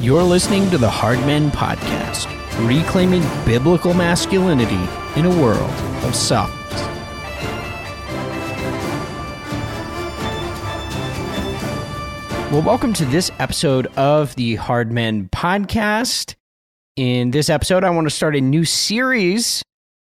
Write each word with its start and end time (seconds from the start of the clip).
You're 0.00 0.22
listening 0.22 0.70
to 0.70 0.78
the 0.78 0.88
Hard 0.88 1.18
Men 1.26 1.50
Podcast, 1.50 2.26
reclaiming 2.66 3.20
biblical 3.44 3.92
masculinity 3.92 4.80
in 5.14 5.26
a 5.26 5.28
world 5.28 5.70
of 6.04 6.14
softness. 6.14 6.80
Well, 12.50 12.62
welcome 12.62 12.94
to 12.94 13.04
this 13.04 13.30
episode 13.38 13.88
of 13.98 14.34
the 14.36 14.54
Hard 14.54 14.90
Men 14.90 15.28
Podcast. 15.28 16.34
In 16.96 17.30
this 17.30 17.50
episode, 17.50 17.84
I 17.84 17.90
want 17.90 18.06
to 18.06 18.10
start 18.10 18.34
a 18.34 18.40
new 18.40 18.64
series 18.64 19.62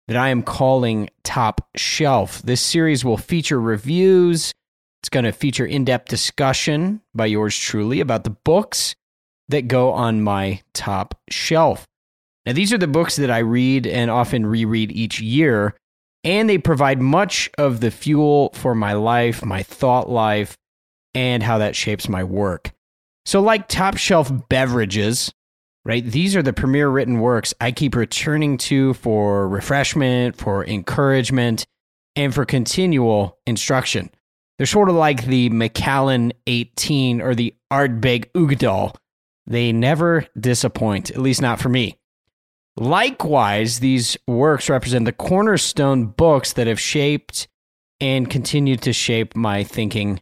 that 0.08 0.16
I 0.16 0.30
am 0.30 0.42
calling 0.42 1.08
Top 1.22 1.68
Shelf. 1.76 2.42
This 2.42 2.60
series 2.60 3.04
will 3.04 3.16
feature 3.16 3.60
reviews. 3.60 4.52
It's 5.02 5.08
going 5.08 5.24
to 5.24 5.30
feature 5.30 5.64
in 5.64 5.84
depth 5.84 6.08
discussion 6.08 7.00
by 7.14 7.26
yours 7.26 7.56
truly 7.56 8.00
about 8.00 8.24
the 8.24 8.30
books 8.30 8.96
that 9.54 9.68
go 9.68 9.92
on 9.92 10.20
my 10.20 10.60
top 10.72 11.16
shelf. 11.30 11.86
Now, 12.44 12.52
these 12.52 12.72
are 12.72 12.78
the 12.78 12.88
books 12.88 13.16
that 13.16 13.30
I 13.30 13.38
read 13.38 13.86
and 13.86 14.10
often 14.10 14.44
reread 14.44 14.90
each 14.90 15.20
year, 15.20 15.74
and 16.24 16.50
they 16.50 16.58
provide 16.58 17.00
much 17.00 17.48
of 17.56 17.80
the 17.80 17.92
fuel 17.92 18.50
for 18.54 18.74
my 18.74 18.94
life, 18.94 19.44
my 19.44 19.62
thought 19.62 20.10
life, 20.10 20.56
and 21.14 21.42
how 21.42 21.58
that 21.58 21.76
shapes 21.76 22.08
my 22.08 22.24
work. 22.24 22.72
So, 23.24 23.40
like 23.40 23.68
top 23.68 23.96
shelf 23.96 24.30
beverages, 24.48 25.32
right? 25.84 26.04
These 26.04 26.34
are 26.34 26.42
the 26.42 26.52
premier 26.52 26.88
written 26.88 27.20
works 27.20 27.54
I 27.60 27.70
keep 27.70 27.94
returning 27.94 28.58
to 28.58 28.94
for 28.94 29.48
refreshment, 29.48 30.36
for 30.36 30.66
encouragement, 30.66 31.64
and 32.16 32.34
for 32.34 32.44
continual 32.44 33.38
instruction. 33.46 34.10
They're 34.58 34.66
sort 34.66 34.88
of 34.88 34.96
like 34.96 35.24
the 35.26 35.48
Macallan 35.48 36.32
18 36.46 37.22
or 37.22 37.34
the 37.34 37.54
Ardbeg 37.72 38.30
Uigeadail 38.32 38.94
they 39.46 39.72
never 39.72 40.26
disappoint, 40.38 41.10
at 41.10 41.18
least 41.18 41.42
not 41.42 41.60
for 41.60 41.68
me. 41.68 41.98
Likewise, 42.76 43.78
these 43.78 44.16
works 44.26 44.68
represent 44.68 45.04
the 45.04 45.12
cornerstone 45.12 46.06
books 46.06 46.54
that 46.54 46.66
have 46.66 46.80
shaped 46.80 47.46
and 48.00 48.28
continue 48.28 48.76
to 48.76 48.92
shape 48.92 49.36
my 49.36 49.62
thinking 49.62 50.20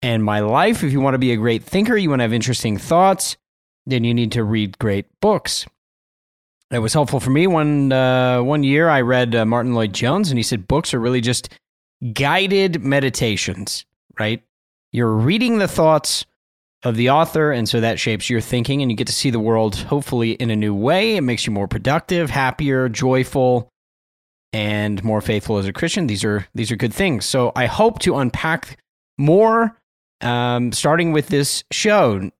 and 0.00 0.22
my 0.22 0.40
life. 0.40 0.84
If 0.84 0.92
you 0.92 1.00
want 1.00 1.14
to 1.14 1.18
be 1.18 1.32
a 1.32 1.36
great 1.36 1.64
thinker, 1.64 1.96
you 1.96 2.08
want 2.08 2.20
to 2.20 2.24
have 2.24 2.32
interesting 2.32 2.78
thoughts, 2.78 3.36
then 3.86 4.04
you 4.04 4.14
need 4.14 4.32
to 4.32 4.44
read 4.44 4.78
great 4.78 5.06
books. 5.20 5.66
It 6.70 6.78
was 6.78 6.92
helpful 6.92 7.18
for 7.18 7.30
me. 7.30 7.46
One 7.46 7.90
uh, 7.90 8.42
one 8.42 8.62
year, 8.62 8.88
I 8.88 9.00
read 9.00 9.34
uh, 9.34 9.46
Martyn 9.46 9.74
Lloyd-Jones, 9.74 10.30
and 10.30 10.38
he 10.38 10.42
said 10.42 10.68
books 10.68 10.92
are 10.92 11.00
really 11.00 11.22
just 11.22 11.48
guided 12.12 12.84
meditations. 12.84 13.86
Right? 14.20 14.42
You're 14.92 15.14
reading 15.14 15.58
the 15.58 15.68
thoughts 15.68 16.26
of 16.84 16.96
the 16.96 17.10
author. 17.10 17.50
And 17.52 17.68
so 17.68 17.80
that 17.80 17.98
shapes 17.98 18.30
your 18.30 18.40
thinking, 18.40 18.82
and 18.82 18.90
you 18.90 18.96
get 18.96 19.06
to 19.08 19.12
see 19.12 19.30
the 19.30 19.40
world 19.40 19.76
hopefully 19.76 20.32
in 20.32 20.50
a 20.50 20.56
new 20.56 20.74
way. 20.74 21.16
It 21.16 21.22
makes 21.22 21.46
you 21.46 21.52
more 21.52 21.68
productive, 21.68 22.30
happier, 22.30 22.88
joyful, 22.88 23.68
and 24.52 25.02
more 25.02 25.20
faithful 25.20 25.58
as 25.58 25.66
a 25.66 25.72
Christian. 25.72 26.06
These 26.06 26.24
are 26.24 26.46
these 26.54 26.70
are 26.70 26.76
good 26.76 26.94
things. 26.94 27.24
So 27.26 27.52
I 27.54 27.66
hope 27.66 27.98
to 28.00 28.16
unpack 28.16 28.78
more, 29.18 29.76
um, 30.20 30.72
starting 30.72 31.12
with 31.12 31.28
this 31.28 31.64
show. 31.70 32.30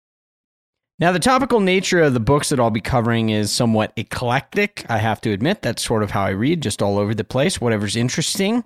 Now, 1.00 1.12
the 1.12 1.20
topical 1.20 1.60
nature 1.60 2.00
of 2.00 2.12
the 2.12 2.18
books 2.18 2.48
that 2.48 2.58
I'll 2.58 2.70
be 2.70 2.80
covering 2.80 3.30
is 3.30 3.52
somewhat 3.52 3.92
eclectic. 3.96 4.84
I 4.88 4.98
have 4.98 5.20
to 5.20 5.30
admit, 5.30 5.62
that's 5.62 5.84
sort 5.84 6.02
of 6.02 6.10
how 6.10 6.22
I 6.22 6.30
read, 6.30 6.60
just 6.60 6.82
all 6.82 6.98
over 6.98 7.14
the 7.14 7.22
place, 7.22 7.60
whatever's 7.60 7.94
interesting. 7.94 8.64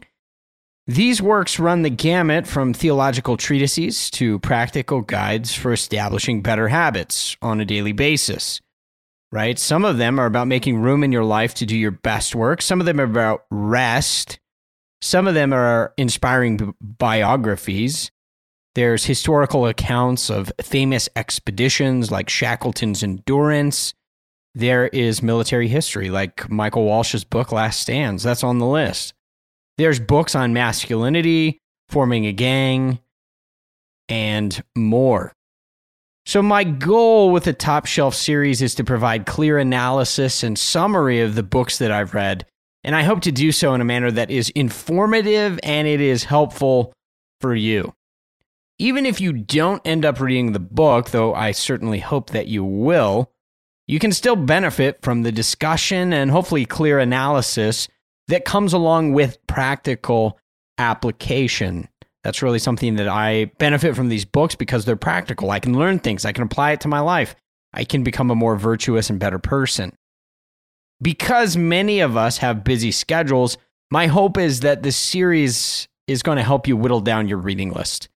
These 0.88 1.22
works 1.22 1.61
run 1.61 1.83
the 1.83 1.91
gamut 1.91 2.48
from 2.48 2.75
theological 2.75 3.36
treatises 3.36 4.11
to 4.12 4.41
practical 4.41 5.00
guides 5.00 5.55
for 5.55 5.72
establishing 5.72 6.42
better 6.42 6.69
habits 6.69 7.36
on 7.41 7.61
a 7.61 7.64
daily 7.64 7.92
basis. 7.92 8.61
Right? 9.30 9.58
Some 9.58 9.84
of 9.84 9.97
them 9.97 10.19
are 10.19 10.27
about 10.27 10.48
making 10.48 10.78
room 10.78 11.05
in 11.05 11.12
your 11.12 11.24
life 11.24 11.55
to 11.55 11.66
do 11.66 11.77
your 11.77 11.92
best 11.92 12.34
work. 12.34 12.61
Some 12.61 12.80
of 12.80 12.86
them 12.86 13.00
are 13.00 13.05
about 13.05 13.44
rest. 13.50 14.41
Some 15.00 15.28
of 15.28 15.34
them 15.34 15.52
are 15.52 15.95
inspiring 15.96 16.74
biographies. 16.80 18.11
There's 18.74 19.05
historical 19.05 19.67
accounts 19.67 20.30
of 20.30 20.52
famous 20.61 21.08
expeditions 21.14 22.11
like 22.11 22.29
Shackleton's 22.29 23.02
Endurance. 23.02 23.95
There 24.55 24.89
is 24.89 25.23
military 25.23 25.68
history 25.68 26.11
like 26.11 26.51
Michael 26.51 26.85
Walsh's 26.85 27.24
book 27.24 27.52
Last 27.52 27.80
Stands. 27.80 28.24
That's 28.24 28.45
on 28.45 28.58
the 28.58 28.67
list. 28.67 29.14
There's 29.78 30.00
books 30.00 30.34
on 30.34 30.52
masculinity, 30.52 31.58
forming 31.88 32.27
a 32.27 32.33
gang, 32.33 33.00
and 34.08 34.62
more. 34.77 35.33
So, 36.24 36.40
my 36.40 36.62
goal 36.62 37.30
with 37.30 37.44
the 37.44 37.52
Top 37.52 37.86
Shelf 37.86 38.14
series 38.14 38.62
is 38.62 38.74
to 38.77 38.84
provide 38.84 39.27
clear 39.27 39.58
analysis 39.58 40.42
and 40.42 40.56
summary 40.56 41.20
of 41.20 41.34
the 41.34 41.42
books 41.42 41.78
that 41.78 41.90
I've 41.90 42.14
read. 42.14 42.46
And 42.84 42.94
I 42.94 43.02
hope 43.02 43.22
to 43.22 43.32
do 43.32 43.52
so 43.52 43.74
in 43.74 43.80
a 43.80 43.84
manner 43.84 44.11
that 44.11 44.30
is 44.30 44.50
informative 44.50 45.58
and 45.62 45.88
it 45.88 46.00
is 46.00 46.24
helpful 46.24 46.92
for 47.40 47.55
you. 47.55 47.94
Even 48.78 49.06
if 49.06 49.20
you 49.20 49.32
don't 49.32 49.82
end 49.84 50.05
up 50.05 50.20
reading 50.20 50.52
the 50.52 50.61
book, 50.61 51.11
though 51.11 51.34
I 51.34 51.52
certainly 51.52 52.00
hope 52.00 52.30
that 52.30 52.48
you 52.48 52.64
will, 52.64 53.30
you 53.86 53.98
can 53.98 54.12
still 54.12 54.36
benefit 54.36 55.00
from 55.02 55.22
the 55.22 55.32
discussion 55.32 56.12
and 56.12 56.30
hopefully 56.30 56.66
clear 56.66 56.98
analysis 56.98 57.88
that 58.32 58.46
comes 58.46 58.72
along 58.72 59.12
with 59.12 59.46
practical 59.46 60.38
application. 60.78 61.86
That's 62.24 62.40
really 62.40 62.58
something 62.58 62.96
that 62.96 63.06
I 63.06 63.52
benefit 63.58 63.94
from 63.94 64.08
these 64.08 64.24
books 64.24 64.54
because 64.54 64.86
they're 64.86 64.96
practical. 64.96 65.50
I 65.50 65.60
can 65.60 65.78
learn 65.78 65.98
things, 65.98 66.24
I 66.24 66.32
can 66.32 66.44
apply 66.44 66.72
it 66.72 66.80
to 66.80 66.88
my 66.88 67.00
life, 67.00 67.36
I 67.74 67.84
can 67.84 68.02
become 68.02 68.30
a 68.30 68.34
more 68.34 68.56
virtuous 68.56 69.10
and 69.10 69.20
better 69.20 69.38
person. 69.38 69.94
Because 71.02 71.58
many 71.58 72.00
of 72.00 72.16
us 72.16 72.38
have 72.38 72.64
busy 72.64 72.90
schedules, 72.90 73.58
my 73.90 74.06
hope 74.06 74.38
is 74.38 74.60
that 74.60 74.82
this 74.82 74.96
series 74.96 75.86
is 76.06 76.22
going 76.22 76.36
to 76.36 76.42
help 76.42 76.66
you 76.66 76.74
whittle 76.74 77.00
down 77.00 77.28
your 77.28 77.38
reading 77.38 77.70
list. 77.70 78.08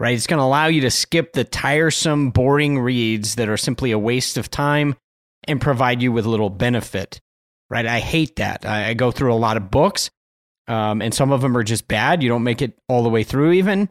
Right? 0.00 0.16
It's 0.16 0.26
going 0.26 0.38
to 0.38 0.44
allow 0.44 0.66
you 0.66 0.80
to 0.80 0.90
skip 0.90 1.32
the 1.32 1.44
tiresome, 1.44 2.32
boring 2.32 2.80
reads 2.80 3.36
that 3.36 3.48
are 3.48 3.56
simply 3.56 3.92
a 3.92 3.98
waste 4.00 4.36
of 4.36 4.50
time 4.50 4.96
and 5.44 5.60
provide 5.60 6.02
you 6.02 6.10
with 6.10 6.26
little 6.26 6.50
benefit 6.50 7.20
right? 7.70 7.86
I 7.86 8.00
hate 8.00 8.36
that. 8.36 8.66
I, 8.66 8.90
I 8.90 8.94
go 8.94 9.10
through 9.10 9.32
a 9.32 9.36
lot 9.36 9.56
of 9.56 9.70
books, 9.70 10.10
um, 10.68 11.02
and 11.02 11.14
some 11.14 11.32
of 11.32 11.40
them 11.40 11.56
are 11.56 11.62
just 11.62 11.88
bad. 11.88 12.22
You 12.22 12.28
don't 12.28 12.44
make 12.44 12.62
it 12.62 12.78
all 12.88 13.02
the 13.02 13.08
way 13.08 13.24
through, 13.24 13.52
even, 13.52 13.90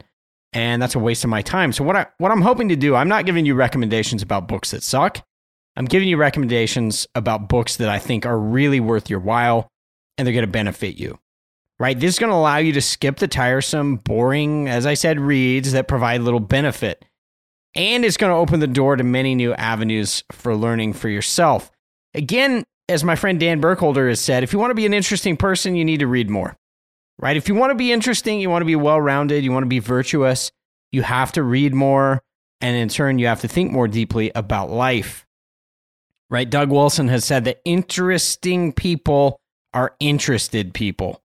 and 0.52 0.80
that's 0.80 0.94
a 0.94 1.00
waste 1.00 1.24
of 1.24 1.30
my 1.30 1.42
time. 1.42 1.72
So 1.72 1.84
what 1.84 1.96
I 1.96 2.06
what 2.18 2.32
I'm 2.32 2.42
hoping 2.42 2.68
to 2.70 2.76
do, 2.76 2.94
I'm 2.94 3.08
not 3.08 3.26
giving 3.26 3.46
you 3.46 3.54
recommendations 3.54 4.22
about 4.22 4.48
books 4.48 4.70
that 4.70 4.82
suck. 4.82 5.24
I'm 5.76 5.86
giving 5.86 6.08
you 6.08 6.16
recommendations 6.16 7.06
about 7.14 7.48
books 7.48 7.76
that 7.76 7.88
I 7.88 7.98
think 7.98 8.26
are 8.26 8.38
really 8.38 8.80
worth 8.80 9.10
your 9.10 9.20
while, 9.20 9.68
and 10.16 10.26
they're 10.26 10.32
going 10.32 10.46
to 10.46 10.50
benefit 10.50 10.96
you. 10.96 11.18
Right? 11.80 11.98
This 11.98 12.14
is 12.14 12.18
going 12.20 12.30
to 12.30 12.36
allow 12.36 12.58
you 12.58 12.72
to 12.74 12.80
skip 12.80 13.16
the 13.16 13.26
tiresome, 13.26 13.96
boring, 13.96 14.68
as 14.68 14.86
I 14.86 14.94
said, 14.94 15.18
reads 15.18 15.72
that 15.72 15.88
provide 15.88 16.20
little 16.20 16.38
benefit. 16.38 17.04
And 17.74 18.04
it's 18.04 18.16
going 18.16 18.30
to 18.30 18.36
open 18.36 18.60
the 18.60 18.68
door 18.68 18.94
to 18.94 19.02
many 19.02 19.34
new 19.34 19.52
avenues 19.54 20.22
for 20.30 20.54
learning 20.54 20.92
for 20.92 21.08
yourself. 21.08 21.72
Again, 22.14 22.62
as 22.88 23.04
my 23.04 23.16
friend 23.16 23.40
Dan 23.40 23.60
Burkholder 23.60 24.08
has 24.08 24.20
said, 24.20 24.42
if 24.42 24.52
you 24.52 24.58
want 24.58 24.70
to 24.70 24.74
be 24.74 24.86
an 24.86 24.94
interesting 24.94 25.36
person, 25.36 25.74
you 25.74 25.84
need 25.84 26.00
to 26.00 26.06
read 26.06 26.28
more. 26.28 26.56
Right? 27.18 27.36
If 27.36 27.48
you 27.48 27.54
want 27.54 27.70
to 27.70 27.76
be 27.76 27.92
interesting, 27.92 28.40
you 28.40 28.50
want 28.50 28.62
to 28.62 28.66
be 28.66 28.76
well 28.76 29.00
rounded, 29.00 29.44
you 29.44 29.52
want 29.52 29.62
to 29.62 29.68
be 29.68 29.78
virtuous, 29.78 30.50
you 30.90 31.02
have 31.02 31.32
to 31.32 31.42
read 31.42 31.74
more. 31.74 32.22
And 32.60 32.76
in 32.76 32.88
turn, 32.88 33.18
you 33.18 33.26
have 33.26 33.42
to 33.42 33.48
think 33.48 33.72
more 33.72 33.88
deeply 33.88 34.32
about 34.34 34.70
life. 34.70 35.26
Right? 36.30 36.48
Doug 36.48 36.70
Wilson 36.70 37.08
has 37.08 37.24
said 37.24 37.44
that 37.44 37.60
interesting 37.64 38.72
people 38.72 39.38
are 39.72 39.94
interested 40.00 40.74
people. 40.74 41.22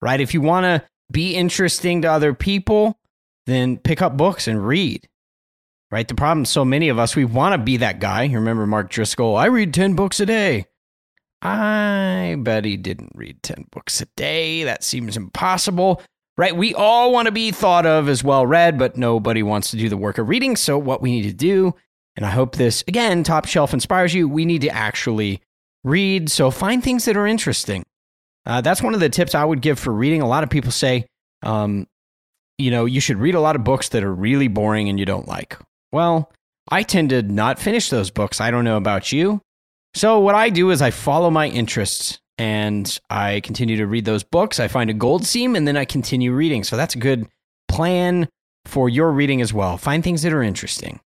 Right? 0.00 0.20
If 0.20 0.34
you 0.34 0.40
want 0.40 0.64
to 0.64 0.86
be 1.10 1.34
interesting 1.34 2.02
to 2.02 2.08
other 2.08 2.34
people, 2.34 2.98
then 3.46 3.78
pick 3.78 4.02
up 4.02 4.16
books 4.16 4.46
and 4.46 4.66
read. 4.66 5.08
Right? 5.90 6.06
The 6.06 6.14
problem 6.14 6.44
so 6.44 6.64
many 6.64 6.88
of 6.88 6.98
us, 6.98 7.16
we 7.16 7.24
want 7.24 7.54
to 7.54 7.58
be 7.58 7.78
that 7.78 8.00
guy. 8.00 8.24
You 8.24 8.38
remember 8.38 8.66
Mark 8.66 8.90
Driscoll, 8.90 9.36
I 9.36 9.46
read 9.46 9.74
10 9.74 9.94
books 9.94 10.20
a 10.20 10.26
day. 10.26 10.66
I 11.42 12.36
bet 12.38 12.64
he 12.64 12.76
didn't 12.76 13.12
read 13.14 13.42
10 13.42 13.66
books 13.72 14.00
a 14.00 14.06
day. 14.16 14.62
That 14.64 14.84
seems 14.84 15.16
impossible, 15.16 16.00
right? 16.36 16.56
We 16.56 16.72
all 16.74 17.12
want 17.12 17.26
to 17.26 17.32
be 17.32 17.50
thought 17.50 17.84
of 17.84 18.08
as 18.08 18.22
well 18.22 18.46
read, 18.46 18.78
but 18.78 18.96
nobody 18.96 19.42
wants 19.42 19.70
to 19.72 19.76
do 19.76 19.88
the 19.88 19.96
work 19.96 20.18
of 20.18 20.28
reading. 20.28 20.54
So, 20.54 20.78
what 20.78 21.02
we 21.02 21.10
need 21.10 21.28
to 21.28 21.32
do, 21.32 21.74
and 22.14 22.24
I 22.24 22.30
hope 22.30 22.54
this, 22.54 22.84
again, 22.86 23.24
top 23.24 23.46
shelf 23.46 23.74
inspires 23.74 24.14
you, 24.14 24.28
we 24.28 24.44
need 24.44 24.60
to 24.60 24.68
actually 24.68 25.40
read. 25.82 26.30
So, 26.30 26.52
find 26.52 26.82
things 26.82 27.06
that 27.06 27.16
are 27.16 27.26
interesting. 27.26 27.82
Uh, 28.46 28.60
that's 28.60 28.82
one 28.82 28.94
of 28.94 29.00
the 29.00 29.08
tips 29.08 29.34
I 29.34 29.44
would 29.44 29.62
give 29.62 29.80
for 29.80 29.92
reading. 29.92 30.22
A 30.22 30.28
lot 30.28 30.44
of 30.44 30.50
people 30.50 30.70
say, 30.70 31.06
um, 31.42 31.88
you 32.56 32.70
know, 32.70 32.84
you 32.84 33.00
should 33.00 33.18
read 33.18 33.34
a 33.34 33.40
lot 33.40 33.56
of 33.56 33.64
books 33.64 33.88
that 33.90 34.04
are 34.04 34.14
really 34.14 34.48
boring 34.48 34.88
and 34.88 34.98
you 34.98 35.06
don't 35.06 35.26
like. 35.26 35.58
Well, 35.90 36.30
I 36.68 36.84
tend 36.84 37.10
to 37.10 37.22
not 37.22 37.58
finish 37.58 37.90
those 37.90 38.10
books. 38.10 38.40
I 38.40 38.50
don't 38.52 38.64
know 38.64 38.76
about 38.76 39.10
you. 39.10 39.40
So, 39.94 40.20
what 40.20 40.34
I 40.34 40.50
do 40.50 40.70
is 40.70 40.80
I 40.80 40.90
follow 40.90 41.30
my 41.30 41.48
interests 41.48 42.18
and 42.38 42.98
I 43.10 43.40
continue 43.40 43.76
to 43.76 43.86
read 43.86 44.04
those 44.04 44.22
books. 44.22 44.58
I 44.58 44.68
find 44.68 44.88
a 44.90 44.94
gold 44.94 45.26
seam 45.26 45.54
and 45.54 45.68
then 45.68 45.76
I 45.76 45.84
continue 45.84 46.32
reading. 46.32 46.64
So, 46.64 46.76
that's 46.76 46.94
a 46.94 46.98
good 46.98 47.28
plan 47.68 48.28
for 48.64 48.88
your 48.88 49.12
reading 49.12 49.40
as 49.42 49.52
well. 49.52 49.76
Find 49.76 50.02
things 50.02 50.22
that 50.22 50.32
are 50.32 50.42
interesting. 50.42 51.00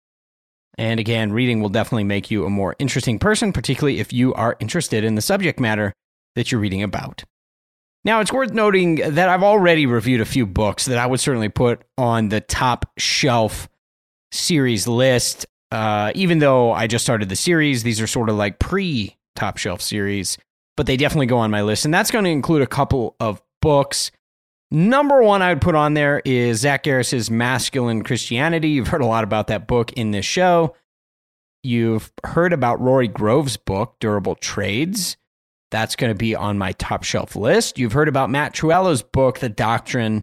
And 0.78 1.00
again, 1.00 1.32
reading 1.32 1.60
will 1.60 1.68
definitely 1.68 2.04
make 2.04 2.30
you 2.30 2.44
a 2.44 2.50
more 2.50 2.76
interesting 2.78 3.18
person, 3.18 3.52
particularly 3.52 3.98
if 3.98 4.12
you 4.12 4.34
are 4.34 4.56
interested 4.60 5.04
in 5.04 5.14
the 5.14 5.22
subject 5.22 5.58
matter 5.58 5.94
that 6.34 6.52
you're 6.52 6.60
reading 6.60 6.82
about. 6.82 7.24
Now, 8.04 8.20
it's 8.20 8.32
worth 8.32 8.52
noting 8.52 8.96
that 8.96 9.28
I've 9.28 9.42
already 9.42 9.86
reviewed 9.86 10.20
a 10.20 10.26
few 10.26 10.46
books 10.46 10.84
that 10.84 10.98
I 10.98 11.06
would 11.06 11.18
certainly 11.18 11.48
put 11.48 11.82
on 11.98 12.28
the 12.28 12.40
top 12.40 12.86
shelf 12.98 13.68
series 14.30 14.86
list. 14.86 15.46
Uh, 15.70 16.12
even 16.14 16.38
though 16.38 16.72
I 16.72 16.86
just 16.86 17.04
started 17.04 17.28
the 17.28 17.36
series, 17.36 17.82
these 17.82 18.00
are 18.00 18.06
sort 18.06 18.28
of 18.28 18.36
like 18.36 18.58
pre 18.58 19.16
top 19.34 19.58
shelf 19.58 19.80
series, 19.82 20.38
but 20.76 20.86
they 20.86 20.96
definitely 20.96 21.26
go 21.26 21.38
on 21.38 21.50
my 21.50 21.62
list. 21.62 21.84
And 21.84 21.92
that's 21.92 22.10
going 22.10 22.24
to 22.24 22.30
include 22.30 22.62
a 22.62 22.66
couple 22.66 23.16
of 23.20 23.42
books. 23.60 24.10
Number 24.70 25.22
one, 25.22 25.42
I 25.42 25.50
would 25.50 25.62
put 25.62 25.74
on 25.74 25.94
there 25.94 26.22
is 26.24 26.60
Zach 26.60 26.82
Garris's 26.82 27.30
Masculine 27.30 28.02
Christianity. 28.02 28.70
You've 28.70 28.88
heard 28.88 29.00
a 29.02 29.06
lot 29.06 29.24
about 29.24 29.46
that 29.48 29.66
book 29.66 29.92
in 29.92 30.10
this 30.10 30.24
show. 30.24 30.74
You've 31.62 32.12
heard 32.24 32.52
about 32.52 32.80
Rory 32.80 33.08
Groves' 33.08 33.56
book, 33.56 33.96
Durable 34.00 34.36
Trades. 34.36 35.16
That's 35.70 35.96
going 35.96 36.10
to 36.10 36.18
be 36.18 36.34
on 36.34 36.58
my 36.58 36.72
top 36.72 37.02
shelf 37.02 37.34
list. 37.34 37.78
You've 37.78 37.92
heard 37.92 38.08
about 38.08 38.30
Matt 38.30 38.54
Trewhella's 38.54 39.02
book, 39.02 39.40
The 39.40 39.48
Doctrine 39.48 40.22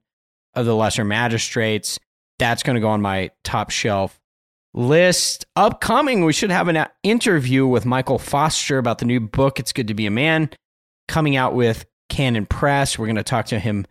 of 0.53 0.65
the 0.65 0.75
Lesser 0.75 1.03
Magistrates. 1.03 1.99
That's 2.39 2.63
going 2.63 2.75
to 2.75 2.81
go 2.81 2.89
on 2.89 3.01
my 3.01 3.31
top 3.43 3.69
shelf 3.69 4.19
list. 4.73 5.45
Upcoming, 5.55 6.25
we 6.25 6.33
should 6.33 6.51
have 6.51 6.67
an 6.67 6.85
interview 7.03 7.65
with 7.67 7.85
Michael 7.85 8.19
Foster 8.19 8.77
about 8.77 8.99
the 8.99 9.05
new 9.05 9.19
book, 9.19 9.59
It's 9.59 9.73
Good 9.73 9.87
to 9.87 9.93
Be 9.93 10.05
a 10.05 10.11
Man, 10.11 10.49
coming 11.07 11.35
out 11.35 11.53
with 11.53 11.85
Canon 12.09 12.45
Press. 12.45 12.97
We're 12.97 13.07
going 13.07 13.15
to 13.15 13.23
talk 13.23 13.47
to 13.47 13.59
him 13.59 13.85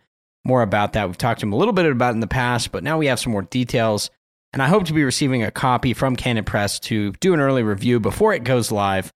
more 0.45 0.61
about 0.61 0.93
that. 0.93 1.07
We've 1.07 1.17
talked 1.17 1.39
to 1.39 1.45
him 1.45 1.53
a 1.53 1.57
little 1.57 1.73
bit 1.73 1.85
about 1.85 2.11
it 2.11 2.15
in 2.15 2.19
the 2.19 2.27
past, 2.27 2.71
but 2.71 2.83
now 2.83 2.97
we 2.97 3.07
have 3.07 3.19
some 3.19 3.31
more 3.31 3.43
details. 3.43 4.09
And 4.51 4.61
I 4.61 4.67
hope 4.67 4.85
to 4.85 4.93
be 4.93 5.03
receiving 5.03 5.41
a 5.41 5.51
copy 5.51 5.93
from 5.93 6.15
Canon 6.15 6.43
Press 6.43 6.79
to 6.81 7.11
do 7.13 7.33
an 7.33 7.39
early 7.39 7.63
review 7.63 7.99
before 7.99 8.33
it 8.33 8.43
goes 8.43 8.71
live. 8.71 9.11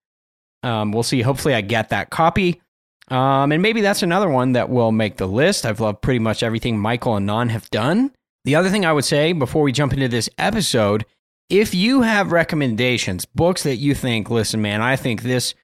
Um, 0.63 0.91
we'll 0.91 1.03
see. 1.03 1.21
Hopefully, 1.21 1.53
I 1.53 1.61
get 1.61 1.89
that 1.89 2.09
copy. 2.09 2.61
Um, 3.09 3.51
and 3.51 3.61
maybe 3.61 3.81
that's 3.81 4.03
another 4.03 4.29
one 4.29 4.53
that 4.53 4.69
will 4.69 4.91
make 4.91 5.17
the 5.17 5.27
list. 5.27 5.65
I've 5.65 5.79
loved 5.79 6.01
pretty 6.01 6.19
much 6.19 6.43
everything 6.43 6.79
Michael 6.79 7.15
and 7.15 7.29
Bnonn 7.29 7.49
have 7.51 7.69
done. 7.69 8.11
The 8.45 8.55
other 8.55 8.69
thing 8.69 8.85
I 8.85 8.93
would 8.93 9.05
say 9.05 9.31
before 9.33 9.61
we 9.61 9.71
jump 9.71 9.93
into 9.93 10.07
this 10.07 10.29
episode 10.37 11.05
if 11.49 11.73
you 11.73 12.01
have 12.01 12.31
recommendations, 12.31 13.25
books 13.25 13.63
that 13.63 13.77
you 13.77 13.95
think, 13.95 14.29
listen, 14.29 14.61
man, 14.61 14.81
I 14.81 14.95
think 14.95 15.21
this 15.21 15.55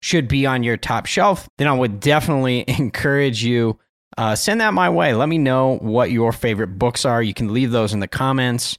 should 0.00 0.28
be 0.28 0.46
on 0.46 0.62
your 0.62 0.76
top 0.76 1.06
shelf, 1.06 1.48
then 1.58 1.68
I 1.68 1.72
would 1.72 2.00
definitely 2.00 2.64
encourage 2.68 3.44
you 3.44 3.78
uh, 4.16 4.34
send 4.34 4.60
that 4.60 4.74
my 4.74 4.90
way. 4.90 5.14
Let 5.14 5.28
me 5.28 5.38
know 5.38 5.76
what 5.76 6.10
your 6.10 6.32
favorite 6.32 6.78
books 6.78 7.04
are. 7.04 7.22
You 7.22 7.34
can 7.34 7.52
leave 7.52 7.70
those 7.70 7.92
in 7.92 8.00
the 8.00 8.08
comments 8.08 8.78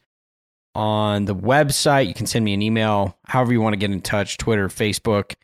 on 0.76 1.26
the 1.26 1.36
website. 1.36 2.08
You 2.08 2.14
can 2.14 2.26
send 2.26 2.44
me 2.44 2.54
an 2.54 2.62
email, 2.62 3.18
however 3.26 3.54
you 3.54 3.62
want 3.62 3.74
to 3.74 3.78
get 3.78 3.92
in 3.92 4.02
touch, 4.02 4.38
Twitter, 4.38 4.68
Facebook. 4.68 5.36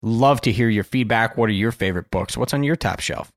Love 0.00 0.40
to 0.42 0.52
hear 0.52 0.68
your 0.68 0.84
feedback. 0.84 1.36
What 1.36 1.48
are 1.48 1.54
your 1.54 1.72
favorite 1.72 2.10
books? 2.10 2.36
What's 2.36 2.54
on 2.54 2.62
your 2.62 2.76
top 2.76 3.00
shelf? 3.00 3.32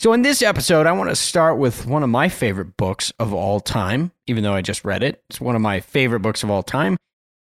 So, 0.00 0.12
in 0.12 0.22
this 0.22 0.42
episode, 0.42 0.86
I 0.86 0.92
want 0.92 1.10
to 1.10 1.16
start 1.16 1.56
with 1.56 1.86
one 1.86 2.02
of 2.02 2.10
my 2.10 2.28
favorite 2.28 2.76
books 2.76 3.12
of 3.18 3.32
all 3.32 3.60
time, 3.60 4.10
even 4.26 4.42
though 4.44 4.54
I 4.54 4.62
just 4.62 4.84
read 4.84 5.02
it. 5.02 5.22
It's 5.30 5.40
one 5.40 5.56
of 5.56 5.62
my 5.62 5.80
favorite 5.80 6.20
books 6.20 6.42
of 6.42 6.50
all 6.50 6.62
time, 6.62 6.96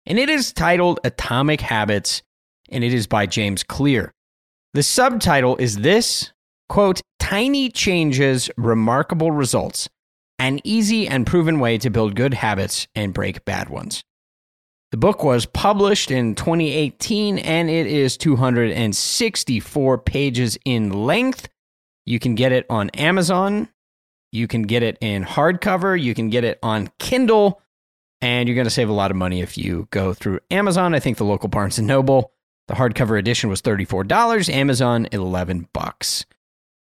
and 0.06 0.20
it 0.20 0.30
is 0.30 0.54
titled 0.54 1.00
Atomic 1.04 1.62
Habits, 1.62 2.22
and 2.70 2.84
it 2.84 2.94
is 2.94 3.08
by 3.08 3.26
James 3.26 3.64
Clear. 3.64 4.12
The 4.74 4.84
subtitle 4.84 5.58
is 5.58 5.78
this 5.78 6.32
quote, 6.68 7.02
Tiny 7.20 7.70
Changes, 7.70 8.50
Remarkable 8.58 9.32
Results, 9.32 9.90
an 10.38 10.60
easy 10.64 11.08
and 11.08 11.26
proven 11.26 11.60
way 11.60 11.78
to 11.80 11.90
build 11.90 12.16
good 12.16 12.36
habits 12.36 12.88
and 12.94 13.14
break 13.14 13.44
bad 13.46 13.70
ones. 13.70 14.04
The 14.92 14.98
book 14.98 15.24
was 15.24 15.46
published 15.46 16.10
in 16.12 16.36
2018 16.36 17.40
and 17.40 17.70
it 17.70 17.88
is 17.88 18.18
264 18.18 19.98
pages 20.00 20.58
in 20.66 20.92
length 20.92 21.50
you 22.10 22.18
can 22.18 22.34
get 22.34 22.52
it 22.52 22.66
on 22.72 22.90
Amazon. 22.92 23.70
You 24.32 24.48
can 24.48 24.64
get 24.64 24.84
it 24.84 24.98
in 25.02 25.24
hardcover. 25.24 26.02
You 26.02 26.14
can 26.14 26.30
get 26.30 26.44
it 26.44 26.60
on 26.64 26.92
Kindle. 27.00 27.62
And 28.22 28.48
you're 28.48 28.56
going 28.56 28.68
to 28.68 28.72
save 28.72 28.90
a 28.90 28.94
lot 28.94 29.12
of 29.12 29.18
money 29.18 29.42
if 29.42 29.58
you 29.58 29.88
go 29.92 30.14
through 30.14 30.40
Amazon. 30.52 30.94
I 30.94 31.00
think 31.00 31.18
the 31.18 31.24
local 31.24 31.50
Barnes 31.50 31.78
and 31.78 31.88
Noble, 31.88 32.34
the 32.68 32.74
hardcover 32.74 33.18
edition 33.18 33.50
was 33.50 33.62
$34, 33.62 34.54
Amazon 34.54 35.08
11 35.12 35.70
bucks. 35.74 36.26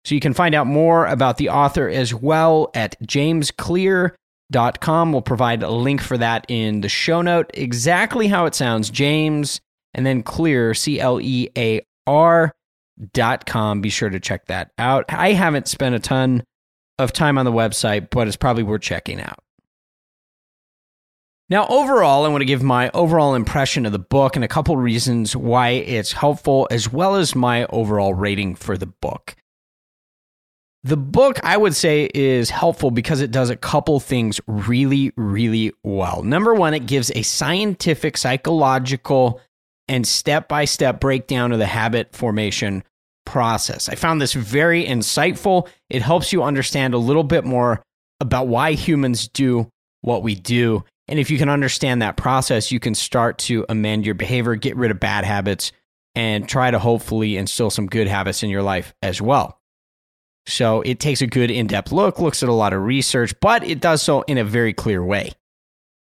So 0.03 0.15
you 0.15 0.21
can 0.21 0.33
find 0.33 0.53
out 0.53 0.67
more 0.67 1.07
about 1.07 1.37
the 1.37 1.49
author 1.49 1.87
as 1.87 2.13
well 2.13 2.71
at 2.73 3.01
jamesclear.com. 3.01 5.11
We'll 5.11 5.21
provide 5.21 5.63
a 5.63 5.69
link 5.69 6.01
for 6.01 6.17
that 6.17 6.45
in 6.49 6.81
the 6.81 6.89
show 6.89 7.21
note. 7.21 7.51
Exactly 7.53 8.27
how 8.27 8.45
it 8.45 8.55
sounds, 8.55 8.89
James 8.89 9.61
and 9.93 10.05
then 10.05 10.23
clear, 10.23 10.73
C 10.73 10.99
L 10.99 11.19
E 11.21 11.49
A 11.57 11.81
R 12.07 12.51
dot 13.13 13.45
com. 13.45 13.81
Be 13.81 13.89
sure 13.89 14.09
to 14.09 14.19
check 14.19 14.47
that 14.47 14.71
out. 14.77 15.05
I 15.09 15.33
haven't 15.33 15.67
spent 15.67 15.95
a 15.95 15.99
ton 15.99 16.43
of 16.99 17.13
time 17.13 17.37
on 17.37 17.45
the 17.45 17.51
website, 17.51 18.09
but 18.11 18.27
it's 18.27 18.37
probably 18.37 18.63
worth 18.63 18.81
checking 18.81 19.19
out. 19.19 19.39
Now, 21.49 21.65
overall, 21.67 22.25
I 22.25 22.27
want 22.27 22.41
to 22.41 22.45
give 22.45 22.61
my 22.61 22.91
overall 22.93 23.33
impression 23.33 23.87
of 23.87 23.91
the 23.91 23.97
book 23.97 24.35
and 24.35 24.45
a 24.45 24.47
couple 24.47 24.77
reasons 24.77 25.35
why 25.35 25.69
it's 25.69 26.11
helpful, 26.11 26.67
as 26.69 26.93
well 26.93 27.15
as 27.15 27.35
my 27.35 27.65
overall 27.65 28.13
rating 28.13 28.53
for 28.53 28.77
the 28.77 28.85
book. 28.85 29.35
The 30.83 30.95
book, 30.95 31.39
I 31.43 31.57
would 31.57 31.75
say, 31.75 32.09
is 32.13 32.51
helpful 32.51 32.91
because 32.91 33.19
it 33.19 33.31
does 33.31 33.49
a 33.49 33.55
couple 33.55 33.99
things 33.99 34.39
really, 34.47 35.11
really 35.17 35.73
well. 35.83 36.21
Number 36.21 36.53
one, 36.53 36.73
it 36.73 36.85
gives 36.85 37.11
a 37.15 37.23
scientific, 37.23 38.15
psychological, 38.15 39.41
and 39.87 40.07
step 40.07 40.47
by 40.47 40.65
step 40.65 40.99
breakdown 40.99 41.51
of 41.51 41.57
the 41.57 41.65
habit 41.65 42.15
formation 42.15 42.83
process. 43.29 43.87
I 43.87 43.95
found 43.95 44.19
this 44.19 44.33
very 44.33 44.83
insightful. 44.83 45.67
It 45.87 46.01
helps 46.01 46.33
you 46.33 46.41
understand 46.41 46.95
a 46.95 46.97
little 46.97 47.23
bit 47.23 47.45
more 47.45 47.83
about 48.19 48.47
why 48.47 48.73
humans 48.73 49.27
do 49.27 49.69
what 50.01 50.23
we 50.23 50.33
do. 50.33 50.83
And 51.07 51.19
if 51.19 51.29
you 51.29 51.37
can 51.37 51.47
understand 51.47 52.01
that 52.01 52.17
process, 52.17 52.71
you 52.71 52.79
can 52.79 52.95
start 52.95 53.37
to 53.39 53.67
amend 53.69 54.05
your 54.05 54.15
behavior, 54.15 54.55
get 54.55 54.75
rid 54.75 54.89
of 54.89 54.99
bad 54.99 55.25
habits, 55.25 55.71
and 56.15 56.49
try 56.49 56.71
to 56.71 56.79
hopefully 56.79 57.37
instill 57.37 57.69
some 57.69 57.85
good 57.85 58.07
habits 58.07 58.41
in 58.41 58.49
your 58.49 58.63
life 58.63 58.93
as 59.03 59.21
well. 59.21 59.59
So 60.47 60.81
it 60.81 60.99
takes 60.99 61.21
a 61.21 61.27
good 61.27 61.51
in 61.51 61.67
depth 61.67 61.91
look, 61.91 62.19
looks 62.19 62.41
at 62.41 62.49
a 62.49 62.53
lot 62.53 62.73
of 62.73 62.81
research, 62.81 63.35
but 63.39 63.63
it 63.63 63.79
does 63.79 64.01
so 64.01 64.23
in 64.23 64.39
a 64.39 64.43
very 64.43 64.73
clear 64.73 65.03
way. 65.03 65.33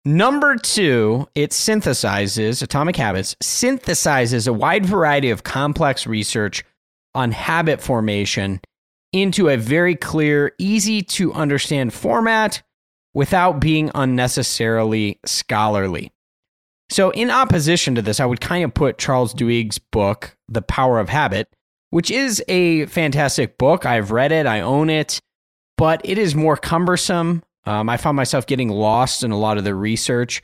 Number 0.05 0.57
two, 0.57 1.27
it 1.35 1.51
synthesizes, 1.51 2.63
Atomic 2.63 2.95
Habits 2.95 3.35
synthesizes 3.43 4.47
a 4.47 4.53
wide 4.53 4.85
variety 4.85 5.31
of 5.31 5.43
complex 5.43 6.07
research 6.07 6.63
on 7.17 7.33
habit 7.33 7.81
formation 7.81 8.61
into 9.13 9.49
a 9.49 9.57
very 9.57 9.97
clear, 9.97 10.53
easy 10.59 11.03
to 11.03 11.33
understand 11.33 11.93
format 11.93 12.63
without 13.15 13.61
being 13.61 13.91
unnecessarily 13.95 15.19
scholarly. 15.25 16.13
So, 16.89 17.11
in 17.11 17.31
opposition 17.31 17.97
to 17.97 18.03
this, 18.03 18.21
I 18.21 18.27
would 18.27 18.41
kind 18.41 18.63
of 18.63 18.75
put 18.75 18.99
Charles 18.99 19.35
Duhigg's 19.35 19.79
book, 19.79 20.37
The 20.49 20.63
Power 20.63 21.01
of 21.01 21.09
Habit, 21.09 21.49
which 21.91 22.13
is 22.13 22.45
a 22.47 22.87
fantastic 22.87 23.59
book. 23.59 23.85
I've 23.85 24.13
read 24.13 24.31
it, 24.31 24.47
I 24.47 24.61
own 24.61 24.91
it, 24.91 25.19
but 25.77 26.01
it 26.05 26.19
is 26.19 26.37
more 26.37 26.57
cumbersome 26.57 27.43
um, 27.67 27.89
I 27.89 27.97
found 27.97 28.17
myself 28.17 28.47
getting 28.47 28.69
lost 28.69 29.25
in 29.25 29.33
a 29.33 29.39
lot 29.39 29.59
of 29.59 29.65
the 29.65 29.75
research. 29.75 30.41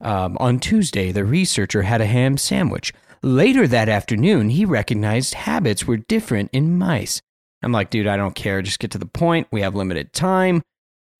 Um, 0.00 0.36
on 0.40 0.58
Tuesday, 0.58 1.12
the 1.12 1.24
researcher 1.24 1.82
had 1.82 2.00
a 2.00 2.06
ham 2.06 2.36
sandwich. 2.36 2.92
Later 3.22 3.68
that 3.68 3.88
afternoon, 3.88 4.48
he 4.48 4.64
recognized 4.64 5.34
habits 5.34 5.86
were 5.86 5.96
different 5.96 6.50
in 6.52 6.76
mice. 6.76 7.20
I'm 7.62 7.72
like, 7.72 7.90
dude, 7.90 8.08
I 8.08 8.16
don't 8.16 8.34
care. 8.34 8.62
Just 8.62 8.80
get 8.80 8.90
to 8.92 8.98
the 8.98 9.06
point. 9.06 9.46
We 9.52 9.60
have 9.60 9.76
limited 9.76 10.12
time, 10.12 10.62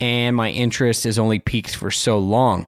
and 0.00 0.34
my 0.34 0.50
interest 0.50 1.06
is 1.06 1.18
only 1.18 1.38
peaked 1.38 1.76
for 1.76 1.92
so 1.92 2.18
long. 2.18 2.66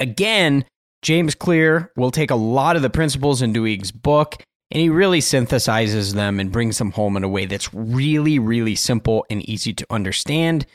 Again, 0.00 0.64
James 1.02 1.34
Clear 1.34 1.92
will 1.96 2.10
take 2.10 2.30
a 2.30 2.36
lot 2.36 2.76
of 2.76 2.82
the 2.82 2.90
principles 2.90 3.42
in 3.42 3.52
Duhigg's 3.52 3.92
book 3.92 4.42
and 4.70 4.80
he 4.80 4.88
really 4.88 5.20
synthesizes 5.20 6.14
them 6.14 6.40
and 6.40 6.50
brings 6.50 6.78
them 6.78 6.90
home 6.90 7.16
in 7.16 7.22
a 7.22 7.28
way 7.28 7.46
that's 7.46 7.72
really, 7.72 8.38
really 8.38 8.74
simple 8.74 9.24
and 9.30 9.48
easy 9.48 9.72
to 9.72 9.86
understand. 9.90 10.66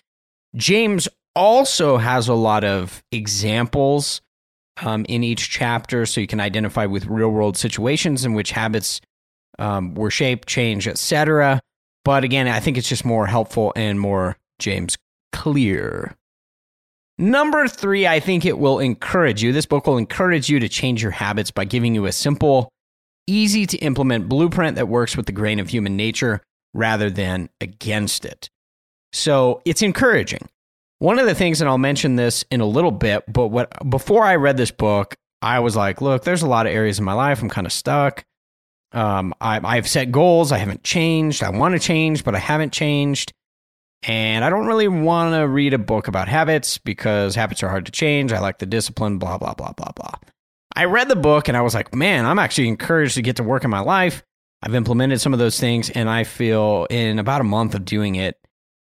James 0.55 1.07
also 1.35 1.97
has 1.97 2.27
a 2.27 2.33
lot 2.33 2.63
of 2.63 3.03
examples 3.11 4.21
um, 4.81 5.05
in 5.09 5.23
each 5.23 5.49
chapter, 5.49 6.05
so 6.05 6.21
you 6.21 6.27
can 6.27 6.39
identify 6.39 6.85
with 6.85 7.05
real 7.05 7.29
world 7.29 7.57
situations 7.57 8.25
in 8.25 8.33
which 8.33 8.51
habits 8.51 9.01
um, 9.57 9.93
were 9.93 10.11
shaped, 10.11 10.47
changed, 10.47 10.87
etc. 10.87 11.59
But 12.05 12.23
again, 12.23 12.47
I 12.47 12.59
think 12.59 12.77
it's 12.77 12.89
just 12.89 13.05
more 13.05 13.27
helpful 13.27 13.73
and 13.75 13.99
more 13.99 14.37
James 14.59 14.97
clear. 15.31 16.15
Number 17.17 17.67
three, 17.67 18.07
I 18.07 18.21
think 18.21 18.45
it 18.45 18.57
will 18.57 18.79
encourage 18.79 19.43
you. 19.43 19.51
This 19.51 19.65
book 19.65 19.87
will 19.87 19.97
encourage 19.97 20.49
you 20.49 20.59
to 20.61 20.69
change 20.69 21.01
your 21.01 21.11
habits 21.11 21.51
by 21.51 21.65
giving 21.65 21.93
you 21.93 22.05
a 22.05 22.13
simple, 22.13 22.69
easy 23.27 23.65
to 23.65 23.77
implement 23.79 24.29
blueprint 24.29 24.75
that 24.75 24.87
works 24.87 25.17
with 25.17 25.25
the 25.25 25.33
grain 25.33 25.59
of 25.59 25.67
human 25.67 25.97
nature 25.97 26.41
rather 26.73 27.09
than 27.09 27.49
against 27.59 28.23
it. 28.23 28.49
So 29.11 29.61
it's 29.65 29.81
encouraging. 29.81 30.47
One 30.99 31.17
of 31.17 31.25
the 31.25 31.35
things, 31.35 31.61
and 31.61 31.69
I'll 31.69 31.77
mention 31.77 32.17
this 32.17 32.43
in 32.51 32.59
a 32.59 32.65
little 32.65 32.91
bit, 32.91 33.23
but 33.31 33.47
what 33.47 33.89
before 33.89 34.23
I 34.23 34.35
read 34.35 34.57
this 34.57 34.71
book, 34.71 35.15
I 35.41 35.59
was 35.59 35.75
like, 35.75 36.01
look, 36.01 36.23
there's 36.23 36.41
a 36.41 36.47
lot 36.47 36.67
of 36.67 36.73
areas 36.73 36.99
in 36.99 37.05
my 37.05 37.13
life 37.13 37.41
I'm 37.41 37.49
kind 37.49 37.65
of 37.65 37.71
stuck. 37.71 38.25
Um, 38.91 39.33
I, 39.39 39.61
I've 39.63 39.87
set 39.87 40.11
goals. 40.11 40.51
I 40.51 40.57
haven't 40.57 40.83
changed. 40.83 41.41
I 41.43 41.51
want 41.51 41.73
to 41.73 41.79
change, 41.79 42.23
but 42.25 42.35
I 42.35 42.39
haven't 42.39 42.73
changed. 42.73 43.31
And 44.03 44.43
I 44.43 44.49
don't 44.49 44.67
really 44.67 44.87
want 44.87 45.35
to 45.35 45.47
read 45.47 45.73
a 45.73 45.77
book 45.77 46.07
about 46.07 46.27
habits 46.27 46.77
because 46.77 47.35
habits 47.35 47.63
are 47.63 47.69
hard 47.69 47.85
to 47.85 47.91
change. 47.91 48.31
I 48.31 48.39
like 48.39 48.59
the 48.59 48.65
discipline, 48.65 49.19
blah, 49.19 49.37
blah, 49.37 49.53
blah, 49.53 49.73
blah, 49.73 49.91
blah. 49.95 50.15
I 50.75 50.85
read 50.85 51.09
the 51.09 51.15
book 51.15 51.47
and 51.47 51.57
I 51.57 51.61
was 51.61 51.73
like, 51.73 51.93
man, 51.93 52.25
I'm 52.25 52.39
actually 52.39 52.69
encouraged 52.69 53.15
to 53.15 53.21
get 53.21 53.35
to 53.37 53.43
work 53.43 53.63
in 53.63 53.69
my 53.69 53.81
life. 53.81 54.23
I've 54.61 54.75
implemented 54.75 55.21
some 55.21 55.33
of 55.33 55.39
those 55.39 55.59
things 55.59 55.89
and 55.89 56.09
I 56.09 56.23
feel 56.23 56.87
in 56.89 57.19
about 57.19 57.41
a 57.41 57.45
month 57.45 57.75
of 57.75 57.85
doing 57.85 58.15
it 58.15 58.38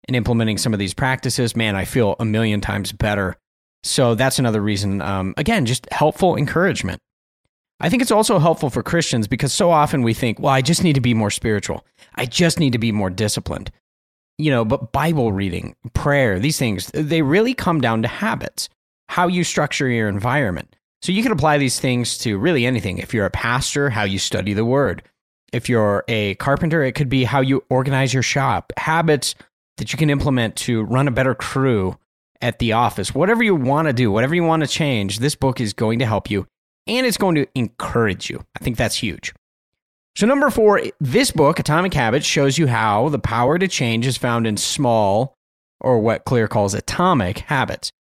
and 0.09 0.17
implementing 0.17 0.59
some 0.59 0.73
of 0.73 0.79
these 0.79 0.95
practices, 0.95 1.57
man, 1.57 1.77
I 1.77 1.85
feel 1.85 2.17
a 2.19 2.25
million 2.25 2.61
times 2.61 2.93
better. 2.93 3.37
So 3.83 4.15
that's 4.15 4.39
another 4.39 4.61
reason. 4.61 5.01
Um, 5.03 5.35
again, 5.37 5.67
just 5.67 5.91
helpful 5.93 6.37
encouragement. 6.37 7.01
I 7.81 7.89
think 7.89 8.01
it's 8.01 8.13
also 8.13 8.39
helpful 8.39 8.71
for 8.71 8.83
Christians 8.83 9.27
because 9.27 9.53
so 9.53 9.71
often 9.71 10.03
we 10.03 10.15
think, 10.15 10.39
well, 10.39 10.53
I 10.53 10.63
just 10.63 10.85
need 10.85 10.95
to 10.95 11.01
be 11.01 11.15
more 11.15 11.31
spiritual. 11.31 11.85
I 12.15 12.27
just 12.27 12.61
need 12.61 12.73
to 12.73 12.79
be 12.79 12.93
more 12.93 13.11
disciplined. 13.11 13.73
You 14.39 14.51
know, 14.51 14.65
but 14.65 14.93
Bible 14.93 15.33
reading, 15.33 15.75
prayer, 15.93 16.39
these 16.39 16.59
things, 16.59 16.91
they 16.95 17.23
really 17.23 17.55
come 17.55 17.81
down 17.81 18.03
to 18.03 18.09
habits, 18.09 18.69
how 19.09 19.27
you 19.27 19.43
structure 19.45 19.89
your 19.89 20.09
environment. 20.09 20.77
So 21.03 21.11
you 21.11 21.23
can 21.25 21.33
apply 21.33 21.59
these 21.59 21.81
things 21.81 22.17
to 22.19 22.39
really 22.39 22.65
anything. 22.65 22.99
If 22.99 23.13
you're 23.13 23.27
a 23.27 23.31
pastor, 23.31 23.91
how 23.91 24.05
you 24.05 24.21
study 24.21 24.53
the 24.53 24.65
word. 24.65 25.03
If 25.53 25.69
you're 25.69 26.05
a 26.07 26.37
carpenter, 26.37 26.83
it 26.85 26.93
could 26.93 27.09
be 27.09 27.25
how 27.25 27.41
you 27.41 27.65
organize 27.69 28.15
your 28.15 28.23
shop, 28.23 28.73
habits 28.77 29.35
that 29.83 29.93
you 29.93 29.99
can 29.99 30.11
implement 30.11 30.55
to 30.55 30.85
run 30.85 31.09
a 31.09 31.11
better 31.11 31.35
crew 31.35 31.99
at 32.41 32.61
the 32.61 32.73
office. 32.73 33.13
Whatever 33.13 33.43
you 33.43 33.57
want 33.57 33.89
to 33.89 33.93
do, 33.93 34.13
whatever 34.13 34.33
you 34.33 34.45
want 34.45 34.63
to 34.63 34.69
change, 34.69 35.19
this 35.19 35.35
book 35.35 35.61
is 35.61 35.73
going 35.73 35.99
to 35.99 36.07
help 36.07 36.31
you 36.31 36.47
and 36.87 37.05
it's 37.05 37.17
going 37.17 37.35
to 37.35 37.49
encourage 37.57 38.31
you. 38.31 38.45
I 38.55 38.63
think 38.63 38.77
that's 38.77 38.95
huge. 38.95 39.35
So, 40.15 40.25
number 40.25 40.51
four, 40.51 40.83
this 41.01 41.33
book, 41.33 41.59
Atomic 41.59 41.95
Habits, 41.95 42.25
shows 42.25 42.59
you 42.59 42.69
how 42.69 43.09
the 43.09 43.19
power 43.19 43.59
to 43.59 43.67
change 43.67 44.07
is 44.07 44.17
found 44.17 44.47
in 44.47 44.57
small, 44.57 45.35
or 45.81 45.99
what 45.99 46.25
Clear 46.25 46.47
calls 46.47 46.75
atomic 46.75 47.41
habits. 47.41 47.91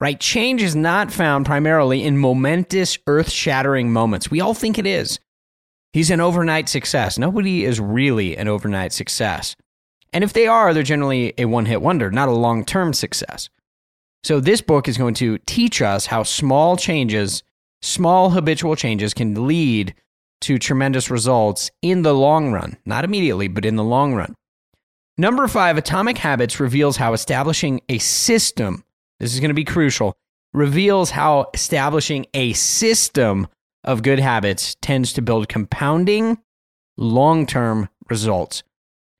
Right? 0.00 0.20
Change 0.20 0.62
is 0.62 0.76
not 0.76 1.10
found 1.10 1.46
primarily 1.46 2.04
in 2.04 2.16
momentous, 2.16 2.96
earth 3.08 3.30
shattering 3.30 3.92
moments. 3.92 4.30
We 4.30 4.40
all 4.40 4.54
think 4.54 4.78
it 4.78 4.86
is. 4.86 5.18
He's 5.92 6.10
an 6.10 6.20
overnight 6.20 6.68
success. 6.68 7.18
Nobody 7.18 7.64
is 7.64 7.80
really 7.80 8.36
an 8.36 8.46
overnight 8.46 8.92
success. 8.92 9.56
And 10.14 10.24
if 10.24 10.32
they 10.32 10.46
are, 10.46 10.72
they're 10.72 10.82
generally 10.82 11.34
a 11.36 11.44
one 11.44 11.66
hit 11.66 11.82
wonder, 11.82 12.10
not 12.10 12.28
a 12.28 12.32
long 12.32 12.64
term 12.64 12.94
success. 12.94 13.50
So, 14.22 14.40
this 14.40 14.62
book 14.62 14.88
is 14.88 14.96
going 14.96 15.14
to 15.14 15.36
teach 15.38 15.82
us 15.82 16.06
how 16.06 16.22
small 16.22 16.78
changes 16.78 17.42
small 17.82 18.30
habitual 18.30 18.74
changes 18.76 19.12
can 19.12 19.46
lead 19.46 19.94
to 20.40 20.58
tremendous 20.58 21.10
results 21.10 21.70
in 21.82 22.02
the 22.02 22.14
long 22.14 22.50
run, 22.52 22.76
not 22.86 23.04
immediately, 23.04 23.48
but 23.48 23.64
in 23.64 23.76
the 23.76 23.84
long 23.84 24.14
run. 24.14 24.34
Number 25.16 25.46
five, 25.46 25.76
Atomic 25.76 26.18
Habits 26.18 26.58
reveals 26.58 26.96
how 26.96 27.12
establishing 27.12 27.80
a 27.88 27.98
system, 27.98 28.84
this 29.20 29.34
is 29.34 29.40
going 29.40 29.50
to 29.50 29.54
be 29.54 29.64
crucial, 29.64 30.16
reveals 30.52 31.10
how 31.10 31.50
establishing 31.54 32.26
a 32.34 32.52
system 32.54 33.46
of 33.84 34.02
good 34.02 34.18
habits 34.18 34.76
tends 34.80 35.12
to 35.12 35.22
build 35.22 35.48
compounding 35.48 36.38
long 36.96 37.46
term 37.46 37.88
results. 38.08 38.62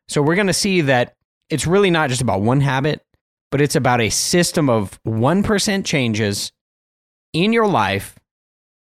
So 0.09 0.23
we're 0.23 0.35
going 0.35 0.49
to 0.49 0.53
see 0.53 0.83
that 0.83 1.15
it's 1.51 1.67
really 1.67 1.91
not 1.91 2.11
just 2.11 2.23
about 2.23 2.41
one 2.41 2.61
habit, 2.61 3.05
but 3.51 3.61
it's 3.61 3.77
about 3.77 4.01
a 4.01 4.11
system 4.11 4.69
of 4.69 5.01
1% 5.05 5.85
changes 5.85 6.53
in 7.33 7.53
your 7.53 7.67
life 7.67 8.19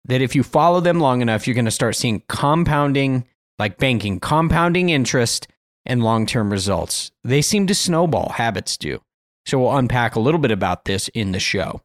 that 0.06 0.22
if 0.22 0.34
you 0.34 0.42
follow 0.42 0.80
them 0.80 1.00
long 1.00 1.20
enough, 1.20 1.46
you're 1.46 1.54
going 1.54 1.64
to 1.64 1.70
start 1.70 1.96
seeing 1.96 2.22
compounding, 2.28 3.26
like 3.58 3.78
banking, 3.78 4.20
compounding 4.20 4.90
interest 4.90 5.48
and 5.86 6.02
long 6.02 6.26
term 6.26 6.50
results. 6.50 7.10
They 7.22 7.42
seem 7.42 7.66
to 7.66 7.74
snowball, 7.74 8.30
habits 8.30 8.76
do. 8.76 9.00
So 9.46 9.58
we'll 9.58 9.76
unpack 9.76 10.14
a 10.14 10.20
little 10.20 10.40
bit 10.40 10.50
about 10.50 10.84
this 10.84 11.08
in 11.08 11.32
the 11.32 11.40
show. 11.40 11.82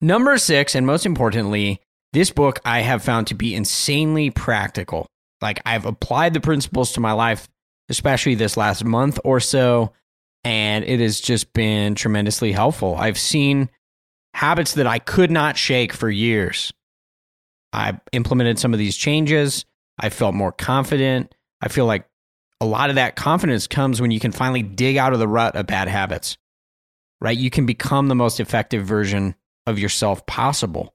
Number 0.00 0.36
six, 0.38 0.74
and 0.74 0.86
most 0.86 1.06
importantly, 1.06 1.80
this 2.12 2.30
book 2.30 2.60
I 2.64 2.80
have 2.80 3.02
found 3.02 3.26
to 3.28 3.34
be 3.34 3.54
insanely 3.54 4.30
practical. 4.30 5.06
Like 5.42 5.60
I've 5.66 5.84
applied 5.84 6.34
the 6.34 6.40
principles 6.40 6.92
to 6.92 7.00
my 7.00 7.12
life, 7.12 7.48
especially 7.88 8.34
this 8.34 8.56
last 8.56 8.84
month 8.84 9.18
or 9.24 9.40
so, 9.40 9.92
and 10.44 10.84
it 10.84 11.00
has 11.00 11.20
just 11.20 11.52
been 11.52 11.94
tremendously 11.94 12.52
helpful. 12.52 12.96
I've 12.96 13.18
seen 13.18 13.70
habits 14.34 14.74
that 14.74 14.86
I 14.86 14.98
could 14.98 15.30
not 15.30 15.56
shake 15.56 15.92
for 15.92 16.10
years. 16.10 16.72
I 17.72 17.98
implemented 18.12 18.58
some 18.58 18.72
of 18.72 18.78
these 18.78 18.96
changes. 18.96 19.64
I 19.98 20.08
felt 20.10 20.34
more 20.34 20.52
confident. 20.52 21.34
I 21.60 21.68
feel 21.68 21.86
like 21.86 22.06
a 22.60 22.66
lot 22.66 22.90
of 22.90 22.96
that 22.96 23.16
confidence 23.16 23.66
comes 23.66 24.00
when 24.00 24.10
you 24.10 24.20
can 24.20 24.32
finally 24.32 24.62
dig 24.62 24.96
out 24.96 25.12
of 25.12 25.18
the 25.18 25.28
rut 25.28 25.56
of 25.56 25.66
bad 25.66 25.88
habits, 25.88 26.38
right? 27.20 27.36
You 27.36 27.50
can 27.50 27.66
become 27.66 28.08
the 28.08 28.14
most 28.14 28.40
effective 28.40 28.84
version 28.86 29.34
of 29.66 29.78
yourself 29.78 30.24
possible. 30.26 30.94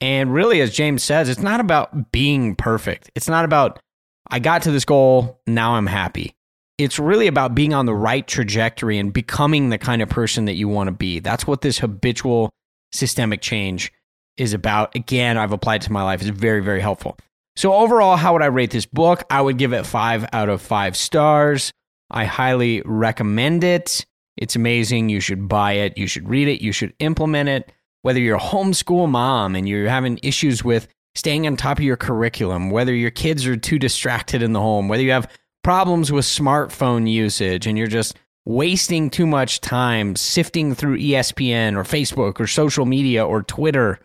And 0.00 0.32
really, 0.34 0.60
as 0.60 0.74
James 0.74 1.02
says, 1.02 1.28
it's 1.28 1.40
not 1.40 1.60
about 1.60 2.12
being 2.12 2.54
perfect. 2.54 3.10
It's 3.14 3.28
not 3.28 3.44
about, 3.44 3.80
I 4.30 4.38
got 4.38 4.62
to 4.62 4.70
this 4.70 4.84
goal, 4.84 5.40
now 5.46 5.74
I'm 5.74 5.86
happy 5.86 6.36
it's 6.78 6.98
really 6.98 7.26
about 7.26 7.54
being 7.54 7.72
on 7.72 7.86
the 7.86 7.94
right 7.94 8.26
trajectory 8.26 8.98
and 8.98 9.12
becoming 9.12 9.70
the 9.70 9.78
kind 9.78 10.02
of 10.02 10.08
person 10.08 10.44
that 10.44 10.56
you 10.56 10.68
want 10.68 10.88
to 10.88 10.92
be. 10.92 11.20
That's 11.20 11.46
what 11.46 11.62
this 11.62 11.78
habitual 11.78 12.50
systemic 12.92 13.40
change 13.40 13.92
is 14.36 14.52
about. 14.52 14.94
Again, 14.94 15.38
I've 15.38 15.52
applied 15.52 15.82
to 15.82 15.92
my 15.92 16.02
life. 16.02 16.20
It's 16.20 16.30
very, 16.30 16.62
very 16.62 16.80
helpful. 16.80 17.16
So, 17.56 17.72
overall, 17.72 18.16
how 18.16 18.34
would 18.34 18.42
I 18.42 18.46
rate 18.46 18.70
this 18.70 18.84
book? 18.84 19.22
I 19.30 19.40
would 19.40 19.56
give 19.56 19.72
it 19.72 19.86
five 19.86 20.26
out 20.34 20.50
of 20.50 20.60
five 20.60 20.96
stars. 20.96 21.72
I 22.10 22.26
highly 22.26 22.82
recommend 22.84 23.64
it. 23.64 24.04
It's 24.36 24.56
amazing. 24.56 25.08
You 25.08 25.20
should 25.20 25.48
buy 25.48 25.72
it. 25.72 25.96
You 25.96 26.06
should 26.06 26.28
read 26.28 26.48
it. 26.48 26.60
You 26.60 26.72
should 26.72 26.92
implement 26.98 27.48
it. 27.48 27.72
Whether 28.02 28.20
you're 28.20 28.36
a 28.36 28.40
homeschool 28.40 29.08
mom 29.08 29.56
and 29.56 29.66
you're 29.66 29.88
having 29.88 30.20
issues 30.22 30.62
with 30.62 30.86
staying 31.16 31.46
on 31.46 31.56
top 31.56 31.78
of 31.78 31.84
your 31.84 31.96
curriculum, 31.96 32.70
whether 32.70 32.94
your 32.94 33.10
kids 33.10 33.46
are 33.46 33.56
too 33.56 33.78
distracted 33.78 34.42
in 34.42 34.52
the 34.52 34.60
home, 34.60 34.86
whether 34.86 35.02
you 35.02 35.10
have 35.10 35.30
problems 35.64 36.12
with 36.12 36.24
smartphone 36.24 37.10
usage 37.10 37.66
and 37.66 37.76
you're 37.76 37.86
just 37.86 38.16
wasting 38.44 39.10
too 39.10 39.26
much 39.26 39.60
time 39.60 40.14
sifting 40.14 40.74
through 40.74 40.98
ESPN 40.98 41.74
or 41.74 41.82
Facebook 41.82 42.38
or 42.38 42.46
social 42.46 42.86
media 42.86 43.26
or 43.26 43.42
Twitter, 43.42 43.98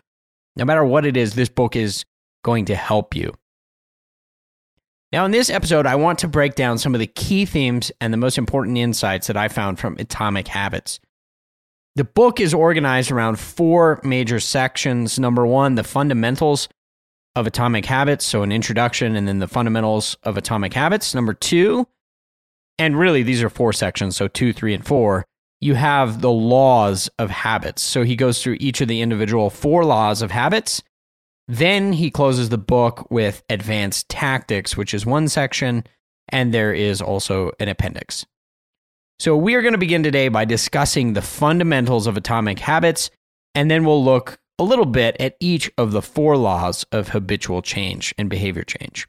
no 0.56 0.66
matter 0.66 0.84
what 0.84 1.06
it 1.06 1.16
is, 1.16 1.36
this 1.36 1.50
book 1.50 1.76
is 1.76 2.06
going 2.44 2.66
to 2.66 2.76
help 2.76 3.14
you. 3.14 3.34
Now, 5.12 5.26
in 5.26 5.32
this 5.32 5.50
episode, 5.50 5.86
I 5.86 5.96
want 5.96 6.20
to 6.20 6.30
break 6.30 6.56
down 6.56 6.78
some 6.78 6.96
of 6.96 7.00
the 7.00 7.08
key 7.08 7.46
themes 7.46 7.92
and 8.00 8.14
the 8.14 8.18
most 8.18 8.38
important 8.38 8.78
insights 8.78 9.28
that 9.28 9.36
I 9.36 9.50
found 9.50 9.78
from 9.78 9.98
Atomic 10.00 10.48
Habits. 10.48 11.02
The 11.98 12.06
book 12.06 12.40
is 12.40 12.54
organized 12.54 13.12
around 13.12 13.38
four 13.38 14.00
major 14.06 14.40
sections. 14.40 15.20
Number 15.20 15.46
one, 15.46 15.76
the 15.76 15.84
fundamentals 15.84 16.70
of 17.36 17.48
Atomic 17.48 17.86
Habits, 17.86 18.26
so 18.26 18.44
an 18.44 18.52
introduction 18.52 19.16
and 19.16 19.28
then 19.28 19.40
the 19.40 19.48
fundamentals 19.48 20.18
of 20.24 20.38
Atomic 20.38 20.74
Habits. 20.74 21.16
Number 21.16 21.34
two, 21.34 21.88
and 22.78 22.98
really 22.98 23.24
these 23.24 23.44
are 23.44 23.50
four 23.50 23.74
sections, 23.74 24.16
so 24.18 24.28
two, 24.28 24.54
three, 24.54 24.74
and 24.74 24.86
four. 24.86 25.26
You 25.60 25.76
have 25.76 26.22
the 26.22 26.32
laws 26.32 27.10
of 27.20 27.30
habits. 27.30 27.84
So 27.84 28.04
he 28.04 28.16
goes 28.16 28.42
through 28.42 28.58
each 28.60 28.82
of 28.82 28.88
the 28.88 29.02
individual 29.02 29.50
four 29.50 29.86
laws 29.86 30.22
of 30.22 30.32
habits. 30.32 30.82
Then 31.48 31.94
he 31.94 32.10
closes 32.10 32.50
the 32.50 32.58
book 32.58 33.10
with 33.12 33.44
advanced 33.50 34.10
tactics, 34.10 34.76
which 34.76 34.94
is 34.94 35.06
one 35.06 35.28
section, 35.28 35.84
and 36.30 36.54
there 36.54 36.74
is 36.74 37.02
also 37.02 37.52
an 37.60 37.68
appendix. 37.68 38.26
So 39.20 39.38
we 39.38 39.54
are 39.54 39.62
going 39.62 39.74
to 39.74 39.78
begin 39.78 40.02
today 40.02 40.30
by 40.30 40.46
discussing 40.46 41.14
the 41.14 41.22
fundamentals 41.22 42.08
of 42.08 42.18
atomic 42.18 42.58
habits, 42.58 43.12
and 43.54 43.70
then 43.70 43.86
we'll 43.86 44.04
look 44.04 44.40
a 44.62 44.64
little 44.64 44.86
bit 44.86 45.18
at 45.20 45.36
each 45.40 45.72
of 45.76 45.92
the 45.92 46.04
four 46.04 46.38
laws 46.38 46.86
of 46.92 47.10
habitual 47.10 47.64
change 47.64 48.14
and 48.20 48.30
behavior 48.30 48.64
change. 48.64 49.08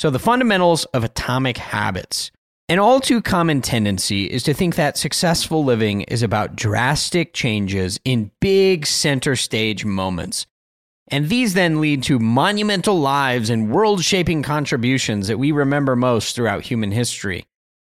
So, 0.00 0.10
the 0.10 0.18
fundamentals 0.18 0.84
of 0.86 1.04
atomic 1.04 1.56
habits. 1.56 2.32
An 2.68 2.80
all 2.80 2.98
too 2.98 3.22
common 3.22 3.62
tendency 3.62 4.24
is 4.24 4.42
to 4.42 4.52
think 4.52 4.74
that 4.74 4.98
successful 4.98 5.64
living 5.64 6.00
is 6.02 6.24
about 6.24 6.56
drastic 6.56 7.32
changes 7.34 8.00
in 8.04 8.32
big 8.40 8.84
center 8.84 9.36
stage 9.36 9.84
moments. 9.84 10.48
And 11.06 11.28
these 11.28 11.54
then 11.54 11.80
lead 11.80 12.02
to 12.04 12.18
monumental 12.18 12.98
lives 12.98 13.48
and 13.48 13.70
world 13.70 14.02
shaping 14.02 14.42
contributions 14.42 15.28
that 15.28 15.38
we 15.38 15.52
remember 15.52 15.94
most 15.94 16.34
throughout 16.34 16.64
human 16.64 16.90
history. 16.90 17.46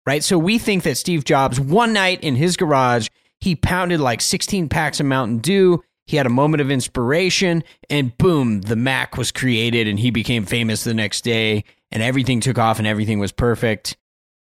Right? 0.05 0.23
So 0.23 0.37
we 0.37 0.59
think 0.59 0.83
that 0.83 0.99
Steve 0.99 1.25
Jobs, 1.25 1.59
one 1.59 1.95
night 1.95 2.23
in 2.23 2.37
his 2.37 2.59
garage, 2.59 3.09
he 3.41 3.57
pounded 3.57 4.01
like 4.01 4.21
16 4.21 4.69
packs 4.69 5.01
of 5.01 5.07
Mountain 5.07 5.39
Dew 5.39 5.83
he 6.09 6.17
had 6.17 6.27
a 6.27 6.31
moment 6.31 6.63
of 6.63 6.71
inspiration, 6.71 7.63
and 7.91 8.17
boom, 8.17 8.63
the 8.63 8.77
Mac 8.77 9.19
was 9.19 9.31
created, 9.31 9.87
and 9.87 10.01
he 10.01 10.11
became 10.11 10.47
famous 10.47 10.83
the 10.83 10.95
next 10.95 11.21
day, 11.21 11.65
and 11.93 12.03
everything 12.03 12.41
took 12.41 12.59
off, 12.59 12.79
and 12.79 12.89
everything 12.89 13.19
was 13.19 13.31
perfect. 13.31 13.97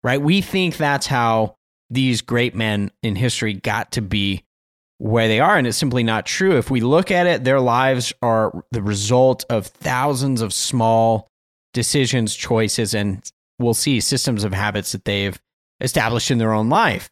Right? 0.01 0.21
We 0.21 0.39
think 0.39 0.77
that's 0.77 1.07
how 1.07 1.57
these 1.89 2.21
great 2.21 2.55
men 2.55 2.91
in 3.03 3.17
history 3.17 3.53
got 3.53 3.91
to 3.91 4.01
be 4.01 4.45
where 4.99 5.27
they 5.27 5.41
are. 5.41 5.57
And 5.57 5.67
it's 5.67 5.77
simply 5.77 6.03
not 6.03 6.25
true. 6.25 6.57
If 6.57 6.69
we 6.69 6.79
look 6.79 7.11
at 7.11 7.27
it, 7.27 7.43
their 7.43 7.59
lives 7.59 8.13
are 8.21 8.63
the 8.71 8.81
result 8.81 9.43
of 9.49 9.67
thousands 9.67 10.41
of 10.41 10.53
small 10.53 11.29
decisions, 11.73 12.35
choices, 12.35 12.93
and 12.93 13.29
we'll 13.57 13.73
see 13.73 13.99
systems 13.99 14.43
of 14.45 14.53
habits 14.53 14.93
that 14.93 15.05
they've 15.05 15.39
established 15.81 16.31
in 16.31 16.37
their 16.37 16.53
own 16.53 16.69
life. 16.69 17.09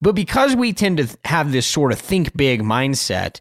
But 0.00 0.14
because 0.14 0.56
we 0.56 0.72
tend 0.72 0.98
to 0.98 1.18
have 1.24 1.52
this 1.52 1.66
sort 1.66 1.92
of 1.92 1.98
think 1.98 2.36
big 2.36 2.62
mindset, 2.62 3.40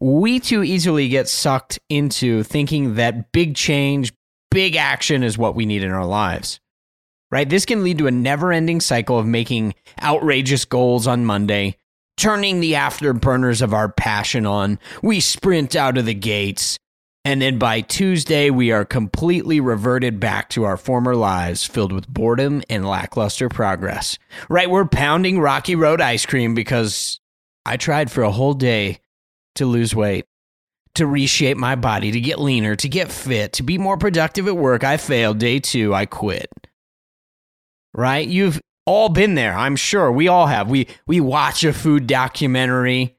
we 0.00 0.40
too 0.40 0.62
easily 0.62 1.08
get 1.08 1.28
sucked 1.28 1.78
into 1.88 2.42
thinking 2.42 2.94
that 2.94 3.32
big 3.32 3.54
change, 3.54 4.12
big 4.50 4.76
action 4.76 5.22
is 5.22 5.38
what 5.38 5.54
we 5.54 5.66
need 5.66 5.82
in 5.82 5.90
our 5.90 6.06
lives. 6.06 6.60
Right? 7.30 7.48
This 7.48 7.64
can 7.64 7.84
lead 7.84 7.98
to 7.98 8.08
a 8.08 8.12
never 8.12 8.52
ending 8.52 8.80
cycle 8.80 9.18
of 9.18 9.26
making 9.26 9.74
outrageous 10.02 10.64
goals 10.64 11.06
on 11.06 11.24
Monday, 11.24 11.76
turning 12.16 12.60
the 12.60 12.72
afterburners 12.72 13.62
of 13.62 13.72
our 13.72 13.88
passion 13.88 14.46
on. 14.46 14.80
We 15.02 15.20
sprint 15.20 15.76
out 15.76 15.96
of 15.96 16.06
the 16.06 16.14
gates. 16.14 16.76
And 17.24 17.40
then 17.40 17.58
by 17.58 17.82
Tuesday, 17.82 18.48
we 18.48 18.72
are 18.72 18.84
completely 18.84 19.60
reverted 19.60 20.18
back 20.18 20.48
to 20.50 20.64
our 20.64 20.78
former 20.78 21.14
lives 21.14 21.66
filled 21.66 21.92
with 21.92 22.08
boredom 22.08 22.62
and 22.70 22.88
lackluster 22.88 23.50
progress. 23.50 24.18
Right? 24.48 24.70
We're 24.70 24.86
pounding 24.86 25.38
Rocky 25.38 25.76
Road 25.76 26.00
ice 26.00 26.24
cream 26.24 26.54
because 26.54 27.20
I 27.66 27.76
tried 27.76 28.10
for 28.10 28.22
a 28.22 28.32
whole 28.32 28.54
day 28.54 29.00
to 29.56 29.66
lose 29.66 29.94
weight, 29.94 30.26
to 30.94 31.06
reshape 31.06 31.56
my 31.56 31.74
body, 31.74 32.10
to 32.12 32.20
get 32.20 32.40
leaner, 32.40 32.76
to 32.76 32.88
get 32.88 33.10
fit, 33.10 33.52
to 33.54 33.62
be 33.62 33.78
more 33.78 33.96
productive 33.96 34.46
at 34.48 34.56
work. 34.56 34.84
I 34.84 34.96
failed. 34.96 35.38
Day 35.38 35.58
two, 35.58 35.94
I 35.94 36.06
quit. 36.06 36.50
Right? 37.94 38.26
You've 38.26 38.60
all 38.86 39.08
been 39.08 39.34
there, 39.34 39.54
I'm 39.56 39.76
sure. 39.76 40.10
We 40.10 40.28
all 40.28 40.46
have. 40.46 40.68
We 40.68 40.88
we 41.06 41.20
watch 41.20 41.64
a 41.64 41.72
food 41.72 42.06
documentary, 42.06 43.16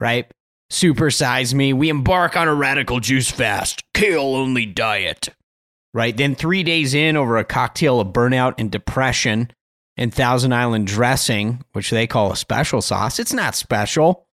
right? 0.00 0.30
Supersize 0.72 1.54
me. 1.54 1.72
We 1.72 1.88
embark 1.88 2.36
on 2.36 2.48
a 2.48 2.54
radical 2.54 3.00
juice 3.00 3.30
fast, 3.30 3.82
kale 3.94 4.34
only 4.34 4.66
diet. 4.66 5.28
Right? 5.94 6.14
Then 6.14 6.34
3 6.34 6.62
days 6.62 6.92
in 6.92 7.16
over 7.16 7.38
a 7.38 7.44
cocktail 7.44 8.00
of 8.00 8.08
burnout 8.08 8.56
and 8.58 8.70
depression 8.70 9.50
and 9.96 10.12
Thousand 10.12 10.52
Island 10.52 10.86
dressing, 10.86 11.64
which 11.72 11.88
they 11.88 12.06
call 12.06 12.32
a 12.32 12.36
special 12.36 12.82
sauce. 12.82 13.18
It's 13.18 13.32
not 13.32 13.54
special. 13.54 14.25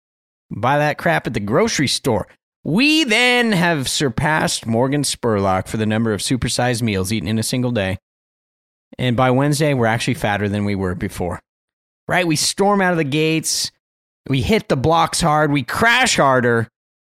Buy 0.54 0.78
that 0.78 0.99
crap 0.99 1.26
at 1.26 1.35
the 1.35 1.40
grocery 1.40 1.88
store. 1.88 2.28
We 2.64 3.04
then 3.04 3.52
have 3.52 3.88
surpassed 3.88 4.66
Morgan 4.66 5.02
Spurlock 5.02 5.66
for 5.66 5.78
the 5.78 5.87
number 5.87 6.12
of 6.12 6.21
supersized 6.21 6.82
meals 6.82 7.12
eaten 7.12 7.28
in 7.28 7.38
a 7.38 7.42
single 7.42 7.73
day. 7.73 7.99
And 8.99 9.16
by 9.16 9.30
Wednesday, 9.30 9.75
we're 9.75 9.87
actually 9.87 10.14
fatter 10.14 10.49
than 10.49 10.64
we 10.64 10.75
were 10.75 10.94
before. 10.94 11.40
Right? 12.06 12.26
We 12.26 12.37
storm 12.37 12.80
out 12.80 12.92
of 12.92 12.99
the 12.99 13.04
gates, 13.04 13.73
we 14.28 14.42
hit 14.42 14.68
the 14.68 14.76
blocks 14.76 15.21
hard, 15.21 15.50
we 15.50 15.62
crash 15.62 16.16
harder, 16.16 16.68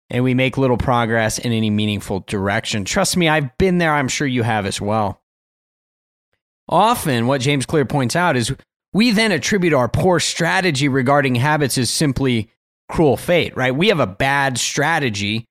and 0.09 0.23
we 0.23 0.33
make 0.33 0.57
little 0.57 0.77
progress 0.77 1.38
in 1.39 1.51
any 1.51 1.69
meaningful 1.69 2.21
direction. 2.21 2.85
Trust 2.85 3.17
me, 3.17 3.27
I've 3.27 3.57
been 3.57 3.79
there. 3.79 3.93
I'm 3.93 4.07
sure 4.07 4.27
you 4.27 4.43
have 4.43 4.65
as 4.65 4.79
well. 4.79 5.21
Often, 6.69 7.27
what 7.27 7.41
James 7.41 7.65
Clear 7.65 7.85
points 7.85 8.15
out 8.15 8.38
is 8.38 8.55
we 8.93 9.12
then 9.12 9.31
attribute 9.31 9.73
our 9.73 9.89
poor 9.89 10.19
strategy 10.19 10.88
regarding 10.88 11.35
habits 11.35 11.77
as 11.77 11.89
simply 11.89 12.50
cruel 12.93 13.17
fate, 13.17 13.57
right? 13.57 13.75
We 13.75 13.88
have 13.88 14.00
a 14.00 14.05
bad 14.05 14.59
strategy. 14.59 15.45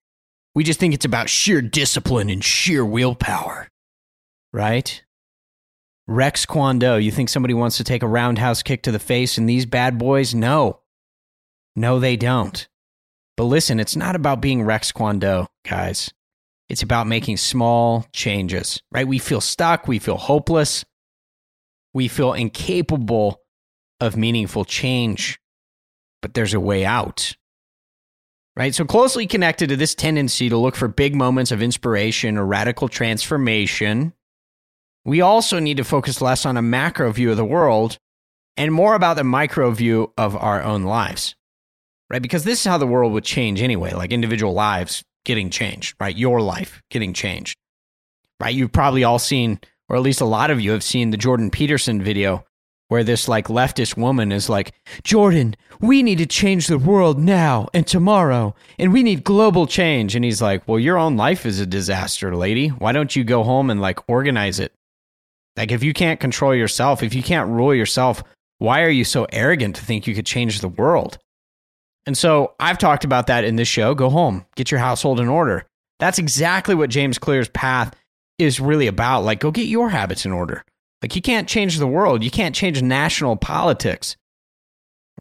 We 0.54 0.62
just 0.62 0.78
think 0.78 0.94
it's 0.94 1.04
about 1.04 1.28
sheer 1.28 1.60
discipline 1.60 2.30
and 2.30 2.42
sheer 2.42 2.84
willpower, 2.84 3.66
right? 4.52 5.02
Rex 6.06 6.46
Kwon 6.46 6.78
Do, 6.78 6.98
you 6.98 7.10
think 7.10 7.28
somebody 7.28 7.52
wants 7.52 7.78
to 7.78 7.84
take 7.84 8.04
a 8.04 8.08
roundhouse 8.08 8.62
kick 8.62 8.82
to 8.82 8.92
the 8.92 9.00
face 9.00 9.38
and 9.38 9.48
these 9.48 9.66
bad 9.66 9.98
boys? 9.98 10.36
No. 10.36 10.82
No, 11.74 11.98
they 11.98 12.16
don't. 12.16 12.68
But 13.36 13.44
listen, 13.44 13.80
it's 13.80 13.96
not 13.96 14.14
about 14.14 14.40
being 14.40 14.62
Rex 14.62 14.92
Kwon 14.92 15.18
Do, 15.18 15.48
guys. 15.68 16.12
It's 16.68 16.82
about 16.82 17.08
making 17.08 17.38
small 17.38 18.06
changes, 18.12 18.80
right? 18.92 19.08
We 19.08 19.18
feel 19.18 19.40
stuck. 19.40 19.88
We 19.88 19.98
feel 19.98 20.16
hopeless. 20.16 20.84
We 21.92 22.06
feel 22.06 22.34
incapable 22.34 23.40
of 24.00 24.16
meaningful 24.16 24.64
change, 24.64 25.40
but 26.22 26.34
there's 26.34 26.54
a 26.54 26.60
way 26.60 26.84
out. 26.84 27.36
Right? 28.56 28.74
So, 28.74 28.84
closely 28.84 29.26
connected 29.26 29.68
to 29.68 29.76
this 29.76 29.94
tendency 29.94 30.48
to 30.48 30.56
look 30.56 30.76
for 30.76 30.88
big 30.88 31.14
moments 31.14 31.52
of 31.52 31.62
inspiration 31.62 32.38
or 32.38 32.46
radical 32.46 32.88
transformation 32.88 34.12
we 35.04 35.20
also 35.20 35.58
need 35.58 35.78
to 35.78 35.84
focus 35.84 36.20
less 36.20 36.46
on 36.46 36.56
a 36.56 36.62
macro 36.62 37.10
view 37.12 37.30
of 37.30 37.36
the 37.36 37.44
world 37.44 37.98
and 38.56 38.72
more 38.72 38.94
about 38.94 39.16
the 39.16 39.24
micro 39.24 39.70
view 39.70 40.12
of 40.16 40.36
our 40.36 40.62
own 40.62 40.84
lives, 40.84 41.34
right? 42.10 42.22
Because 42.22 42.44
this 42.44 42.60
is 42.60 42.66
how 42.66 42.78
the 42.78 42.86
world 42.86 43.12
would 43.12 43.24
change 43.24 43.62
anyway, 43.62 43.92
like 43.92 44.12
individual 44.12 44.52
lives 44.52 45.02
getting 45.24 45.50
changed, 45.50 45.96
right? 45.98 46.16
Your 46.16 46.40
life 46.40 46.82
getting 46.90 47.14
changed, 47.14 47.56
right? 48.40 48.54
You've 48.54 48.72
probably 48.72 49.02
all 49.02 49.18
seen, 49.18 49.58
or 49.88 49.96
at 49.96 50.02
least 50.02 50.20
a 50.20 50.26
lot 50.26 50.50
of 50.50 50.60
you 50.60 50.70
have 50.72 50.84
seen 50.84 51.10
the 51.10 51.16
Jordan 51.16 51.50
Peterson 51.50 52.00
video 52.00 52.44
where 52.92 53.02
this 53.02 53.26
like 53.26 53.48
leftist 53.48 53.96
woman 53.96 54.30
is 54.30 54.50
like, 54.50 54.74
Jordan, 55.02 55.56
we 55.80 56.02
need 56.02 56.18
to 56.18 56.26
change 56.26 56.66
the 56.66 56.76
world 56.76 57.18
now 57.18 57.66
and 57.72 57.86
tomorrow, 57.86 58.54
and 58.78 58.92
we 58.92 59.02
need 59.02 59.24
global 59.24 59.66
change. 59.66 60.14
And 60.14 60.22
he's 60.22 60.42
like, 60.42 60.68
Well, 60.68 60.78
your 60.78 60.98
own 60.98 61.16
life 61.16 61.46
is 61.46 61.58
a 61.58 61.64
disaster, 61.64 62.36
lady. 62.36 62.68
Why 62.68 62.92
don't 62.92 63.16
you 63.16 63.24
go 63.24 63.44
home 63.44 63.70
and 63.70 63.80
like 63.80 64.10
organize 64.10 64.60
it? 64.60 64.74
Like, 65.56 65.72
if 65.72 65.82
you 65.82 65.94
can't 65.94 66.20
control 66.20 66.54
yourself, 66.54 67.02
if 67.02 67.14
you 67.14 67.22
can't 67.22 67.48
rule 67.48 67.74
yourself, 67.74 68.22
why 68.58 68.82
are 68.82 68.90
you 68.90 69.04
so 69.04 69.26
arrogant 69.32 69.76
to 69.76 69.82
think 69.82 70.06
you 70.06 70.14
could 70.14 70.26
change 70.26 70.60
the 70.60 70.68
world? 70.68 71.16
And 72.04 72.16
so 72.16 72.52
I've 72.60 72.76
talked 72.76 73.04
about 73.04 73.26
that 73.28 73.44
in 73.44 73.56
this 73.56 73.68
show. 73.68 73.94
Go 73.94 74.10
home, 74.10 74.44
get 74.54 74.70
your 74.70 74.80
household 74.80 75.18
in 75.18 75.28
order. 75.28 75.64
That's 75.98 76.18
exactly 76.18 76.74
what 76.74 76.90
James 76.90 77.18
Clear's 77.18 77.48
path 77.48 77.96
is 78.38 78.60
really 78.60 78.86
about. 78.86 79.24
Like, 79.24 79.40
go 79.40 79.50
get 79.50 79.66
your 79.66 79.88
habits 79.88 80.26
in 80.26 80.32
order. 80.32 80.62
Like, 81.02 81.16
you 81.16 81.22
can't 81.22 81.48
change 81.48 81.78
the 81.78 81.86
world, 81.86 82.22
you 82.22 82.30
can't 82.30 82.54
change 82.54 82.80
national 82.80 83.36
politics, 83.36 84.16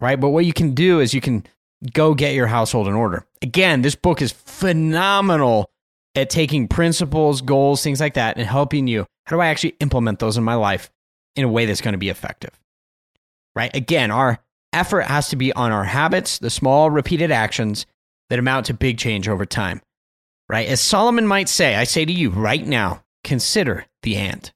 right? 0.00 0.20
But 0.20 0.30
what 0.30 0.44
you 0.44 0.52
can 0.52 0.74
do 0.74 1.00
is 1.00 1.12
you 1.12 1.20
can 1.20 1.44
go 1.92 2.14
get 2.14 2.34
your 2.34 2.46
household 2.46 2.86
in 2.86 2.94
order. 2.94 3.26
Again, 3.42 3.82
this 3.82 3.96
book 3.96 4.22
is 4.22 4.32
phenomenal 4.32 5.70
at 6.14 6.30
taking 6.30 6.68
principles, 6.68 7.40
goals, 7.40 7.82
things 7.82 8.00
like 8.00 8.14
that, 8.14 8.36
and 8.36 8.46
helping 8.46 8.86
you 8.86 9.06
how 9.24 9.36
do 9.36 9.40
I 9.40 9.48
actually 9.48 9.76
implement 9.80 10.18
those 10.18 10.36
in 10.36 10.44
my 10.44 10.54
life 10.54 10.90
in 11.36 11.44
a 11.44 11.48
way 11.48 11.66
that's 11.66 11.80
going 11.80 11.92
to 11.92 11.98
be 11.98 12.08
effective? 12.08 12.58
Right? 13.54 13.74
Again, 13.74 14.10
our 14.10 14.38
effort 14.72 15.02
has 15.02 15.28
to 15.28 15.36
be 15.36 15.52
on 15.52 15.72
our 15.72 15.84
habits, 15.84 16.38
the 16.38 16.50
small 16.50 16.90
repeated 16.90 17.30
actions 17.30 17.86
that 18.30 18.38
amount 18.38 18.66
to 18.66 18.74
big 18.74 18.98
change 18.98 19.28
over 19.28 19.46
time. 19.46 19.80
Right? 20.48 20.68
As 20.68 20.80
Solomon 20.80 21.26
might 21.26 21.48
say, 21.48 21.76
I 21.76 21.84
say 21.84 22.04
to 22.04 22.12
you 22.12 22.30
right 22.30 22.66
now, 22.66 23.04
consider 23.24 23.86
the 24.02 24.16
ant. 24.16 24.52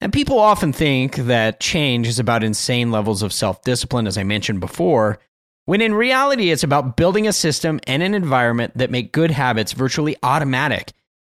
And 0.00 0.12
people 0.12 0.38
often 0.38 0.72
think 0.72 1.16
that 1.16 1.60
change 1.60 2.06
is 2.06 2.18
about 2.18 2.44
insane 2.44 2.90
levels 2.92 3.22
of 3.22 3.32
self 3.32 3.62
discipline, 3.62 4.06
as 4.06 4.16
I 4.16 4.22
mentioned 4.22 4.60
before, 4.60 5.18
when 5.64 5.80
in 5.80 5.92
reality, 5.92 6.50
it's 6.50 6.62
about 6.62 6.96
building 6.96 7.26
a 7.26 7.32
system 7.32 7.80
and 7.86 8.02
an 8.02 8.14
environment 8.14 8.78
that 8.78 8.90
make 8.90 9.12
good 9.12 9.30
habits 9.30 9.72
virtually 9.72 10.16
automatic. 10.22 10.92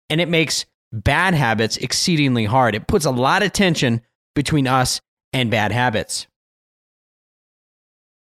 And 0.09 0.19
it 0.21 0.29
makes 0.29 0.65
bad 0.91 1.33
habits 1.33 1.77
exceedingly 1.77 2.45
hard. 2.45 2.75
It 2.75 2.87
puts 2.87 3.05
a 3.05 3.11
lot 3.11 3.43
of 3.43 3.53
tension 3.53 4.01
between 4.33 4.67
us 4.67 5.01
and 5.33 5.51
bad 5.51 5.71
habits. 5.71 6.27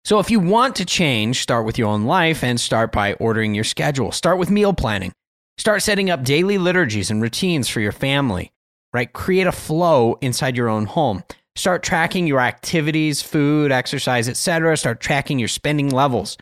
So, 0.04 0.18
if 0.20 0.32
you 0.32 0.40
want 0.40 0.76
to 0.78 0.86
change, 0.86 1.42
start 1.42 1.66
with 1.66 1.78
your 1.78 1.88
own 1.88 2.06
life 2.06 2.44
and 2.44 2.60
start 2.60 2.92
by 2.92 3.14
ordering 3.14 3.54
your 3.54 3.64
schedule. 3.64 4.12
Start 4.12 4.40
with 4.40 4.50
meal 4.50 4.74
planning. 4.74 5.14
Start 5.58 5.84
setting 5.84 6.10
up 6.10 6.24
daily 6.24 6.58
liturgies 6.58 7.12
and 7.12 7.22
routines 7.22 7.70
for 7.70 7.82
your 7.82 7.92
family, 7.92 8.52
right? 8.94 9.12
Create 9.12 9.48
a 9.48 9.52
flow 9.52 10.18
inside 10.22 10.58
your 10.58 10.70
own 10.70 10.86
home. 10.86 11.24
Start 11.56 11.84
tracking 11.84 12.28
your 12.28 12.40
activities, 12.40 13.22
food, 13.22 13.72
exercise, 13.72 14.30
etc. 14.30 14.78
Start 14.78 15.02
tracking 15.02 15.40
your 15.40 15.48
spending 15.48 15.90
levels. 15.90 16.38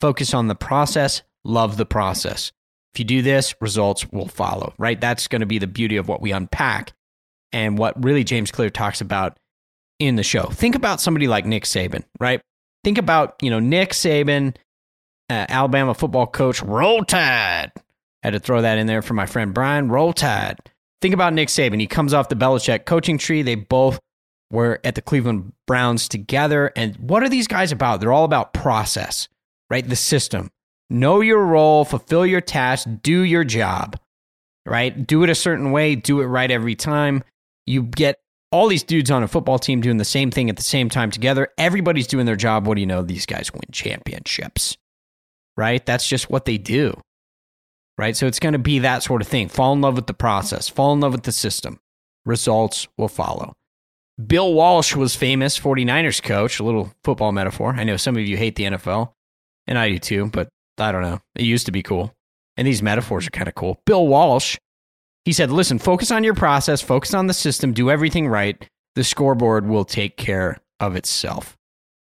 Focus 0.00 0.34
on 0.34 0.48
the 0.48 0.54
process, 0.54 1.22
love 1.44 1.76
the 1.76 1.86
process. 1.86 2.52
If 2.94 3.00
you 3.00 3.04
do 3.04 3.22
this, 3.22 3.54
results 3.60 4.10
will 4.10 4.28
follow, 4.28 4.72
right? 4.78 5.00
That's 5.00 5.28
going 5.28 5.40
to 5.40 5.46
be 5.46 5.58
the 5.58 5.66
beauty 5.66 5.96
of 5.96 6.08
what 6.08 6.22
we 6.22 6.32
unpack 6.32 6.92
and 7.52 7.76
what 7.76 8.02
really 8.02 8.24
James 8.24 8.50
Clear 8.50 8.70
talks 8.70 9.00
about 9.00 9.38
in 9.98 10.16
the 10.16 10.22
show. 10.22 10.44
Think 10.44 10.74
about 10.74 11.00
somebody 11.00 11.28
like 11.28 11.44
Nick 11.46 11.64
Saban, 11.64 12.04
right? 12.20 12.40
Think 12.84 12.98
about, 12.98 13.36
you 13.42 13.50
know, 13.50 13.58
Nick 13.58 13.90
Saban, 13.90 14.56
uh, 15.28 15.46
Alabama 15.48 15.94
football 15.94 16.26
coach, 16.26 16.62
roll 16.62 17.04
tide. 17.04 17.72
Had 18.22 18.30
to 18.32 18.40
throw 18.40 18.62
that 18.62 18.78
in 18.78 18.86
there 18.86 19.02
for 19.02 19.14
my 19.14 19.26
friend 19.26 19.52
Brian, 19.52 19.88
roll 19.88 20.12
tide. 20.12 20.58
Think 21.06 21.14
about 21.14 21.34
Nick 21.34 21.50
Saban. 21.50 21.78
He 21.78 21.86
comes 21.86 22.12
off 22.12 22.30
the 22.30 22.34
Belichick 22.34 22.84
coaching 22.84 23.16
tree. 23.16 23.42
They 23.42 23.54
both 23.54 24.00
were 24.50 24.80
at 24.82 24.96
the 24.96 25.00
Cleveland 25.00 25.52
Browns 25.64 26.08
together. 26.08 26.72
And 26.74 26.96
what 26.96 27.22
are 27.22 27.28
these 27.28 27.46
guys 27.46 27.70
about? 27.70 28.00
They're 28.00 28.12
all 28.12 28.24
about 28.24 28.52
process, 28.52 29.28
right? 29.70 29.88
The 29.88 29.94
system. 29.94 30.50
Know 30.90 31.20
your 31.20 31.44
role, 31.46 31.84
fulfill 31.84 32.26
your 32.26 32.40
task, 32.40 32.88
do 33.02 33.20
your 33.20 33.44
job, 33.44 34.00
right? 34.66 35.06
Do 35.06 35.22
it 35.22 35.30
a 35.30 35.36
certain 35.36 35.70
way, 35.70 35.94
do 35.94 36.22
it 36.22 36.26
right 36.26 36.50
every 36.50 36.74
time. 36.74 37.22
You 37.66 37.84
get 37.84 38.16
all 38.50 38.66
these 38.66 38.82
dudes 38.82 39.12
on 39.12 39.22
a 39.22 39.28
football 39.28 39.60
team 39.60 39.80
doing 39.80 39.98
the 39.98 40.04
same 40.04 40.32
thing 40.32 40.50
at 40.50 40.56
the 40.56 40.62
same 40.62 40.90
time 40.90 41.12
together. 41.12 41.50
Everybody's 41.56 42.08
doing 42.08 42.26
their 42.26 42.34
job. 42.34 42.66
What 42.66 42.74
do 42.74 42.80
you 42.80 42.86
know? 42.88 43.02
These 43.02 43.26
guys 43.26 43.52
win 43.52 43.62
championships, 43.70 44.76
right? 45.56 45.86
That's 45.86 46.08
just 46.08 46.30
what 46.30 46.46
they 46.46 46.58
do, 46.58 47.00
right? 47.98 48.16
So 48.16 48.26
it's 48.26 48.38
going 48.38 48.52
to 48.52 48.58
be 48.58 48.80
that 48.80 49.02
sort 49.02 49.22
of 49.22 49.28
thing. 49.28 49.48
Fall 49.48 49.72
in 49.72 49.80
love 49.80 49.96
with 49.96 50.06
the 50.06 50.14
process, 50.14 50.68
fall 50.68 50.92
in 50.92 51.00
love 51.00 51.12
with 51.12 51.24
the 51.24 51.32
system. 51.32 51.78
Results 52.24 52.88
will 52.98 53.08
follow. 53.08 53.52
Bill 54.24 54.54
Walsh 54.54 54.96
was 54.96 55.14
famous 55.14 55.58
49ers 55.58 56.22
coach, 56.22 56.58
a 56.58 56.64
little 56.64 56.92
football 57.04 57.32
metaphor. 57.32 57.74
I 57.76 57.84
know 57.84 57.96
some 57.96 58.16
of 58.16 58.22
you 58.22 58.36
hate 58.36 58.56
the 58.56 58.64
NFL, 58.64 59.12
and 59.66 59.78
I 59.78 59.90
do 59.90 59.98
too, 59.98 60.30
but 60.32 60.48
I 60.78 60.90
don't 60.90 61.02
know. 61.02 61.20
It 61.34 61.44
used 61.44 61.66
to 61.66 61.72
be 61.72 61.82
cool. 61.82 62.14
And 62.56 62.66
these 62.66 62.82
metaphors 62.82 63.26
are 63.26 63.30
kind 63.30 63.48
of 63.48 63.54
cool. 63.54 63.78
Bill 63.84 64.06
Walsh, 64.06 64.56
he 65.26 65.32
said, 65.32 65.50
listen, 65.50 65.78
focus 65.78 66.10
on 66.10 66.24
your 66.24 66.34
process, 66.34 66.80
focus 66.80 67.12
on 67.12 67.26
the 67.26 67.34
system, 67.34 67.72
do 67.72 67.90
everything 67.90 68.26
right. 68.26 68.66
The 68.94 69.04
scoreboard 69.04 69.66
will 69.66 69.84
take 69.84 70.16
care 70.16 70.58
of 70.80 70.96
itself. 70.96 71.54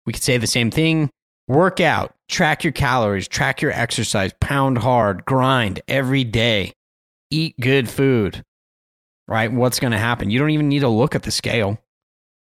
We 0.06 0.12
could 0.12 0.22
say 0.22 0.36
the 0.36 0.46
same 0.46 0.70
thing 0.70 1.10
work 1.48 1.80
out, 1.80 2.14
track 2.28 2.62
your 2.62 2.72
calories, 2.72 3.26
track 3.26 3.60
your 3.60 3.72
exercise, 3.72 4.32
pound 4.40 4.78
hard, 4.78 5.24
grind 5.24 5.80
every 5.88 6.22
day, 6.22 6.72
eat 7.30 7.58
good 7.58 7.88
food, 7.88 8.44
right? 9.26 9.50
What's 9.50 9.80
going 9.80 9.92
to 9.92 9.98
happen? 9.98 10.30
You 10.30 10.38
don't 10.38 10.50
even 10.50 10.68
need 10.68 10.80
to 10.80 10.88
look 10.88 11.14
at 11.14 11.24
the 11.24 11.30
scale, 11.30 11.78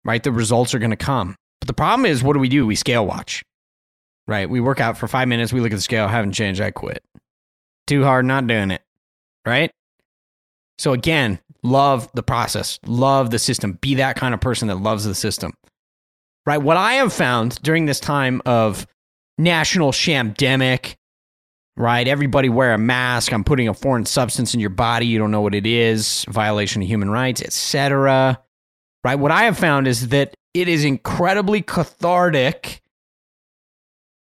right? 0.04 0.22
The 0.22 0.32
results 0.32 0.74
are 0.74 0.78
going 0.78 0.90
to 0.90 0.96
come. 0.96 1.36
But 1.60 1.66
the 1.66 1.74
problem 1.74 2.06
is, 2.06 2.22
what 2.22 2.34
do 2.34 2.38
we 2.38 2.48
do? 2.48 2.66
We 2.66 2.76
scale 2.76 3.06
watch, 3.06 3.42
right? 4.26 4.48
We 4.48 4.60
work 4.60 4.80
out 4.80 4.96
for 4.96 5.08
five 5.08 5.28
minutes, 5.28 5.52
we 5.52 5.60
look 5.60 5.72
at 5.72 5.76
the 5.76 5.82
scale, 5.82 6.08
haven't 6.08 6.32
changed, 6.32 6.60
I 6.60 6.70
quit. 6.70 7.02
Too 7.86 8.04
hard, 8.04 8.24
not 8.24 8.46
doing 8.46 8.70
it, 8.70 8.82
right? 9.44 9.70
So 10.78 10.92
again, 10.92 11.38
love 11.62 12.10
the 12.14 12.22
process, 12.22 12.78
love 12.86 13.30
the 13.30 13.38
system. 13.38 13.78
Be 13.80 13.96
that 13.96 14.16
kind 14.16 14.34
of 14.34 14.40
person 14.40 14.68
that 14.68 14.76
loves 14.76 15.04
the 15.04 15.14
system. 15.14 15.52
Right? 16.46 16.58
What 16.58 16.76
I 16.76 16.94
have 16.94 17.12
found 17.12 17.60
during 17.62 17.86
this 17.86 18.00
time 18.00 18.42
of 18.44 18.86
national 19.38 19.92
shamdemic, 19.92 20.96
right? 21.76 22.06
Everybody 22.06 22.48
wear 22.48 22.74
a 22.74 22.78
mask. 22.78 23.32
I'm 23.32 23.44
putting 23.44 23.68
a 23.68 23.74
foreign 23.74 24.06
substance 24.06 24.54
in 24.54 24.60
your 24.60 24.70
body. 24.70 25.06
You 25.06 25.18
don't 25.18 25.30
know 25.30 25.40
what 25.40 25.54
it 25.54 25.66
is, 25.66 26.24
violation 26.28 26.82
of 26.82 26.88
human 26.88 27.10
rights, 27.10 27.42
etc. 27.42 28.40
Right? 29.02 29.18
What 29.18 29.30
I 29.30 29.44
have 29.44 29.58
found 29.58 29.86
is 29.86 30.08
that 30.08 30.34
it 30.52 30.68
is 30.68 30.84
incredibly 30.84 31.62
cathartic 31.62 32.82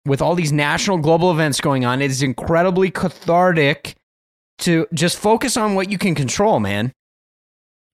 with 0.05 0.21
all 0.21 0.35
these 0.35 0.53
national 0.53 0.99
global 0.99 1.31
events 1.31 1.61
going 1.61 1.85
on. 1.85 2.03
It 2.03 2.11
is 2.11 2.23
incredibly 2.23 2.91
cathartic 2.91 3.97
to 4.59 4.87
just 4.93 5.19
focus 5.19 5.57
on 5.57 5.75
what 5.75 5.91
you 5.91 5.99
can 5.99 6.15
control, 6.15 6.61
man. 6.61 6.93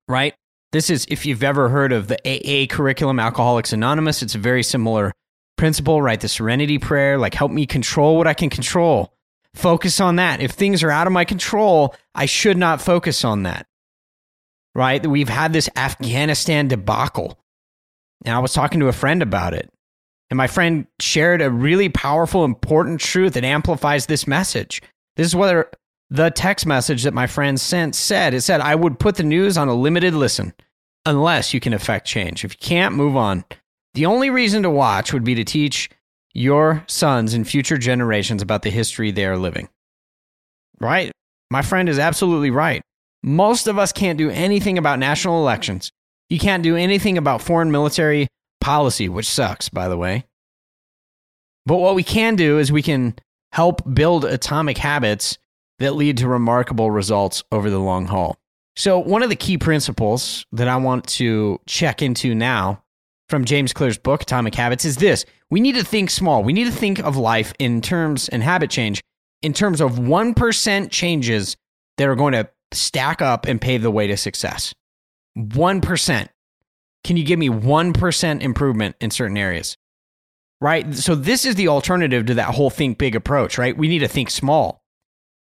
Right? 0.09 0.35
This 0.73 0.91
is, 0.91 1.07
if 1.09 1.25
you've 1.25 1.45
ever 1.45 1.69
heard 1.69 1.93
of 1.93 2.09
the 2.09 2.19
AA 2.25 2.67
curriculum, 2.67 3.19
Alcoholics 3.21 3.73
Anonymous, 3.73 4.23
it's 4.23 4.35
a 4.35 4.39
very 4.39 4.63
similar 4.63 5.13
principle, 5.57 6.03
right? 6.03 6.21
The 6.21 6.29
serenity 6.29 6.79
prayer, 6.79 7.19
like 7.19 7.35
help 7.35 7.53
me 7.53 7.67
control 7.67 8.17
what 8.17 8.27
I 8.27 8.35
can 8.35 8.51
control. 8.51 9.15
Focus 9.55 10.01
on 10.01 10.17
that. 10.17 10.41
If 10.41 10.51
things 10.51 10.83
are 10.83 10.91
out 10.91 11.07
of 11.07 11.13
my 11.13 11.25
control, 11.25 11.95
I 12.15 12.27
should 12.27 12.59
not 12.59 12.83
focus 12.83 13.25
on 13.25 13.45
that. 13.45 13.67
Right? 14.75 15.07
We've 15.07 15.29
had 15.29 15.53
this 15.55 15.71
Afghanistan 15.75 16.69
debacle. 16.69 17.39
And 18.25 18.35
I 18.35 18.41
was 18.41 18.53
talking 18.53 18.81
to 18.81 18.89
a 18.89 18.93
friend 18.93 19.23
about 19.23 19.55
it. 19.55 19.71
And 20.29 20.37
my 20.37 20.49
friend 20.49 20.87
shared 21.01 21.41
a 21.41 21.51
really 21.51 21.89
powerful, 21.89 22.45
important 22.45 23.01
truth 23.01 23.35
that 23.35 23.45
amplifies 23.45 24.07
this 24.07 24.27
message. 24.27 24.83
This 25.17 25.29
is 25.29 25.37
whether 25.37 25.71
the 26.11 26.31
text 26.31 26.67
message 26.67 27.03
that 27.03 27.15
my 27.15 27.27
friend 27.27 27.61
sent 27.61 27.95
said 27.95 28.35
it 28.35 28.43
said, 28.43 28.61
I 28.61 28.75
would 28.75 28.99
put 28.99 29.17
the 29.17 29.23
news 29.23 29.59
on 29.59 29.69
a 29.69 29.75
limited 29.75 30.15
listen 30.15 30.55
unless 31.05 31.53
you 31.53 31.61
can 31.61 31.73
affect 31.73 32.07
change. 32.07 32.45
If 32.45 32.55
you 32.55 32.59
can't, 32.61 32.95
move 32.95 33.17
on. 33.17 33.45
The 33.95 34.07
only 34.07 34.31
reason 34.31 34.63
to 34.63 34.71
watch 34.71 35.13
would 35.13 35.25
be 35.25 35.35
to 35.37 35.45
teach 35.45 35.89
your 36.35 36.85
sons 36.87 37.33
and 37.33 37.49
future 37.49 37.79
generations 37.79 38.43
about 38.43 38.63
the 38.63 38.71
history 38.71 39.11
they 39.11 39.25
are 39.25 39.39
living. 39.39 39.69
Right? 40.81 41.11
My 41.51 41.63
friend 41.63 41.89
is 41.89 41.99
absolutely 41.99 42.51
right. 42.51 42.83
Most 43.23 43.67
of 43.67 43.79
us 43.79 43.93
can't 43.93 44.19
do 44.19 44.31
anything 44.31 44.79
about 44.79 44.99
national 44.99 45.41
elections. 45.41 45.91
You 46.29 46.39
can't 46.39 46.63
do 46.63 46.77
anything 46.77 47.17
about 47.17 47.41
foreign 47.41 47.71
military 47.71 48.29
policy, 48.61 49.09
which 49.09 49.29
sucks, 49.29 49.69
by 49.69 49.89
the 49.89 49.97
way. 49.97 50.27
But 51.65 51.79
what 51.79 51.95
we 51.95 52.03
can 52.03 52.37
do 52.37 52.59
is 52.59 52.71
we 52.71 52.83
can 52.83 53.15
help 53.53 53.83
build 53.95 54.25
atomic 54.25 54.79
habits 54.79 55.39
that 55.79 55.95
lead 55.95 56.17
to 56.19 56.29
remarkable 56.29 56.91
results 56.91 57.43
over 57.53 57.71
the 57.71 57.79
long 57.79 58.07
haul. 58.07 58.39
So, 58.77 58.99
one 58.99 59.23
of 59.23 59.31
the 59.31 59.37
key 59.37 59.57
principles 59.57 60.45
that 60.53 60.69
I 60.69 60.77
want 60.77 61.07
to 61.09 61.61
check 61.67 62.03
into 62.03 62.35
now 62.35 62.83
from 63.29 63.45
James 63.45 63.73
Clear's 63.73 63.99
book, 63.99 64.23
Atomic 64.23 64.55
Habits, 64.55 64.85
is 64.85 64.97
this 64.97 65.25
we 65.51 65.61
need 65.61 65.77
to 65.77 65.85
think 65.85 66.11
small. 66.11 66.43
We 66.43 66.53
need 66.53 66.65
to 66.65 66.73
think 66.73 66.99
of 66.99 67.17
life 67.17 67.55
in 67.59 67.81
terms 67.81 68.29
and 68.29 68.43
habit 68.43 68.71
change 68.71 69.01
in 69.43 69.53
terms 69.53 69.81
of 69.81 69.93
1% 69.93 70.91
changes 70.91 71.57
that 71.99 72.09
are 72.09 72.17
going 72.17 72.33
to 72.33 72.49
stack 72.73 73.23
up 73.23 73.47
and 73.47 73.61
pave 73.61 73.83
the 73.83 73.91
way 73.91 74.07
to 74.07 74.17
success. 74.17 74.75
1%. 75.39 76.29
Can 77.05 77.17
you 77.17 77.25
give 77.25 77.39
me 77.39 77.49
1% 77.49 78.41
improvement 78.43 78.97
in 79.01 79.11
certain 79.11 79.37
areas? 79.37 79.77
Right? 80.61 80.95
So, 80.95 81.15
this 81.15 81.45
is 81.45 81.55
the 81.55 81.69
alternative 81.69 82.27
to 82.27 82.35
that 82.35 82.55
whole 82.55 82.71
think 82.71 82.99
big 82.99 83.15
approach, 83.15 83.57
right? 83.57 83.77
We 83.77 83.89
need 83.89 84.01
to 84.01 84.09
think 84.09 84.31
small. 84.31 84.83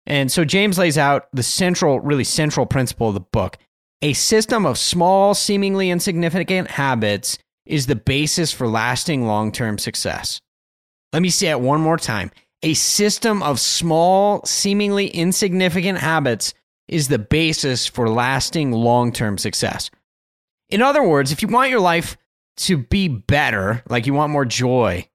And 0.10 0.32
so 0.32 0.44
James 0.44 0.80
lays 0.80 0.98
out 0.98 1.28
the 1.32 1.44
central, 1.44 2.00
really 2.00 2.24
central 2.24 2.66
principle 2.66 3.10
of 3.10 3.14
the 3.14 3.20
book. 3.20 3.58
A 4.02 4.14
system 4.14 4.66
of 4.66 4.78
small, 4.78 5.36
seemingly 5.36 5.92
insignificant 5.92 6.72
habits 6.72 7.38
is 7.66 7.86
the 7.86 7.96
basis 7.96 8.52
for 8.52 8.68
lasting 8.68 9.26
long 9.26 9.52
term 9.52 9.78
success. 9.78 10.42
Let 11.14 11.22
me 11.22 11.30
say 11.30 11.50
it 11.50 11.62
one 11.62 11.82
more 11.82 11.98
time. 11.98 12.32
A 12.64 12.74
system 12.74 13.44
of 13.44 13.60
small, 13.60 14.44
seemingly 14.46 15.08
insignificant 15.08 16.00
habits 16.00 16.54
is 16.88 17.08
the 17.08 17.20
basis 17.20 17.86
for 17.86 18.10
lasting 18.10 18.72
long 18.72 19.12
term 19.12 19.38
success. 19.38 19.92
In 20.70 20.82
other 20.82 21.04
words, 21.04 21.32
if 21.32 21.42
you 21.42 21.48
want 21.48 21.70
your 21.70 21.80
life 21.80 22.18
to 22.58 22.78
be 22.78 23.08
better, 23.08 23.84
like 23.90 24.08
you 24.08 24.14
want 24.14 24.32
more 24.32 24.46
joy, 24.46 25.08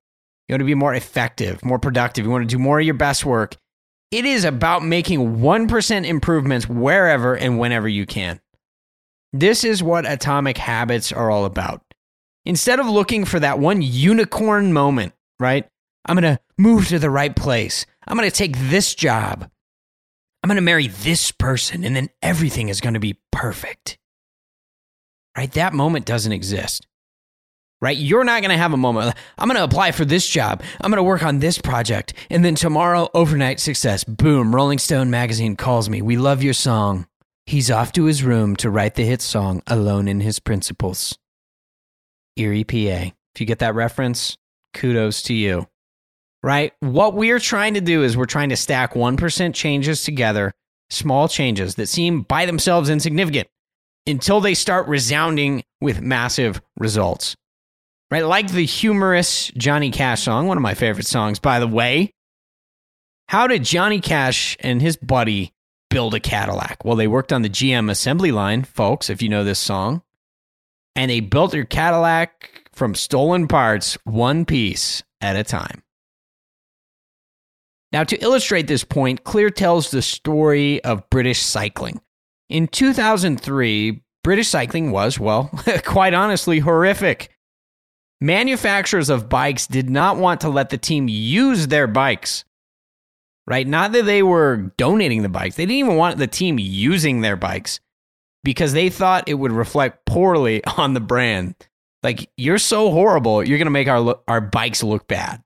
you 0.49 0.53
want 0.53 0.61
to 0.61 0.67
be 0.67 0.75
more 0.75 0.95
effective, 0.95 1.65
more 1.65 1.79
productive, 1.79 2.25
you 2.25 2.31
want 2.31 2.49
to 2.49 2.55
do 2.55 2.59
more 2.59 2.79
of 2.79 2.85
your 2.85 2.95
best 2.95 3.25
work, 3.25 3.57
it 4.15 4.25
is 4.25 4.45
about 4.45 4.85
making 4.85 5.39
1% 5.39 6.07
improvements 6.07 6.69
wherever 6.69 7.37
and 7.37 7.59
whenever 7.59 7.89
you 7.89 8.07
can. 8.07 8.41
This 9.33 9.65
is 9.65 9.83
what 9.83 10.09
atomic 10.09 10.57
habits 10.57 11.11
are 11.11 11.33
all 11.33 11.45
about. 11.45 11.83
Instead 12.45 12.79
of 12.79 12.87
looking 12.87 13.25
for 13.25 13.41
that 13.41 13.59
one 13.59 13.83
unicorn 13.83 14.73
moment, 14.73 15.15
right? 15.41 15.67
I'm 16.07 16.15
going 16.15 16.37
to 16.37 16.41
move 16.57 16.87
to 16.89 17.01
the 17.01 17.11
right 17.11 17.35
place. 17.35 17.87
I'm 18.07 18.17
going 18.17 18.31
to 18.31 18.37
take 18.37 18.57
this 18.57 18.95
job. 18.95 19.51
I'm 20.43 20.49
going 20.49 20.57
to 20.57 20.63
marry 20.63 20.87
this 20.87 21.33
person, 21.33 21.83
and 21.83 21.97
then 21.97 22.09
everything 22.23 22.69
is 22.69 22.81
going 22.81 22.95
to 22.95 23.01
be 23.01 23.19
perfect. 23.33 23.99
Right? 25.37 25.51
That 25.53 25.73
moment 25.73 26.07
doesn't 26.07 26.31
exist 26.31 26.87
right? 27.85 27.99
You're 27.99 28.25
not 28.25 28.41
going 28.41 28.51
to 28.51 28.57
have 28.57 28.73
a 28.73 28.79
moment. 28.79 29.15
I'm 29.37 29.47
going 29.47 29.59
to 29.59 29.63
apply 29.63 29.93
for 29.93 30.07
this 30.07 30.27
job. 30.27 30.63
I'm 30.81 30.91
going 30.91 30.97
to 30.97 31.03
work 31.03 31.23
on 31.23 31.41
this 31.41 31.59
project. 31.59 32.15
And 32.31 32.43
then 32.43 32.55
tomorrow, 32.55 33.11
overnight 33.13 33.61
success. 33.61 34.05
Boom. 34.05 34.55
Rolling 34.55 34.79
Stone 34.79 35.11
magazine 35.11 35.55
calls 35.55 35.91
me. 35.91 36.01
We 36.01 36.17
love 36.17 36.43
your 36.43 36.55
song. 36.55 37.07
He's 37.45 37.71
off 37.71 37.93
to 37.93 38.05
his 38.05 38.23
room 38.23 38.57
to 38.57 38.71
write 38.71 38.95
the 38.95 39.05
hit 39.05 39.21
song, 39.21 39.63
Alone 39.67 40.09
in 40.09 40.21
His 40.21 40.39
Principles. 40.39 41.19
Erie, 42.37 42.65
PA. 42.65 43.13
If 43.35 43.41
you 43.41 43.45
get 43.45 43.59
that 43.59 43.75
reference, 43.75 44.39
kudos 44.73 45.21
to 45.25 45.35
you. 45.35 45.69
Right? 46.43 46.73
What 46.81 47.13
we're 47.13 47.39
trying 47.39 47.75
to 47.75 47.83
do 47.83 48.03
is 48.03 48.17
we're 48.17 48.25
trying 48.25 48.49
to 48.49 48.57
stack 48.57 48.95
1% 48.95 49.55
changes 49.55 50.05
together, 50.05 50.55
small 50.89 51.29
changes 51.29 51.75
that 51.75 51.89
seem 51.89 52.23
by 52.23 52.47
themselves 52.47 52.89
insignificant 52.89 53.47
until 54.07 54.41
they 54.41 54.55
start 54.55 54.89
resounding 54.89 55.65
with 55.83 56.01
massive 56.01 56.63
results 56.79 57.37
right? 58.11 58.25
Like 58.25 58.51
the 58.51 58.65
humorous 58.65 59.51
Johnny 59.57 59.91
Cash 59.91 60.23
song, 60.23 60.47
one 60.47 60.57
of 60.57 60.63
my 60.63 60.75
favorite 60.75 61.07
songs, 61.07 61.39
by 61.39 61.59
the 61.59 61.69
way. 61.69 62.13
How 63.29 63.47
did 63.47 63.65
Johnny 63.65 64.01
Cash 64.01 64.57
and 64.61 64.83
his 64.83 64.97
buddy 64.97 65.53
build 65.91 66.15
a 66.15 66.21
Cadillac? 66.21 66.85
Well, 66.85 66.97
they 66.97 67.09
worked 67.09 67.33
on 67.33 67.43
the 67.43 67.49
GM 67.49 67.91
assembly 67.91 68.33
line, 68.33 68.65
folks, 68.65 69.09
if 69.09 69.23
you 69.23 69.29
know 69.29 69.45
this 69.45 69.59
song. 69.59 70.03
And 70.95 71.11
they 71.11 71.21
built 71.21 71.53
their 71.53 71.65
Cadillac 71.65 72.69
from 72.73 72.95
stolen 72.95 73.49
parts, 73.49 73.97
one 74.05 74.45
piece 74.45 75.03
at 75.21 75.37
a 75.37 75.45
time. 75.45 75.83
Now, 77.93 78.05
to 78.05 78.21
illustrate 78.21 78.67
this 78.67 78.85
point, 78.85 79.23
Clear 79.23 79.51
tells 79.51 79.91
the 79.91 80.03
story 80.03 80.83
of 80.83 81.09
British 81.11 81.41
cycling. 81.41 82.01
In 82.49 82.67
2003, 82.67 84.03
British 84.25 84.49
cycling 84.49 84.91
was, 84.91 85.19
well, 85.21 85.49
quite 85.85 86.13
honestly, 86.13 86.59
horrific. 86.59 87.31
Manufacturers 88.25 89.11
of 89.11 89.29
bikes 89.29 89.67
did 89.67 89.91
not 89.91 90.17
want 90.17 90.41
to 90.41 90.49
let 90.49 90.71
the 90.71 90.79
team 90.79 91.09
use 91.09 91.67
their 91.67 91.87
bikes. 91.87 92.47
Right? 93.47 93.67
Not 93.67 93.93
that 93.93 94.07
they 94.07 94.23
were 94.23 94.73
donating 94.79 95.21
the 95.21 95.29
bikes. 95.29 95.57
They 95.57 95.67
didn't 95.67 95.81
even 95.81 95.97
want 95.97 96.17
the 96.17 96.27
team 96.27 96.59
using 96.59 97.21
their 97.21 97.37
bikes. 97.37 97.81
because 98.43 98.73
they 98.73 98.89
thought 98.89 99.29
it 99.29 99.35
would 99.35 99.53
reflect 99.53 100.07
poorly 100.07 100.65
on 100.79 100.95
the 100.95 101.01
brand. 101.01 101.55
Like, 102.03 102.31
you're 102.39 102.59
so 102.59 102.91
horrible, 102.91 103.47
you're 103.47 103.59
going 103.59 103.67
to 103.67 103.71
make 103.71 103.89
our, 103.89 104.19
our 104.27 104.41
bikes 104.41 104.83
look 104.83 105.07
bad. 105.07 105.43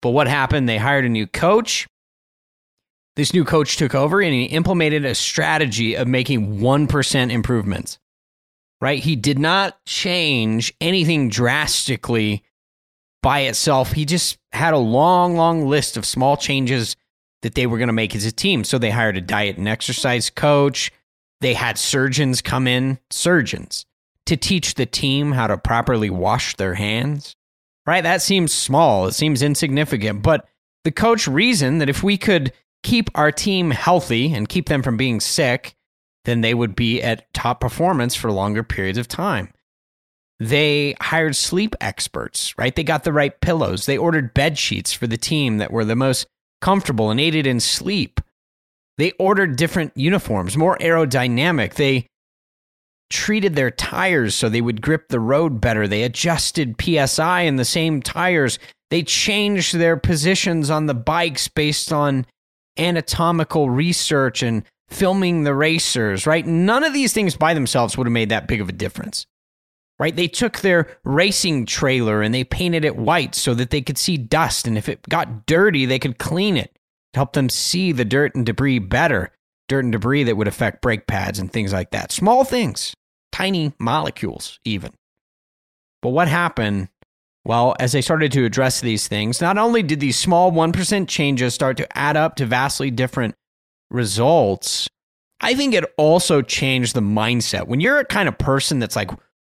But 0.00 0.10
what 0.10 0.28
happened? 0.28 0.68
They 0.68 0.78
hired 0.78 1.04
a 1.04 1.08
new 1.08 1.26
coach. 1.26 1.88
This 3.16 3.32
new 3.32 3.44
coach 3.44 3.76
took 3.76 3.96
over 3.96 4.20
and 4.20 4.32
he 4.32 4.44
implemented 4.44 5.04
a 5.04 5.14
strategy 5.16 5.96
of 5.96 6.06
making 6.06 6.58
1% 6.60 7.30
improvements. 7.32 7.98
Right? 8.84 9.02
He 9.02 9.16
did 9.16 9.38
not 9.38 9.82
change 9.86 10.74
anything 10.78 11.30
drastically 11.30 12.44
by 13.22 13.40
itself. 13.40 13.92
He 13.92 14.04
just 14.04 14.36
had 14.52 14.74
a 14.74 14.78
long, 14.78 15.36
long 15.36 15.66
list 15.66 15.96
of 15.96 16.04
small 16.04 16.36
changes 16.36 16.94
that 17.40 17.54
they 17.54 17.66
were 17.66 17.78
going 17.78 17.86
to 17.86 17.94
make 17.94 18.14
as 18.14 18.26
a 18.26 18.30
team. 18.30 18.62
So 18.62 18.76
they 18.76 18.90
hired 18.90 19.16
a 19.16 19.22
diet 19.22 19.56
and 19.56 19.66
exercise 19.66 20.28
coach. 20.28 20.92
They 21.40 21.54
had 21.54 21.78
surgeons 21.78 22.42
come 22.42 22.66
in, 22.66 22.98
surgeons, 23.08 23.86
to 24.26 24.36
teach 24.36 24.74
the 24.74 24.84
team 24.84 25.32
how 25.32 25.46
to 25.46 25.56
properly 25.56 26.10
wash 26.10 26.54
their 26.56 26.74
hands. 26.74 27.36
Right? 27.86 28.02
That 28.02 28.20
seems 28.20 28.52
small. 28.52 29.06
It 29.06 29.14
seems 29.14 29.40
insignificant. 29.40 30.22
But 30.22 30.46
the 30.84 30.92
coach 30.92 31.26
reasoned 31.26 31.80
that 31.80 31.88
if 31.88 32.02
we 32.02 32.18
could 32.18 32.52
keep 32.82 33.08
our 33.14 33.32
team 33.32 33.70
healthy 33.70 34.34
and 34.34 34.46
keep 34.46 34.68
them 34.68 34.82
from 34.82 34.98
being 34.98 35.20
sick, 35.20 35.74
then 36.24 36.40
they 36.40 36.54
would 36.54 36.74
be 36.74 37.02
at 37.02 37.32
top 37.34 37.60
performance 37.60 38.14
for 38.14 38.30
longer 38.32 38.62
periods 38.62 38.98
of 38.98 39.08
time. 39.08 39.52
They 40.40 40.94
hired 41.00 41.36
sleep 41.36 41.76
experts, 41.80 42.56
right? 42.58 42.74
They 42.74 42.84
got 42.84 43.04
the 43.04 43.12
right 43.12 43.40
pillows. 43.40 43.86
They 43.86 43.96
ordered 43.96 44.34
bed 44.34 44.58
sheets 44.58 44.92
for 44.92 45.06
the 45.06 45.16
team 45.16 45.58
that 45.58 45.72
were 45.72 45.84
the 45.84 45.96
most 45.96 46.26
comfortable 46.60 47.10
and 47.10 47.20
aided 47.20 47.46
in 47.46 47.60
sleep. 47.60 48.20
They 48.98 49.12
ordered 49.12 49.56
different 49.56 49.92
uniforms, 49.96 50.56
more 50.56 50.78
aerodynamic. 50.78 51.74
They 51.74 52.06
treated 53.10 53.54
their 53.54 53.70
tires 53.70 54.34
so 54.34 54.48
they 54.48 54.60
would 54.60 54.82
grip 54.82 55.08
the 55.08 55.20
road 55.20 55.60
better. 55.60 55.86
They 55.86 56.02
adjusted 56.02 56.80
PSI 56.80 57.42
in 57.42 57.56
the 57.56 57.64
same 57.64 58.02
tires. 58.02 58.58
They 58.90 59.02
changed 59.02 59.76
their 59.76 59.96
positions 59.96 60.70
on 60.70 60.86
the 60.86 60.94
bikes 60.94 61.48
based 61.48 61.92
on 61.92 62.26
anatomical 62.76 63.70
research 63.70 64.42
and 64.42 64.64
filming 64.94 65.44
the 65.44 65.54
racers, 65.54 66.26
right? 66.26 66.46
None 66.46 66.84
of 66.84 66.92
these 66.92 67.12
things 67.12 67.36
by 67.36 67.54
themselves 67.54 67.96
would 67.96 68.06
have 68.06 68.12
made 68.12 68.28
that 68.28 68.48
big 68.48 68.60
of 68.60 68.68
a 68.68 68.72
difference. 68.72 69.26
Right? 69.98 70.14
They 70.14 70.26
took 70.26 70.58
their 70.58 70.98
racing 71.04 71.66
trailer 71.66 72.20
and 72.20 72.34
they 72.34 72.42
painted 72.42 72.84
it 72.84 72.96
white 72.96 73.34
so 73.34 73.54
that 73.54 73.70
they 73.70 73.80
could 73.80 73.96
see 73.96 74.16
dust. 74.16 74.66
And 74.66 74.76
if 74.76 74.88
it 74.88 75.08
got 75.08 75.46
dirty, 75.46 75.86
they 75.86 76.00
could 76.00 76.18
clean 76.18 76.56
it 76.56 76.76
to 77.12 77.18
help 77.18 77.32
them 77.32 77.48
see 77.48 77.92
the 77.92 78.04
dirt 78.04 78.34
and 78.34 78.44
debris 78.44 78.80
better. 78.80 79.30
Dirt 79.68 79.84
and 79.84 79.92
debris 79.92 80.24
that 80.24 80.36
would 80.36 80.48
affect 80.48 80.82
brake 80.82 81.06
pads 81.06 81.38
and 81.38 81.52
things 81.52 81.72
like 81.72 81.92
that. 81.92 82.10
Small 82.10 82.44
things, 82.44 82.94
tiny 83.30 83.72
molecules, 83.78 84.58
even. 84.64 84.92
But 86.02 86.10
what 86.10 86.26
happened 86.26 86.88
well, 87.44 87.76
as 87.78 87.92
they 87.92 88.00
started 88.00 88.32
to 88.32 88.44
address 88.44 88.80
these 88.80 89.06
things, 89.06 89.40
not 89.40 89.58
only 89.58 89.82
did 89.82 90.00
these 90.00 90.18
small 90.18 90.50
1% 90.50 91.08
changes 91.08 91.52
start 91.52 91.76
to 91.76 91.98
add 91.98 92.16
up 92.16 92.36
to 92.36 92.46
vastly 92.46 92.90
different 92.90 93.34
results, 93.90 94.88
I 95.40 95.54
think 95.54 95.74
it 95.74 95.84
also 95.96 96.42
changed 96.42 96.94
the 96.94 97.00
mindset. 97.00 97.66
When 97.66 97.80
you're 97.80 97.98
a 97.98 98.04
kind 98.04 98.28
of 98.28 98.38
person 98.38 98.78
that's 98.78 98.96
like, 98.96 99.10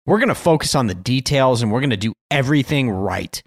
we're 0.06 0.20
going 0.20 0.30
to 0.30 0.36
focus 0.36 0.76
on 0.76 0.88
the 0.88 0.96
details 0.96 1.62
and 1.62 1.72
we're 1.72 1.82
going 1.82 1.90
to 1.90 1.98
do 1.98 2.14
everything 2.32 2.90
right. 2.90 3.42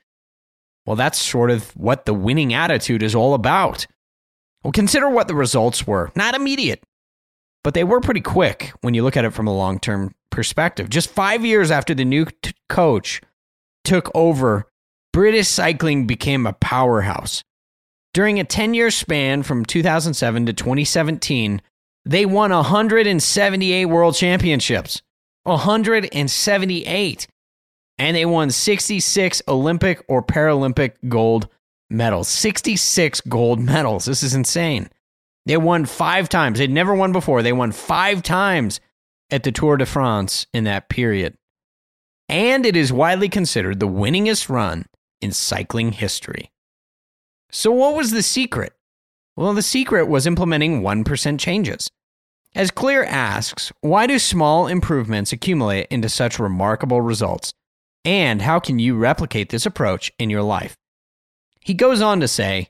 Well, 0.86 0.96
that's 0.96 1.20
sort 1.20 1.50
of 1.50 1.70
what 1.76 2.04
the 2.04 2.14
winning 2.14 2.54
attitude 2.54 3.02
is 3.02 3.14
all 3.14 3.34
about. 3.34 3.86
Well, 4.62 4.72
consider 4.72 5.08
what 5.08 5.28
the 5.28 5.34
results 5.34 5.86
were. 5.86 6.10
Not 6.14 6.34
immediate, 6.34 6.82
but 7.62 7.74
they 7.74 7.84
were 7.84 8.00
pretty 8.00 8.20
quick 8.20 8.72
when 8.80 8.94
you 8.94 9.02
look 9.02 9.16
at 9.16 9.24
it 9.24 9.32
from 9.32 9.46
a 9.46 9.56
long 9.56 9.78
term 9.78 10.12
perspective. 10.30 10.90
Just 10.90 11.10
five 11.10 11.44
years 11.44 11.70
after 11.70 11.94
the 11.94 12.04
new 12.04 12.26
t- 12.42 12.52
coach 12.68 13.20
took 13.84 14.10
over, 14.14 14.66
British 15.12 15.48
cycling 15.48 16.06
became 16.06 16.46
a 16.46 16.52
powerhouse. 16.52 17.42
During 18.12 18.40
a 18.40 18.44
10 18.44 18.74
year 18.74 18.90
span 18.90 19.42
from 19.42 19.64
2007 19.64 20.46
to 20.46 20.52
2017, 20.52 21.62
they 22.04 22.26
won 22.26 22.50
178 22.50 23.84
world 23.86 24.14
championships. 24.14 25.02
178. 25.44 27.26
And 27.98 28.16
they 28.16 28.26
won 28.26 28.50
66 28.50 29.42
Olympic 29.46 30.02
or 30.08 30.22
Paralympic 30.22 30.92
gold 31.08 31.48
medals. 31.88 32.28
66 32.28 33.20
gold 33.22 33.60
medals. 33.60 34.06
This 34.06 34.22
is 34.22 34.34
insane. 34.34 34.88
They 35.46 35.56
won 35.56 35.84
five 35.84 36.28
times. 36.28 36.58
They'd 36.58 36.70
never 36.70 36.94
won 36.94 37.12
before. 37.12 37.42
They 37.42 37.52
won 37.52 37.72
five 37.72 38.22
times 38.22 38.80
at 39.30 39.42
the 39.42 39.52
Tour 39.52 39.76
de 39.76 39.86
France 39.86 40.46
in 40.52 40.64
that 40.64 40.88
period 40.88 41.36
and 42.30 42.64
it 42.64 42.76
is 42.76 42.92
widely 42.92 43.28
considered 43.28 43.80
the 43.80 43.88
winningest 43.88 44.48
run 44.48 44.86
in 45.20 45.32
cycling 45.32 45.90
history. 45.90 46.52
So, 47.50 47.72
what 47.72 47.94
was 47.94 48.10
the 48.10 48.22
secret? 48.22 48.72
Well, 49.36 49.54
the 49.54 49.62
secret 49.62 50.06
was 50.06 50.26
implementing 50.26 50.82
1% 50.82 51.38
changes. 51.38 51.88
As 52.54 52.70
Clear 52.70 53.04
asks, 53.04 53.72
why 53.80 54.06
do 54.06 54.18
small 54.18 54.66
improvements 54.66 55.32
accumulate 55.32 55.86
into 55.90 56.08
such 56.08 56.38
remarkable 56.38 57.00
results? 57.00 57.52
And 58.04 58.42
how 58.42 58.58
can 58.58 58.78
you 58.78 58.96
replicate 58.96 59.50
this 59.50 59.66
approach 59.66 60.10
in 60.18 60.30
your 60.30 60.42
life? 60.42 60.76
He 61.60 61.74
goes 61.74 62.00
on 62.00 62.20
to 62.20 62.28
say, 62.28 62.68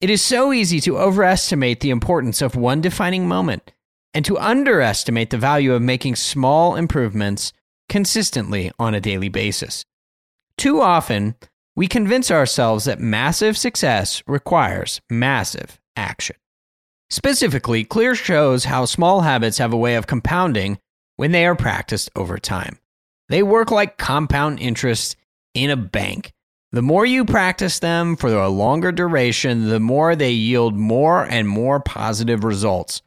It 0.00 0.10
is 0.10 0.22
so 0.22 0.52
easy 0.52 0.80
to 0.80 0.98
overestimate 0.98 1.80
the 1.80 1.90
importance 1.90 2.42
of 2.42 2.56
one 2.56 2.80
defining 2.80 3.28
moment 3.28 3.72
and 4.12 4.24
to 4.24 4.38
underestimate 4.38 5.30
the 5.30 5.38
value 5.38 5.74
of 5.74 5.82
making 5.82 6.16
small 6.16 6.74
improvements 6.74 7.52
consistently 7.88 8.72
on 8.78 8.94
a 8.94 9.00
daily 9.00 9.28
basis. 9.28 9.84
Too 10.56 10.80
often, 10.80 11.36
we 11.76 11.86
convince 11.86 12.30
ourselves 12.30 12.84
that 12.84 13.00
massive 13.00 13.56
success 13.56 14.22
requires 14.26 15.00
massive 15.10 15.80
action. 15.96 16.36
Specifically, 17.08 17.84
Clear 17.84 18.14
shows 18.14 18.64
how 18.64 18.84
small 18.84 19.22
habits 19.22 19.58
have 19.58 19.72
a 19.72 19.78
way 19.78 19.96
of 19.96 20.06
compounding 20.06 20.78
when 21.16 21.32
they 21.32 21.46
are 21.46 21.56
practiced 21.56 22.10
over 22.14 22.38
time. 22.38 22.78
They 23.28 23.42
work 23.42 23.70
like 23.70 23.98
compound 23.98 24.60
interest 24.60 25.16
in 25.54 25.70
a 25.70 25.76
bank. 25.76 26.32
The 26.72 26.82
more 26.82 27.04
you 27.04 27.24
practice 27.24 27.80
them 27.80 28.16
for 28.16 28.32
a 28.32 28.48
longer 28.48 28.92
duration, 28.92 29.68
the 29.68 29.80
more 29.80 30.14
they 30.14 30.30
yield 30.30 30.76
more 30.76 31.24
and 31.24 31.48
more 31.48 31.80
positive 31.80 32.44
results. 32.44 33.02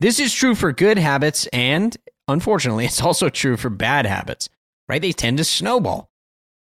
This 0.00 0.18
is 0.18 0.34
true 0.34 0.54
for 0.54 0.72
good 0.72 0.98
habits 0.98 1.46
and 1.52 1.96
Unfortunately, 2.28 2.84
it's 2.86 3.02
also 3.02 3.28
true 3.28 3.56
for 3.56 3.70
bad 3.70 4.06
habits, 4.06 4.48
right? 4.88 5.02
They 5.02 5.12
tend 5.12 5.38
to 5.38 5.44
snowball. 5.44 6.10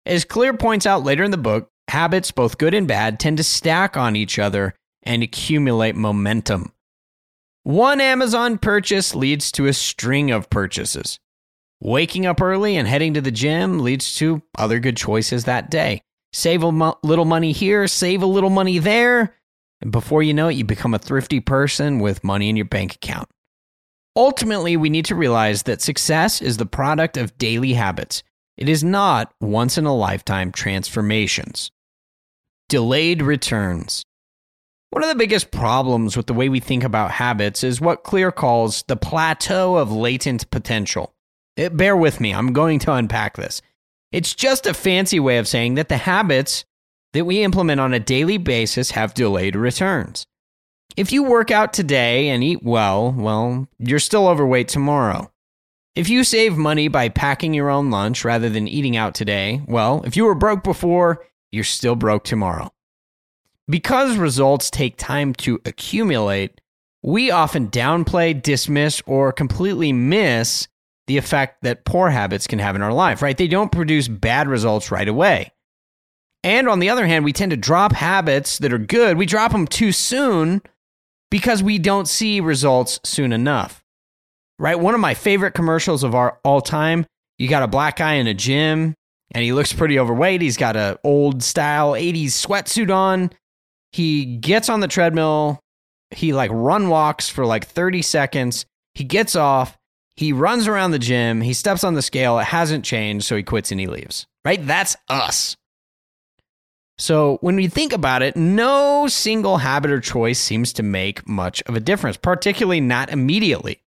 As 0.06 0.24
Clear 0.24 0.54
points 0.54 0.86
out 0.86 1.02
later 1.02 1.24
in 1.24 1.30
the 1.30 1.36
book, 1.36 1.70
habits, 1.88 2.30
both 2.30 2.58
good 2.58 2.74
and 2.74 2.86
bad, 2.86 3.18
tend 3.18 3.38
to 3.38 3.44
stack 3.44 3.96
on 3.96 4.16
each 4.16 4.38
other 4.38 4.74
and 5.02 5.22
accumulate 5.22 5.96
momentum. 5.96 6.72
One 7.62 8.00
Amazon 8.00 8.58
purchase 8.58 9.14
leads 9.14 9.50
to 9.52 9.66
a 9.66 9.72
string 9.72 10.30
of 10.30 10.50
purchases. 10.50 11.18
Waking 11.80 12.26
up 12.26 12.40
early 12.40 12.76
and 12.76 12.86
heading 12.86 13.14
to 13.14 13.20
the 13.20 13.30
gym 13.30 13.78
leads 13.78 14.16
to 14.16 14.42
other 14.58 14.78
good 14.78 14.96
choices 14.96 15.44
that 15.44 15.70
day. 15.70 16.02
Save 16.32 16.62
a 16.62 16.72
mo- 16.72 16.98
little 17.02 17.24
money 17.24 17.52
here, 17.52 17.86
save 17.86 18.22
a 18.22 18.26
little 18.26 18.50
money 18.50 18.78
there, 18.78 19.34
and 19.80 19.92
before 19.92 20.22
you 20.22 20.34
know 20.34 20.48
it, 20.48 20.54
you 20.54 20.64
become 20.64 20.94
a 20.94 20.98
thrifty 20.98 21.40
person 21.40 22.00
with 22.00 22.24
money 22.24 22.48
in 22.48 22.56
your 22.56 22.64
bank 22.66 22.94
account. 22.94 23.28
Ultimately, 24.16 24.76
we 24.76 24.90
need 24.90 25.04
to 25.06 25.14
realize 25.14 25.64
that 25.64 25.82
success 25.82 26.42
is 26.42 26.56
the 26.56 26.66
product 26.66 27.16
of 27.16 27.36
daily 27.38 27.74
habits. 27.74 28.22
It 28.56 28.68
is 28.68 28.84
not 28.84 29.32
once 29.40 29.76
in 29.76 29.84
a 29.84 29.94
lifetime 29.94 30.52
transformations. 30.52 31.70
Delayed 32.68 33.22
returns. 33.22 34.04
One 34.90 35.02
of 35.02 35.08
the 35.08 35.16
biggest 35.16 35.50
problems 35.50 36.16
with 36.16 36.26
the 36.26 36.34
way 36.34 36.48
we 36.48 36.60
think 36.60 36.84
about 36.84 37.10
habits 37.10 37.64
is 37.64 37.80
what 37.80 38.04
Clear 38.04 38.30
calls 38.30 38.84
the 38.86 38.96
plateau 38.96 39.76
of 39.76 39.90
latent 39.90 40.48
potential. 40.50 41.12
It, 41.56 41.62
eh, 41.62 41.68
bear 41.70 41.96
with 41.96 42.20
me, 42.20 42.32
I'm 42.32 42.52
going 42.52 42.78
to 42.80 42.92
unpack 42.92 43.36
this. 43.36 43.60
It's 44.12 44.34
just 44.34 44.66
a 44.66 44.74
fancy 44.74 45.18
way 45.18 45.38
of 45.38 45.48
saying 45.48 45.74
that 45.74 45.88
the 45.88 45.96
habits 45.96 46.64
that 47.12 47.24
we 47.24 47.42
implement 47.42 47.80
on 47.80 47.92
a 47.92 47.98
daily 47.98 48.38
basis 48.38 48.92
have 48.92 49.14
delayed 49.14 49.56
returns. 49.56 50.26
If 50.96 51.10
you 51.10 51.24
work 51.24 51.50
out 51.50 51.72
today 51.72 52.28
and 52.28 52.44
eat 52.44 52.62
well, 52.62 53.10
well, 53.10 53.66
you're 53.80 53.98
still 53.98 54.28
overweight 54.28 54.68
tomorrow. 54.68 55.32
If 55.96 56.09
you 56.09 56.24
save 56.24 56.57
money 56.57 56.88
by 56.88 57.09
packing 57.09 57.54
your 57.54 57.70
own 57.70 57.90
lunch 57.90 58.24
rather 58.24 58.50
than 58.50 58.66
eating 58.66 58.96
out 58.96 59.14
today, 59.14 59.62
well, 59.68 60.02
if 60.04 60.16
you 60.16 60.24
were 60.24 60.35
broke 60.35 60.64
before, 60.64 61.24
you're 61.52 61.62
still 61.62 61.94
broke 61.94 62.24
tomorrow. 62.24 62.72
Because 63.68 64.16
results 64.16 64.70
take 64.70 64.96
time 64.96 65.35
to 65.35 65.61
accumulate, 65.64 66.61
we 67.00 67.30
often 67.30 67.68
downplay, 67.68 68.42
dismiss, 68.42 69.02
or 69.07 69.30
completely 69.30 69.92
miss 69.92 70.66
the 71.07 71.16
effect 71.16 71.62
that 71.62 71.85
poor 71.85 72.11
habits 72.11 72.48
can 72.48 72.59
have 72.59 72.74
in 72.74 72.83
our 72.83 72.92
life, 72.92 73.22
right? 73.22 73.37
They 73.37 73.46
don't 73.46 73.70
produce 73.70 74.09
bad 74.09 74.48
results 74.48 74.90
right 74.90 75.07
away. 75.07 75.52
And 76.42 76.68
on 76.68 76.80
the 76.80 76.90
other 76.90 77.07
hand, 77.07 77.24
we 77.24 77.33
tend 77.33 77.52
to 77.52 77.57
drop 77.57 77.92
habits 77.92 78.59
that 78.59 78.72
are 78.72 78.78
good. 78.78 79.16
We 79.16 79.26
drop 79.26 79.52
them 79.52 79.68
too 79.68 79.92
soon 79.92 80.61
because 81.30 81.62
we 81.62 81.78
don't 81.78 82.09
see 82.09 82.40
results 82.40 82.98
soon 83.04 83.33
enough. 83.33 83.83
Right? 84.58 84.78
One 84.78 84.94
of 84.94 85.00
my 85.00 85.14
favorite 85.14 85.52
commercials 85.52 86.02
of 86.02 86.14
our 86.14 86.38
all 86.44 86.60
time. 86.60 87.06
You 87.38 87.48
got 87.48 87.62
a 87.62 87.68
black 87.68 87.96
guy 87.96 88.14
in 88.14 88.26
a 88.26 88.34
gym 88.34 88.94
and 89.32 89.42
he 89.42 89.52
looks 89.52 89.72
pretty 89.72 89.98
overweight. 89.98 90.40
He's 90.40 90.56
got 90.56 90.76
a 90.76 90.98
old 91.02 91.42
style 91.42 91.92
80s 91.92 92.26
sweatsuit 92.26 92.94
on. 92.94 93.30
He 93.92 94.36
gets 94.36 94.68
on 94.68 94.80
the 94.80 94.88
treadmill. 94.88 95.60
He 96.10 96.32
like 96.32 96.50
run 96.52 96.88
walks 96.88 97.28
for 97.28 97.44
like 97.44 97.66
30 97.66 98.02
seconds. 98.02 98.66
He 98.94 99.04
gets 99.04 99.34
off. 99.34 99.76
He 100.16 100.32
runs 100.32 100.68
around 100.68 100.92
the 100.92 100.98
gym. 100.98 101.40
He 101.40 101.54
steps 101.54 101.82
on 101.82 101.94
the 101.94 102.02
scale. 102.02 102.38
It 102.38 102.44
hasn't 102.44 102.84
changed, 102.84 103.26
so 103.26 103.36
he 103.36 103.42
quits 103.42 103.72
and 103.72 103.80
he 103.80 103.88
leaves. 103.88 104.26
Right? 104.44 104.64
That's 104.64 104.96
us. 105.08 105.56
So, 106.96 107.38
when 107.40 107.56
we 107.56 107.66
think 107.66 107.92
about 107.92 108.22
it, 108.22 108.36
no 108.36 109.08
single 109.08 109.56
habit 109.56 109.90
or 109.90 110.00
choice 110.00 110.38
seems 110.38 110.72
to 110.74 110.84
make 110.84 111.26
much 111.28 111.60
of 111.62 111.74
a 111.74 111.80
difference, 111.80 112.16
particularly 112.16 112.80
not 112.80 113.10
immediately. 113.10 113.80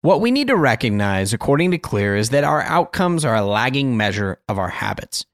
What 0.00 0.20
we 0.20 0.30
need 0.30 0.46
to 0.46 0.56
recognize, 0.56 1.32
according 1.32 1.72
to 1.72 1.78
Clear, 1.78 2.14
is 2.14 2.30
that 2.30 2.44
our 2.44 2.62
outcomes 2.62 3.24
are 3.24 3.34
a 3.34 3.44
lagging 3.44 3.96
measure 3.96 4.40
of 4.48 4.58
our 4.58 4.68
habits. 4.68 5.26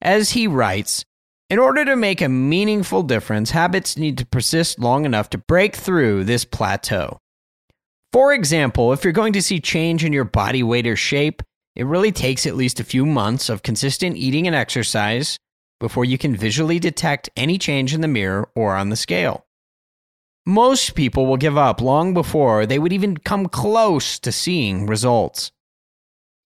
As 0.00 0.30
he 0.30 0.46
writes, 0.46 1.04
in 1.50 1.58
order 1.58 1.84
to 1.84 1.96
make 1.96 2.20
a 2.20 2.28
meaningful 2.28 3.02
difference, 3.02 3.50
habits 3.50 3.96
need 3.96 4.18
to 4.18 4.26
persist 4.26 4.78
long 4.78 5.04
enough 5.04 5.30
to 5.30 5.38
break 5.38 5.76
through 5.76 6.24
this 6.24 6.44
plateau. 6.44 7.18
For 8.12 8.32
example, 8.32 8.92
if 8.92 9.04
you're 9.04 9.12
going 9.12 9.34
to 9.34 9.42
see 9.42 9.60
change 9.60 10.02
in 10.02 10.12
your 10.12 10.24
body 10.24 10.62
weight 10.62 10.86
or 10.86 10.96
shape, 10.96 11.42
it 11.76 11.84
really 11.86 12.10
takes 12.10 12.46
at 12.46 12.56
least 12.56 12.80
a 12.80 12.84
few 12.84 13.04
months 13.04 13.48
of 13.48 13.62
consistent 13.62 14.16
eating 14.16 14.46
and 14.46 14.56
exercise 14.56 15.36
before 15.78 16.06
you 16.06 16.16
can 16.16 16.34
visually 16.34 16.78
detect 16.78 17.28
any 17.36 17.58
change 17.58 17.92
in 17.92 18.00
the 18.00 18.08
mirror 18.08 18.48
or 18.54 18.74
on 18.74 18.88
the 18.88 18.96
scale. 18.96 19.45
Most 20.46 20.94
people 20.94 21.26
will 21.26 21.36
give 21.36 21.58
up 21.58 21.80
long 21.80 22.14
before 22.14 22.66
they 22.66 22.78
would 22.78 22.92
even 22.92 23.16
come 23.16 23.46
close 23.46 24.18
to 24.20 24.30
seeing 24.30 24.86
results. 24.86 25.50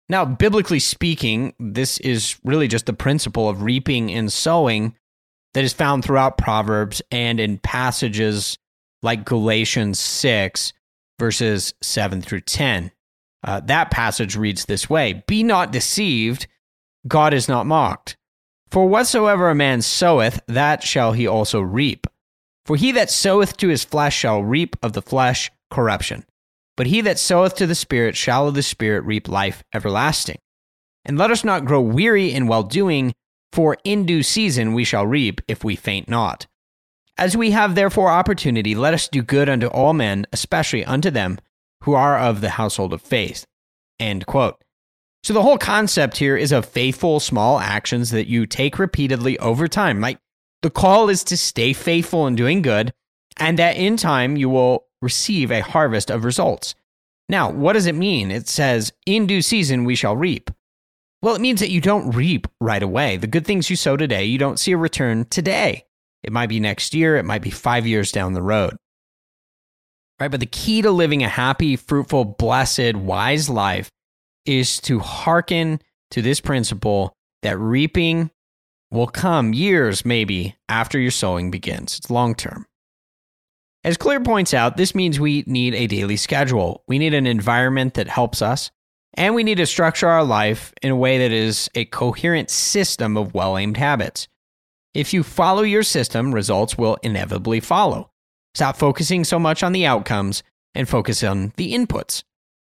Now, 0.10 0.26
biblically 0.26 0.80
speaking, 0.80 1.54
this 1.60 1.97
is 2.00 2.38
really 2.43 2.67
just 2.67 2.86
the 2.86 2.93
principle 2.93 3.47
of 3.47 3.63
reaping 3.63 4.12
and 4.12 4.32
sowing 4.32 4.95
that 5.54 5.63
is 5.63 5.73
found 5.73 6.04
throughout 6.04 6.38
Proverbs 6.38 7.02
and 7.12 7.39
in 7.39 7.58
passages 7.58 8.58
like 9.02 9.26
Galatians 9.26 10.00
6, 10.00 10.73
verses 11.19 11.73
7 11.82 12.21
through 12.21 12.41
10. 12.41 12.91
Uh, 13.43 13.60
that 13.62 13.91
passage 13.91 14.36
reads 14.36 14.65
this 14.65 14.89
way 14.89 15.23
Be 15.28 15.43
not 15.43 15.71
deceived, 15.71 16.47
God 17.08 17.34
is 17.34 17.47
not 17.47 17.65
mocked. 17.65 18.17
For 18.69 18.88
whatsoever 18.88 19.50
a 19.50 19.56
man 19.56 19.82
soweth, 19.82 20.41
that 20.47 20.84
shall 20.84 21.13
he 21.13 21.26
also 21.26 21.62
reap. 21.62 22.08
For 22.68 22.76
he 22.76 22.92
that 22.92 23.10
soweth 23.10 23.56
to 23.58 23.70
his 23.70 23.86
flesh 23.86 24.16
shall 24.16 24.44
reap 24.44 24.76
of 24.84 24.92
the 24.92 25.02
flesh 25.02 25.50
corruption. 25.72 26.26
But 26.76 26.88
he 26.88 27.00
that 27.02 27.18
soweth 27.18 27.56
to 27.56 27.66
the 27.66 27.74
Spirit 27.74 28.18
shall 28.18 28.50
of 28.50 28.56
the 28.56 28.62
Spirit 28.62 29.06
reap 29.06 29.30
life 29.30 29.64
everlasting. 29.74 30.38
And 31.06 31.18
let 31.18 31.32
us 31.32 31.46
not 31.46 31.64
grow 31.64 31.80
weary 31.80 32.34
in 32.34 32.46
well 32.46 32.64
doing, 32.64 33.14
for 33.54 33.78
in 33.86 34.06
due 34.06 34.22
season 34.22 34.74
we 34.74 34.84
shall 34.84 35.08
reap 35.08 35.40
if 35.48 35.64
we 35.64 35.78
faint 35.78 36.10
not. 36.10 36.46
As 37.18 37.38
we 37.38 37.52
have 37.52 37.74
therefore 37.74 38.10
opportunity, 38.10 38.76
let 38.76 38.94
us 38.94 39.08
do 39.08 39.24
good 39.24 39.48
unto 39.48 39.68
all 39.68 39.94
men, 39.94 40.28
especially 40.34 40.84
unto 40.84 41.10
them 41.10 41.40
who 41.84 41.94
are 41.94 42.20
of 42.20 42.42
the 42.42 42.50
household 42.50 42.92
of 42.92 43.02
faith. 43.02 43.46
End 43.98 44.26
quote. 44.26 44.62
So 45.24 45.34
the 45.34 45.42
whole 45.42 45.58
concept 45.58 46.18
here 46.18 46.36
is 46.36 46.52
of 46.52 46.66
faithful 46.66 47.22
small 47.22 47.60
actions 47.60 48.12
that 48.12 48.28
you 48.28 48.46
take 48.46 48.78
repeatedly 48.78 49.40
over 49.40 49.70
time. 49.70 50.02
Like 50.02 50.20
the 50.68 50.72
call 50.72 51.08
is 51.08 51.24
to 51.24 51.38
stay 51.38 51.72
faithful 51.72 52.28
in 52.28 52.36
doing 52.36 52.62
good, 52.62 52.92
and 53.38 53.58
that 53.58 53.78
in 53.78 53.96
time 53.96 54.36
you 54.36 54.50
will 54.50 54.84
receive 55.02 55.50
a 55.50 55.62
harvest 55.62 56.12
of 56.12 56.26
results. 56.26 56.76
Now, 57.30 57.50
what 57.50 57.72
does 57.72 57.86
it 57.86 57.96
mean? 57.96 58.32
It 58.32 58.50
says, 58.50 58.92
in 59.06 59.28
due 59.28 59.42
season 59.42 59.86
we 59.86 59.96
shall 59.96 60.18
reap. 60.18 60.52
Well, 61.22 61.36
it 61.36 61.42
means 61.42 61.62
that 61.62 61.72
you 61.72 61.80
don't 61.80 62.14
reap 62.14 62.50
right 62.60 62.84
away. 62.84 63.16
The 63.16 63.28
good 63.28 63.46
things 63.46 63.70
you 63.70 63.78
sow 63.78 63.96
today, 63.96 64.26
you 64.26 64.38
don't 64.38 64.60
see 64.60 64.74
a 64.74 64.78
return 64.78 65.24
today. 65.30 65.86
It 66.22 66.34
might 66.34 66.50
be 66.50 66.60
next 66.60 66.94
year, 66.94 67.16
it 67.16 67.24
might 67.24 67.42
be 67.42 67.50
five 67.50 67.88
years 67.88 68.12
down 68.12 68.34
the 68.34 68.42
road. 68.42 68.76
Right? 70.20 70.30
But 70.30 70.42
the 70.42 70.48
key 70.48 70.82
to 70.82 70.92
living 70.92 71.24
a 71.24 71.30
happy, 71.30 71.78
fruitful, 71.78 72.26
blessed, 72.26 72.98
wise 72.98 73.50
life 73.50 73.90
is 74.46 74.82
to 74.82 75.00
hearken 75.00 75.80
to 76.12 76.22
this 76.22 76.42
principle 76.42 77.14
that 77.42 77.58
reaping 77.58 78.32
will 78.91 79.08
come 79.08 79.54
years, 79.54 80.06
maybe, 80.06 80.56
after 80.69 81.00
your 81.00 81.12
sowing 81.12 81.52
begins. 81.52 81.97
It's 81.97 82.10
long 82.10 82.36
term. 82.36 82.65
As 83.84 83.97
Clear 83.97 84.19
points 84.19 84.54
out, 84.54 84.76
this 84.78 84.95
means 84.95 85.19
we 85.19 85.43
need 85.47 85.73
a 85.73 85.88
daily 85.88 86.17
schedule. 86.17 86.84
We 86.88 87.00
need 87.00 87.13
an 87.13 87.28
environment 87.28 87.93
that 87.93 88.08
helps 88.08 88.41
us, 88.41 88.71
and 89.13 89.34
we 89.34 89.43
need 89.43 89.58
to 89.60 89.65
structure 89.65 90.08
our 90.08 90.23
life 90.23 90.73
in 90.82 90.91
a 90.91 90.95
way 90.95 91.19
that 91.19 91.32
is 91.32 91.69
a 91.76 91.86
coherent 91.86 92.50
system 92.50 93.17
of 93.17 93.34
well 93.34 93.58
aimed 93.58 93.78
habits. 93.78 94.28
If 94.93 95.13
you 95.13 95.23
follow 95.23 95.62
your 95.62 95.84
system, 95.84 96.34
results 96.34 96.78
will 96.78 96.97
inevitably 97.04 97.60
follow. 97.60 98.10
Stop 98.56 98.78
focusing 98.78 99.23
so 99.23 99.38
much 99.38 99.63
on 99.63 99.71
the 99.71 99.86
outcomes 99.86 100.43
and 100.73 100.89
focus 100.89 101.23
on 101.23 101.54
the 101.58 101.73
inputs. 101.73 102.23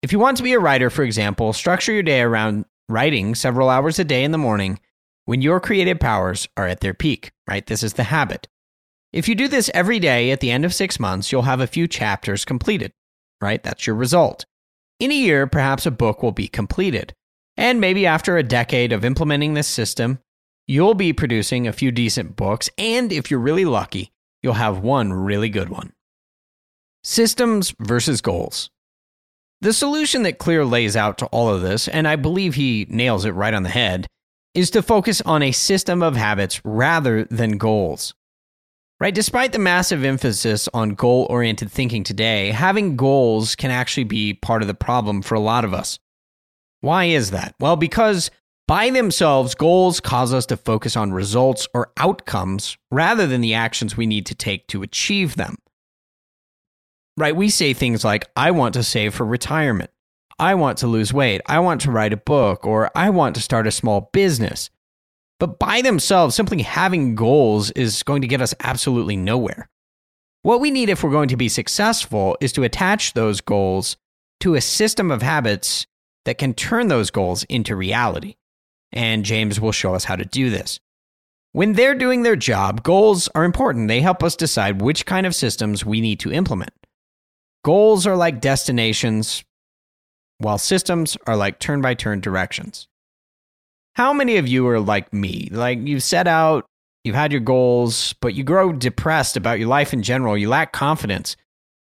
If 0.01 0.11
you 0.11 0.19
want 0.19 0.37
to 0.37 0.43
be 0.43 0.53
a 0.53 0.59
writer, 0.59 0.89
for 0.89 1.03
example, 1.03 1.53
structure 1.53 1.93
your 1.93 2.03
day 2.03 2.21
around 2.21 2.65
writing 2.89 3.35
several 3.35 3.69
hours 3.69 3.99
a 3.99 4.03
day 4.03 4.23
in 4.23 4.31
the 4.31 4.37
morning 4.37 4.79
when 5.25 5.41
your 5.41 5.59
creative 5.59 5.99
powers 5.99 6.47
are 6.55 6.67
at 6.67 6.79
their 6.79 6.93
peak, 6.93 7.31
right? 7.47 7.65
This 7.65 7.83
is 7.83 7.93
the 7.93 8.03
habit. 8.03 8.47
If 9.11 9.27
you 9.27 9.35
do 9.35 9.47
this 9.47 9.71
every 9.73 9.99
day 9.99 10.31
at 10.31 10.39
the 10.39 10.51
end 10.51 10.65
of 10.65 10.73
six 10.73 10.99
months, 10.99 11.31
you'll 11.31 11.43
have 11.43 11.61
a 11.61 11.67
few 11.67 11.87
chapters 11.87 12.45
completed, 12.45 12.91
right? 13.41 13.63
That's 13.63 13.87
your 13.87 13.95
result. 13.95 14.45
In 14.99 15.11
a 15.11 15.15
year, 15.15 15.47
perhaps 15.47 15.85
a 15.85 15.91
book 15.91 16.23
will 16.23 16.31
be 16.31 16.47
completed. 16.47 17.13
And 17.57 17.79
maybe 17.79 18.05
after 18.05 18.37
a 18.37 18.43
decade 18.43 18.91
of 18.91 19.05
implementing 19.05 19.53
this 19.53 19.67
system, 19.67 20.19
you'll 20.67 20.93
be 20.93 21.13
producing 21.13 21.67
a 21.67 21.73
few 21.73 21.91
decent 21.91 22.35
books. 22.35 22.69
And 22.77 23.11
if 23.11 23.31
you're 23.31 23.39
really 23.39 23.65
lucky, 23.65 24.11
you'll 24.43 24.53
have 24.53 24.79
one 24.79 25.13
really 25.13 25.49
good 25.49 25.69
one. 25.69 25.93
Systems 27.03 27.73
versus 27.79 28.21
goals. 28.21 28.69
The 29.61 29.73
solution 29.73 30.23
that 30.23 30.37
Clear 30.37 30.65
lays 30.65 30.95
out 30.97 31.17
to 31.19 31.25
all 31.27 31.49
of 31.49 31.61
this, 31.61 31.87
and 31.87 32.07
I 32.07 32.15
believe 32.17 32.55
he 32.55 32.85
nails 32.89 33.25
it 33.25 33.31
right 33.31 33.53
on 33.53 33.63
the 33.63 33.69
head, 33.69 34.07
is 34.55 34.71
to 34.71 34.81
focus 34.81 35.21
on 35.21 35.43
a 35.43 35.51
system 35.51 36.01
of 36.01 36.15
habits 36.15 36.61
rather 36.63 37.25
than 37.25 37.57
goals. 37.57 38.13
Right? 38.99 39.13
Despite 39.13 39.51
the 39.51 39.59
massive 39.59 40.05
emphasis 40.05 40.69
on 40.73 40.95
goal 40.95 41.27
oriented 41.29 41.69
thinking 41.69 42.03
today, 42.03 42.51
having 42.51 42.95
goals 42.95 43.55
can 43.55 43.69
actually 43.69 44.05
be 44.05 44.33
part 44.33 44.61
of 44.61 44.67
the 44.67 44.73
problem 44.73 45.21
for 45.21 45.35
a 45.35 45.39
lot 45.39 45.65
of 45.65 45.73
us. 45.73 45.99
Why 46.79 47.05
is 47.05 47.31
that? 47.31 47.55
Well, 47.59 47.75
because 47.75 48.31
by 48.67 48.89
themselves, 48.89 49.53
goals 49.53 49.99
cause 49.99 50.33
us 50.33 50.45
to 50.47 50.57
focus 50.57 50.95
on 50.95 51.11
results 51.11 51.67
or 51.73 51.91
outcomes 51.97 52.77
rather 52.89 53.27
than 53.27 53.41
the 53.41 53.53
actions 53.53 53.97
we 53.97 54.05
need 54.05 54.25
to 54.27 54.35
take 54.35 54.67
to 54.67 54.81
achieve 54.81 55.35
them 55.35 55.57
right? 57.17 57.35
We 57.35 57.49
say 57.49 57.73
things 57.73 58.03
like, 58.03 58.29
I 58.35 58.51
want 58.51 58.73
to 58.75 58.83
save 58.83 59.13
for 59.13 59.25
retirement. 59.25 59.91
I 60.37 60.55
want 60.55 60.77
to 60.79 60.87
lose 60.87 61.13
weight. 61.13 61.41
I 61.45 61.59
want 61.59 61.81
to 61.81 61.91
write 61.91 62.13
a 62.13 62.17
book, 62.17 62.65
or 62.65 62.91
I 62.95 63.09
want 63.09 63.35
to 63.35 63.41
start 63.41 63.67
a 63.67 63.71
small 63.71 64.09
business. 64.11 64.69
But 65.39 65.59
by 65.59 65.81
themselves, 65.81 66.35
simply 66.35 66.61
having 66.61 67.15
goals 67.15 67.71
is 67.71 68.03
going 68.03 68.21
to 68.21 68.27
get 68.27 68.41
us 68.41 68.53
absolutely 68.61 69.15
nowhere. 69.15 69.69
What 70.41 70.61
we 70.61 70.71
need 70.71 70.89
if 70.89 71.03
we're 71.03 71.11
going 71.11 71.29
to 71.29 71.37
be 71.37 71.49
successful 71.49 72.37
is 72.39 72.51
to 72.53 72.63
attach 72.63 73.13
those 73.13 73.41
goals 73.41 73.97
to 74.41 74.55
a 74.55 74.61
system 74.61 75.09
of 75.11 75.21
habits 75.21 75.87
that 76.25 76.37
can 76.37 76.53
turn 76.53 76.87
those 76.87 77.11
goals 77.11 77.43
into 77.45 77.75
reality. 77.75 78.35
And 78.91 79.25
James 79.25 79.59
will 79.59 79.71
show 79.71 79.95
us 79.95 80.03
how 80.03 80.15
to 80.15 80.25
do 80.25 80.49
this. 80.49 80.79
When 81.51 81.73
they're 81.73 81.95
doing 81.95 82.23
their 82.23 82.35
job, 82.35 82.83
goals 82.83 83.29
are 83.33 83.45
important. 83.45 83.87
They 83.87 84.01
help 84.01 84.23
us 84.23 84.35
decide 84.35 84.81
which 84.81 85.05
kind 85.05 85.25
of 85.25 85.33
systems 85.33 85.85
we 85.85 86.01
need 86.01 86.19
to 86.19 86.31
implement. 86.31 86.73
Goals 87.63 88.05
are 88.05 88.17
like 88.17 88.41
destinations, 88.41 89.43
while 90.37 90.57
systems 90.57 91.17
are 91.27 91.35
like 91.35 91.59
turn 91.59 91.81
by 91.81 91.93
turn 91.93 92.19
directions. 92.19 92.87
How 93.95 94.13
many 94.13 94.37
of 94.37 94.47
you 94.47 94.67
are 94.67 94.79
like 94.79 95.13
me? 95.13 95.49
Like 95.51 95.79
you've 95.87 96.03
set 96.03 96.27
out, 96.27 96.65
you've 97.03 97.15
had 97.15 97.31
your 97.31 97.41
goals, 97.41 98.13
but 98.21 98.33
you 98.33 98.43
grow 98.43 98.73
depressed 98.73 99.37
about 99.37 99.59
your 99.59 99.69
life 99.69 99.93
in 99.93 100.03
general. 100.03 100.37
You 100.37 100.49
lack 100.49 100.73
confidence 100.73 101.37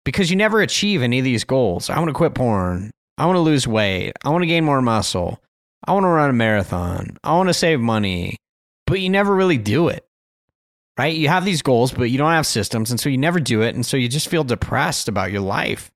because 0.04 0.30
you 0.30 0.36
never 0.36 0.62
achieve 0.62 1.02
any 1.02 1.20
of 1.20 1.26
these 1.26 1.44
goals. 1.44 1.90
I 1.90 1.98
want 2.00 2.10
to 2.10 2.14
quit 2.14 2.34
porn. 2.34 2.92
I 3.18 3.26
want 3.26 3.36
to 3.36 3.42
lose 3.42 3.68
weight. 3.68 4.14
I 4.24 4.30
want 4.30 4.42
to 4.42 4.48
gain 4.48 4.66
more 4.66 4.82
muscle. 4.82 5.40
I 5.86 5.94
want 5.94 6.06
to 6.06 6.10
run 6.10 6.30
a 6.30 6.34
marathon. 6.34 7.18
I 7.24 7.36
want 7.36 7.50
to 7.50 7.54
save 7.54 7.80
money. 7.80 8.38
But 8.88 9.00
you 9.00 9.10
never 9.10 9.36
really 9.36 9.58
do 9.58 9.90
it 9.90 10.06
right? 11.02 11.16
You 11.16 11.30
have 11.30 11.46
these 11.46 11.62
goals, 11.64 11.92
but 11.92 12.12
you 12.12 12.18
don't 12.20 12.32
have 12.32 12.46
systems. 12.46 12.92
And 12.92 13.00
so 13.00 13.10
you 13.10 13.18
never 13.18 13.40
do 13.40 13.62
it. 13.64 13.74
And 13.74 13.84
so 13.84 13.98
you 13.98 14.08
just 14.08 14.28
feel 14.28 14.44
depressed 14.44 15.08
about 15.08 15.32
your 15.32 15.42
life. 15.42 15.90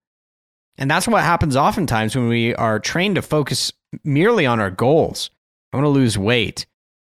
And 0.78 0.91
that's 0.91 1.07
what 1.07 1.23
happens 1.23 1.55
oftentimes 1.55 2.15
when 2.15 2.28
we 2.28 2.53
are 2.55 2.80
trained 2.80 3.15
to 3.15 3.21
focus 3.21 3.71
merely 4.03 4.45
on 4.45 4.59
our 4.59 4.71
goals. 4.71 5.30
I 5.71 5.78
want 5.78 5.86
to 5.86 5.89
lose 5.89 6.17
weight. 6.17 6.65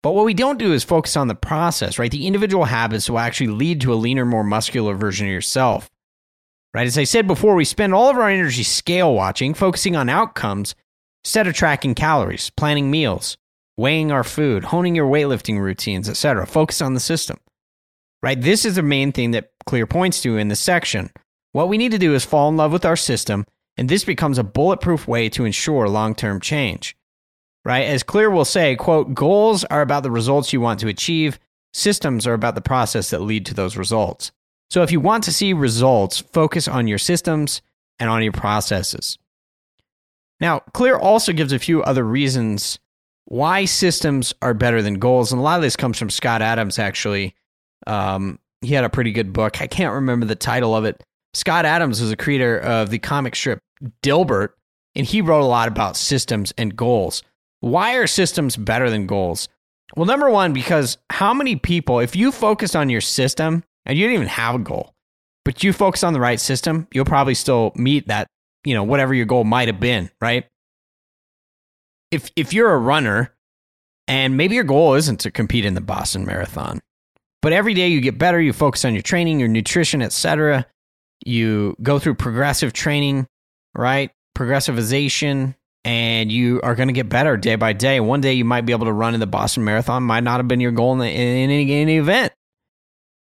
But 0.02 0.12
what 0.12 0.24
we 0.24 0.34
don't 0.34 0.58
do 0.58 0.72
is 0.72 0.84
focus 0.84 1.16
on 1.16 1.28
the 1.28 1.34
process, 1.34 1.98
right? 1.98 2.10
The 2.10 2.26
individual 2.26 2.64
habits 2.64 3.10
will 3.10 3.18
actually 3.18 3.48
lead 3.48 3.80
to 3.80 3.92
a 3.92 3.96
leaner, 3.96 4.24
more 4.24 4.44
muscular 4.44 4.94
version 4.94 5.26
of 5.26 5.32
yourself, 5.32 5.90
Right? 6.74 6.86
As 6.86 6.98
I 6.98 7.04
said 7.04 7.26
before, 7.26 7.54
we 7.54 7.64
spend 7.64 7.94
all 7.94 8.10
of 8.10 8.16
our 8.16 8.28
energy 8.28 8.62
scale 8.62 9.14
watching, 9.14 9.54
focusing 9.54 9.96
on 9.96 10.08
outcomes 10.08 10.74
instead 11.24 11.46
of 11.46 11.54
tracking 11.54 11.94
calories, 11.94 12.50
planning 12.50 12.90
meals, 12.90 13.36
weighing 13.76 14.12
our 14.12 14.22
food, 14.22 14.64
honing 14.64 14.94
your 14.94 15.10
weightlifting 15.10 15.58
routines, 15.58 16.08
etc. 16.08 16.46
Focus 16.46 16.82
on 16.82 16.94
the 16.94 17.00
system. 17.00 17.38
Right? 18.22 18.40
This 18.40 18.64
is 18.64 18.76
the 18.76 18.82
main 18.82 19.12
thing 19.12 19.30
that 19.32 19.50
Clear 19.68 19.86
points 19.86 20.22
to 20.22 20.38
in 20.38 20.48
this 20.48 20.60
section. 20.60 21.10
What 21.52 21.68
we 21.68 21.78
need 21.78 21.92
to 21.92 21.98
do 21.98 22.14
is 22.14 22.24
fall 22.24 22.48
in 22.48 22.56
love 22.56 22.72
with 22.72 22.84
our 22.84 22.96
system, 22.96 23.46
and 23.76 23.88
this 23.88 24.04
becomes 24.04 24.38
a 24.38 24.44
bulletproof 24.44 25.08
way 25.08 25.28
to 25.30 25.44
ensure 25.44 25.88
long-term 25.88 26.40
change. 26.40 26.96
Right? 27.64 27.84
As 27.86 28.02
Clear 28.02 28.30
will 28.30 28.44
say, 28.44 28.76
quote, 28.76 29.14
goals 29.14 29.64
are 29.64 29.82
about 29.82 30.02
the 30.02 30.10
results 30.10 30.52
you 30.52 30.60
want 30.60 30.80
to 30.80 30.88
achieve, 30.88 31.38
systems 31.72 32.26
are 32.26 32.34
about 32.34 32.54
the 32.54 32.60
process 32.60 33.10
that 33.10 33.20
lead 33.20 33.46
to 33.46 33.54
those 33.54 33.76
results. 33.76 34.32
So 34.70 34.82
if 34.82 34.92
you 34.92 35.00
want 35.00 35.24
to 35.24 35.32
see 35.32 35.52
results, 35.52 36.18
focus 36.18 36.68
on 36.68 36.86
your 36.86 36.98
systems 36.98 37.62
and 37.98 38.08
on 38.08 38.22
your 38.22 38.32
processes. 38.32 39.18
Now, 40.40 40.60
Clear 40.72 40.96
also 40.96 41.32
gives 41.32 41.52
a 41.52 41.58
few 41.58 41.82
other 41.82 42.04
reasons 42.04 42.78
why 43.24 43.64
systems 43.64 44.32
are 44.40 44.54
better 44.54 44.80
than 44.80 44.94
goals. 44.94 45.32
And 45.32 45.40
a 45.40 45.42
lot 45.42 45.56
of 45.56 45.62
this 45.62 45.76
comes 45.76 45.98
from 45.98 46.10
Scott 46.10 46.42
Adams, 46.42 46.78
actually. 46.78 47.34
Um, 47.86 48.38
he 48.60 48.74
had 48.74 48.84
a 48.84 48.90
pretty 48.90 49.12
good 49.12 49.32
book. 49.32 49.60
I 49.60 49.66
can't 49.66 49.94
remember 49.94 50.26
the 50.26 50.36
title 50.36 50.74
of 50.74 50.84
it. 50.84 51.02
Scott 51.34 51.64
Adams 51.64 52.00
was 52.00 52.10
a 52.10 52.16
creator 52.16 52.58
of 52.58 52.90
the 52.90 52.98
comic 52.98 53.36
strip 53.36 53.58
Dilbert, 54.02 54.50
and 54.94 55.06
he 55.06 55.20
wrote 55.20 55.42
a 55.42 55.46
lot 55.46 55.68
about 55.68 55.96
systems 55.96 56.52
and 56.58 56.76
goals. 56.76 57.22
Why 57.60 57.94
are 57.96 58.06
systems 58.06 58.56
better 58.56 58.90
than 58.90 59.06
goals? 59.06 59.48
Well, 59.96 60.06
number 60.06 60.30
one, 60.30 60.52
because 60.52 60.98
how 61.10 61.32
many 61.32 61.56
people, 61.56 62.00
if 62.00 62.14
you 62.14 62.30
focus 62.30 62.74
on 62.74 62.90
your 62.90 63.00
system 63.00 63.64
and 63.86 63.98
you 63.98 64.06
don't 64.06 64.14
even 64.14 64.28
have 64.28 64.54
a 64.54 64.58
goal, 64.58 64.94
but 65.44 65.64
you 65.64 65.72
focus 65.72 66.04
on 66.04 66.12
the 66.12 66.20
right 66.20 66.40
system, 66.40 66.86
you'll 66.92 67.04
probably 67.04 67.34
still 67.34 67.72
meet 67.74 68.08
that, 68.08 68.26
you 68.64 68.74
know, 68.74 68.82
whatever 68.82 69.14
your 69.14 69.26
goal 69.26 69.44
might 69.44 69.68
have 69.68 69.80
been, 69.80 70.10
right? 70.20 70.46
If 72.10 72.30
if 72.36 72.52
you're 72.52 72.72
a 72.72 72.78
runner 72.78 73.34
and 74.06 74.36
maybe 74.36 74.54
your 74.54 74.64
goal 74.64 74.94
isn't 74.94 75.20
to 75.20 75.30
compete 75.30 75.64
in 75.64 75.74
the 75.74 75.80
Boston 75.80 76.24
Marathon, 76.24 76.80
but 77.40 77.52
every 77.52 77.74
day 77.74 77.88
you 77.88 78.00
get 78.00 78.18
better, 78.18 78.40
you 78.40 78.52
focus 78.52 78.84
on 78.84 78.94
your 78.94 79.02
training, 79.02 79.40
your 79.40 79.48
nutrition, 79.48 80.02
etc. 80.02 80.66
You 81.28 81.76
go 81.82 81.98
through 81.98 82.14
progressive 82.14 82.72
training, 82.72 83.26
right? 83.74 84.10
Progressivization, 84.36 85.54
and 85.84 86.32
you 86.32 86.60
are 86.62 86.74
going 86.74 86.88
to 86.88 86.94
get 86.94 87.10
better 87.10 87.36
day 87.36 87.56
by 87.56 87.74
day. 87.74 88.00
One 88.00 88.22
day 88.22 88.32
you 88.32 88.46
might 88.46 88.64
be 88.66 88.72
able 88.72 88.86
to 88.86 88.92
run 88.92 89.12
in 89.12 89.20
the 89.20 89.26
Boston 89.26 89.62
Marathon, 89.64 90.04
might 90.04 90.24
not 90.24 90.38
have 90.38 90.48
been 90.48 90.60
your 90.60 90.72
goal 90.72 90.94
in, 90.94 91.00
the, 91.00 91.06
in, 91.06 91.50
any, 91.50 91.70
any 91.72 91.98
event, 91.98 92.32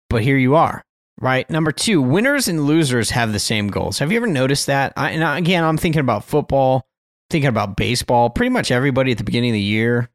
but 0.10 0.22
here 0.22 0.38
you 0.38 0.56
are, 0.56 0.84
right? 1.20 1.50
Number 1.50 1.72
two, 1.72 2.00
winners 2.00 2.48
and 2.48 2.66
losers 2.66 3.10
have 3.10 3.34
the 3.34 3.40
same 3.40 3.70
goals. 3.70 3.98
Have 4.00 4.12
you 4.12 4.18
ever 4.18 4.28
noticed 4.28 4.68
that? 4.68 4.94
I, 4.96 5.12
and 5.12 5.24
again, 5.24 5.64
I'm 5.64 5.78
thinking 5.78 6.02
about 6.02 6.26
football, 6.26 6.86
thinking 7.32 7.50
about 7.50 7.76
baseball. 7.76 8.30
Pretty 8.30 8.52
much 8.52 8.70
everybody 8.70 9.12
at 9.14 9.18
the 9.18 9.24
beginning 9.24 9.50
of 9.50 9.56
the 9.56 9.62
year, 9.62 10.12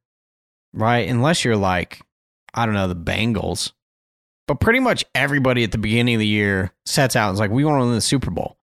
right? 0.72 1.08
Unless 1.08 1.44
you're 1.44 1.56
like, 1.56 2.00
I 2.54 2.66
don't 2.66 2.74
know, 2.74 2.88
the 2.88 2.94
Bengals, 2.94 3.72
but 4.50 4.58
pretty 4.58 4.80
much 4.80 5.04
everybody 5.14 5.62
at 5.62 5.70
the 5.70 5.78
beginning 5.78 6.16
of 6.16 6.18
the 6.18 6.26
year 6.26 6.72
sets 6.84 7.14
out 7.14 7.28
and 7.28 7.36
is 7.36 7.38
like, 7.38 7.52
we 7.52 7.64
want 7.64 7.80
to 7.80 7.84
win 7.84 7.94
the 7.94 8.00
Super 8.00 8.32
Bowl. 8.32 8.56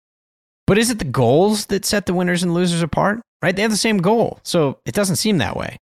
But 0.66 0.76
is 0.76 0.90
it 0.90 0.98
the 0.98 1.06
goals 1.06 1.64
that 1.66 1.86
set 1.86 2.04
the 2.04 2.12
winners 2.12 2.42
and 2.42 2.52
losers 2.52 2.82
apart? 2.82 3.22
Right? 3.40 3.56
They 3.56 3.62
have 3.62 3.70
the 3.70 3.78
same 3.78 3.96
goal. 3.96 4.38
So 4.42 4.80
it 4.84 4.94
doesn't 4.94 5.16
seem 5.16 5.38
that 5.38 5.56
way. 5.56 5.78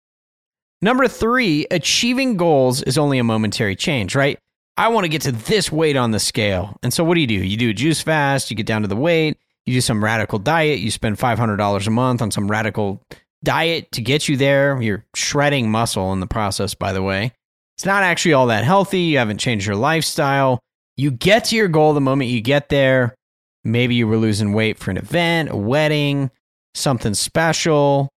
Number 0.79 1.07
three, 1.07 1.65
achieving 1.71 2.37
goals 2.37 2.83
is 2.83 2.99
only 2.99 3.17
a 3.17 3.23
momentary 3.23 3.75
change, 3.75 4.15
right? 4.15 4.37
I 4.77 4.89
want 4.89 5.05
to 5.05 5.09
get 5.09 5.23
to 5.23 5.31
this 5.31 5.71
weight 5.71 5.95
on 5.95 6.11
the 6.11 6.19
scale. 6.19 6.77
And 6.83 6.93
so 6.93 7.03
what 7.03 7.15
do 7.15 7.21
you 7.21 7.25
do? 7.25 7.33
You 7.33 7.57
do 7.57 7.71
a 7.71 7.73
juice 7.73 8.03
fast, 8.03 8.51
you 8.51 8.55
get 8.55 8.67
down 8.67 8.83
to 8.83 8.87
the 8.87 8.95
weight, 8.95 9.39
you 9.65 9.73
do 9.73 9.81
some 9.81 10.03
radical 10.03 10.37
diet, 10.37 10.81
you 10.81 10.91
spend 10.91 11.17
$500 11.17 11.87
a 11.87 11.89
month 11.89 12.21
on 12.21 12.29
some 12.29 12.47
radical 12.47 13.01
diet 13.43 13.91
to 13.93 14.01
get 14.01 14.29
you 14.29 14.37
there. 14.37 14.79
You're 14.79 15.03
shredding 15.15 15.71
muscle 15.71 16.13
in 16.13 16.19
the 16.19 16.27
process, 16.27 16.75
by 16.75 16.93
the 16.93 17.01
way. 17.01 17.33
It's 17.77 17.85
not 17.85 18.03
actually 18.03 18.33
all 18.33 18.47
that 18.47 18.63
healthy. 18.63 19.01
You 19.01 19.17
haven't 19.17 19.39
changed 19.39 19.65
your 19.65 19.75
lifestyle. 19.75 20.59
You 20.97 21.11
get 21.11 21.45
to 21.45 21.55
your 21.55 21.67
goal 21.67 21.93
the 21.93 22.01
moment 22.01 22.29
you 22.29 22.41
get 22.41 22.69
there. 22.69 23.15
Maybe 23.63 23.95
you 23.95 24.07
were 24.07 24.17
losing 24.17 24.53
weight 24.53 24.77
for 24.77 24.91
an 24.91 24.97
event, 24.97 25.49
a 25.51 25.57
wedding, 25.57 26.31
something 26.73 27.13
special. 27.15 28.09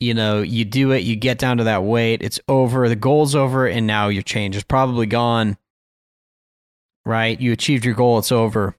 You 0.00 0.14
know, 0.14 0.42
you 0.42 0.64
do 0.64 0.92
it, 0.92 1.02
you 1.02 1.16
get 1.16 1.38
down 1.38 1.56
to 1.56 1.64
that 1.64 1.82
weight, 1.82 2.22
it's 2.22 2.38
over, 2.46 2.88
the 2.88 2.94
goal's 2.94 3.34
over, 3.34 3.66
and 3.66 3.84
now 3.84 4.06
your 4.08 4.22
change 4.22 4.54
is 4.54 4.62
probably 4.62 5.06
gone. 5.06 5.58
Right? 7.04 7.40
You 7.40 7.50
achieved 7.52 7.84
your 7.84 7.94
goal, 7.94 8.18
it's 8.18 8.30
over. 8.30 8.76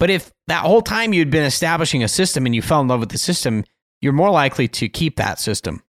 But 0.00 0.10
if 0.10 0.32
that 0.48 0.64
whole 0.64 0.82
time 0.82 1.12
you'd 1.12 1.30
been 1.30 1.44
establishing 1.44 2.02
a 2.02 2.08
system 2.08 2.44
and 2.44 2.56
you 2.56 2.60
fell 2.60 2.80
in 2.80 2.88
love 2.88 2.98
with 2.98 3.10
the 3.10 3.18
system, 3.18 3.64
you're 4.00 4.12
more 4.12 4.30
likely 4.30 4.66
to 4.66 4.88
keep 4.88 5.14
that 5.16 5.38
system. 5.38 5.80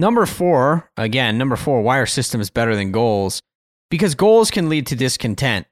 Number 0.00 0.24
four, 0.24 0.90
again, 0.96 1.36
number 1.36 1.56
four, 1.56 1.82
why 1.82 1.98
are 1.98 2.06
systems 2.06 2.48
better 2.48 2.74
than 2.74 2.90
goals? 2.90 3.42
Because 3.90 4.14
goals 4.14 4.50
can 4.50 4.70
lead 4.70 4.86
to 4.86 4.96
discontent, 4.96 5.66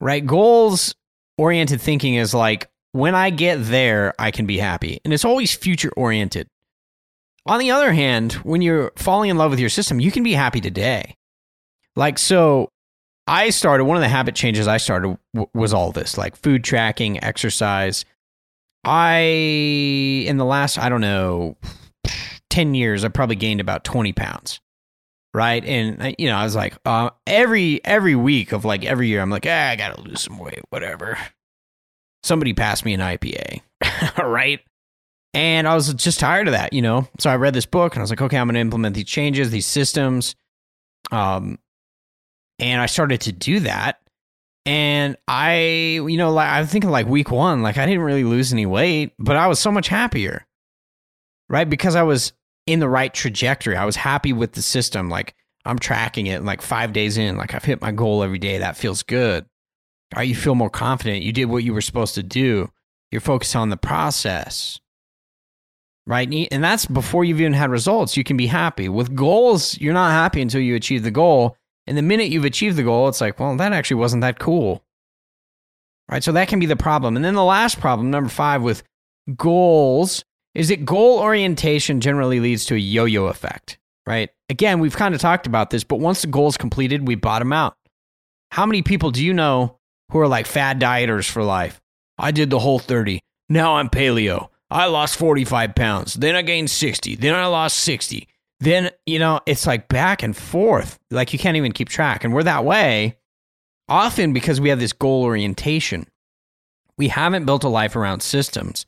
right? 0.00 0.24
Goals 0.24 0.94
oriented 1.36 1.78
thinking 1.78 2.14
is 2.14 2.32
like, 2.32 2.70
when 2.92 3.14
I 3.14 3.28
get 3.28 3.56
there, 3.56 4.14
I 4.18 4.30
can 4.30 4.46
be 4.46 4.56
happy. 4.56 5.02
And 5.04 5.12
it's 5.12 5.26
always 5.26 5.54
future 5.54 5.92
oriented. 5.94 6.48
On 7.44 7.58
the 7.58 7.70
other 7.70 7.92
hand, 7.92 8.32
when 8.44 8.62
you're 8.62 8.92
falling 8.96 9.28
in 9.28 9.36
love 9.36 9.50
with 9.50 9.60
your 9.60 9.68
system, 9.68 10.00
you 10.00 10.10
can 10.10 10.22
be 10.22 10.32
happy 10.32 10.62
today. 10.62 11.14
Like, 11.96 12.18
so 12.18 12.70
I 13.26 13.50
started, 13.50 13.84
one 13.84 13.98
of 13.98 14.02
the 14.02 14.08
habit 14.08 14.34
changes 14.34 14.68
I 14.68 14.78
started 14.78 15.18
w- 15.34 15.50
was 15.52 15.74
all 15.74 15.92
this 15.92 16.16
like 16.16 16.34
food 16.34 16.64
tracking, 16.64 17.22
exercise. 17.22 18.06
I, 18.84 19.18
in 19.20 20.38
the 20.38 20.46
last, 20.46 20.78
I 20.78 20.88
don't 20.88 21.02
know, 21.02 21.58
10 22.50 22.74
years, 22.74 23.04
I 23.04 23.08
probably 23.08 23.36
gained 23.36 23.60
about 23.60 23.84
20 23.84 24.12
pounds. 24.12 24.60
Right. 25.32 25.64
And, 25.64 26.16
you 26.18 26.28
know, 26.28 26.36
I 26.36 26.42
was 26.42 26.56
like, 26.56 26.76
uh, 26.84 27.10
every, 27.24 27.84
every 27.84 28.16
week 28.16 28.50
of 28.50 28.64
like 28.64 28.84
every 28.84 29.06
year, 29.06 29.22
I'm 29.22 29.30
like, 29.30 29.46
ah, 29.48 29.68
I 29.68 29.76
got 29.76 29.94
to 29.94 30.02
lose 30.02 30.22
some 30.22 30.38
weight, 30.38 30.60
whatever. 30.70 31.16
Somebody 32.24 32.52
passed 32.52 32.84
me 32.84 32.94
an 32.94 33.00
IPA. 33.00 33.60
right. 34.18 34.60
And 35.32 35.68
I 35.68 35.74
was 35.76 35.94
just 35.94 36.18
tired 36.18 36.48
of 36.48 36.52
that, 36.52 36.72
you 36.72 36.82
know? 36.82 37.08
So 37.20 37.30
I 37.30 37.36
read 37.36 37.54
this 37.54 37.66
book 37.66 37.94
and 37.94 38.00
I 38.00 38.02
was 38.02 38.10
like, 38.10 38.20
okay, 38.20 38.36
I'm 38.36 38.48
going 38.48 38.54
to 38.54 38.60
implement 38.60 38.96
these 38.96 39.04
changes, 39.04 39.50
these 39.50 39.66
systems. 39.66 40.34
Um, 41.12 41.58
and 42.58 42.80
I 42.80 42.86
started 42.86 43.20
to 43.22 43.32
do 43.32 43.60
that. 43.60 44.00
And 44.66 45.16
I, 45.26 45.60
you 45.62 46.16
know, 46.16 46.32
like 46.32 46.48
I'm 46.48 46.66
thinking 46.66 46.90
like 46.90 47.06
week 47.06 47.30
one, 47.30 47.62
like 47.62 47.78
I 47.78 47.86
didn't 47.86 48.02
really 48.02 48.24
lose 48.24 48.52
any 48.52 48.66
weight, 48.66 49.12
but 49.18 49.36
I 49.36 49.46
was 49.46 49.58
so 49.58 49.72
much 49.72 49.88
happier, 49.88 50.46
right? 51.48 51.68
Because 51.68 51.96
I 51.96 52.02
was 52.02 52.32
in 52.70 52.80
the 52.80 52.88
right 52.88 53.12
trajectory. 53.12 53.76
I 53.76 53.84
was 53.84 53.96
happy 53.96 54.32
with 54.32 54.52
the 54.52 54.62
system. 54.62 55.08
Like 55.08 55.34
I'm 55.64 55.78
tracking 55.78 56.26
it. 56.26 56.36
And 56.36 56.46
like 56.46 56.62
five 56.62 56.92
days 56.92 57.18
in, 57.18 57.36
like 57.36 57.54
I've 57.54 57.64
hit 57.64 57.80
my 57.80 57.92
goal 57.92 58.22
every 58.22 58.38
day. 58.38 58.58
That 58.58 58.76
feels 58.76 59.02
good. 59.02 59.46
You 60.20 60.34
feel 60.34 60.54
more 60.54 60.70
confident. 60.70 61.22
You 61.22 61.32
did 61.32 61.44
what 61.46 61.62
you 61.64 61.72
were 61.72 61.80
supposed 61.80 62.14
to 62.16 62.22
do. 62.22 62.70
You're 63.10 63.20
focused 63.20 63.54
on 63.56 63.70
the 63.70 63.76
process. 63.76 64.80
Right. 66.06 66.48
And 66.50 66.64
that's 66.64 66.86
before 66.86 67.24
you've 67.24 67.40
even 67.40 67.52
had 67.52 67.70
results. 67.70 68.16
You 68.16 68.24
can 68.24 68.36
be 68.36 68.48
happy. 68.48 68.88
With 68.88 69.14
goals, 69.14 69.78
you're 69.78 69.94
not 69.94 70.10
happy 70.10 70.42
until 70.42 70.60
you 70.60 70.74
achieve 70.74 71.04
the 71.04 71.10
goal. 71.10 71.56
And 71.86 71.96
the 71.96 72.02
minute 72.02 72.28
you've 72.28 72.44
achieved 72.44 72.76
the 72.76 72.82
goal, 72.82 73.08
it's 73.08 73.20
like, 73.20 73.38
well, 73.38 73.56
that 73.56 73.72
actually 73.72 73.98
wasn't 73.98 74.22
that 74.22 74.38
cool. 74.38 74.82
Right. 76.10 76.24
So 76.24 76.32
that 76.32 76.48
can 76.48 76.58
be 76.58 76.66
the 76.66 76.74
problem. 76.74 77.14
And 77.14 77.24
then 77.24 77.34
the 77.34 77.44
last 77.44 77.78
problem, 77.78 78.10
number 78.10 78.28
five, 78.30 78.62
with 78.62 78.82
goals 79.36 80.24
is 80.54 80.68
that 80.68 80.84
goal 80.84 81.18
orientation 81.18 82.00
generally 82.00 82.40
leads 82.40 82.64
to 82.66 82.74
a 82.74 82.78
yo 82.78 83.04
yo 83.04 83.26
effect, 83.26 83.78
right? 84.06 84.30
Again, 84.48 84.80
we've 84.80 84.96
kind 84.96 85.14
of 85.14 85.20
talked 85.20 85.46
about 85.46 85.70
this, 85.70 85.84
but 85.84 86.00
once 86.00 86.22
the 86.22 86.28
goal 86.28 86.48
is 86.48 86.56
completed, 86.56 87.06
we 87.06 87.14
bottom 87.14 87.52
out. 87.52 87.76
How 88.50 88.66
many 88.66 88.82
people 88.82 89.10
do 89.10 89.24
you 89.24 89.32
know 89.32 89.78
who 90.10 90.18
are 90.18 90.28
like 90.28 90.46
fad 90.46 90.80
dieters 90.80 91.30
for 91.30 91.44
life? 91.44 91.80
I 92.18 92.32
did 92.32 92.50
the 92.50 92.58
whole 92.58 92.78
30. 92.78 93.20
Now 93.48 93.76
I'm 93.76 93.88
paleo. 93.88 94.48
I 94.70 94.86
lost 94.86 95.16
45 95.16 95.74
pounds. 95.74 96.14
Then 96.14 96.36
I 96.36 96.42
gained 96.42 96.70
60. 96.70 97.16
Then 97.16 97.34
I 97.34 97.46
lost 97.46 97.78
60. 97.78 98.28
Then, 98.60 98.90
you 99.06 99.18
know, 99.18 99.40
it's 99.46 99.66
like 99.66 99.88
back 99.88 100.22
and 100.22 100.36
forth. 100.36 100.98
Like 101.10 101.32
you 101.32 101.38
can't 101.38 101.56
even 101.56 101.72
keep 101.72 101.88
track. 101.88 102.24
And 102.24 102.32
we're 102.34 102.42
that 102.44 102.64
way 102.64 103.16
often 103.88 104.32
because 104.32 104.60
we 104.60 104.68
have 104.68 104.78
this 104.78 104.92
goal 104.92 105.24
orientation. 105.24 106.06
We 106.96 107.08
haven't 107.08 107.46
built 107.46 107.64
a 107.64 107.68
life 107.68 107.96
around 107.96 108.20
systems. 108.20 108.86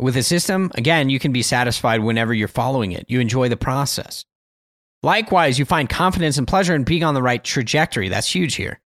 With 0.00 0.16
a 0.16 0.22
system, 0.22 0.70
again, 0.76 1.10
you 1.10 1.18
can 1.18 1.30
be 1.30 1.42
satisfied 1.42 2.00
whenever 2.00 2.32
you're 2.32 2.48
following 2.48 2.92
it. 2.92 3.04
You 3.08 3.20
enjoy 3.20 3.50
the 3.50 3.56
process. 3.58 4.24
Likewise, 5.02 5.58
you 5.58 5.66
find 5.66 5.90
confidence 5.90 6.38
and 6.38 6.48
pleasure 6.48 6.74
in 6.74 6.84
being 6.84 7.04
on 7.04 7.12
the 7.12 7.22
right 7.22 7.42
trajectory. 7.44 8.08
That's 8.08 8.34
huge 8.34 8.54
here. 8.54 8.80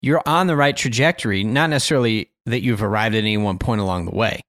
You're 0.00 0.22
on 0.24 0.46
the 0.46 0.56
right 0.56 0.74
trajectory, 0.74 1.44
not 1.44 1.68
necessarily 1.68 2.30
that 2.46 2.62
you've 2.62 2.82
arrived 2.82 3.14
at 3.14 3.18
any 3.18 3.36
one 3.36 3.58
point 3.58 3.82
along 3.82 4.06
the 4.06 4.14
way. 4.14 4.40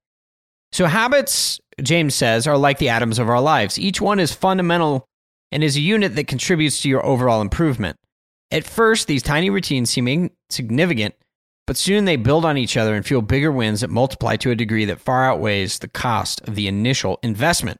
So, 0.72 0.86
habits, 0.86 1.60
James 1.82 2.14
says, 2.14 2.46
are 2.46 2.56
like 2.56 2.78
the 2.78 2.88
atoms 2.88 3.18
of 3.18 3.28
our 3.28 3.40
lives. 3.40 3.78
Each 3.78 4.00
one 4.00 4.18
is 4.18 4.32
fundamental 4.32 5.06
and 5.52 5.62
is 5.62 5.76
a 5.76 5.80
unit 5.80 6.14
that 6.16 6.28
contributes 6.28 6.80
to 6.80 6.88
your 6.88 7.04
overall 7.04 7.42
improvement. 7.42 7.98
At 8.50 8.64
first, 8.64 9.06
these 9.06 9.22
tiny 9.22 9.50
routines 9.50 9.90
seem 9.90 10.08
insignificant, 10.08 11.14
but 11.66 11.76
soon 11.76 12.04
they 12.04 12.16
build 12.16 12.44
on 12.44 12.56
each 12.56 12.76
other 12.76 12.94
and 12.94 13.04
fuel 13.04 13.22
bigger 13.22 13.50
wins 13.50 13.80
that 13.80 13.90
multiply 13.90 14.36
to 14.36 14.50
a 14.50 14.56
degree 14.56 14.84
that 14.84 15.00
far 15.00 15.24
outweighs 15.24 15.78
the 15.78 15.88
cost 15.88 16.40
of 16.48 16.54
the 16.54 16.68
initial 16.68 17.18
investment. 17.22 17.78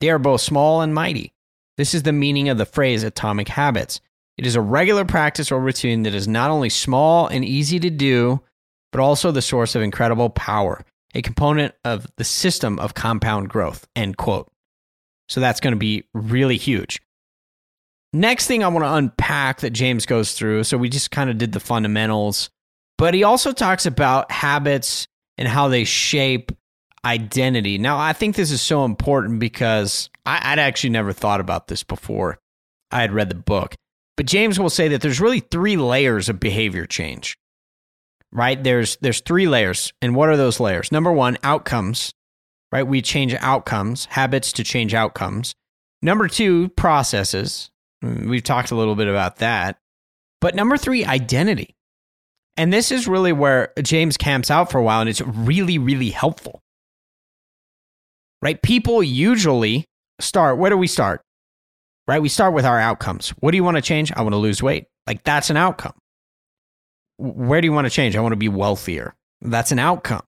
They 0.00 0.10
are 0.10 0.18
both 0.18 0.40
small 0.40 0.80
and 0.80 0.94
mighty. 0.94 1.32
This 1.76 1.94
is 1.94 2.02
the 2.02 2.12
meaning 2.12 2.48
of 2.48 2.58
the 2.58 2.66
phrase 2.66 3.02
atomic 3.02 3.48
habits. 3.48 4.00
It 4.36 4.46
is 4.46 4.56
a 4.56 4.60
regular 4.60 5.04
practice 5.04 5.52
or 5.52 5.60
routine 5.60 6.02
that 6.04 6.14
is 6.14 6.26
not 6.26 6.50
only 6.50 6.70
small 6.70 7.26
and 7.26 7.44
easy 7.44 7.78
to 7.80 7.90
do, 7.90 8.40
but 8.90 9.00
also 9.00 9.30
the 9.30 9.42
source 9.42 9.74
of 9.74 9.82
incredible 9.82 10.30
power, 10.30 10.84
a 11.14 11.22
component 11.22 11.74
of 11.84 12.06
the 12.16 12.24
system 12.24 12.78
of 12.78 12.94
compound 12.94 13.48
growth. 13.48 13.86
End 13.94 14.16
quote. 14.16 14.50
So 15.28 15.40
that's 15.40 15.60
going 15.60 15.72
to 15.72 15.78
be 15.78 16.04
really 16.14 16.56
huge. 16.56 17.00
Next 18.12 18.46
thing 18.46 18.62
I 18.62 18.68
want 18.68 18.84
to 18.84 18.92
unpack 18.92 19.60
that 19.60 19.70
James 19.70 20.04
goes 20.04 20.32
through. 20.32 20.64
So 20.64 20.76
we 20.76 20.90
just 20.90 21.10
kind 21.10 21.30
of 21.30 21.38
did 21.38 21.52
the 21.52 21.60
fundamentals, 21.60 22.50
but 23.02 23.14
he 23.14 23.24
also 23.24 23.50
talks 23.50 23.84
about 23.84 24.30
habits 24.30 25.08
and 25.36 25.48
how 25.48 25.66
they 25.66 25.82
shape 25.82 26.52
identity. 27.04 27.76
Now, 27.76 27.98
I 27.98 28.12
think 28.12 28.36
this 28.36 28.52
is 28.52 28.62
so 28.62 28.84
important 28.84 29.40
because 29.40 30.08
I, 30.24 30.52
would 30.52 30.60
actually 30.60 30.90
never 30.90 31.12
thought 31.12 31.40
about 31.40 31.66
this 31.66 31.82
before 31.82 32.38
I 32.92 33.00
had 33.00 33.10
read 33.10 33.28
the 33.28 33.34
book. 33.34 33.74
But 34.16 34.26
James 34.26 34.60
will 34.60 34.70
say 34.70 34.86
that 34.86 35.00
there's 35.00 35.20
really 35.20 35.40
three 35.40 35.76
layers 35.76 36.28
of 36.28 36.38
behavior 36.38 36.86
change. 36.86 37.36
Right? 38.30 38.62
There's 38.62 38.96
there's 38.98 39.18
three 39.18 39.48
layers. 39.48 39.92
And 40.00 40.14
what 40.14 40.28
are 40.28 40.36
those 40.36 40.60
layers? 40.60 40.92
Number 40.92 41.10
1, 41.10 41.38
outcomes. 41.42 42.12
Right? 42.70 42.86
We 42.86 43.02
change 43.02 43.34
outcomes, 43.34 44.04
habits 44.04 44.52
to 44.52 44.62
change 44.62 44.94
outcomes. 44.94 45.56
Number 46.02 46.28
2, 46.28 46.68
processes. 46.68 47.68
We've 48.00 48.44
talked 48.44 48.70
a 48.70 48.76
little 48.76 48.94
bit 48.94 49.08
about 49.08 49.38
that. 49.38 49.78
But 50.40 50.54
number 50.54 50.76
3, 50.76 51.04
identity. 51.04 51.74
And 52.56 52.72
this 52.72 52.92
is 52.92 53.08
really 53.08 53.32
where 53.32 53.72
James 53.82 54.16
camps 54.16 54.50
out 54.50 54.70
for 54.70 54.78
a 54.78 54.82
while 54.82 55.00
and 55.00 55.08
it's 55.08 55.20
really 55.22 55.78
really 55.78 56.10
helpful. 56.10 56.60
Right? 58.40 58.60
People 58.60 59.02
usually 59.02 59.86
start 60.20 60.58
where 60.58 60.70
do 60.70 60.76
we 60.76 60.86
start? 60.86 61.22
right? 62.06 62.20
We 62.20 62.28
start 62.28 62.54
with 62.54 62.64
our 62.64 62.78
outcomes. 62.78 63.30
What 63.40 63.50
do 63.50 63.56
you 63.56 63.64
want 63.64 63.76
to 63.76 63.82
change? 63.82 64.12
I 64.12 64.22
want 64.22 64.32
to 64.32 64.38
lose 64.38 64.62
weight. 64.62 64.86
Like 65.06 65.22
that's 65.24 65.50
an 65.50 65.56
outcome. 65.56 65.94
Where 67.18 67.60
do 67.60 67.66
you 67.66 67.72
want 67.72 67.86
to 67.86 67.90
change? 67.90 68.16
I 68.16 68.20
want 68.20 68.32
to 68.32 68.36
be 68.36 68.48
wealthier. 68.48 69.14
That's 69.40 69.72
an 69.72 69.78
outcome, 69.78 70.22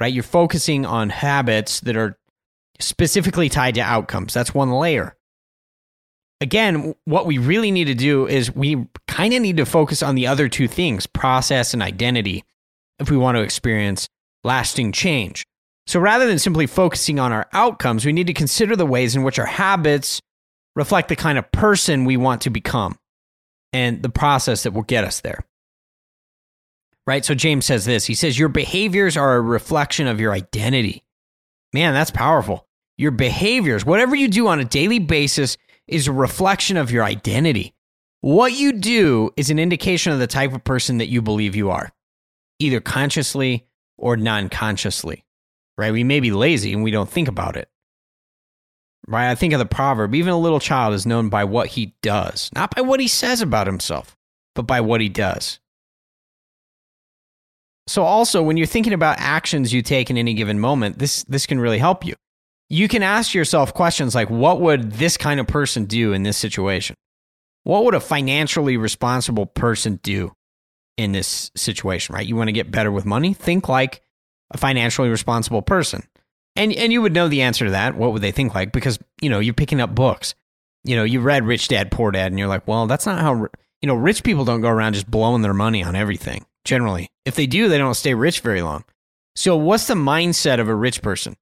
right? 0.00 0.12
You're 0.12 0.22
focusing 0.22 0.86
on 0.86 1.10
habits 1.10 1.80
that 1.80 1.96
are 1.96 2.16
specifically 2.80 3.48
tied 3.48 3.74
to 3.74 3.80
outcomes. 3.80 4.32
That's 4.34 4.54
one 4.54 4.70
layer. 4.70 5.16
Again, 6.42 6.96
what 7.04 7.24
we 7.24 7.38
really 7.38 7.70
need 7.70 7.84
to 7.84 7.94
do 7.94 8.26
is 8.26 8.52
we 8.52 8.84
kind 9.06 9.32
of 9.32 9.40
need 9.40 9.58
to 9.58 9.64
focus 9.64 10.02
on 10.02 10.16
the 10.16 10.26
other 10.26 10.48
two 10.48 10.66
things, 10.66 11.06
process 11.06 11.72
and 11.72 11.80
identity, 11.80 12.42
if 12.98 13.08
we 13.12 13.16
want 13.16 13.36
to 13.36 13.42
experience 13.42 14.08
lasting 14.42 14.90
change. 14.90 15.44
So 15.86 16.00
rather 16.00 16.26
than 16.26 16.40
simply 16.40 16.66
focusing 16.66 17.20
on 17.20 17.30
our 17.30 17.46
outcomes, 17.52 18.04
we 18.04 18.12
need 18.12 18.26
to 18.26 18.34
consider 18.34 18.74
the 18.74 18.84
ways 18.84 19.14
in 19.14 19.22
which 19.22 19.38
our 19.38 19.46
habits 19.46 20.20
reflect 20.74 21.08
the 21.10 21.14
kind 21.14 21.38
of 21.38 21.52
person 21.52 22.04
we 22.04 22.16
want 22.16 22.42
to 22.42 22.50
become 22.50 22.98
and 23.72 24.02
the 24.02 24.08
process 24.08 24.64
that 24.64 24.72
will 24.72 24.82
get 24.82 25.04
us 25.04 25.20
there. 25.20 25.44
Right? 27.06 27.24
So 27.24 27.36
James 27.36 27.66
says 27.66 27.84
this 27.84 28.04
he 28.04 28.14
says, 28.14 28.36
Your 28.36 28.48
behaviors 28.48 29.16
are 29.16 29.36
a 29.36 29.40
reflection 29.40 30.08
of 30.08 30.18
your 30.18 30.32
identity. 30.32 31.04
Man, 31.72 31.94
that's 31.94 32.10
powerful. 32.10 32.66
Your 32.98 33.12
behaviors, 33.12 33.86
whatever 33.86 34.16
you 34.16 34.26
do 34.26 34.48
on 34.48 34.58
a 34.58 34.64
daily 34.64 34.98
basis, 34.98 35.56
is 35.92 36.08
a 36.08 36.12
reflection 36.12 36.76
of 36.76 36.90
your 36.90 37.04
identity. 37.04 37.74
What 38.20 38.52
you 38.52 38.72
do 38.72 39.30
is 39.36 39.50
an 39.50 39.58
indication 39.58 40.12
of 40.12 40.18
the 40.18 40.26
type 40.26 40.52
of 40.52 40.64
person 40.64 40.98
that 40.98 41.08
you 41.08 41.22
believe 41.22 41.56
you 41.56 41.70
are, 41.70 41.92
either 42.58 42.80
consciously 42.80 43.66
or 43.98 44.16
non 44.16 44.48
consciously. 44.48 45.24
Right? 45.76 45.92
We 45.92 46.04
may 46.04 46.20
be 46.20 46.30
lazy 46.30 46.72
and 46.72 46.82
we 46.82 46.90
don't 46.90 47.08
think 47.08 47.28
about 47.28 47.56
it. 47.56 47.68
Right? 49.08 49.30
I 49.30 49.34
think 49.34 49.52
of 49.52 49.58
the 49.58 49.66
proverb 49.66 50.14
even 50.14 50.32
a 50.32 50.38
little 50.38 50.60
child 50.60 50.94
is 50.94 51.06
known 51.06 51.28
by 51.28 51.44
what 51.44 51.68
he 51.68 51.94
does, 52.02 52.50
not 52.54 52.74
by 52.74 52.82
what 52.82 53.00
he 53.00 53.08
says 53.08 53.40
about 53.40 53.66
himself, 53.66 54.16
but 54.54 54.66
by 54.66 54.80
what 54.80 55.00
he 55.00 55.08
does. 55.08 55.58
So, 57.88 58.04
also, 58.04 58.42
when 58.42 58.56
you're 58.56 58.66
thinking 58.66 58.92
about 58.92 59.16
actions 59.18 59.72
you 59.72 59.82
take 59.82 60.08
in 60.08 60.16
any 60.16 60.34
given 60.34 60.60
moment, 60.60 61.00
this, 61.00 61.24
this 61.24 61.46
can 61.46 61.58
really 61.58 61.78
help 61.78 62.06
you. 62.06 62.14
You 62.72 62.88
can 62.88 63.02
ask 63.02 63.34
yourself 63.34 63.74
questions 63.74 64.14
like, 64.14 64.30
what 64.30 64.62
would 64.62 64.92
this 64.92 65.18
kind 65.18 65.38
of 65.38 65.46
person 65.46 65.84
do 65.84 66.14
in 66.14 66.22
this 66.22 66.38
situation? 66.38 66.96
What 67.64 67.84
would 67.84 67.94
a 67.94 68.00
financially 68.00 68.78
responsible 68.78 69.44
person 69.44 70.00
do 70.02 70.32
in 70.96 71.12
this 71.12 71.50
situation, 71.54 72.14
right? 72.14 72.26
You 72.26 72.34
want 72.34 72.48
to 72.48 72.52
get 72.52 72.70
better 72.70 72.90
with 72.90 73.04
money? 73.04 73.34
Think 73.34 73.68
like 73.68 74.00
a 74.52 74.56
financially 74.56 75.10
responsible 75.10 75.60
person. 75.60 76.02
And 76.56 76.72
and 76.72 76.90
you 76.90 77.02
would 77.02 77.12
know 77.12 77.28
the 77.28 77.42
answer 77.42 77.66
to 77.66 77.72
that. 77.72 77.94
What 77.94 78.14
would 78.14 78.22
they 78.22 78.32
think 78.32 78.54
like? 78.54 78.72
Because 78.72 78.98
you 79.20 79.28
know 79.28 79.38
you're 79.38 79.52
picking 79.52 79.82
up 79.82 79.94
books. 79.94 80.34
You 80.82 80.96
know 80.96 81.04
you 81.04 81.20
read 81.20 81.44
Rich 81.44 81.68
Dad 81.68 81.90
Poor 81.90 82.10
Dad, 82.10 82.32
and 82.32 82.38
you're 82.38 82.48
like, 82.48 82.66
well, 82.66 82.86
that's 82.86 83.04
not 83.04 83.20
how 83.20 83.48
you 83.82 83.86
know 83.86 83.94
rich 83.94 84.24
people 84.24 84.46
don't 84.46 84.62
go 84.62 84.70
around 84.70 84.94
just 84.94 85.10
blowing 85.10 85.42
their 85.42 85.52
money 85.52 85.82
on 85.82 85.94
everything. 85.94 86.46
Generally, 86.64 87.10
if 87.26 87.34
they 87.34 87.46
do, 87.46 87.68
they 87.68 87.76
don't 87.76 87.92
stay 87.92 88.14
rich 88.14 88.40
very 88.40 88.62
long. 88.62 88.84
So, 89.36 89.58
what's 89.58 89.88
the 89.88 89.94
mindset 89.94 90.58
of 90.58 90.68
a 90.68 90.74
rich 90.74 91.02
person? 91.02 91.36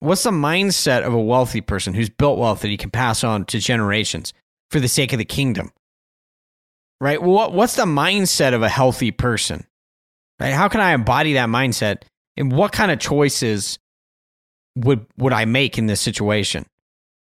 What's 0.00 0.22
the 0.22 0.30
mindset 0.30 1.02
of 1.02 1.12
a 1.12 1.20
wealthy 1.20 1.60
person 1.60 1.94
who's 1.94 2.08
built 2.08 2.38
wealth 2.38 2.60
that 2.60 2.68
he 2.68 2.76
can 2.76 2.90
pass 2.90 3.24
on 3.24 3.44
to 3.46 3.58
generations 3.58 4.32
for 4.70 4.80
the 4.80 4.88
sake 4.88 5.12
of 5.12 5.18
the 5.18 5.24
kingdom? 5.24 5.72
Right? 7.00 7.20
What 7.20 7.52
what's 7.52 7.76
the 7.76 7.84
mindset 7.84 8.54
of 8.54 8.62
a 8.62 8.68
healthy 8.68 9.10
person? 9.10 9.66
Right? 10.40 10.52
How 10.52 10.68
can 10.68 10.80
I 10.80 10.92
embody 10.92 11.34
that 11.34 11.48
mindset? 11.48 12.02
And 12.36 12.52
what 12.52 12.72
kind 12.72 12.92
of 12.92 13.00
choices 13.00 13.78
would 14.76 15.06
would 15.16 15.32
I 15.32 15.44
make 15.44 15.78
in 15.78 15.86
this 15.86 16.00
situation? 16.00 16.66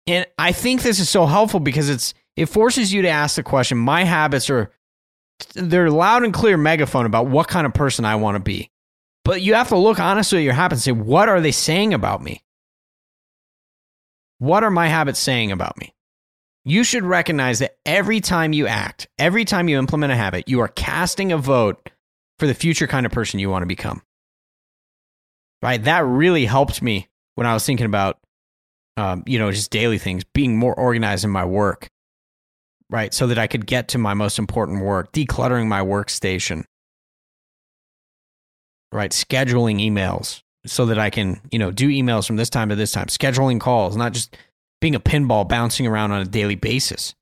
And 0.06 0.26
I 0.38 0.52
think 0.52 0.82
this 0.82 0.98
is 0.98 1.08
so 1.08 1.26
helpful 1.26 1.61
because 1.61 1.88
it's 1.88 2.14
it 2.36 2.46
forces 2.46 2.92
you 2.92 3.02
to 3.02 3.08
ask 3.08 3.36
the 3.36 3.42
question. 3.42 3.78
My 3.78 4.04
habits 4.04 4.50
are 4.50 4.70
they're 5.54 5.90
loud 5.90 6.24
and 6.24 6.34
clear 6.34 6.56
megaphone 6.56 7.06
about 7.06 7.26
what 7.26 7.48
kind 7.48 7.66
of 7.66 7.74
person 7.74 8.04
I 8.04 8.16
want 8.16 8.36
to 8.36 8.42
be. 8.42 8.70
But 9.24 9.42
you 9.42 9.54
have 9.54 9.68
to 9.68 9.76
look 9.76 9.98
honestly 9.98 10.38
at 10.38 10.44
your 10.44 10.54
habits 10.54 10.86
and 10.86 10.96
say, 10.96 11.02
what 11.02 11.28
are 11.28 11.40
they 11.40 11.52
saying 11.52 11.94
about 11.94 12.22
me? 12.22 12.42
What 14.41 14.64
are 14.64 14.70
my 14.70 14.88
habits 14.88 15.18
saying 15.18 15.53
about 15.53 15.78
me? 15.78 15.95
You 16.64 16.82
should 16.82 17.05
recognize 17.05 17.59
that 17.59 17.76
every 17.84 18.22
time 18.22 18.55
you 18.55 18.66
act, 18.66 19.07
every 19.18 19.45
time 19.45 19.68
you 19.68 19.78
implement 19.78 20.14
a 20.14 20.16
habit, 20.16 20.49
you 20.49 20.61
are 20.61 20.68
casting 20.68 21.30
a 21.30 21.36
vote 21.36 21.91
for 22.38 22.47
the 22.47 22.55
future 22.55 22.86
kind 22.86 23.05
of 23.05 23.12
person 23.12 23.38
you 23.38 23.51
want 23.51 23.62
to 23.62 23.66
become. 23.66 24.01
Right? 25.61 25.84
That 25.84 26.07
really 26.07 26.47
helped 26.47 26.80
me 26.80 27.09
when 27.34 27.47
I 27.47 27.53
was 27.53 27.66
thinking 27.66 27.84
about, 27.84 28.18
um, 28.97 29.24
you 29.26 29.38
know, 29.38 29.53
just 29.53 29.70
daily 29.70 29.99
things, 29.99 30.24
being 30.24 30.57
more 30.57 30.74
organized 30.74 31.24
in 31.24 31.30
my 31.30 31.45
work, 31.45 31.91
right? 32.88 33.12
So 33.12 33.26
that 33.26 33.38
I 33.38 33.47
could 33.47 33.66
get 33.66 33.88
to 33.88 33.99
my 33.99 34.14
most 34.14 34.38
important 34.38 34.82
work, 34.82 35.12
decluttering 35.12 35.66
my 35.66 35.82
workstation, 35.82 36.64
right? 38.91 39.11
Scheduling 39.11 39.86
emails 39.86 40.41
so 40.66 40.86
that 40.86 40.98
I 40.98 41.11
can, 41.11 41.40
you 41.50 41.58
know, 41.58 41.70
do 41.70 41.88
emails 41.88 42.26
from 42.26 42.36
this 42.36 42.50
time 42.50 42.68
to 42.68 42.76
this 42.76 42.92
time, 42.92 43.06
scheduling 43.06 43.61
calls, 43.61 43.96
not 43.96 44.12
just 44.12 44.36
being 44.80 44.94
a 44.94 45.00
pinball 45.00 45.48
bouncing 45.48 45.86
around 45.86 46.12
on 46.12 46.22
a 46.22 46.26
daily 46.26 46.54
basis. 46.54 47.14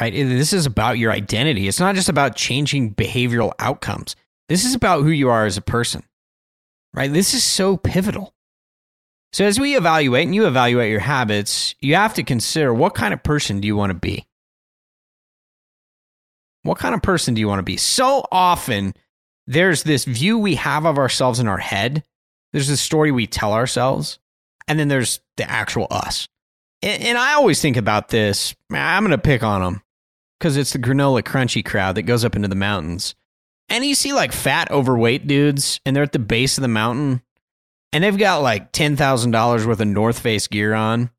Right? 0.00 0.12
This 0.12 0.52
is 0.52 0.66
about 0.66 0.98
your 0.98 1.12
identity. 1.12 1.68
It's 1.68 1.80
not 1.80 1.94
just 1.94 2.08
about 2.08 2.36
changing 2.36 2.94
behavioral 2.94 3.52
outcomes. 3.58 4.16
This 4.48 4.64
is 4.64 4.74
about 4.74 5.02
who 5.02 5.10
you 5.10 5.28
are 5.28 5.46
as 5.46 5.56
a 5.56 5.62
person 5.62 6.02
right? 6.94 7.12
This 7.12 7.34
is 7.34 7.44
so 7.44 7.76
pivotal. 7.76 8.34
So, 9.32 9.44
as 9.44 9.60
we 9.60 9.76
evaluate 9.76 10.24
and 10.24 10.34
you 10.34 10.46
evaluate 10.46 10.90
your 10.90 11.00
habits, 11.00 11.74
you 11.80 11.94
have 11.94 12.14
to 12.14 12.22
consider 12.22 12.74
what 12.74 12.94
kind 12.94 13.14
of 13.14 13.22
person 13.22 13.60
do 13.60 13.68
you 13.68 13.76
want 13.76 13.90
to 13.90 13.98
be? 13.98 14.26
What 16.62 16.78
kind 16.78 16.94
of 16.94 17.02
person 17.02 17.34
do 17.34 17.40
you 17.40 17.48
want 17.48 17.60
to 17.60 17.64
be? 17.64 17.76
So 17.76 18.24
often, 18.32 18.94
there's 19.50 19.82
this 19.82 20.04
view 20.04 20.38
we 20.38 20.54
have 20.54 20.86
of 20.86 20.96
ourselves 20.96 21.40
in 21.40 21.48
our 21.48 21.58
head. 21.58 22.04
There's 22.52 22.68
this 22.68 22.80
story 22.80 23.10
we 23.10 23.26
tell 23.26 23.52
ourselves, 23.52 24.20
and 24.68 24.78
then 24.78 24.86
there's 24.86 25.20
the 25.36 25.50
actual 25.50 25.88
us. 25.90 26.28
And, 26.82 27.02
and 27.02 27.18
I 27.18 27.34
always 27.34 27.60
think 27.60 27.76
about 27.76 28.10
this. 28.10 28.54
I'm 28.70 29.02
going 29.02 29.10
to 29.10 29.18
pick 29.18 29.42
on 29.42 29.60
them 29.60 29.82
because 30.38 30.56
it's 30.56 30.72
the 30.72 30.78
granola 30.78 31.22
crunchy 31.22 31.64
crowd 31.64 31.96
that 31.96 32.02
goes 32.02 32.24
up 32.24 32.36
into 32.36 32.46
the 32.46 32.54
mountains. 32.54 33.16
And 33.68 33.84
you 33.84 33.96
see 33.96 34.12
like 34.12 34.32
fat, 34.32 34.70
overweight 34.70 35.26
dudes, 35.26 35.80
and 35.84 35.96
they're 35.96 36.04
at 36.04 36.12
the 36.12 36.20
base 36.20 36.56
of 36.56 36.62
the 36.62 36.68
mountain, 36.68 37.20
and 37.92 38.04
they've 38.04 38.16
got 38.16 38.42
like 38.42 38.70
ten 38.70 38.96
thousand 38.96 39.32
dollars 39.32 39.66
worth 39.66 39.80
of 39.80 39.88
North 39.88 40.20
Face 40.20 40.46
gear 40.46 40.74
on, 40.74 41.10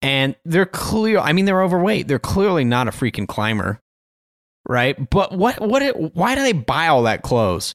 and 0.00 0.34
they're 0.46 0.64
clear. 0.64 1.18
I 1.18 1.34
mean, 1.34 1.44
they're 1.44 1.62
overweight. 1.62 2.08
They're 2.08 2.18
clearly 2.18 2.64
not 2.64 2.88
a 2.88 2.90
freaking 2.90 3.28
climber, 3.28 3.82
right? 4.68 5.10
But 5.10 5.32
what? 5.32 5.60
What? 5.60 5.82
It, 5.82 6.14
why 6.14 6.34
do 6.34 6.42
they 6.42 6.52
buy 6.52 6.88
all 6.88 7.04
that 7.04 7.22
clothes? 7.22 7.74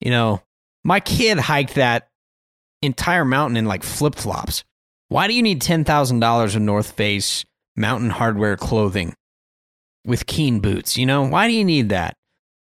You 0.00 0.10
know, 0.10 0.42
my 0.84 1.00
kid 1.00 1.38
hiked 1.38 1.74
that 1.74 2.08
entire 2.82 3.24
mountain 3.24 3.56
in 3.56 3.66
like 3.66 3.82
flip 3.82 4.14
flops. 4.14 4.64
Why 5.08 5.26
do 5.26 5.34
you 5.34 5.42
need 5.42 5.60
ten 5.60 5.84
thousand 5.84 6.20
dollars 6.20 6.54
of 6.54 6.62
North 6.62 6.92
Face 6.92 7.44
Mountain 7.76 8.10
Hardwear 8.10 8.56
clothing 8.56 9.14
with 10.04 10.26
Keen 10.26 10.60
boots? 10.60 10.96
You 10.96 11.06
know, 11.06 11.22
why 11.22 11.48
do 11.48 11.54
you 11.54 11.64
need 11.64 11.90
that? 11.90 12.14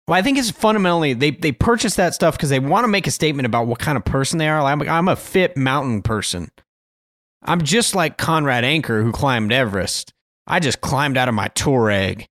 Well, 0.07 0.17
I 0.17 0.21
think 0.21 0.37
it's 0.37 0.51
fundamentally 0.51 1.13
they 1.13 1.31
they 1.31 1.51
purchase 1.51 1.95
that 1.95 2.13
stuff 2.13 2.37
because 2.37 2.49
they 2.49 2.59
want 2.59 2.83
to 2.83 2.89
make 2.89 3.07
a 3.07 3.11
statement 3.11 3.47
about 3.47 3.67
what 3.67 3.79
kind 3.79 3.97
of 3.97 4.05
person 4.05 4.37
they 4.37 4.47
are. 4.47 4.61
Like, 4.61 4.73
I'm, 4.73 4.89
I'm 4.89 5.07
a 5.07 5.15
fit 5.15 5.57
mountain 5.57 6.01
person. 6.01 6.49
I'm 7.43 7.61
just 7.61 7.95
like 7.95 8.17
Conrad 8.17 8.63
Anker 8.63 9.01
who 9.01 9.11
climbed 9.11 9.51
Everest. 9.51 10.13
I 10.47 10.59
just 10.59 10.81
climbed 10.81 11.17
out 11.17 11.29
of 11.29 11.33
my 11.33 11.47
Touareg, 11.49 12.25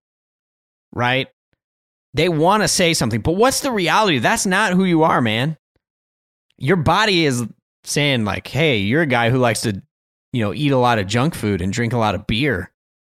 right? 0.94 1.28
They 2.14 2.28
want 2.28 2.62
to 2.62 2.68
say 2.68 2.94
something, 2.94 3.20
but 3.20 3.32
what's 3.32 3.60
the 3.60 3.72
reality? 3.72 4.18
That's 4.18 4.46
not 4.46 4.72
who 4.72 4.84
you 4.84 5.02
are, 5.02 5.20
man. 5.20 5.56
Your 6.56 6.76
body 6.76 7.26
is 7.26 7.44
saying 7.82 8.24
like, 8.24 8.46
"Hey, 8.46 8.78
you're 8.78 9.02
a 9.02 9.06
guy 9.06 9.30
who 9.30 9.38
likes 9.38 9.62
to, 9.62 9.82
you 10.32 10.44
know, 10.44 10.54
eat 10.54 10.70
a 10.70 10.78
lot 10.78 10.98
of 10.98 11.06
junk 11.06 11.34
food 11.34 11.60
and 11.60 11.72
drink 11.72 11.92
a 11.92 11.98
lot 11.98 12.14
of 12.14 12.26
beer. 12.26 12.70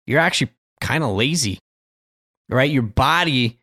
You're 0.07 0.19
actually 0.19 0.51
kind 0.79 1.03
of 1.03 1.11
lazy." 1.11 1.59
Right? 2.47 2.71
Your 2.71 2.83
body 2.83 3.59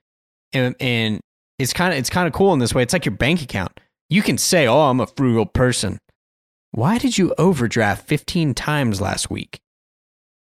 and, 0.53 0.75
and 0.81 1.21
it's 1.59 1.73
kind 1.73 1.93
of 1.93 1.99
it's 1.99 2.11
kind 2.11 2.27
of 2.27 2.33
cool 2.33 2.53
in 2.53 2.59
this 2.59 2.75
way. 2.75 2.83
It's 2.83 2.93
like 2.93 3.07
your 3.07 3.15
bank 3.15 3.43
account. 3.43 3.79
You 4.11 4.23
can 4.23 4.39
say, 4.39 4.67
"Oh, 4.67 4.83
I'm 4.83 5.01
a 5.01 5.07
frugal 5.07 5.47
person." 5.47 5.99
Why 6.73 6.97
did 6.99 7.19
you 7.19 7.35
overdraft 7.37 8.09
15 8.09 8.55
times 8.55 9.01
last 9.01 9.31
week? 9.31 9.61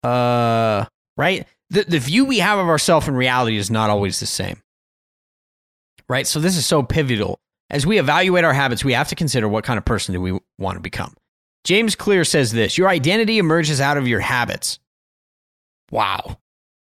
Uh, 0.03 0.87
right? 1.19 1.47
The 1.71 1.85
the 1.85 1.99
view 1.99 2.25
we 2.25 2.39
have 2.39 2.59
of 2.59 2.69
ourselves 2.69 3.09
in 3.09 3.14
reality 3.14 3.57
is 3.57 3.71
not 3.71 3.91
always 3.91 4.21
the 4.21 4.27
same. 4.27 4.62
Right? 6.09 6.27
So 6.27 6.39
this 6.39 6.57
is 6.57 6.67
so 6.67 6.83
pivotal. 6.83 7.41
As 7.69 7.85
we 7.85 7.99
evaluate 7.99 8.45
our 8.45 8.53
habits, 8.53 8.85
we 8.85 8.93
have 8.93 9.09
to 9.09 9.17
consider 9.17 9.49
what 9.49 9.64
kind 9.64 9.77
of 9.77 9.85
person 9.85 10.12
do 10.12 10.21
we 10.21 10.39
want 10.59 10.77
to 10.77 10.81
become. 10.81 11.14
James 11.64 11.97
Clear 11.97 12.25
says 12.25 12.53
this, 12.53 12.79
your 12.79 12.89
identity 12.89 13.39
emerges 13.39 13.81
out 13.81 13.97
of 13.97 14.07
your 14.07 14.21
habits. 14.21 14.79
Wow. 15.91 16.39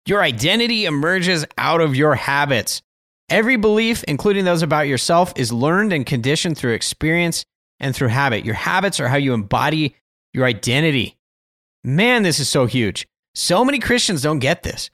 Your 0.05 0.23
identity 0.23 0.85
emerges 0.85 1.47
out 1.57 1.81
of 1.81 1.97
your 1.97 2.15
habits. 2.15 2.83
Every 3.31 3.57
belief, 3.57 4.05
including 4.05 4.45
those 4.45 4.63
about 4.63 4.87
yourself, 4.89 5.33
is 5.37 5.53
learned 5.53 5.95
and 5.95 6.05
conditioned 6.05 6.59
through 6.59 6.73
experience 6.73 7.45
and 7.81 7.95
through 7.97 8.09
habit. 8.09 8.45
Your 8.45 8.55
habits 8.55 9.01
are 9.01 9.09
how 9.09 9.17
you 9.17 9.33
embody 9.33 9.95
your 10.35 10.45
identity. 10.45 11.17
Man, 11.85 12.23
this 12.23 12.41
is 12.41 12.49
so 12.49 12.67
huge. 12.67 13.07
So 13.35 13.65
many 13.65 13.79
Christians 13.79 14.23
don't 14.23 14.39
get 14.39 14.63
this. 14.63 14.91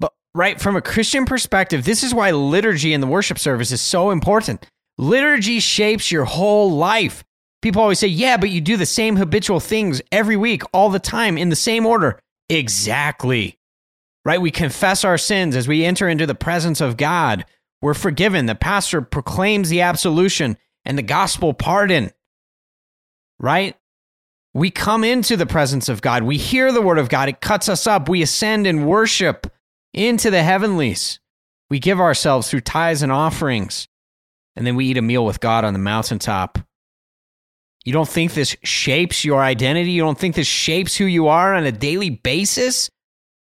But, 0.00 0.12
right, 0.34 0.60
from 0.60 0.76
a 0.76 0.82
Christian 0.82 1.24
perspective, 1.26 1.84
this 1.84 2.02
is 2.02 2.14
why 2.14 2.30
liturgy 2.30 2.92
in 2.92 3.00
the 3.00 3.06
worship 3.06 3.38
service 3.38 3.72
is 3.72 3.80
so 3.80 4.10
important. 4.10 4.66
Liturgy 4.96 5.60
shapes 5.60 6.10
your 6.12 6.24
whole 6.24 6.70
life. 6.72 7.24
People 7.62 7.82
always 7.82 7.98
say, 7.98 8.06
yeah, 8.06 8.36
but 8.36 8.50
you 8.50 8.60
do 8.60 8.76
the 8.76 8.86
same 8.86 9.16
habitual 9.16 9.60
things 9.60 10.02
every 10.12 10.36
week, 10.36 10.62
all 10.72 10.90
the 10.90 10.98
time, 10.98 11.38
in 11.38 11.48
the 11.48 11.56
same 11.56 11.86
order. 11.86 12.20
Exactly. 12.48 13.58
Right? 14.24 14.40
We 14.40 14.50
confess 14.50 15.04
our 15.04 15.18
sins 15.18 15.56
as 15.56 15.66
we 15.66 15.84
enter 15.84 16.08
into 16.08 16.26
the 16.26 16.34
presence 16.34 16.80
of 16.80 16.96
God. 16.96 17.44
We're 17.82 17.94
forgiven. 17.94 18.46
The 18.46 18.54
pastor 18.54 19.02
proclaims 19.02 19.68
the 19.68 19.80
absolution 19.80 20.56
and 20.84 20.96
the 20.96 21.02
gospel 21.02 21.54
pardon. 21.54 22.10
Right? 23.38 23.76
We 24.54 24.70
come 24.70 25.02
into 25.02 25.36
the 25.36 25.46
presence 25.46 25.88
of 25.88 26.00
God. 26.00 26.22
We 26.22 26.38
hear 26.38 26.70
the 26.70 26.80
word 26.80 26.98
of 26.98 27.08
God. 27.08 27.28
It 27.28 27.40
cuts 27.40 27.68
us 27.68 27.88
up. 27.88 28.08
We 28.08 28.22
ascend 28.22 28.66
in 28.66 28.86
worship 28.86 29.48
into 29.92 30.30
the 30.30 30.44
heavenlies. 30.44 31.18
We 31.70 31.80
give 31.80 32.00
ourselves 32.00 32.48
through 32.48 32.60
tithes 32.60 33.02
and 33.02 33.10
offerings. 33.10 33.88
And 34.54 34.64
then 34.64 34.76
we 34.76 34.86
eat 34.86 34.96
a 34.96 35.02
meal 35.02 35.24
with 35.24 35.40
God 35.40 35.64
on 35.64 35.72
the 35.72 35.80
mountaintop. 35.80 36.58
You 37.84 37.92
don't 37.92 38.08
think 38.08 38.32
this 38.32 38.56
shapes 38.62 39.24
your 39.24 39.42
identity? 39.42 39.90
You 39.90 40.02
don't 40.02 40.18
think 40.18 40.36
this 40.36 40.46
shapes 40.46 40.96
who 40.96 41.04
you 41.04 41.26
are 41.26 41.54
on 41.54 41.64
a 41.64 41.72
daily 41.72 42.10
basis? 42.10 42.88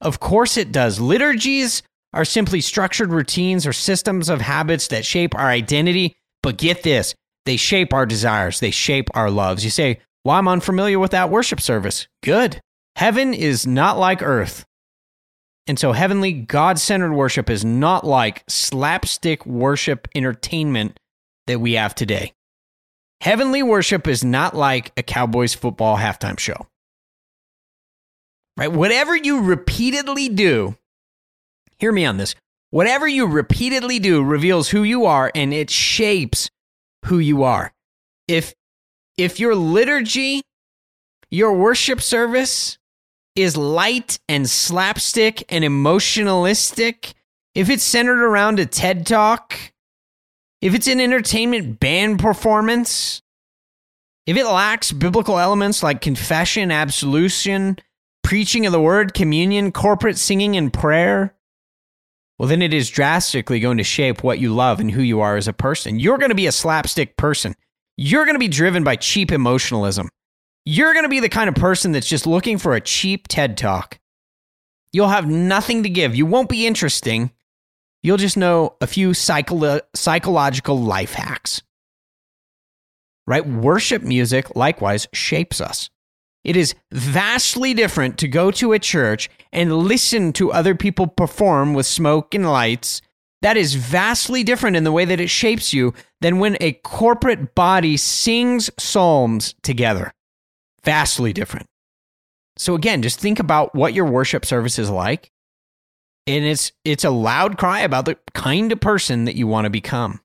Of 0.00 0.18
course 0.18 0.56
it 0.56 0.72
does. 0.72 0.98
Liturgies 0.98 1.82
are 2.14 2.24
simply 2.24 2.60
structured 2.60 3.12
routines 3.12 3.66
or 3.66 3.72
systems 3.72 4.28
of 4.28 4.40
habits 4.40 4.88
that 4.88 5.04
shape 5.04 5.34
our 5.34 5.46
identity. 5.46 6.16
But 6.42 6.58
get 6.58 6.82
this, 6.82 7.14
they 7.44 7.56
shape 7.56 7.92
our 7.92 8.06
desires, 8.06 8.60
they 8.60 8.72
shape 8.72 9.10
our 9.14 9.30
loves. 9.30 9.62
You 9.62 9.70
say, 9.70 10.00
Well, 10.24 10.36
I'm 10.36 10.48
unfamiliar 10.48 10.98
with 10.98 11.10
that 11.12 11.30
worship 11.30 11.60
service. 11.60 12.06
Good. 12.22 12.60
Heaven 12.96 13.34
is 13.34 13.66
not 13.66 13.98
like 13.98 14.22
earth. 14.22 14.64
And 15.66 15.78
so, 15.78 15.92
heavenly, 15.92 16.32
God 16.32 16.78
centered 16.78 17.14
worship 17.14 17.48
is 17.48 17.64
not 17.64 18.04
like 18.04 18.44
slapstick 18.48 19.46
worship 19.46 20.08
entertainment 20.14 20.98
that 21.46 21.60
we 21.60 21.74
have 21.74 21.94
today. 21.94 22.32
Heavenly 23.20 23.62
worship 23.62 24.08
is 24.08 24.24
not 24.24 24.56
like 24.56 24.92
a 24.96 25.02
Cowboys 25.02 25.54
football 25.54 25.96
halftime 25.96 26.38
show. 26.38 26.66
Right? 28.56 28.70
Whatever 28.72 29.16
you 29.16 29.42
repeatedly 29.42 30.28
do 30.28 30.76
Hear 31.82 31.90
me 31.90 32.04
on 32.04 32.16
this. 32.16 32.36
Whatever 32.70 33.08
you 33.08 33.26
repeatedly 33.26 33.98
do 33.98 34.22
reveals 34.22 34.68
who 34.68 34.84
you 34.84 35.04
are 35.04 35.32
and 35.34 35.52
it 35.52 35.68
shapes 35.68 36.48
who 37.06 37.18
you 37.18 37.42
are. 37.42 37.72
If 38.28 38.54
if 39.16 39.40
your 39.40 39.54
liturgy, 39.54 40.42
your 41.30 41.54
worship 41.54 42.00
service 42.00 42.78
is 43.34 43.56
light 43.56 44.18
and 44.28 44.48
slapstick 44.48 45.44
and 45.48 45.64
emotionalistic, 45.64 47.14
if 47.54 47.70
it's 47.70 47.84
centered 47.84 48.22
around 48.22 48.58
a 48.58 48.66
TED 48.66 49.06
talk, 49.06 49.54
if 50.60 50.74
it's 50.74 50.86
an 50.86 51.00
entertainment 51.00 51.80
band 51.80 52.18
performance, 52.18 53.22
if 54.26 54.36
it 54.36 54.44
lacks 54.44 54.92
biblical 54.92 55.38
elements 55.38 55.82
like 55.82 56.00
confession, 56.00 56.70
absolution, 56.70 57.78
preaching 58.22 58.66
of 58.66 58.72
the 58.72 58.80
word, 58.80 59.14
communion, 59.14 59.72
corporate 59.72 60.18
singing, 60.18 60.56
and 60.56 60.72
prayer, 60.72 61.34
well, 62.38 62.48
then 62.48 62.62
it 62.62 62.72
is 62.72 62.90
drastically 62.90 63.60
going 63.60 63.78
to 63.78 63.84
shape 63.84 64.22
what 64.22 64.38
you 64.38 64.54
love 64.54 64.80
and 64.80 64.90
who 64.90 65.02
you 65.02 65.20
are 65.20 65.36
as 65.36 65.48
a 65.48 65.52
person. 65.52 65.98
You're 65.98 66.18
going 66.18 66.30
to 66.30 66.34
be 66.34 66.46
a 66.46 66.52
slapstick 66.52 67.16
person. 67.16 67.54
You're 67.96 68.24
going 68.24 68.34
to 68.34 68.40
be 68.40 68.48
driven 68.48 68.84
by 68.84 68.96
cheap 68.96 69.30
emotionalism. 69.32 70.08
You're 70.64 70.92
going 70.92 71.04
to 71.04 71.08
be 71.08 71.20
the 71.20 71.28
kind 71.28 71.48
of 71.48 71.54
person 71.54 71.92
that's 71.92 72.08
just 72.08 72.26
looking 72.26 72.58
for 72.58 72.74
a 72.74 72.80
cheap 72.80 73.28
TED 73.28 73.56
talk. 73.56 73.98
You'll 74.92 75.08
have 75.08 75.28
nothing 75.28 75.82
to 75.82 75.88
give. 75.88 76.14
You 76.14 76.26
won't 76.26 76.48
be 76.48 76.66
interesting. 76.66 77.32
You'll 78.02 78.16
just 78.16 78.36
know 78.36 78.76
a 78.80 78.86
few 78.86 79.14
psycho- 79.14 79.80
psychological 79.94 80.78
life 80.78 81.14
hacks. 81.14 81.62
Right? 83.26 83.46
Worship 83.46 84.02
music 84.02 84.56
likewise 84.56 85.06
shapes 85.12 85.60
us. 85.60 85.88
It 86.44 86.56
is 86.56 86.74
vastly 86.90 87.72
different 87.72 88.18
to 88.18 88.28
go 88.28 88.50
to 88.52 88.72
a 88.72 88.78
church 88.78 89.30
and 89.52 89.76
listen 89.76 90.32
to 90.34 90.52
other 90.52 90.74
people 90.74 91.06
perform 91.06 91.72
with 91.74 91.86
smoke 91.86 92.34
and 92.34 92.50
lights. 92.50 93.00
That 93.42 93.56
is 93.56 93.74
vastly 93.74 94.44
different 94.44 94.76
in 94.76 94.84
the 94.84 94.92
way 94.92 95.04
that 95.04 95.20
it 95.20 95.28
shapes 95.28 95.74
you 95.74 95.94
than 96.20 96.38
when 96.38 96.56
a 96.60 96.72
corporate 96.72 97.54
body 97.54 97.96
sings 97.96 98.70
psalms 98.78 99.54
together. 99.62 100.12
Vastly 100.84 101.32
different. 101.32 101.66
So 102.56 102.74
again, 102.74 103.02
just 103.02 103.18
think 103.18 103.40
about 103.40 103.74
what 103.74 103.94
your 103.94 104.04
worship 104.04 104.46
service 104.46 104.78
is 104.78 104.90
like. 104.90 105.30
And 106.28 106.44
it's 106.44 106.70
it's 106.84 107.02
a 107.02 107.10
loud 107.10 107.58
cry 107.58 107.80
about 107.80 108.04
the 108.04 108.16
kind 108.32 108.70
of 108.70 108.80
person 108.80 109.24
that 109.24 109.34
you 109.34 109.48
want 109.48 109.64
to 109.64 109.70
become. 109.70 110.20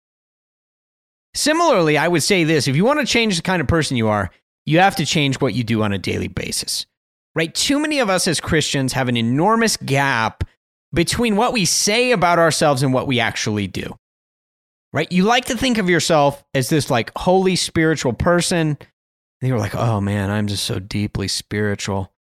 Similarly, 1.33 1.97
I 1.97 2.07
would 2.07 2.23
say 2.23 2.43
this, 2.43 2.67
if 2.67 2.75
you 2.75 2.85
want 2.85 2.99
to 2.99 3.05
change 3.05 3.35
the 3.35 3.41
kind 3.41 3.61
of 3.61 3.67
person 3.67 3.97
you 3.97 4.07
are, 4.07 4.29
you 4.65 4.79
have 4.79 4.95
to 4.97 5.05
change 5.05 5.41
what 5.41 5.55
you 5.55 5.63
do 5.63 5.81
on 5.81 5.91
a 5.91 5.97
daily 5.97 6.27
basis. 6.27 6.85
Right? 7.33 7.53
Too 7.53 7.79
many 7.79 7.99
of 7.99 8.09
us 8.09 8.27
as 8.27 8.39
Christians 8.39 8.93
have 8.93 9.09
an 9.09 9.17
enormous 9.17 9.77
gap 9.77 10.43
between 10.93 11.35
what 11.35 11.53
we 11.53 11.65
say 11.65 12.11
about 12.11 12.39
ourselves 12.39 12.83
and 12.83 12.93
what 12.93 13.07
we 13.07 13.19
actually 13.19 13.67
do. 13.67 13.97
Right? 14.93 15.11
You 15.11 15.23
like 15.23 15.45
to 15.45 15.57
think 15.57 15.77
of 15.77 15.89
yourself 15.89 16.43
as 16.53 16.69
this 16.69 16.89
like 16.89 17.11
holy 17.17 17.55
spiritual 17.55 18.13
person. 18.13 18.77
And 19.41 19.49
you're 19.49 19.59
like, 19.59 19.75
oh 19.75 20.01
man, 20.01 20.31
I'm 20.31 20.47
just 20.47 20.63
so 20.63 20.79
deeply 20.79 21.27
spiritual. 21.27 22.13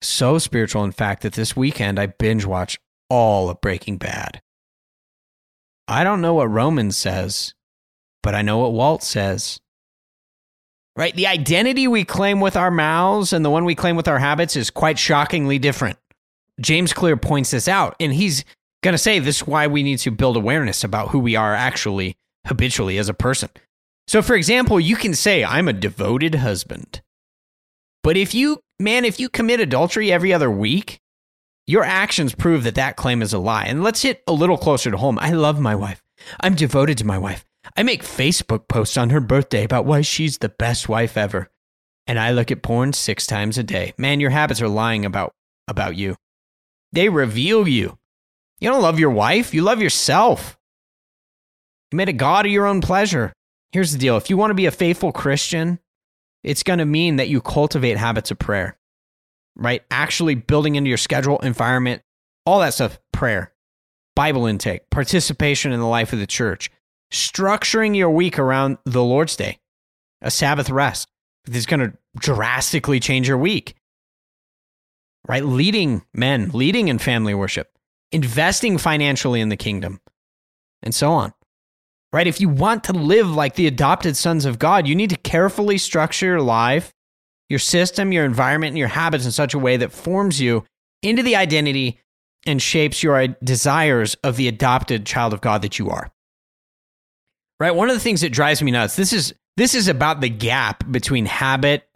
So 0.00 0.38
spiritual, 0.38 0.84
in 0.84 0.92
fact, 0.92 1.22
that 1.22 1.32
this 1.32 1.56
weekend 1.56 1.98
I 1.98 2.06
binge 2.06 2.46
watched 2.46 2.78
all 3.10 3.50
of 3.50 3.60
Breaking 3.60 3.98
Bad. 3.98 4.40
I 5.88 6.04
don't 6.04 6.20
know 6.20 6.34
what 6.34 6.50
Roman 6.50 6.92
says, 6.92 7.54
but 8.22 8.34
I 8.34 8.42
know 8.42 8.58
what 8.58 8.72
Walt 8.72 9.02
says 9.02 9.60
right? 10.96 11.14
The 11.14 11.26
identity 11.26 11.86
we 11.86 12.04
claim 12.04 12.40
with 12.40 12.56
our 12.56 12.70
mouths 12.70 13.32
and 13.32 13.44
the 13.44 13.50
one 13.50 13.64
we 13.64 13.74
claim 13.74 13.96
with 13.96 14.08
our 14.08 14.18
habits 14.18 14.56
is 14.56 14.70
quite 14.70 14.98
shockingly 14.98 15.58
different. 15.58 15.98
James 16.60 16.92
Clear 16.92 17.16
points 17.16 17.50
this 17.50 17.68
out, 17.68 17.96
and 18.00 18.12
he's 18.12 18.44
going 18.82 18.92
to 18.92 18.98
say 18.98 19.18
this 19.18 19.42
is 19.42 19.46
why 19.46 19.66
we 19.66 19.82
need 19.82 19.98
to 19.98 20.10
build 20.10 20.36
awareness 20.36 20.84
about 20.84 21.08
who 21.08 21.18
we 21.18 21.36
are 21.36 21.54
actually 21.54 22.16
habitually 22.46 22.98
as 22.98 23.08
a 23.08 23.14
person. 23.14 23.50
So, 24.08 24.22
for 24.22 24.34
example, 24.34 24.78
you 24.78 24.96
can 24.96 25.14
say, 25.14 25.44
I'm 25.44 25.68
a 25.68 25.72
devoted 25.72 26.36
husband. 26.36 27.02
But 28.02 28.16
if 28.16 28.34
you, 28.34 28.60
man, 28.78 29.04
if 29.04 29.18
you 29.18 29.28
commit 29.28 29.58
adultery 29.58 30.12
every 30.12 30.32
other 30.32 30.50
week, 30.50 31.00
your 31.66 31.82
actions 31.82 32.34
prove 32.34 32.62
that 32.62 32.76
that 32.76 32.94
claim 32.94 33.20
is 33.20 33.32
a 33.32 33.38
lie. 33.38 33.64
And 33.64 33.82
let's 33.82 34.02
hit 34.02 34.22
a 34.28 34.32
little 34.32 34.56
closer 34.56 34.92
to 34.92 34.96
home. 34.96 35.18
I 35.20 35.32
love 35.32 35.58
my 35.58 35.74
wife. 35.74 36.02
I'm 36.38 36.54
devoted 36.54 36.98
to 36.98 37.06
my 37.06 37.18
wife. 37.18 37.44
I 37.76 37.82
make 37.82 38.04
Facebook 38.04 38.68
posts 38.68 38.96
on 38.96 39.10
her 39.10 39.20
birthday 39.20 39.64
about 39.64 39.86
why 39.86 40.02
she's 40.02 40.38
the 40.38 40.48
best 40.48 40.88
wife 40.88 41.16
ever. 41.16 41.50
And 42.06 42.20
I 42.20 42.30
look 42.30 42.52
at 42.52 42.62
porn 42.62 42.92
six 42.92 43.26
times 43.26 43.58
a 43.58 43.64
day. 43.64 43.92
Man, 43.98 44.20
your 44.20 44.30
habits 44.30 44.62
are 44.62 44.68
lying 44.68 45.04
about 45.04 45.32
about 45.66 45.96
you. 45.96 46.14
They 46.96 47.10
reveal 47.10 47.68
you. 47.68 47.98
You 48.58 48.70
don't 48.70 48.80
love 48.80 48.98
your 48.98 49.10
wife, 49.10 49.52
you 49.52 49.60
love 49.60 49.82
yourself. 49.82 50.58
You 51.92 51.96
made 51.96 52.08
a 52.08 52.14
God 52.14 52.46
of 52.46 52.52
your 52.52 52.64
own 52.64 52.80
pleasure. 52.80 53.34
Here's 53.70 53.92
the 53.92 53.98
deal 53.98 54.16
if 54.16 54.30
you 54.30 54.38
want 54.38 54.50
to 54.50 54.54
be 54.54 54.64
a 54.64 54.70
faithful 54.70 55.12
Christian, 55.12 55.78
it's 56.42 56.62
going 56.62 56.78
to 56.78 56.86
mean 56.86 57.16
that 57.16 57.28
you 57.28 57.42
cultivate 57.42 57.98
habits 57.98 58.30
of 58.30 58.38
prayer, 58.38 58.78
right? 59.56 59.82
Actually 59.90 60.36
building 60.36 60.76
into 60.76 60.88
your 60.88 60.96
schedule, 60.96 61.38
environment, 61.40 62.00
all 62.46 62.60
that 62.60 62.72
stuff, 62.72 62.98
prayer, 63.12 63.52
Bible 64.14 64.46
intake, 64.46 64.88
participation 64.88 65.72
in 65.72 65.80
the 65.80 65.86
life 65.86 66.14
of 66.14 66.18
the 66.18 66.26
church, 66.26 66.70
structuring 67.12 67.94
your 67.94 68.10
week 68.10 68.38
around 68.38 68.78
the 68.86 69.04
Lord's 69.04 69.36
Day, 69.36 69.58
a 70.22 70.30
Sabbath 70.30 70.70
rest. 70.70 71.08
This 71.44 71.58
is 71.58 71.66
going 71.66 71.80
to 71.80 71.92
drastically 72.16 73.00
change 73.00 73.28
your 73.28 73.36
week, 73.36 73.74
right? 75.28 75.44
Leading 75.44 76.02
men, 76.14 76.50
leading 76.52 76.88
in 76.88 76.98
family 76.98 77.34
worship, 77.34 77.68
investing 78.12 78.78
financially 78.78 79.40
in 79.40 79.48
the 79.48 79.56
kingdom, 79.56 80.00
and 80.82 80.94
so 80.94 81.12
on. 81.12 81.32
Right? 82.12 82.26
If 82.26 82.40
you 82.40 82.48
want 82.48 82.84
to 82.84 82.92
live 82.92 83.28
like 83.28 83.56
the 83.56 83.66
adopted 83.66 84.16
sons 84.16 84.44
of 84.44 84.58
God, 84.58 84.86
you 84.86 84.94
need 84.94 85.10
to 85.10 85.16
carefully 85.16 85.76
structure 85.76 86.26
your 86.26 86.40
life, 86.40 86.94
your 87.48 87.58
system, 87.58 88.12
your 88.12 88.24
environment, 88.24 88.70
and 88.70 88.78
your 88.78 88.88
habits 88.88 89.26
in 89.26 89.32
such 89.32 89.54
a 89.54 89.58
way 89.58 89.76
that 89.76 89.92
forms 89.92 90.40
you 90.40 90.64
into 91.02 91.22
the 91.22 91.36
identity 91.36 92.00
and 92.46 92.62
shapes 92.62 93.02
your 93.02 93.20
uh, 93.20 93.28
desires 93.42 94.14
of 94.22 94.36
the 94.36 94.48
adopted 94.48 95.04
child 95.04 95.34
of 95.34 95.40
God 95.40 95.62
that 95.62 95.78
you 95.78 95.90
are. 95.90 96.10
Right? 97.58 97.74
One 97.74 97.90
of 97.90 97.96
the 97.96 98.00
things 98.00 98.20
that 98.20 98.32
drives 98.32 98.62
me 98.62 98.70
nuts, 98.70 98.96
this 98.96 99.12
is 99.12 99.34
this 99.56 99.74
is 99.74 99.88
about 99.88 100.20
the 100.20 100.28
gap 100.28 100.84
between 100.90 101.26
habit 101.26 101.86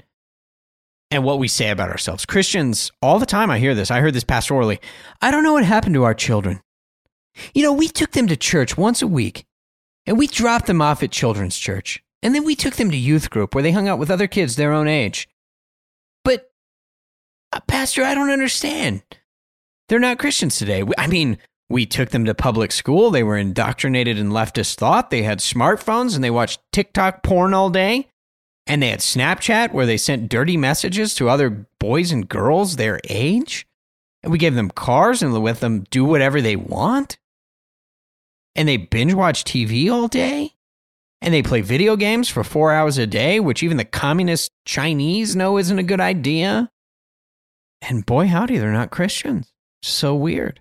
and 1.11 1.25
what 1.25 1.39
we 1.39 1.49
say 1.49 1.71
about 1.71 1.91
ourselves. 1.91 2.25
Christians, 2.25 2.93
all 3.03 3.19
the 3.19 3.27
time 3.27 3.51
I 3.51 3.59
hear 3.59 3.75
this. 3.75 3.91
I 3.91 4.01
heard 4.01 4.15
this 4.15 4.25
pastorally. 4.25 4.79
I 5.21 5.31
don't 5.31 5.43
know 5.43 5.55
what 5.55 5.65
happened 5.65 5.95
to 5.95 6.05
our 6.05 6.15
children. 6.15 6.61
You 7.55 7.63
know, 7.63 7.73
we 7.73 7.89
took 7.89 8.13
them 8.13 8.27
to 8.29 8.37
church 8.37 8.77
once 8.77 9.03
a 9.03 9.07
week 9.07 9.45
and 10.07 10.19
we 10.19 10.27
dropped 10.27 10.67
them 10.67 10.83
off 10.83 11.03
at 11.03 11.11
children's 11.11 11.59
church. 11.59 12.03
And 12.23 12.35
then 12.35 12.45
we 12.45 12.55
took 12.55 12.75
them 12.75 12.91
to 12.91 12.97
youth 12.97 13.31
group 13.31 13.55
where 13.55 13.63
they 13.63 13.73
hung 13.73 13.89
out 13.89 13.99
with 13.99 14.11
other 14.11 14.27
kids 14.27 14.57
their 14.57 14.73
own 14.73 14.89
age. 14.89 15.29
But, 16.25 16.51
uh, 17.53 17.61
Pastor, 17.67 18.03
I 18.05 18.15
don't 18.15 18.31
understand. 18.31 19.03
They're 19.89 19.99
not 19.99 20.19
Christians 20.19 20.59
today. 20.59 20.85
I 20.99 21.07
mean, 21.07 21.39
we 21.71 21.87
took 21.87 22.11
them 22.11 22.27
to 22.27 22.35
public 22.35 22.73
school. 22.73 23.11
They 23.11 23.23
were 23.23 23.39
indoctrinated 23.39 24.19
in 24.19 24.31
leftist 24.31 24.75
thought. 24.75 25.11
They 25.11 25.23
had 25.23 25.39
smartphones 25.39 26.15
and 26.15 26.23
they 26.23 26.31
watched 26.31 26.61
TikTok 26.73 27.23
porn 27.23 27.55
all 27.55 27.71
day. 27.71 28.10
And 28.67 28.83
they 28.83 28.91
had 28.91 29.01
Snapchat 29.01 29.73
where 29.73 29.87
they 29.87 29.97
sent 29.97 30.29
dirty 30.29 30.57
messages 30.57 31.15
to 31.17 31.29
other 31.29 31.67
boys 31.79 32.13
and 32.13 32.29
girls 32.29 32.77
their 32.77 33.01
age. 33.09 33.67
And 34.23 34.31
we 34.31 34.39
gave 34.39 34.55
them 34.55 34.71
cars 34.71 35.23
and 35.23 35.35
let 35.35 35.61
them 35.61 35.85
do 35.91 36.05
whatever 36.05 36.41
they 36.41 36.57
want. 36.57 37.19
And 38.55 38.69
they 38.69 38.77
binge 38.77 39.15
watch 39.15 39.45
TV 39.45 39.91
all 39.91 40.09
day. 40.09 40.55
And 41.23 41.35
they 41.35 41.43
play 41.43 41.61
video 41.61 41.97
games 41.97 42.29
for 42.29 42.45
four 42.45 42.73
hours 42.73 42.97
a 42.97 43.07
day, 43.07 43.41
which 43.41 43.63
even 43.63 43.77
the 43.77 43.85
communist 43.85 44.53
Chinese 44.65 45.37
know 45.37 45.59
isn't 45.59 45.79
a 45.79 45.83
good 45.83 46.01
idea. 46.01 46.71
And 47.83 48.07
boy, 48.07 48.27
howdy, 48.27 48.59
they're 48.59 48.73
not 48.73 48.91
Christians. 48.91 49.53
So 49.83 50.15
weird. 50.15 50.61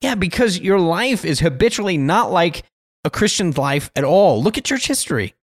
Yeah, 0.00 0.14
because 0.16 0.58
your 0.58 0.80
life 0.80 1.24
is 1.24 1.40
habitually 1.40 1.98
not 1.98 2.32
like 2.32 2.64
a 3.04 3.10
Christian's 3.10 3.58
life 3.58 3.90
at 3.94 4.04
all. 4.04 4.42
Look 4.42 4.58
at 4.58 4.64
church 4.64 4.86
history. 4.86 5.34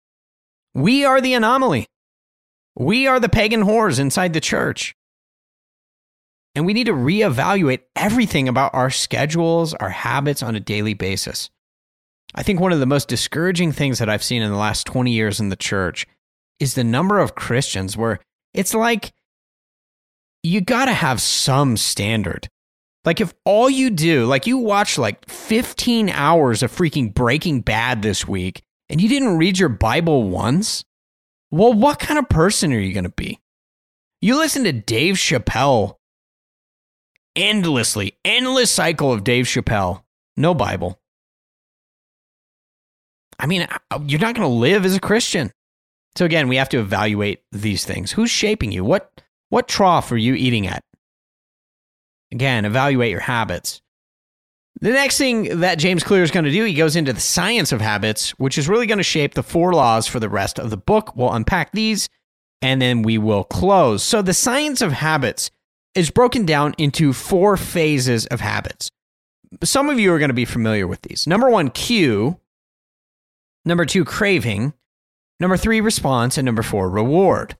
We 0.73 1.05
are 1.05 1.21
the 1.21 1.33
anomaly. 1.33 1.87
We 2.75 3.07
are 3.07 3.19
the 3.19 3.29
pagan 3.29 3.63
whores 3.63 3.99
inside 3.99 4.33
the 4.33 4.39
church. 4.39 4.95
And 6.55 6.65
we 6.65 6.73
need 6.73 6.85
to 6.85 6.93
reevaluate 6.93 7.81
everything 7.95 8.47
about 8.47 8.73
our 8.73 8.89
schedules, 8.89 9.73
our 9.75 9.89
habits 9.89 10.41
on 10.43 10.55
a 10.55 10.59
daily 10.59 10.93
basis. 10.93 11.49
I 12.35 12.43
think 12.43 12.59
one 12.59 12.73
of 12.73 12.79
the 12.79 12.85
most 12.85 13.07
discouraging 13.07 13.71
things 13.71 13.99
that 13.99 14.09
I've 14.09 14.23
seen 14.23 14.41
in 14.41 14.51
the 14.51 14.57
last 14.57 14.85
20 14.85 15.11
years 15.11 15.39
in 15.39 15.49
the 15.49 15.55
church 15.55 16.05
is 16.59 16.75
the 16.75 16.83
number 16.83 17.19
of 17.19 17.35
Christians 17.35 17.97
where 17.97 18.19
it's 18.53 18.73
like 18.73 19.13
you 20.43 20.61
got 20.61 20.85
to 20.85 20.93
have 20.93 21.21
some 21.21 21.77
standard. 21.77 22.47
Like 23.05 23.21
if 23.21 23.33
all 23.45 23.69
you 23.69 23.89
do, 23.89 24.25
like 24.25 24.45
you 24.45 24.57
watch 24.57 24.97
like 24.97 25.27
15 25.29 26.09
hours 26.09 26.61
of 26.61 26.71
freaking 26.71 27.13
Breaking 27.13 27.61
Bad 27.61 28.01
this 28.01 28.27
week 28.27 28.61
and 28.89 28.99
you 28.99 29.09
didn't 29.09 29.37
read 29.37 29.59
your 29.59 29.69
Bible 29.69 30.29
once, 30.29 30.83
well, 31.51 31.73
what 31.73 31.99
kind 31.99 32.19
of 32.19 32.29
person 32.29 32.73
are 32.73 32.79
you 32.79 32.93
going 32.93 33.03
to 33.03 33.09
be? 33.09 33.39
You 34.21 34.37
listen 34.37 34.63
to 34.65 34.73
Dave 34.73 35.15
Chappelle 35.15 35.95
endlessly, 37.35 38.17
endless 38.25 38.71
cycle 38.71 39.11
of 39.13 39.23
Dave 39.23 39.45
Chappelle, 39.45 40.03
no 40.35 40.53
Bible. 40.53 40.99
I 43.39 43.47
mean, 43.47 43.67
you're 44.05 44.19
not 44.19 44.35
going 44.35 44.47
to 44.47 44.53
live 44.53 44.85
as 44.85 44.95
a 44.95 44.99
Christian. 44.99 45.51
So 46.17 46.25
again, 46.25 46.49
we 46.49 46.57
have 46.57 46.69
to 46.69 46.79
evaluate 46.79 47.43
these 47.51 47.85
things. 47.85 48.11
Who's 48.11 48.31
shaping 48.31 48.71
you? 48.71 48.83
What 48.83 49.21
what 49.49 49.67
trough 49.67 50.11
are 50.11 50.17
you 50.17 50.33
eating 50.33 50.67
at? 50.67 50.83
Again, 52.31 52.65
evaluate 52.65 53.11
your 53.11 53.21
habits. 53.21 53.81
The 54.81 54.91
next 54.91 55.17
thing 55.17 55.59
that 55.59 55.75
James 55.75 56.03
Clear 56.03 56.23
is 56.23 56.31
going 56.31 56.45
to 56.45 56.51
do, 56.51 56.63
he 56.63 56.73
goes 56.73 56.95
into 56.95 57.11
the 57.11 57.19
science 57.19 57.71
of 57.71 57.81
habits, 57.81 58.31
which 58.39 58.57
is 58.57 58.69
really 58.69 58.87
going 58.87 58.97
to 58.97 59.03
shape 59.03 59.33
the 59.33 59.43
four 59.43 59.73
laws 59.73 60.07
for 60.07 60.21
the 60.21 60.29
rest 60.29 60.57
of 60.57 60.69
the 60.69 60.77
book. 60.77 61.15
We'll 61.15 61.33
unpack 61.33 61.73
these 61.73 62.07
and 62.61 62.81
then 62.81 63.01
we 63.01 63.17
will 63.17 63.43
close. 63.43 64.03
So, 64.03 64.21
the 64.21 64.33
science 64.33 64.81
of 64.81 64.91
habits 64.91 65.51
is 65.95 66.11
broken 66.11 66.45
down 66.45 66.75
into 66.77 67.13
four 67.13 67.57
phases 67.57 68.25
of 68.27 68.39
habits. 68.41 68.89
Some 69.63 69.89
of 69.89 69.99
you 69.99 70.13
are 70.13 70.19
going 70.19 70.29
to 70.29 70.35
be 70.35 70.45
familiar 70.45 70.87
with 70.87 71.01
these. 71.01 71.25
Number 71.25 71.49
one, 71.49 71.69
cue. 71.69 72.39
Number 73.65 73.85
two, 73.85 74.05
craving. 74.05 74.73
Number 75.39 75.57
three, 75.57 75.81
response. 75.81 76.37
And 76.37 76.45
number 76.45 76.63
four, 76.63 76.89
reward. 76.89 77.57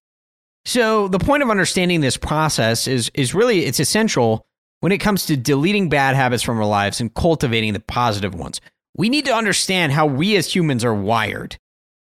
So, 0.65 1.07
the 1.07 1.19
point 1.19 1.43
of 1.43 1.49
understanding 1.49 2.01
this 2.01 2.17
process 2.17 2.87
is, 2.87 3.09
is 3.13 3.33
really 3.33 3.65
it's 3.65 3.79
essential 3.79 4.45
when 4.81 4.91
it 4.91 4.99
comes 4.99 5.25
to 5.25 5.37
deleting 5.37 5.89
bad 5.89 6.15
habits 6.15 6.43
from 6.43 6.57
our 6.57 6.65
lives 6.65 7.01
and 7.01 7.13
cultivating 7.13 7.73
the 7.73 7.79
positive 7.79 8.33
ones. 8.33 8.61
We 8.95 9.09
need 9.09 9.25
to 9.25 9.33
understand 9.33 9.91
how 9.91 10.05
we 10.05 10.35
as 10.35 10.53
humans 10.53 10.83
are 10.83 10.93
wired, 10.93 11.57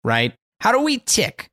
right? 0.03 0.33
How 0.59 0.71
do 0.71 0.81
we 0.81 0.99
tick? 0.99 1.49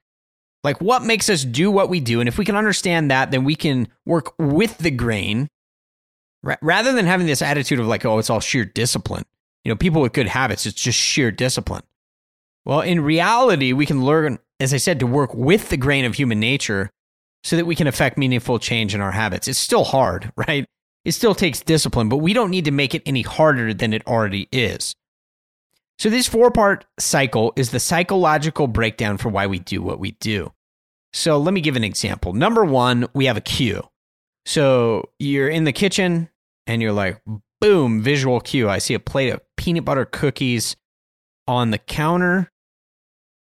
Like, 0.64 0.80
what 0.80 1.02
makes 1.02 1.30
us 1.30 1.44
do 1.44 1.70
what 1.70 1.88
we 1.88 2.00
do? 2.00 2.20
And 2.20 2.28
if 2.28 2.38
we 2.38 2.44
can 2.44 2.56
understand 2.56 3.10
that, 3.10 3.30
then 3.30 3.44
we 3.44 3.54
can 3.54 3.88
work 4.04 4.34
with 4.38 4.78
the 4.78 4.90
grain 4.90 5.48
rather 6.62 6.92
than 6.92 7.06
having 7.06 7.26
this 7.26 7.42
attitude 7.42 7.80
of 7.80 7.86
like, 7.86 8.04
oh, 8.04 8.18
it's 8.18 8.30
all 8.30 8.40
sheer 8.40 8.64
discipline. 8.64 9.24
You 9.64 9.72
know, 9.72 9.76
people 9.76 10.02
with 10.02 10.12
good 10.12 10.28
habits, 10.28 10.66
it's 10.66 10.80
just 10.80 10.98
sheer 10.98 11.30
discipline. 11.30 11.82
Well, 12.64 12.80
in 12.80 13.00
reality, 13.00 13.72
we 13.72 13.86
can 13.86 14.04
learn, 14.04 14.38
as 14.60 14.74
I 14.74 14.76
said, 14.76 15.00
to 15.00 15.06
work 15.06 15.34
with 15.34 15.68
the 15.68 15.76
grain 15.76 16.04
of 16.04 16.14
human 16.14 16.38
nature 16.40 16.90
so 17.44 17.56
that 17.56 17.66
we 17.66 17.74
can 17.74 17.86
affect 17.86 18.18
meaningful 18.18 18.58
change 18.58 18.94
in 18.94 19.00
our 19.00 19.12
habits. 19.12 19.48
It's 19.48 19.58
still 19.58 19.84
hard, 19.84 20.32
right? 20.36 20.66
It 21.08 21.12
still 21.12 21.34
takes 21.34 21.62
discipline, 21.62 22.10
but 22.10 22.18
we 22.18 22.34
don't 22.34 22.50
need 22.50 22.66
to 22.66 22.70
make 22.70 22.94
it 22.94 23.00
any 23.06 23.22
harder 23.22 23.72
than 23.72 23.94
it 23.94 24.06
already 24.06 24.46
is. 24.52 24.94
So, 25.98 26.10
this 26.10 26.28
four 26.28 26.50
part 26.50 26.84
cycle 26.98 27.54
is 27.56 27.70
the 27.70 27.80
psychological 27.80 28.66
breakdown 28.66 29.16
for 29.16 29.30
why 29.30 29.46
we 29.46 29.58
do 29.58 29.80
what 29.80 29.98
we 29.98 30.10
do. 30.20 30.52
So, 31.14 31.38
let 31.38 31.54
me 31.54 31.62
give 31.62 31.76
an 31.76 31.82
example. 31.82 32.34
Number 32.34 32.62
one, 32.62 33.08
we 33.14 33.24
have 33.24 33.38
a 33.38 33.40
cue. 33.40 33.88
So, 34.44 35.08
you're 35.18 35.48
in 35.48 35.64
the 35.64 35.72
kitchen 35.72 36.28
and 36.66 36.82
you're 36.82 36.92
like, 36.92 37.22
boom, 37.58 38.02
visual 38.02 38.38
cue. 38.42 38.68
I 38.68 38.76
see 38.76 38.92
a 38.92 39.00
plate 39.00 39.30
of 39.30 39.40
peanut 39.56 39.86
butter 39.86 40.04
cookies 40.04 40.76
on 41.46 41.70
the 41.70 41.78
counter. 41.78 42.52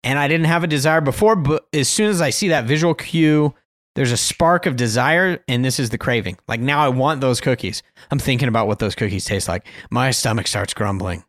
And 0.03 0.19
I 0.19 0.27
didn't 0.27 0.47
have 0.47 0.65
a 0.65 0.67
desire 0.67 0.99
before, 0.99 1.37
but 1.37 1.65
as 1.71 1.87
soon 1.87 2.09
as 2.09 2.19
I 2.19 2.29
see 2.29 2.49
that 2.49 2.65
visual 2.65 2.93
cue, 2.93 3.55
there's 3.95 4.11
a 4.11 4.17
spark 4.17 4.65
of 4.65 4.75
desire 4.75 5.39
and 5.47 5.63
this 5.63 5.79
is 5.79 5.89
the 5.89 5.97
craving. 5.97 6.37
Like 6.47 6.59
now 6.59 6.83
i 6.83 6.89
want 6.89 7.21
those 7.21 7.41
cookies. 7.41 7.83
I'm 8.11 8.19
thinking 8.19 8.47
about 8.47 8.67
what 8.67 8.79
those 8.79 8.95
cookies 8.95 9.25
taste 9.25 9.47
like. 9.47 9.67
My 9.91 10.11
stomach 10.11 10.47
starts 10.47 10.73
grumbling. 10.73 11.23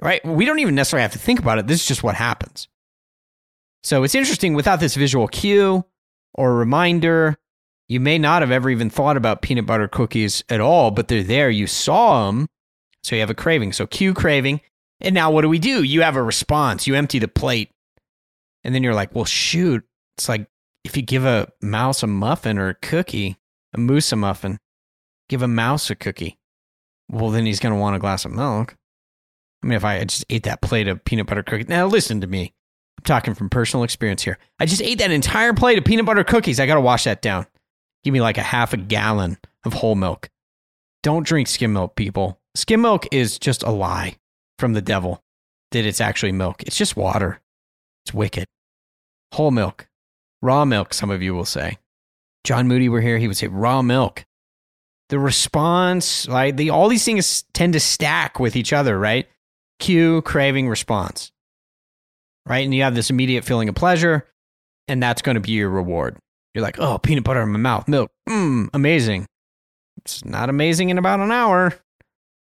Right? 0.00 0.24
We 0.24 0.44
don't 0.44 0.58
even 0.58 0.74
necessarily 0.74 1.02
have 1.02 1.12
to 1.12 1.18
think 1.18 1.38
about 1.38 1.58
it. 1.58 1.66
This 1.66 1.82
is 1.82 1.86
just 1.86 2.02
what 2.02 2.16
happens. 2.16 2.68
So 3.84 4.02
it's 4.02 4.14
interesting 4.14 4.54
without 4.54 4.80
this 4.80 4.96
visual 4.96 5.28
cue 5.28 5.84
or 6.34 6.56
reminder 6.56 7.36
you 7.86 8.00
may 8.00 8.18
not 8.18 8.42
have 8.42 8.50
ever 8.50 8.70
even 8.70 8.90
thought 8.90 9.16
about 9.16 9.42
peanut 9.42 9.66
butter 9.66 9.86
cookies 9.86 10.42
at 10.48 10.60
all 10.60 10.90
but 10.90 11.08
they're 11.08 11.22
there. 11.22 11.48
You 11.50 11.66
saw 11.66 12.26
them 12.26 12.48
so 13.04 13.14
you 13.14 13.20
have 13.20 13.30
a 13.30 13.34
craving. 13.34 13.72
So 13.72 13.86
cue 13.86 14.14
craving. 14.14 14.62
And 15.00 15.14
now 15.14 15.30
what 15.30 15.42
do 15.42 15.48
we 15.48 15.58
do? 15.58 15.82
You 15.82 16.02
have 16.02 16.16
a 16.16 16.22
response. 16.22 16.86
You 16.86 16.94
empty 16.94 17.18
the 17.18 17.28
plate. 17.28 17.70
And 18.64 18.74
then 18.74 18.82
you're 18.82 18.94
like 18.94 19.14
well 19.14 19.26
shoot. 19.26 19.84
It's 20.16 20.28
like 20.28 20.48
if 20.84 20.96
you 20.96 21.02
give 21.02 21.24
a 21.24 21.48
mouse 21.62 22.02
a 22.02 22.06
muffin 22.06 22.58
or 22.58 22.68
a 22.68 22.74
cookie, 22.74 23.36
a 23.74 23.78
moose 23.78 24.12
a 24.12 24.16
muffin, 24.16 24.58
give 25.28 25.42
a 25.42 25.48
mouse 25.48 25.90
a 25.90 25.94
cookie, 25.94 26.38
well, 27.10 27.30
then 27.30 27.46
he's 27.46 27.60
going 27.60 27.74
to 27.74 27.80
want 27.80 27.96
a 27.96 27.98
glass 27.98 28.24
of 28.24 28.32
milk. 28.32 28.76
I 29.62 29.66
mean, 29.66 29.76
if 29.76 29.84
I 29.84 30.04
just 30.04 30.24
ate 30.28 30.42
that 30.44 30.60
plate 30.60 30.88
of 30.88 31.04
peanut 31.04 31.26
butter 31.26 31.42
cookies, 31.42 31.68
now 31.68 31.86
listen 31.86 32.20
to 32.20 32.26
me. 32.26 32.52
I'm 32.98 33.04
talking 33.04 33.34
from 33.34 33.48
personal 33.48 33.82
experience 33.82 34.22
here. 34.22 34.38
I 34.60 34.66
just 34.66 34.82
ate 34.82 34.98
that 34.98 35.10
entire 35.10 35.54
plate 35.54 35.78
of 35.78 35.84
peanut 35.84 36.06
butter 36.06 36.24
cookies. 36.24 36.60
I 36.60 36.66
got 36.66 36.74
to 36.74 36.80
wash 36.80 37.04
that 37.04 37.22
down. 37.22 37.46
Give 38.04 38.12
me 38.12 38.20
like 38.20 38.36
a 38.38 38.42
half 38.42 38.74
a 38.74 38.76
gallon 38.76 39.38
of 39.64 39.72
whole 39.72 39.94
milk. 39.94 40.28
Don't 41.02 41.26
drink 41.26 41.48
skim 41.48 41.72
milk, 41.72 41.96
people. 41.96 42.38
Skim 42.54 42.82
milk 42.82 43.06
is 43.10 43.38
just 43.38 43.62
a 43.62 43.70
lie 43.70 44.16
from 44.58 44.74
the 44.74 44.82
devil. 44.82 45.22
that 45.70 45.84
it's 45.84 46.00
actually 46.00 46.32
milk. 46.32 46.62
It's 46.62 46.76
just 46.76 46.96
water. 46.96 47.40
It's 48.04 48.14
wicked. 48.14 48.44
Whole 49.32 49.50
milk. 49.50 49.88
Raw 50.44 50.66
milk, 50.66 50.92
some 50.92 51.10
of 51.10 51.22
you 51.22 51.34
will 51.34 51.46
say. 51.46 51.78
John 52.44 52.68
Moody 52.68 52.90
were 52.90 53.00
here, 53.00 53.16
he 53.16 53.26
would 53.26 53.36
say 53.38 53.46
raw 53.46 53.80
milk. 53.80 54.26
The 55.08 55.18
response, 55.18 56.28
like 56.28 56.56
the 56.56 56.68
all 56.68 56.88
these 56.88 57.04
things 57.04 57.44
tend 57.54 57.72
to 57.72 57.80
stack 57.80 58.38
with 58.38 58.54
each 58.54 58.74
other, 58.74 58.98
right? 58.98 59.26
Cue, 59.78 60.20
craving, 60.20 60.68
response. 60.68 61.32
Right? 62.46 62.62
And 62.62 62.74
you 62.74 62.82
have 62.82 62.94
this 62.94 63.08
immediate 63.08 63.44
feeling 63.44 63.70
of 63.70 63.74
pleasure, 63.74 64.28
and 64.86 65.02
that's 65.02 65.22
going 65.22 65.36
to 65.36 65.40
be 65.40 65.52
your 65.52 65.70
reward. 65.70 66.18
You're 66.52 66.62
like, 66.62 66.78
oh, 66.78 66.98
peanut 66.98 67.24
butter 67.24 67.40
in 67.40 67.48
my 67.48 67.58
mouth, 67.58 67.88
milk, 67.88 68.10
mmm, 68.28 68.68
amazing. 68.74 69.24
It's 69.96 70.26
not 70.26 70.50
amazing 70.50 70.90
in 70.90 70.98
about 70.98 71.20
an 71.20 71.32
hour. 71.32 71.72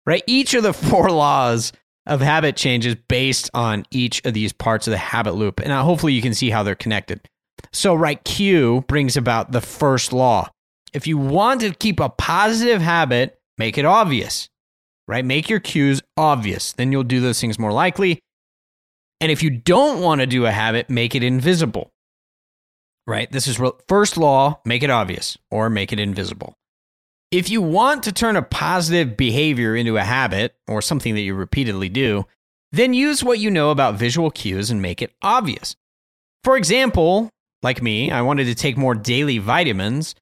Right? 0.05 0.22
Each 0.26 0.53
of 0.53 0.62
the 0.62 0.72
four 0.74 1.11
laws 1.11 1.72
of 2.07 2.20
habit 2.20 2.55
changes 2.55 2.97
based 3.09 3.49
on 3.55 3.86
each 3.91 4.22
of 4.26 4.34
these 4.34 4.53
parts 4.53 4.86
of 4.86 4.91
the 4.91 4.99
habit 4.99 5.36
loop. 5.36 5.59
And 5.59 5.72
hopefully 5.72 6.12
you 6.12 6.20
can 6.20 6.34
see 6.34 6.51
how 6.51 6.62
they're 6.62 6.74
connected. 6.74 7.26
So, 7.72 7.94
right, 7.94 8.22
cue 8.24 8.84
brings 8.88 9.16
about 9.16 9.52
the 9.52 9.61
first 9.61 10.12
law. 10.12 10.50
If 10.92 11.06
you 11.06 11.18
want 11.18 11.61
to 11.61 11.74
keep 11.74 12.00
a 12.00 12.09
positive 12.09 12.80
habit, 12.80 13.38
make 13.59 13.78
it 13.78 13.84
obvious, 13.84 14.48
right? 15.06 15.24
Make 15.24 15.48
your 15.48 15.61
cues 15.61 16.00
obvious. 16.16 16.72
Then 16.72 16.92
you'll 16.92 17.04
do 17.04 17.20
those 17.20 17.40
things 17.40 17.59
more 17.59 17.72
likely. 17.72 18.20
And 19.20 19.32
if 19.32 19.42
you 19.42 19.50
don't 19.50 20.00
want 20.00 20.20
to 20.20 20.26
do 20.26 20.46
a 20.46 20.52
habit, 20.52 20.88
make 20.88 21.14
it 21.14 21.24
invisible, 21.24 21.90
right? 23.06 23.30
This 23.30 23.48
is 23.48 23.61
first 23.88 24.16
law 24.16 24.61
make 24.64 24.82
it 24.82 24.90
obvious 24.90 25.36
or 25.50 25.68
make 25.68 25.92
it 25.92 25.98
invisible. 25.98 26.54
If 27.30 27.50
you 27.50 27.61
want 27.61 28.04
to 28.04 28.12
turn 28.12 28.36
a 28.36 28.42
positive 28.42 29.16
behavior 29.16 29.76
into 29.76 29.98
a 29.98 30.04
habit 30.04 30.54
or 30.66 30.80
something 30.80 31.14
that 31.14 31.20
you 31.20 31.34
repeatedly 31.34 31.90
do, 31.90 32.26
then 32.72 32.94
use 32.94 33.22
what 33.22 33.38
you 33.38 33.50
know 33.50 33.70
about 33.70 33.96
visual 33.96 34.30
cues 34.30 34.70
and 34.70 34.80
make 34.80 35.02
it 35.02 35.12
obvious. 35.20 35.76
For 36.44 36.56
example, 36.56 37.28
like 37.62 37.82
me, 37.82 38.11
I 38.11 38.22
wanted 38.22 38.44
to 38.44 38.54
take 38.54 38.76
more 38.76 38.94
daily 38.94 39.38
vitamins. 39.38 40.14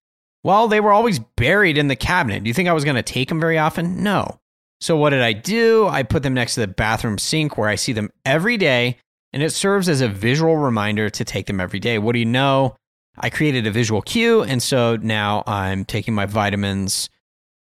Well, 0.43 0.68
they 0.68 0.80
were 0.80 0.93
always 0.93 1.18
buried 1.18 1.78
in 1.78 1.89
the 1.89 1.97
cabinet. 1.97 2.43
Do 2.43 2.49
you 2.49 2.55
think 2.55 2.68
I 2.68 2.72
was 2.72 2.84
going 2.84 2.97
to 2.97 3.03
take 3.03 3.28
them 3.28 3.41
very 3.41 3.59
often? 3.59 4.03
No. 4.03 4.39
So, 4.80 4.97
what 4.97 5.11
did 5.11 5.22
I 5.22 5.32
do? 5.32 5.87
I 5.89 6.03
put 6.03 6.22
them 6.22 6.34
next 6.34 6.55
to 6.55 6.61
the 6.61 6.66
bathroom 6.66 7.18
sink 7.18 7.57
where 7.57 7.68
I 7.68 7.76
see 7.76 7.93
them 7.93 8.11
every 8.24 8.57
day, 8.57 8.99
and 9.32 9.43
it 9.43 9.51
serves 9.51 9.89
as 9.89 10.01
a 10.01 10.09
visual 10.09 10.57
reminder 10.57 11.09
to 11.11 11.24
take 11.24 11.47
them 11.47 11.61
every 11.61 11.80
day. 11.80 11.99
What 11.99 12.12
do 12.12 12.18
you 12.18 12.26
know? 12.26 12.76
I 13.18 13.30
created 13.30 13.66
a 13.66 13.70
visual 13.70 14.03
cue, 14.03 14.43
and 14.43 14.62
so 14.62 14.97
now 14.97 15.43
I'm 15.47 15.84
taking 15.84 16.14
my 16.14 16.26
vitamins 16.26 17.09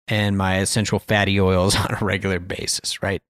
and 0.08 0.38
my 0.38 0.60
essential 0.60 1.00
fatty 1.00 1.40
oils 1.40 1.76
on 1.80 1.96
a 2.00 2.04
regular 2.04 2.40
basis, 2.40 3.02
right? 3.02 3.22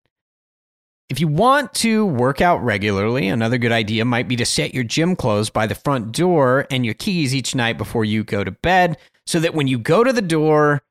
If 1.09 1.19
you 1.19 1.27
want 1.27 1.73
to 1.75 2.05
work 2.05 2.41
out 2.41 2.63
regularly, 2.63 3.27
another 3.27 3.57
good 3.57 3.71
idea 3.71 4.05
might 4.05 4.27
be 4.27 4.35
to 4.37 4.45
set 4.45 4.73
your 4.73 4.83
gym 4.83 5.15
clothes 5.15 5.49
by 5.49 5.67
the 5.67 5.75
front 5.75 6.11
door 6.11 6.65
and 6.71 6.83
your 6.83 6.95
keys 6.95 7.35
each 7.35 7.53
night 7.53 7.77
before 7.77 8.05
you 8.05 8.23
go 8.23 8.43
to 8.43 8.51
bed 8.51 8.97
so 9.27 9.39
that 9.39 9.53
when 9.53 9.67
you 9.67 9.77
go 9.77 10.03
to 10.03 10.11
the 10.11 10.21
door, 10.21 10.81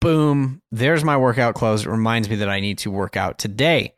boom, 0.00 0.60
there's 0.70 1.02
my 1.02 1.16
workout 1.16 1.54
clothes. 1.54 1.86
It 1.86 1.90
reminds 1.90 2.28
me 2.28 2.36
that 2.36 2.48
I 2.48 2.60
need 2.60 2.78
to 2.78 2.90
work 2.90 3.16
out 3.16 3.38
today. 3.38 3.94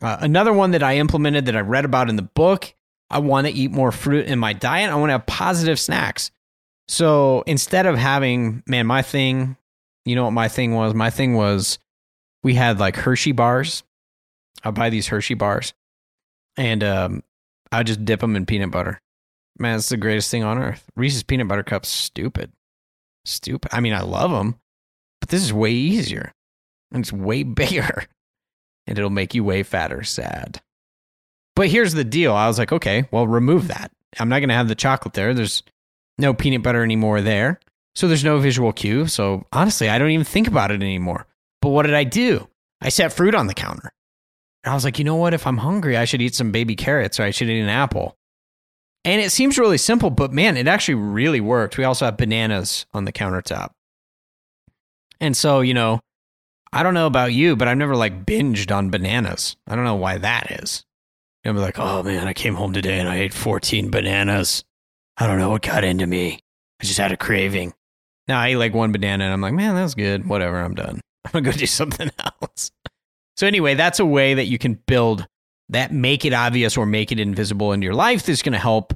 Uh, 0.00 0.18
another 0.20 0.52
one 0.52 0.70
that 0.70 0.82
I 0.82 0.98
implemented 0.98 1.46
that 1.46 1.56
I 1.56 1.60
read 1.60 1.84
about 1.84 2.08
in 2.08 2.16
the 2.16 2.22
book 2.22 2.72
I 3.10 3.18
want 3.18 3.46
to 3.46 3.52
eat 3.52 3.70
more 3.70 3.92
fruit 3.92 4.26
in 4.26 4.38
my 4.38 4.52
diet. 4.52 4.90
I 4.90 4.96
want 4.96 5.10
to 5.10 5.14
have 5.14 5.26
positive 5.26 5.78
snacks. 5.78 6.30
So 6.88 7.42
instead 7.46 7.86
of 7.86 7.96
having, 7.96 8.62
man, 8.66 8.86
my 8.86 9.02
thing, 9.02 9.56
you 10.04 10.16
know 10.16 10.24
what 10.24 10.32
my 10.32 10.48
thing 10.48 10.74
was? 10.74 10.94
My 10.94 11.10
thing 11.10 11.34
was 11.34 11.78
we 12.42 12.54
had 12.54 12.78
like 12.78 12.96
Hershey 12.96 13.32
bars. 13.32 13.82
I'll 14.64 14.72
buy 14.72 14.90
these 14.90 15.08
Hershey 15.08 15.34
bars 15.34 15.74
and 16.56 16.82
um, 16.82 17.22
I 17.72 17.82
just 17.82 18.04
dip 18.04 18.20
them 18.20 18.36
in 18.36 18.46
peanut 18.46 18.70
butter. 18.70 19.00
Man, 19.58 19.76
it's 19.76 19.88
the 19.88 19.96
greatest 19.96 20.30
thing 20.30 20.44
on 20.44 20.58
earth. 20.58 20.84
Reese's 20.96 21.22
peanut 21.22 21.48
butter 21.48 21.62
cups, 21.62 21.88
stupid. 21.88 22.52
Stupid. 23.24 23.70
I 23.74 23.80
mean, 23.80 23.92
I 23.94 24.02
love 24.02 24.30
them, 24.30 24.56
but 25.20 25.30
this 25.30 25.42
is 25.42 25.52
way 25.52 25.72
easier 25.72 26.32
and 26.92 27.02
it's 27.02 27.12
way 27.12 27.42
bigger 27.44 28.04
and 28.86 28.98
it'll 28.98 29.10
make 29.10 29.34
you 29.34 29.44
way 29.44 29.62
fatter. 29.62 30.02
Sad. 30.02 30.60
But 31.54 31.68
here's 31.68 31.94
the 31.94 32.04
deal. 32.04 32.34
I 32.34 32.48
was 32.48 32.58
like, 32.58 32.72
okay, 32.72 33.08
well, 33.10 33.26
remove 33.26 33.68
that. 33.68 33.90
I'm 34.18 34.28
not 34.28 34.40
going 34.40 34.50
to 34.50 34.54
have 34.54 34.68
the 34.68 34.74
chocolate 34.74 35.14
there. 35.14 35.34
There's 35.34 35.62
no 36.18 36.34
peanut 36.34 36.62
butter 36.62 36.82
anymore 36.82 37.20
there. 37.20 37.60
So 37.94 38.08
there's 38.08 38.24
no 38.24 38.38
visual 38.38 38.72
cue. 38.72 39.06
So 39.06 39.46
honestly, 39.52 39.88
I 39.88 39.98
don't 39.98 40.10
even 40.10 40.24
think 40.24 40.48
about 40.48 40.70
it 40.70 40.82
anymore. 40.82 41.26
But 41.62 41.70
what 41.70 41.86
did 41.86 41.94
I 41.94 42.04
do? 42.04 42.48
I 42.80 42.90
set 42.90 43.12
fruit 43.12 43.34
on 43.34 43.46
the 43.46 43.54
counter. 43.54 43.90
And 44.66 44.72
I 44.72 44.74
was 44.74 44.84
like, 44.84 44.98
you 44.98 45.04
know 45.04 45.14
what? 45.14 45.32
If 45.32 45.46
I'm 45.46 45.58
hungry, 45.58 45.96
I 45.96 46.06
should 46.06 46.20
eat 46.20 46.34
some 46.34 46.50
baby 46.50 46.74
carrots 46.74 47.20
or 47.20 47.22
I 47.22 47.30
should 47.30 47.48
eat 47.48 47.60
an 47.60 47.68
apple. 47.68 48.16
And 49.04 49.22
it 49.22 49.30
seems 49.30 49.60
really 49.60 49.78
simple, 49.78 50.10
but 50.10 50.32
man, 50.32 50.56
it 50.56 50.66
actually 50.66 50.96
really 50.96 51.40
worked. 51.40 51.78
We 51.78 51.84
also 51.84 52.04
have 52.04 52.16
bananas 52.16 52.84
on 52.92 53.04
the 53.04 53.12
countertop. 53.12 53.70
And 55.20 55.36
so, 55.36 55.60
you 55.60 55.72
know, 55.72 56.00
I 56.72 56.82
don't 56.82 56.94
know 56.94 57.06
about 57.06 57.32
you, 57.32 57.54
but 57.54 57.68
I've 57.68 57.78
never 57.78 57.94
like 57.94 58.26
binged 58.26 58.74
on 58.74 58.90
bananas. 58.90 59.56
I 59.68 59.76
don't 59.76 59.84
know 59.84 59.94
why 59.94 60.18
that 60.18 60.50
is. 60.60 60.84
And 61.44 61.54
be 61.54 61.60
like, 61.60 61.78
oh 61.78 62.02
man, 62.02 62.26
I 62.26 62.32
came 62.32 62.56
home 62.56 62.72
today 62.72 62.98
and 62.98 63.08
I 63.08 63.18
ate 63.18 63.34
14 63.34 63.92
bananas. 63.92 64.64
I 65.16 65.28
don't 65.28 65.38
know 65.38 65.50
what 65.50 65.62
got 65.62 65.84
into 65.84 66.08
me. 66.08 66.40
I 66.80 66.84
just 66.84 66.98
had 66.98 67.12
a 67.12 67.16
craving. 67.16 67.72
Now 68.26 68.40
I 68.40 68.48
ate 68.48 68.56
like 68.56 68.74
one 68.74 68.90
banana 68.90 69.22
and 69.22 69.32
I'm 69.32 69.40
like, 69.40 69.54
man, 69.54 69.76
that's 69.76 69.94
good. 69.94 70.28
Whatever, 70.28 70.58
I'm 70.58 70.74
done. 70.74 71.00
I'm 71.24 71.30
gonna 71.30 71.52
go 71.52 71.52
do 71.52 71.66
something 71.66 72.10
else. 72.42 72.72
So 73.36 73.46
anyway, 73.46 73.74
that's 73.74 74.00
a 74.00 74.06
way 74.06 74.34
that 74.34 74.46
you 74.46 74.58
can 74.58 74.74
build 74.86 75.26
that 75.68 75.92
make 75.92 76.24
it 76.24 76.32
obvious 76.32 76.76
or 76.76 76.86
make 76.86 77.12
it 77.12 77.20
invisible 77.20 77.72
in 77.72 77.82
your 77.82 77.94
life 77.94 78.24
that's 78.24 78.42
going 78.42 78.52
to 78.52 78.58
help 78.58 78.94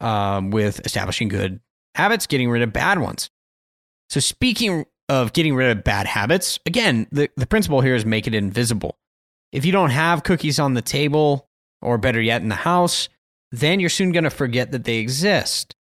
um, 0.00 0.50
with 0.50 0.84
establishing 0.84 1.28
good 1.28 1.60
habits, 1.94 2.26
getting 2.26 2.50
rid 2.50 2.62
of 2.62 2.72
bad 2.72 2.98
ones. 2.98 3.30
So 4.08 4.20
speaking 4.20 4.86
of 5.08 5.32
getting 5.32 5.54
rid 5.54 5.76
of 5.76 5.84
bad 5.84 6.06
habits, 6.06 6.58
again, 6.66 7.06
the, 7.12 7.28
the 7.36 7.46
principle 7.46 7.80
here 7.80 7.94
is 7.94 8.04
make 8.04 8.26
it 8.26 8.34
invisible. 8.34 8.98
If 9.52 9.64
you 9.64 9.72
don't 9.72 9.90
have 9.90 10.24
cookies 10.24 10.58
on 10.58 10.74
the 10.74 10.82
table, 10.82 11.48
or 11.82 11.98
better 11.98 12.20
yet, 12.20 12.42
in 12.42 12.48
the 12.48 12.54
house, 12.54 13.08
then 13.52 13.78
you're 13.78 13.90
soon 13.90 14.12
going 14.12 14.24
to 14.24 14.30
forget 14.30 14.72
that 14.72 14.84
they 14.84 14.96
exist. 14.96 15.74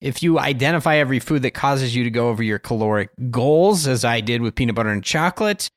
If 0.00 0.22
you 0.22 0.38
identify 0.38 0.96
every 0.96 1.18
food 1.18 1.42
that 1.42 1.50
causes 1.50 1.94
you 1.94 2.04
to 2.04 2.10
go 2.10 2.28
over 2.28 2.42
your 2.42 2.58
caloric 2.58 3.10
goals, 3.30 3.86
as 3.86 4.04
I 4.04 4.20
did 4.20 4.40
with 4.40 4.54
peanut 4.54 4.74
butter 4.74 4.88
and 4.90 5.04
chocolate, 5.04 5.70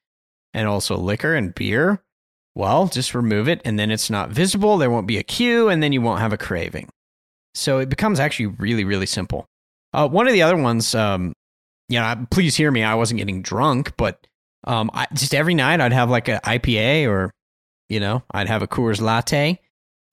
and 0.54 0.68
also 0.68 0.98
liquor 0.98 1.36
and 1.36 1.54
beer, 1.56 2.02
well, 2.56 2.88
just 2.88 3.16
remove 3.16 3.48
it 3.48 3.62
and 3.66 3.80
then 3.80 3.92
it's 3.92 4.10
not 4.10 4.30
visible. 4.30 4.78
There 4.78 4.92
won't 4.92 5.08
be 5.08 5.18
a 5.18 5.24
cue 5.24 5.70
and 5.70 5.82
then 5.82 5.94
you 5.94 6.02
won't 6.02 6.20
have 6.20 6.34
a 6.34 6.38
craving. 6.38 6.90
So 7.56 7.80
it 7.80 7.90
becomes 7.90 8.20
actually 8.20 8.48
really, 8.48 8.84
really 8.84 9.06
simple. 9.06 9.46
Uh, 9.94 10.08
one 10.08 10.28
of 10.28 10.34
the 10.34 10.42
other 10.42 10.58
ones, 10.58 10.96
um, 10.96 11.34
you 11.90 12.00
know, 12.00 12.26
please 12.32 12.56
hear 12.56 12.72
me. 12.72 12.84
I 12.84 12.96
wasn't 12.96 13.20
getting 13.20 13.42
drunk, 13.42 13.94
but 13.98 14.26
um, 14.66 14.90
I, 14.94 15.08
just 15.14 15.36
every 15.36 15.54
night 15.54 15.82
I'd 15.82 15.94
have 15.94 16.10
like 16.10 16.28
an 16.28 16.40
IPA 16.44 17.08
or 17.08 17.32
you 17.90 18.00
know, 18.00 18.24
I'd 18.32 18.48
have 18.48 18.62
a 18.62 18.68
Coors 18.68 19.02
latte. 19.02 19.60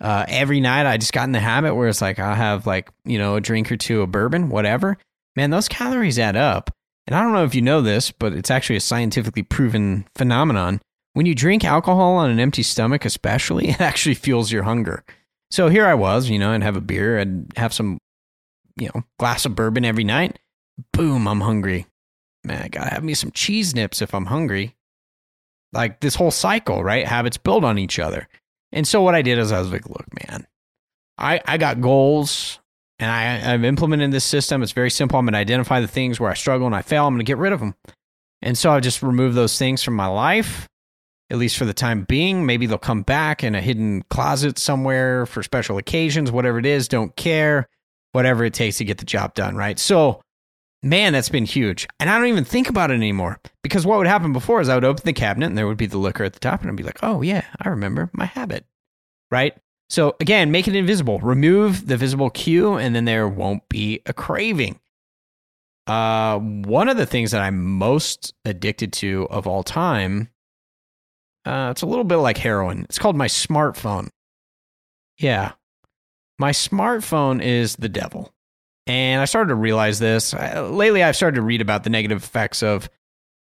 Uh, 0.00 0.24
every 0.28 0.60
night 0.60 0.86
I 0.86 0.96
just 0.96 1.12
got 1.12 1.24
in 1.24 1.32
the 1.32 1.40
habit 1.40 1.74
where 1.74 1.88
it's 1.88 2.02
like 2.02 2.18
I'll 2.18 2.34
have 2.34 2.66
like, 2.66 2.90
you 3.04 3.18
know, 3.18 3.36
a 3.36 3.40
drink 3.40 3.70
or 3.70 3.76
two 3.76 4.02
of 4.02 4.12
bourbon, 4.12 4.48
whatever. 4.48 4.98
Man, 5.36 5.50
those 5.50 5.68
calories 5.68 6.18
add 6.18 6.36
up. 6.36 6.70
And 7.10 7.18
I 7.18 7.22
don't 7.22 7.32
know 7.32 7.44
if 7.44 7.54
you 7.54 7.62
know 7.62 7.82
this, 7.82 8.10
but 8.10 8.32
it's 8.32 8.50
actually 8.50 8.76
a 8.76 8.80
scientifically 8.80 9.42
proven 9.42 10.06
phenomenon. 10.14 10.80
When 11.14 11.26
you 11.26 11.34
drink 11.34 11.64
alcohol 11.64 12.14
on 12.14 12.30
an 12.30 12.38
empty 12.38 12.62
stomach, 12.62 13.04
especially, 13.04 13.68
it 13.70 13.80
actually 13.80 14.14
fuels 14.14 14.52
your 14.52 14.62
hunger. 14.62 15.04
So 15.50 15.68
here 15.68 15.86
I 15.86 15.94
was, 15.94 16.30
you 16.30 16.38
know, 16.38 16.52
I'd 16.52 16.62
have 16.62 16.76
a 16.76 16.80
beer, 16.80 17.18
I'd 17.18 17.46
have 17.56 17.74
some, 17.74 17.98
you 18.78 18.88
know, 18.94 19.02
glass 19.18 19.44
of 19.44 19.56
bourbon 19.56 19.84
every 19.84 20.04
night. 20.04 20.38
Boom, 20.92 21.26
I'm 21.26 21.40
hungry. 21.40 21.86
Man, 22.44 22.62
I 22.62 22.68
gotta 22.68 22.90
have 22.90 23.04
me 23.04 23.12
some 23.12 23.32
cheese 23.32 23.74
nips 23.74 24.00
if 24.00 24.14
I'm 24.14 24.26
hungry 24.26 24.76
like 25.72 26.00
this 26.00 26.14
whole 26.14 26.30
cycle, 26.30 26.82
right? 26.82 27.06
Habits 27.06 27.36
build 27.36 27.64
on 27.64 27.78
each 27.78 27.98
other. 27.98 28.28
And 28.72 28.86
so 28.86 29.02
what 29.02 29.14
I 29.14 29.22
did 29.22 29.38
is 29.38 29.52
I 29.52 29.58
was 29.58 29.70
like, 29.70 29.88
look, 29.88 30.06
man, 30.26 30.46
I, 31.18 31.40
I 31.46 31.58
got 31.58 31.80
goals 31.80 32.60
and 33.00 33.10
I, 33.10 33.52
I've 33.52 33.64
implemented 33.64 34.12
this 34.12 34.24
system. 34.24 34.62
It's 34.62 34.72
very 34.72 34.90
simple. 34.90 35.18
I'm 35.18 35.24
going 35.24 35.32
to 35.32 35.38
identify 35.38 35.80
the 35.80 35.88
things 35.88 36.20
where 36.20 36.30
I 36.30 36.34
struggle 36.34 36.66
and 36.66 36.76
I 36.76 36.82
fail. 36.82 37.06
I'm 37.06 37.14
going 37.14 37.20
to 37.20 37.24
get 37.24 37.38
rid 37.38 37.52
of 37.52 37.60
them. 37.60 37.74
And 38.42 38.56
so 38.56 38.70
I've 38.70 38.82
just 38.82 39.02
remove 39.02 39.34
those 39.34 39.58
things 39.58 39.82
from 39.82 39.94
my 39.94 40.06
life, 40.06 40.68
at 41.30 41.38
least 41.38 41.56
for 41.56 41.64
the 41.64 41.74
time 41.74 42.04
being. 42.04 42.46
Maybe 42.46 42.66
they'll 42.66 42.78
come 42.78 43.02
back 43.02 43.42
in 43.42 43.54
a 43.54 43.60
hidden 43.60 44.02
closet 44.10 44.58
somewhere 44.58 45.26
for 45.26 45.42
special 45.42 45.78
occasions, 45.78 46.30
whatever 46.30 46.58
it 46.58 46.66
is. 46.66 46.88
Don't 46.88 47.14
care, 47.16 47.66
whatever 48.12 48.44
it 48.44 48.54
takes 48.54 48.78
to 48.78 48.84
get 48.84 48.98
the 48.98 49.04
job 49.04 49.34
done, 49.34 49.56
right? 49.56 49.78
So 49.78 50.20
Man, 50.82 51.12
that's 51.12 51.28
been 51.28 51.44
huge. 51.44 51.86
And 51.98 52.08
I 52.08 52.16
don't 52.16 52.28
even 52.28 52.44
think 52.44 52.68
about 52.70 52.90
it 52.90 52.94
anymore 52.94 53.38
because 53.62 53.84
what 53.84 53.98
would 53.98 54.06
happen 54.06 54.32
before 54.32 54.62
is 54.62 54.68
I 54.70 54.74
would 54.74 54.84
open 54.84 55.02
the 55.04 55.12
cabinet 55.12 55.46
and 55.46 55.58
there 55.58 55.66
would 55.66 55.76
be 55.76 55.86
the 55.86 55.98
liquor 55.98 56.24
at 56.24 56.32
the 56.32 56.38
top 56.38 56.62
and 56.62 56.70
I'd 56.70 56.76
be 56.76 56.82
like, 56.82 57.00
oh, 57.02 57.20
yeah, 57.20 57.44
I 57.60 57.68
remember 57.68 58.08
my 58.14 58.24
habit. 58.24 58.64
Right? 59.30 59.54
So 59.90 60.16
again, 60.20 60.50
make 60.50 60.68
it 60.68 60.76
invisible. 60.76 61.18
Remove 61.18 61.86
the 61.86 61.96
visible 61.98 62.30
cue 62.30 62.74
and 62.74 62.94
then 62.94 63.04
there 63.04 63.28
won't 63.28 63.68
be 63.68 64.00
a 64.06 64.12
craving. 64.12 64.80
Uh, 65.86 66.38
one 66.38 66.88
of 66.88 66.96
the 66.96 67.06
things 67.06 67.32
that 67.32 67.42
I'm 67.42 67.64
most 67.64 68.32
addicted 68.44 68.92
to 68.94 69.26
of 69.30 69.46
all 69.46 69.62
time 69.64 70.30
Uh, 71.44 71.68
it's 71.70 71.82
a 71.82 71.86
little 71.86 72.04
bit 72.04 72.16
like 72.16 72.36
heroin. 72.36 72.84
It's 72.84 72.98
called 72.98 73.16
my 73.16 73.26
smartphone. 73.26 74.10
Yeah. 75.18 75.52
My 76.38 76.52
smartphone 76.52 77.42
is 77.42 77.76
the 77.76 77.88
devil. 77.88 78.32
And 78.86 79.20
I 79.20 79.24
started 79.24 79.48
to 79.48 79.54
realize 79.54 79.98
this. 79.98 80.34
I, 80.34 80.60
lately, 80.60 81.02
I've 81.02 81.16
started 81.16 81.36
to 81.36 81.42
read 81.42 81.60
about 81.60 81.84
the 81.84 81.90
negative 81.90 82.22
effects 82.22 82.62
of 82.62 82.88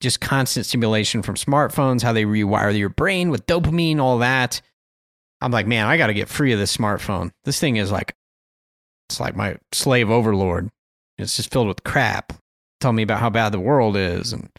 just 0.02 0.20
constant 0.20 0.66
stimulation 0.66 1.22
from 1.22 1.36
smartphones, 1.36 2.02
how 2.02 2.14
they 2.14 2.26
rewire 2.26 2.78
your 2.78 2.90
brain 2.90 3.30
with 3.30 3.48
dopamine, 3.48 4.00
all 4.00 4.20
that. 4.20 4.62
I'm 5.42 5.52
like, 5.52 5.68
man, 5.68 5.88
I 5.88 5.98
got 5.98 6.08
to 6.08 6.14
get 6.14 6.30
free 6.30 6.54
of 6.54 6.60
this 6.60 6.76
smartphone. 6.76 7.32
This 7.44 7.60
thing 7.60 7.78
is 7.78 7.92
like, 7.92 8.16
it's 9.10 9.20
like 9.20 9.36
my 9.36 9.58
slave 9.72 10.10
overlord. 10.10 10.70
It's 11.18 11.38
just 11.38 11.52
filled 11.52 11.68
with 11.68 11.84
crap. 11.84 12.34
Tell 12.80 12.94
me 12.94 13.04
about 13.04 13.20
how 13.20 13.30
bad 13.30 13.52
the 13.52 13.60
world 13.60 13.96
is 13.96 14.34
and 14.34 14.50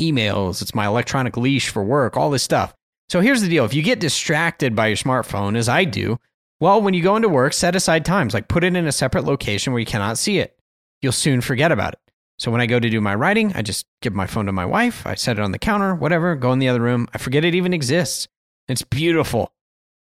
emails. 0.00 0.62
It's 0.62 0.74
my 0.74 0.86
electronic 0.86 1.36
leash 1.36 1.68
for 1.68 1.82
work, 1.82 2.16
all 2.16 2.30
this 2.30 2.42
stuff. 2.42 2.74
So 3.08 3.20
here's 3.20 3.42
the 3.42 3.48
deal 3.48 3.64
if 3.64 3.74
you 3.74 3.82
get 3.82 4.00
distracted 4.00 4.76
by 4.76 4.88
your 4.88 4.96
smartphone, 4.96 5.56
as 5.56 5.68
I 5.68 5.84
do, 5.84 6.18
well, 6.60 6.82
when 6.82 6.94
you 6.94 7.02
go 7.02 7.16
into 7.16 7.28
work, 7.28 7.52
set 7.52 7.74
aside 7.74 8.04
times, 8.04 8.34
like 8.34 8.48
put 8.48 8.64
it 8.64 8.76
in 8.76 8.86
a 8.86 8.92
separate 8.92 9.24
location 9.24 9.72
where 9.72 9.80
you 9.80 9.86
cannot 9.86 10.18
see 10.18 10.38
it. 10.38 10.56
You'll 11.02 11.12
soon 11.12 11.40
forget 11.40 11.72
about 11.72 11.94
it. 11.94 12.00
So 12.38 12.50
when 12.50 12.60
I 12.60 12.66
go 12.66 12.78
to 12.78 12.90
do 12.90 13.00
my 13.00 13.14
writing, 13.14 13.52
I 13.54 13.62
just 13.62 13.86
give 14.00 14.14
my 14.14 14.26
phone 14.26 14.46
to 14.46 14.52
my 14.52 14.64
wife. 14.64 15.06
I 15.06 15.14
set 15.14 15.38
it 15.38 15.42
on 15.42 15.52
the 15.52 15.58
counter, 15.58 15.94
whatever, 15.94 16.36
go 16.36 16.52
in 16.52 16.58
the 16.58 16.68
other 16.68 16.80
room. 16.80 17.08
I 17.12 17.18
forget 17.18 17.44
it 17.44 17.54
even 17.54 17.74
exists. 17.74 18.28
It's 18.68 18.82
beautiful, 18.82 19.52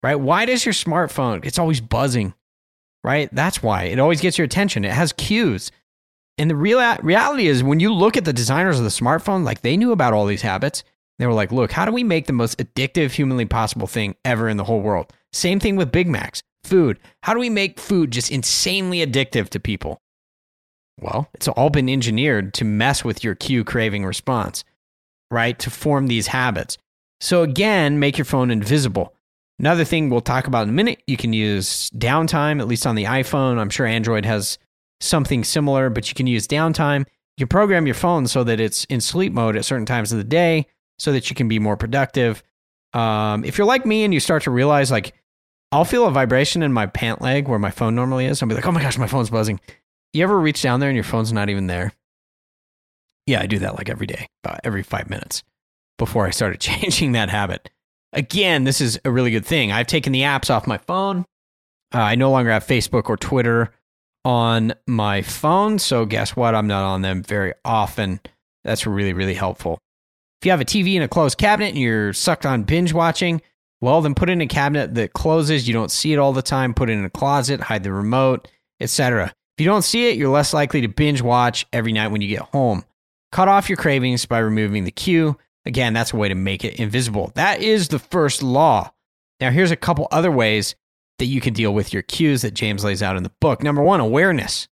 right? 0.07 0.15
Why 0.15 0.45
does 0.45 0.65
your 0.65 0.73
smartphone, 0.73 1.43
it's 1.43 1.59
always 1.59 1.81
buzzing, 1.81 2.33
right? 3.03 3.27
That's 3.33 3.61
why 3.61 3.83
it 3.83 3.99
always 3.99 4.21
gets 4.21 4.37
your 4.37 4.45
attention. 4.45 4.85
It 4.85 4.93
has 4.93 5.11
cues. 5.11 5.69
And 6.37 6.49
the 6.49 6.55
real 6.55 6.79
reality 7.01 7.47
is 7.47 7.61
when 7.61 7.81
you 7.81 7.93
look 7.93 8.15
at 8.15 8.23
the 8.23 8.31
designers 8.31 8.77
of 8.77 8.85
the 8.85 8.89
smartphone, 8.89 9.43
like 9.43 9.63
they 9.63 9.75
knew 9.75 9.91
about 9.91 10.13
all 10.13 10.25
these 10.25 10.43
habits. 10.43 10.85
They 11.19 11.25
were 11.25 11.33
like, 11.33 11.51
look, 11.51 11.73
how 11.73 11.83
do 11.83 11.91
we 11.91 12.05
make 12.05 12.27
the 12.27 12.33
most 12.33 12.57
addictive 12.59 13.11
humanly 13.11 13.45
possible 13.45 13.87
thing 13.87 14.15
ever 14.23 14.47
in 14.47 14.55
the 14.55 14.63
whole 14.63 14.79
world? 14.81 15.11
Same 15.33 15.59
thing 15.59 15.75
with 15.75 15.91
Big 15.91 16.07
Macs, 16.07 16.41
food. 16.63 16.99
How 17.23 17.33
do 17.33 17.39
we 17.41 17.49
make 17.49 17.77
food 17.77 18.11
just 18.11 18.31
insanely 18.31 19.05
addictive 19.05 19.49
to 19.49 19.59
people? 19.59 19.99
Well, 21.01 21.27
it's 21.33 21.49
all 21.49 21.69
been 21.69 21.89
engineered 21.89 22.53
to 22.53 22.65
mess 22.65 23.03
with 23.03 23.25
your 23.25 23.35
cue 23.35 23.65
craving 23.65 24.05
response, 24.05 24.63
right? 25.29 25.59
To 25.59 25.69
form 25.69 26.07
these 26.07 26.27
habits. 26.27 26.77
So, 27.19 27.41
again, 27.41 27.99
make 27.99 28.17
your 28.17 28.25
phone 28.25 28.51
invisible. 28.51 29.13
Another 29.59 29.83
thing 29.83 30.09
we'll 30.09 30.21
talk 30.21 30.45
about 30.47 30.63
in 30.63 30.69
a 30.69 30.73
minute, 30.73 31.01
you 31.07 31.17
can 31.17 31.33
use 31.33 31.89
downtime, 31.91 32.59
at 32.59 32.67
least 32.67 32.85
on 32.85 32.95
the 32.95 33.05
iPhone. 33.05 33.57
I'm 33.57 33.71
sure 33.71 33.87
Android 33.87 34.25
has 34.25 34.59
something 35.01 35.43
similar, 35.43 35.89
but 35.89 36.09
you 36.09 36.15
can 36.15 36.27
use 36.27 36.47
downtime. 36.47 36.99
You 37.37 37.45
can 37.45 37.47
program 37.47 37.87
your 37.87 37.95
phone 37.95 38.27
so 38.27 38.43
that 38.43 38.59
it's 38.59 38.85
in 38.85 39.01
sleep 39.01 39.33
mode 39.33 39.55
at 39.55 39.65
certain 39.65 39.85
times 39.85 40.11
of 40.11 40.19
the 40.19 40.23
day 40.23 40.67
so 40.99 41.11
that 41.11 41.29
you 41.29 41.35
can 41.35 41.47
be 41.47 41.59
more 41.59 41.77
productive. 41.77 42.43
Um, 42.93 43.43
if 43.43 43.57
you're 43.57 43.67
like 43.67 43.85
me 43.85 44.03
and 44.03 44.13
you 44.13 44.19
start 44.19 44.43
to 44.43 44.51
realize, 44.51 44.91
like, 44.91 45.13
I'll 45.71 45.85
feel 45.85 46.07
a 46.07 46.11
vibration 46.11 46.63
in 46.63 46.71
my 46.71 46.85
pant 46.85 47.21
leg 47.21 47.47
where 47.47 47.59
my 47.59 47.71
phone 47.71 47.95
normally 47.95 48.25
is. 48.25 48.41
I'll 48.41 48.49
be 48.49 48.55
like, 48.55 48.65
oh 48.65 48.71
my 48.71 48.81
gosh, 48.81 48.97
my 48.97 49.07
phone's 49.07 49.29
buzzing. 49.29 49.59
You 50.13 50.23
ever 50.23 50.39
reach 50.39 50.61
down 50.61 50.79
there 50.79 50.89
and 50.89 50.95
your 50.95 51.03
phone's 51.03 51.33
not 51.33 51.49
even 51.49 51.67
there? 51.67 51.93
Yeah, 53.25 53.41
I 53.41 53.47
do 53.47 53.59
that 53.59 53.75
like 53.75 53.89
every 53.89 54.07
day, 54.07 54.27
about 54.43 54.61
every 54.63 54.83
five 54.83 55.09
minutes 55.09 55.43
before 55.97 56.25
I 56.25 56.29
started 56.29 56.59
changing 56.61 57.11
that 57.13 57.29
habit. 57.29 57.69
Again, 58.13 58.63
this 58.63 58.81
is 58.81 58.99
a 59.05 59.11
really 59.11 59.31
good 59.31 59.45
thing. 59.45 59.71
I've 59.71 59.87
taken 59.87 60.13
the 60.13 60.21
apps 60.21 60.49
off 60.49 60.67
my 60.67 60.77
phone. 60.77 61.25
Uh, 61.93 61.99
I 61.99 62.15
no 62.15 62.31
longer 62.31 62.51
have 62.51 62.65
Facebook 62.65 63.09
or 63.09 63.17
Twitter 63.17 63.71
on 64.25 64.73
my 64.87 65.21
phone. 65.21 65.79
So, 65.79 66.05
guess 66.05 66.35
what? 66.35 66.55
I'm 66.55 66.67
not 66.67 66.83
on 66.83 67.01
them 67.01 67.23
very 67.23 67.53
often. 67.63 68.19
That's 68.63 68.85
really, 68.85 69.13
really 69.13 69.33
helpful. 69.33 69.79
If 70.41 70.45
you 70.45 70.51
have 70.51 70.61
a 70.61 70.65
TV 70.65 70.95
in 70.95 71.01
a 71.01 71.07
closed 71.07 71.37
cabinet 71.37 71.69
and 71.69 71.77
you're 71.77 72.13
sucked 72.13 72.45
on 72.45 72.63
binge 72.63 72.93
watching, 72.93 73.41
well, 73.81 74.01
then 74.01 74.15
put 74.15 74.29
it 74.29 74.33
in 74.33 74.41
a 74.41 74.47
cabinet 74.47 74.95
that 74.95 75.13
closes. 75.13 75.67
You 75.67 75.73
don't 75.73 75.91
see 75.91 76.13
it 76.13 76.19
all 76.19 76.33
the 76.33 76.41
time. 76.41 76.73
Put 76.73 76.89
it 76.89 76.93
in 76.93 77.05
a 77.05 77.09
closet, 77.09 77.61
hide 77.61 77.83
the 77.83 77.91
remote, 77.91 78.47
etc. 78.79 79.33
If 79.57 79.63
you 79.63 79.65
don't 79.65 79.83
see 79.83 80.09
it, 80.09 80.17
you're 80.17 80.29
less 80.29 80.53
likely 80.53 80.81
to 80.81 80.87
binge 80.87 81.21
watch 81.21 81.65
every 81.73 81.91
night 81.91 82.09
when 82.09 82.21
you 82.21 82.27
get 82.27 82.41
home. 82.41 82.83
Cut 83.31 83.47
off 83.47 83.69
your 83.69 83.77
cravings 83.77 84.25
by 84.25 84.39
removing 84.39 84.83
the 84.83 84.91
cue. 84.91 85.37
Again, 85.67 85.93
that's 85.93 86.13
a 86.13 86.17
way 86.17 86.29
to 86.29 86.35
make 86.35 86.63
it 86.63 86.79
invisible. 86.79 87.31
That 87.35 87.61
is 87.61 87.89
the 87.89 87.99
first 87.99 88.41
law. 88.41 88.91
Now, 89.41 89.51
here's 89.51 89.69
a 89.69 89.75
couple 89.75 90.07
other 90.11 90.31
ways 90.31 90.75
that 91.19 91.25
you 91.25 91.41
can 91.41 91.53
deal 91.53 91.73
with 91.73 91.91
your 91.91 92.03
cues 92.03 92.41
that 92.43 92.53
James 92.53 92.85
lays 92.85 93.03
out 93.03 93.17
in 93.17 93.23
the 93.23 93.31
book. 93.41 93.61
Number 93.61 93.83
one, 93.83 93.99
awareness, 93.99 94.69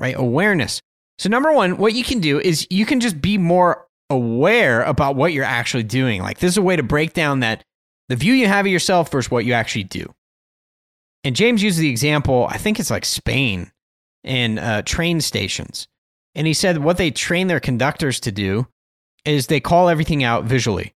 right? 0.00 0.16
Awareness. 0.16 0.80
So, 1.18 1.28
number 1.28 1.52
one, 1.52 1.76
what 1.76 1.92
you 1.92 2.04
can 2.04 2.20
do 2.20 2.40
is 2.40 2.66
you 2.70 2.86
can 2.86 3.00
just 3.00 3.20
be 3.20 3.36
more 3.36 3.86
aware 4.08 4.82
about 4.82 5.14
what 5.14 5.34
you're 5.34 5.44
actually 5.44 5.82
doing. 5.82 6.22
Like, 6.22 6.38
this 6.38 6.52
is 6.52 6.56
a 6.56 6.62
way 6.62 6.76
to 6.76 6.82
break 6.82 7.12
down 7.12 7.40
that 7.40 7.64
the 8.08 8.16
view 8.16 8.32
you 8.32 8.48
have 8.48 8.64
of 8.64 8.72
yourself 8.72 9.10
versus 9.12 9.30
what 9.30 9.44
you 9.44 9.52
actually 9.52 9.84
do. 9.84 10.14
And 11.22 11.36
James 11.36 11.62
uses 11.62 11.80
the 11.80 11.90
example, 11.90 12.46
I 12.48 12.56
think 12.56 12.80
it's 12.80 12.90
like 12.90 13.04
Spain 13.04 13.72
and 14.24 14.58
uh, 14.58 14.82
train 14.82 15.20
stations. 15.20 15.86
And 16.34 16.46
he 16.46 16.54
said 16.54 16.78
what 16.78 16.96
they 16.96 17.10
train 17.10 17.48
their 17.48 17.60
conductors 17.60 18.20
to 18.20 18.32
do 18.32 18.68
is 19.24 19.46
they 19.46 19.60
call 19.60 19.88
everything 19.88 20.24
out 20.24 20.44
visually. 20.44 20.94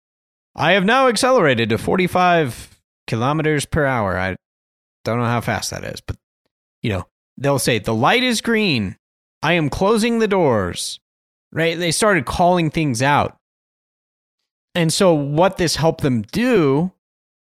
I 0.54 0.72
have 0.72 0.84
now 0.84 1.08
accelerated 1.08 1.68
to 1.68 1.78
45 1.78 2.80
kilometers 3.06 3.64
per 3.64 3.84
hour. 3.84 4.18
I 4.18 4.36
don't 5.04 5.18
know 5.18 5.24
how 5.24 5.40
fast 5.40 5.70
that 5.70 5.84
is, 5.84 6.00
but 6.00 6.16
you 6.82 6.90
know, 6.90 7.06
they'll 7.36 7.58
say 7.58 7.78
the 7.78 7.94
light 7.94 8.22
is 8.22 8.40
green. 8.40 8.96
I 9.42 9.54
am 9.54 9.70
closing 9.70 10.18
the 10.18 10.28
doors. 10.28 11.00
Right? 11.50 11.78
They 11.78 11.92
started 11.92 12.26
calling 12.26 12.70
things 12.70 13.00
out. 13.00 13.38
And 14.74 14.92
so 14.92 15.14
what 15.14 15.56
this 15.56 15.76
helped 15.76 16.02
them 16.02 16.22
do, 16.22 16.92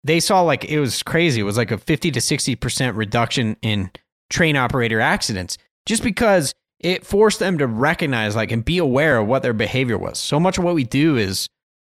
they 0.03 0.19
saw 0.19 0.41
like 0.41 0.65
it 0.65 0.81
was 0.81 1.03
crazy. 1.03 1.41
It 1.41 1.45
was 1.45 1.57
like 1.57 1.71
a 1.71 1.79
50 1.79 2.11
to 2.11 2.21
60% 2.21 2.97
reduction 2.97 3.57
in 3.63 3.91
train 4.29 4.57
operator 4.57 5.01
accidents 5.01 5.57
just 5.87 6.03
because 6.03 6.53
it 6.83 7.07
forced 7.07 7.39
them 7.39 7.59
to 7.59 7.67
recognize 7.67 8.37
like 8.37 8.51
and 8.51 8.65
be 8.65 8.79
aware 8.79 9.19
of 9.19 9.27
what 9.27 9.43
their 9.43 9.53
behavior 9.53 9.97
was. 9.97 10.19
So 10.19 10.41
much 10.41 10.59
of 10.59 10.65
what 10.65 10.75
we 10.75 10.85
do 10.85 11.17
is 11.17 11.49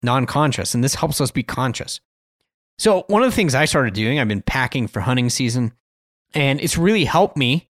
non-conscious 0.03 0.75
and 0.75 0.85
this 0.85 0.97
helps 0.97 1.21
us 1.21 1.31
be 1.31 1.43
conscious. 1.43 2.01
So, 2.79 3.05
one 3.07 3.23
of 3.23 3.31
the 3.31 3.37
things 3.37 3.55
I 3.55 3.67
started 3.67 3.95
doing, 3.95 4.19
I've 4.19 4.29
been 4.29 4.43
packing 4.43 4.89
for 4.89 5.01
hunting 5.01 5.31
season, 5.31 5.73
and 6.35 6.61
it's 6.61 6.77
really 6.77 7.05
helped 7.05 7.37
me 7.37 7.69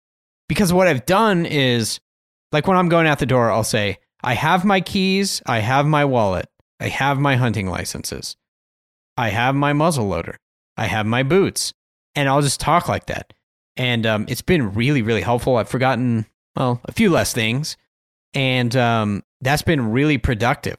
because 0.47 0.72
what 0.72 0.88
I've 0.88 1.05
done 1.05 1.45
is 1.45 1.99
like 2.53 2.68
when 2.68 2.78
I'm 2.78 2.89
going 2.89 3.07
out 3.07 3.20
the 3.20 3.26
door, 3.26 3.51
I'll 3.51 3.64
say, 3.66 3.97
I 4.24 4.36
have 4.36 4.64
my 4.64 4.80
keys, 4.80 5.41
I 5.45 5.59
have 5.59 5.86
my 5.86 6.05
wallet, 6.05 6.47
I 6.80 6.88
have 6.88 7.20
my 7.20 7.36
hunting 7.36 7.68
licenses, 7.68 8.38
I 9.18 9.30
have 9.30 9.55
my 9.55 9.74
muzzle 9.74 10.07
loader, 10.07 10.38
I 10.78 10.86
have 10.86 11.05
my 11.05 11.24
boots, 11.24 11.74
and 12.16 12.30
I'll 12.30 12.41
just 12.41 12.61
talk 12.61 12.88
like 12.88 13.07
that. 13.07 13.34
And 13.76 14.05
um, 14.05 14.26
it's 14.30 14.41
been 14.41 14.74
really, 14.74 15.01
really 15.01 15.22
helpful. 15.22 15.57
I've 15.57 15.68
forgotten, 15.68 16.28
well, 16.56 16.82
a 16.86 16.91
few 16.91 17.10
less 17.10 17.34
things, 17.34 17.78
and 18.34 18.76
um, 18.76 19.24
that's 19.41 19.62
been 19.62 19.91
really 19.91 20.18
productive. 20.18 20.78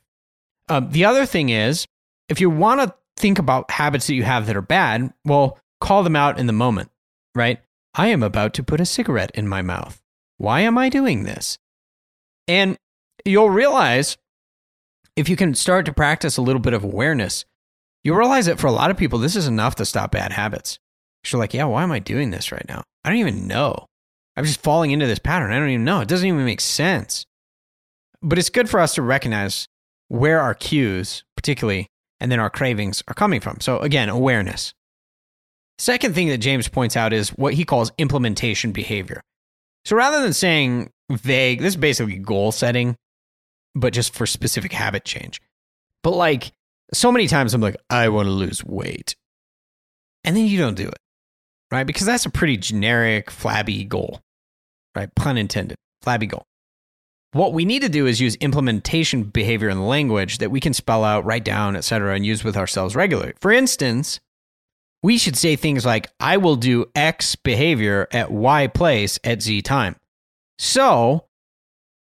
Um, 0.68 0.90
the 0.90 1.04
other 1.04 1.26
thing 1.26 1.50
is, 1.50 1.86
if 2.28 2.40
you 2.40 2.50
want 2.50 2.80
to 2.80 2.94
think 3.16 3.38
about 3.38 3.70
habits 3.70 4.06
that 4.06 4.14
you 4.14 4.22
have 4.22 4.46
that 4.46 4.56
are 4.56 4.62
bad, 4.62 5.12
well, 5.24 5.58
call 5.80 6.02
them 6.02 6.16
out 6.16 6.38
in 6.38 6.46
the 6.46 6.52
moment, 6.52 6.90
right? 7.34 7.60
I 7.94 8.08
am 8.08 8.22
about 8.22 8.54
to 8.54 8.62
put 8.62 8.80
a 8.80 8.86
cigarette 8.86 9.30
in 9.34 9.46
my 9.46 9.62
mouth. 9.62 10.00
Why 10.38 10.60
am 10.60 10.78
I 10.78 10.88
doing 10.88 11.24
this? 11.24 11.58
And 12.48 12.76
you'll 13.24 13.50
realize 13.50 14.16
if 15.16 15.28
you 15.28 15.36
can 15.36 15.54
start 15.54 15.86
to 15.86 15.92
practice 15.92 16.36
a 16.36 16.42
little 16.42 16.60
bit 16.60 16.72
of 16.72 16.82
awareness, 16.82 17.44
you'll 18.02 18.16
realize 18.16 18.46
that 18.46 18.58
for 18.58 18.66
a 18.66 18.72
lot 18.72 18.90
of 18.90 18.96
people, 18.96 19.18
this 19.18 19.36
is 19.36 19.46
enough 19.46 19.76
to 19.76 19.84
stop 19.84 20.10
bad 20.10 20.32
habits. 20.32 20.78
You're 21.26 21.38
like, 21.38 21.54
yeah, 21.54 21.64
why 21.64 21.82
am 21.82 21.92
I 21.92 22.00
doing 22.00 22.30
this 22.30 22.52
right 22.52 22.66
now? 22.68 22.82
I 23.04 23.10
don't 23.10 23.18
even 23.18 23.46
know. 23.46 23.86
I'm 24.36 24.44
just 24.44 24.62
falling 24.62 24.90
into 24.90 25.06
this 25.06 25.18
pattern. 25.18 25.52
I 25.52 25.58
don't 25.58 25.70
even 25.70 25.84
know. 25.84 26.00
It 26.00 26.08
doesn't 26.08 26.26
even 26.26 26.44
make 26.44 26.60
sense. 26.60 27.24
But 28.22 28.38
it's 28.38 28.50
good 28.50 28.68
for 28.68 28.80
us 28.80 28.94
to 28.94 29.02
recognize 29.02 29.68
where 30.08 30.40
our 30.40 30.54
cues, 30.54 31.24
particularly 31.36 31.88
and 32.20 32.32
then 32.32 32.40
our 32.40 32.50
cravings 32.50 33.02
are 33.08 33.14
coming 33.14 33.40
from. 33.40 33.58
So, 33.60 33.78
again, 33.80 34.08
awareness. 34.08 34.72
Second 35.78 36.14
thing 36.14 36.28
that 36.28 36.38
James 36.38 36.68
points 36.68 36.96
out 36.96 37.12
is 37.12 37.30
what 37.30 37.54
he 37.54 37.64
calls 37.64 37.92
implementation 37.98 38.72
behavior. 38.72 39.20
So, 39.84 39.96
rather 39.96 40.22
than 40.22 40.32
saying 40.32 40.90
vague, 41.10 41.60
this 41.60 41.74
is 41.74 41.76
basically 41.76 42.16
goal 42.16 42.52
setting, 42.52 42.96
but 43.74 43.92
just 43.92 44.14
for 44.14 44.26
specific 44.26 44.72
habit 44.72 45.04
change. 45.04 45.40
But, 46.02 46.12
like, 46.12 46.52
so 46.92 47.10
many 47.10 47.26
times 47.26 47.52
I'm 47.52 47.60
like, 47.60 47.76
I 47.90 48.08
want 48.08 48.26
to 48.26 48.32
lose 48.32 48.64
weight. 48.64 49.16
And 50.22 50.36
then 50.36 50.46
you 50.46 50.58
don't 50.58 50.76
do 50.76 50.88
it, 50.88 50.98
right? 51.74 51.86
Because 51.86 52.06
that's 52.06 52.26
a 52.26 52.30
pretty 52.30 52.56
generic, 52.56 53.30
flabby 53.30 53.84
goal, 53.84 54.20
right? 54.94 55.14
Pun 55.14 55.36
intended, 55.36 55.76
flabby 56.02 56.26
goal. 56.26 56.46
What 57.32 57.52
we 57.52 57.64
need 57.64 57.82
to 57.82 57.88
do 57.88 58.06
is 58.06 58.20
use 58.20 58.36
implementation 58.36 59.24
behavior 59.24 59.68
in 59.68 59.76
the 59.76 59.84
language 59.84 60.38
that 60.38 60.52
we 60.52 60.60
can 60.60 60.72
spell 60.72 61.02
out, 61.02 61.24
write 61.24 61.44
down, 61.44 61.74
etc., 61.74 62.14
and 62.14 62.24
use 62.24 62.44
with 62.44 62.56
ourselves 62.56 62.94
regularly. 62.94 63.32
For 63.40 63.50
instance, 63.50 64.20
we 65.02 65.18
should 65.18 65.36
say 65.36 65.56
things 65.56 65.84
like, 65.84 66.10
I 66.20 66.36
will 66.36 66.54
do 66.54 66.86
X 66.94 67.34
behavior 67.34 68.06
at 68.12 68.30
Y 68.30 68.68
place 68.68 69.18
at 69.24 69.42
Z 69.42 69.62
time. 69.62 69.96
So 70.58 71.26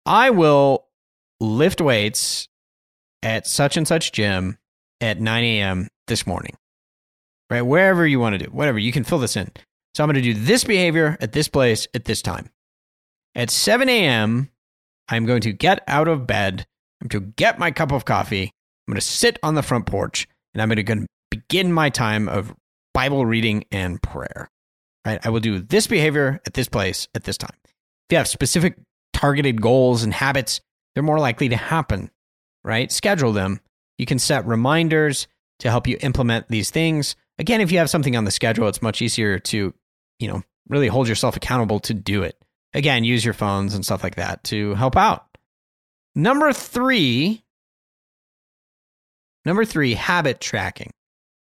I 0.04 0.30
will 0.30 0.86
lift 1.38 1.80
weights 1.80 2.48
at 3.22 3.46
such 3.46 3.76
and 3.76 3.86
such 3.86 4.10
gym 4.10 4.58
at 5.00 5.20
9 5.20 5.44
a.m. 5.44 5.88
this 6.08 6.26
morning, 6.26 6.56
right? 7.50 7.62
Wherever 7.62 8.06
you 8.06 8.20
want 8.20 8.38
to 8.38 8.46
do, 8.46 8.50
whatever, 8.50 8.78
you 8.78 8.92
can 8.92 9.04
fill 9.04 9.18
this 9.18 9.36
in. 9.36 9.50
So 9.94 10.04
I'm 10.04 10.08
going 10.08 10.22
to 10.22 10.34
do 10.34 10.38
this 10.38 10.64
behavior 10.64 11.16
at 11.20 11.32
this 11.32 11.48
place 11.48 11.86
at 11.94 12.04
this 12.04 12.22
time. 12.22 12.48
At 13.34 13.50
7 13.50 13.88
a.m., 13.88 14.50
I'm 15.08 15.26
going 15.26 15.40
to 15.42 15.52
get 15.52 15.82
out 15.88 16.08
of 16.08 16.26
bed. 16.26 16.66
I'm 17.02 17.08
going 17.08 17.24
to 17.24 17.32
get 17.36 17.58
my 17.58 17.70
cup 17.70 17.92
of 17.92 18.04
coffee. 18.04 18.44
I'm 18.44 18.92
going 18.92 19.00
to 19.00 19.06
sit 19.06 19.38
on 19.42 19.54
the 19.54 19.62
front 19.62 19.86
porch 19.86 20.28
and 20.54 20.62
I'm 20.62 20.68
going 20.68 20.84
to 20.84 21.06
begin 21.30 21.72
my 21.72 21.90
time 21.90 22.28
of 22.28 22.54
Bible 22.94 23.26
reading 23.26 23.64
and 23.72 24.00
prayer. 24.02 24.48
Right? 25.04 25.20
I 25.24 25.30
will 25.30 25.40
do 25.40 25.60
this 25.60 25.86
behavior 25.86 26.40
at 26.46 26.54
this 26.54 26.68
place 26.68 27.08
at 27.14 27.24
this 27.24 27.38
time. 27.38 27.56
If 27.64 28.12
you 28.12 28.18
have 28.18 28.28
specific 28.28 28.76
targeted 29.12 29.60
goals 29.60 30.02
and 30.02 30.12
habits, 30.12 30.60
they're 30.94 31.02
more 31.02 31.18
likely 31.18 31.48
to 31.48 31.56
happen, 31.56 32.10
right? 32.64 32.90
Schedule 32.90 33.32
them. 33.32 33.60
You 33.98 34.06
can 34.06 34.18
set 34.18 34.46
reminders 34.46 35.28
to 35.60 35.70
help 35.70 35.86
you 35.86 35.98
implement 36.00 36.48
these 36.48 36.70
things. 36.70 37.16
Again, 37.40 37.62
if 37.62 37.72
you 37.72 37.78
have 37.78 37.88
something 37.88 38.16
on 38.16 38.24
the 38.24 38.30
schedule, 38.30 38.68
it's 38.68 38.82
much 38.82 39.00
easier 39.00 39.38
to, 39.38 39.72
you 40.18 40.28
know, 40.28 40.42
really 40.68 40.88
hold 40.88 41.08
yourself 41.08 41.36
accountable 41.36 41.80
to 41.80 41.94
do 41.94 42.22
it. 42.22 42.36
Again, 42.74 43.02
use 43.02 43.24
your 43.24 43.34
phones 43.34 43.74
and 43.74 43.84
stuff 43.84 44.04
like 44.04 44.16
that 44.16 44.44
to 44.44 44.74
help 44.74 44.94
out. 44.94 45.26
Number 46.14 46.52
three, 46.52 47.42
number 49.46 49.64
three, 49.64 49.94
habit 49.94 50.42
tracking. 50.42 50.92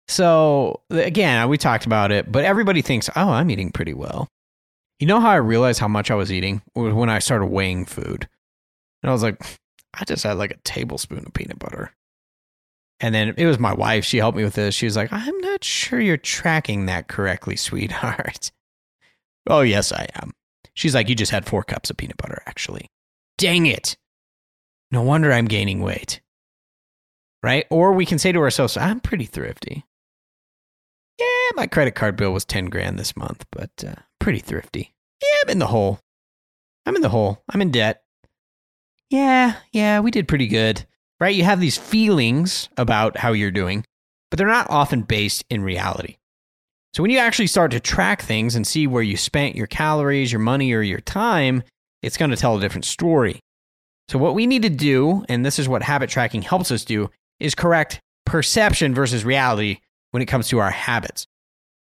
So 0.07 0.83
again, 0.89 1.49
we 1.49 1.59
talked 1.59 1.85
about 1.85 2.12
it, 2.12 2.30
but 2.30 2.45
everybody 2.45 2.80
thinks, 2.80 3.11
oh, 3.16 3.30
I'm 3.30 3.51
eating 3.51 3.72
pretty 3.72 3.93
well. 3.93 4.28
You 5.01 5.09
know 5.09 5.18
how 5.18 5.30
I 5.30 5.37
realized 5.37 5.80
how 5.80 5.89
much 5.89 6.12
I 6.12 6.14
was 6.14 6.30
eating 6.30 6.62
was 6.76 6.95
when 6.95 7.11
I 7.11 7.18
started 7.18 7.47
weighing 7.47 7.87
food. 7.87 8.28
And 9.03 9.11
I 9.11 9.12
was 9.12 9.24
like, 9.24 9.59
I 9.95 10.05
just 10.05 10.22
had 10.22 10.39
like 10.39 10.53
a 10.53 10.59
tablespoon 10.59 11.24
of 11.26 11.33
peanut 11.33 11.59
butter. 11.59 11.93
And 13.03 13.12
then 13.12 13.34
it 13.36 13.46
was 13.46 13.59
my 13.59 13.74
wife. 13.74 14.05
She 14.05 14.18
helped 14.18 14.38
me 14.38 14.44
with 14.44 14.55
this. 14.55 14.76
She 14.76 14.86
was 14.86 14.96
like, 14.96 15.12
I'm 15.12 15.36
not 15.38 15.64
sure 15.64 16.00
you're 16.00 16.16
tracking 16.16 16.86
that 16.86 17.09
correctly, 17.09 17.57
sweetheart. 17.57 18.53
oh, 19.48 19.62
yes, 19.62 19.92
I 19.92 20.07
am. 20.14 20.32
She's 20.74 20.94
like, 20.94 21.09
You 21.09 21.16
just 21.16 21.32
had 21.32 21.44
four 21.44 21.64
cups 21.64 21.90
of 21.90 21.96
peanut 21.96 22.16
butter, 22.16 22.42
actually. 22.46 22.90
Dang 23.36 23.66
it. 23.66 23.96
No 24.92 25.03
wonder 25.03 25.32
I'm 25.32 25.46
gaining 25.46 25.80
weight. 25.80 26.20
Right? 27.42 27.66
Or 27.70 27.92
we 27.92 28.07
can 28.07 28.20
say 28.20 28.30
to 28.30 28.38
ourselves, 28.38 28.76
I'm 28.76 29.00
pretty 29.00 29.24
thrifty. 29.24 29.84
Yeah, 31.18 31.50
my 31.57 31.66
credit 31.66 31.96
card 31.96 32.16
bill 32.16 32.32
was 32.32 32.44
10 32.44 32.66
grand 32.66 32.98
this 32.98 33.16
month, 33.16 33.44
but 33.50 33.70
uh, 33.84 34.00
pretty 34.20 34.38
thrifty. 34.38 34.94
Yeah, 35.20 35.28
I'm 35.42 35.50
in 35.50 35.59
the 35.59 35.66
hole. 35.66 35.98
I'm 36.86 36.94
in 36.94 37.03
the 37.03 37.09
hole. 37.09 37.42
I'm 37.48 37.61
in 37.61 37.72
debt. 37.72 38.05
Yeah, 39.11 39.57
yeah, 39.72 40.00
we 40.00 40.11
did 40.12 40.28
pretty 40.28 40.46
good. 40.46 40.86
Right? 41.23 41.37
You 41.37 41.45
have 41.45 41.61
these 41.61 41.79
feelings 41.79 42.68
about 42.77 43.16
how 43.16 43.31
you're 43.31 43.53
doing, 43.53 43.85
but 44.29 44.39
they're 44.39 44.47
not 44.49 44.68
often 44.68 45.03
based 45.03 45.45
in 45.49 45.62
reality. 45.62 46.16
So 46.95 47.03
when 47.05 47.12
you 47.12 47.18
actually 47.18 47.47
start 47.47 47.70
to 47.70 47.79
track 47.79 48.23
things 48.23 48.57
and 48.57 48.66
see 48.66 48.89
where 48.89 49.05
you 49.05 49.16
spent 49.16 49.55
your 49.55 49.68
calories, 49.68 50.33
your 50.33 50.41
money, 50.41 50.73
or 50.73 50.83
your 50.83 50.99
time, 50.99 51.62
it's 52.03 52.16
going 52.16 52.33
to 52.33 52.37
tell 52.37 52.57
a 52.57 52.61
different 52.61 52.87
story. 52.87 53.39
So 54.09 54.18
what 54.18 54.35
we 54.35 54.49
need 54.49 54.62
to 54.62 54.68
do, 54.68 55.25
and 55.29 55.47
this 55.47 55.61
is 55.61 55.68
what 55.68 55.85
habit 55.85 56.11
tracking 56.11 56.43
helps 56.43 56.73
us 56.73 56.85
do, 56.85 57.09
is 57.39 57.55
correct 57.55 58.01
perception 58.27 58.93
versus 58.93 59.25
reality 59.25 59.79
when 60.11 60.25
it 60.25 60.27
comes 60.27 60.49
to 60.49 60.59
our 60.59 60.73
habits. 60.73 61.29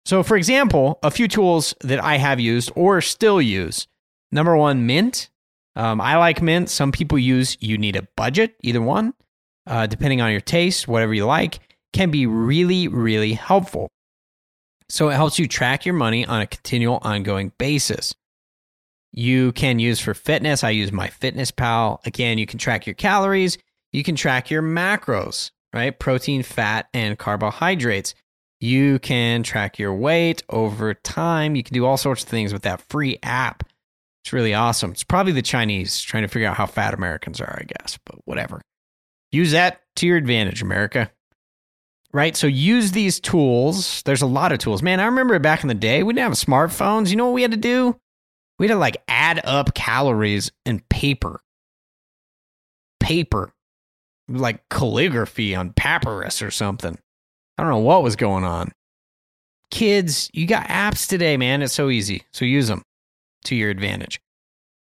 So, 0.06 0.22
for 0.22 0.38
example, 0.38 0.98
a 1.02 1.10
few 1.10 1.28
tools 1.28 1.74
that 1.82 2.02
I 2.02 2.16
have 2.16 2.40
used 2.40 2.72
or 2.74 3.02
still 3.02 3.42
use. 3.42 3.86
Number 4.32 4.56
one, 4.56 4.86
Mint. 4.86 5.28
Um, 5.74 6.00
I 6.00 6.16
like 6.16 6.40
Mint. 6.40 6.70
Some 6.70 6.90
people 6.90 7.18
use 7.18 7.58
you 7.60 7.76
need 7.76 7.96
a 7.96 8.08
budget, 8.16 8.56
either 8.62 8.80
one, 8.80 9.12
uh, 9.66 9.86
depending 9.86 10.20
on 10.20 10.30
your 10.30 10.40
taste, 10.40 10.88
whatever 10.88 11.14
you 11.14 11.26
like, 11.26 11.60
can 11.92 12.10
be 12.10 12.26
really, 12.26 12.88
really 12.88 13.32
helpful. 13.32 13.88
So, 14.88 15.08
it 15.08 15.14
helps 15.14 15.38
you 15.38 15.48
track 15.48 15.84
your 15.84 15.94
money 15.94 16.24
on 16.24 16.40
a 16.40 16.46
continual, 16.46 16.98
ongoing 17.02 17.52
basis. 17.58 18.14
You 19.12 19.52
can 19.52 19.78
use 19.78 19.98
for 19.98 20.12
fitness. 20.14 20.62
I 20.62 20.70
use 20.70 20.92
my 20.92 21.08
Fitness 21.08 21.50
Pal. 21.50 22.00
Again, 22.04 22.36
you 22.38 22.46
can 22.46 22.58
track 22.58 22.86
your 22.86 22.94
calories. 22.94 23.56
You 23.92 24.04
can 24.04 24.14
track 24.14 24.50
your 24.50 24.62
macros, 24.62 25.50
right? 25.72 25.98
Protein, 25.98 26.42
fat, 26.42 26.88
and 26.92 27.18
carbohydrates. 27.18 28.14
You 28.60 28.98
can 28.98 29.42
track 29.42 29.78
your 29.78 29.94
weight 29.94 30.42
over 30.50 30.92
time. 30.92 31.56
You 31.56 31.62
can 31.62 31.74
do 31.74 31.86
all 31.86 31.96
sorts 31.96 32.22
of 32.22 32.28
things 32.28 32.52
with 32.52 32.62
that 32.62 32.82
free 32.90 33.18
app. 33.22 33.62
It's 34.22 34.32
really 34.34 34.54
awesome. 34.54 34.90
It's 34.90 35.04
probably 35.04 35.32
the 35.32 35.40
Chinese 35.40 36.02
trying 36.02 36.24
to 36.24 36.28
figure 36.28 36.48
out 36.48 36.56
how 36.56 36.66
fat 36.66 36.92
Americans 36.92 37.40
are, 37.40 37.58
I 37.58 37.64
guess, 37.64 37.98
but 38.04 38.16
whatever. 38.26 38.60
Use 39.36 39.52
that 39.52 39.82
to 39.96 40.06
your 40.06 40.16
advantage, 40.16 40.62
America. 40.62 41.10
Right? 42.10 42.34
So 42.34 42.46
use 42.46 42.92
these 42.92 43.20
tools. 43.20 44.02
There's 44.06 44.22
a 44.22 44.26
lot 44.26 44.50
of 44.50 44.58
tools. 44.58 44.82
Man, 44.82 44.98
I 44.98 45.04
remember 45.04 45.38
back 45.38 45.62
in 45.62 45.68
the 45.68 45.74
day, 45.74 46.02
we 46.02 46.14
didn't 46.14 46.26
have 46.26 46.38
smartphones. 46.38 47.10
You 47.10 47.16
know 47.16 47.26
what 47.26 47.34
we 47.34 47.42
had 47.42 47.50
to 47.50 47.58
do? 47.58 48.00
We 48.58 48.66
had 48.66 48.74
to 48.74 48.78
like 48.78 48.96
add 49.08 49.42
up 49.44 49.74
calories 49.74 50.50
in 50.64 50.80
paper. 50.88 51.42
Paper. 52.98 53.52
Like 54.26 54.66
calligraphy 54.70 55.54
on 55.54 55.74
papyrus 55.74 56.40
or 56.40 56.50
something. 56.50 56.98
I 57.58 57.62
don't 57.62 57.70
know 57.72 57.78
what 57.80 58.02
was 58.02 58.16
going 58.16 58.44
on. 58.44 58.72
Kids, 59.70 60.30
you 60.32 60.46
got 60.46 60.66
apps 60.68 61.06
today, 61.06 61.36
man. 61.36 61.60
It's 61.60 61.74
so 61.74 61.90
easy. 61.90 62.22
So 62.32 62.46
use 62.46 62.68
them 62.68 62.80
to 63.44 63.54
your 63.54 63.68
advantage. 63.68 64.18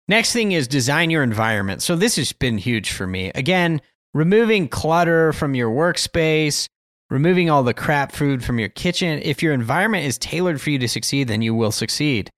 Next 0.08 0.32
thing 0.32 0.50
is 0.50 0.66
design 0.66 1.10
your 1.10 1.22
environment. 1.22 1.82
So 1.82 1.94
this 1.94 2.16
has 2.16 2.32
been 2.32 2.58
huge 2.58 2.90
for 2.90 3.06
me. 3.06 3.30
Again, 3.36 3.80
removing 4.14 4.68
clutter 4.68 5.32
from 5.32 5.54
your 5.54 5.70
workspace, 5.70 6.66
removing 7.08 7.50
all 7.50 7.62
the 7.62 7.74
crap 7.74 8.12
food 8.12 8.44
from 8.44 8.58
your 8.58 8.68
kitchen. 8.68 9.20
If 9.22 9.42
your 9.42 9.52
environment 9.52 10.06
is 10.06 10.18
tailored 10.18 10.60
for 10.60 10.70
you 10.70 10.78
to 10.78 10.88
succeed, 10.88 11.28
then 11.28 11.42
you 11.42 11.54
will 11.54 11.72
succeed. 11.72 12.30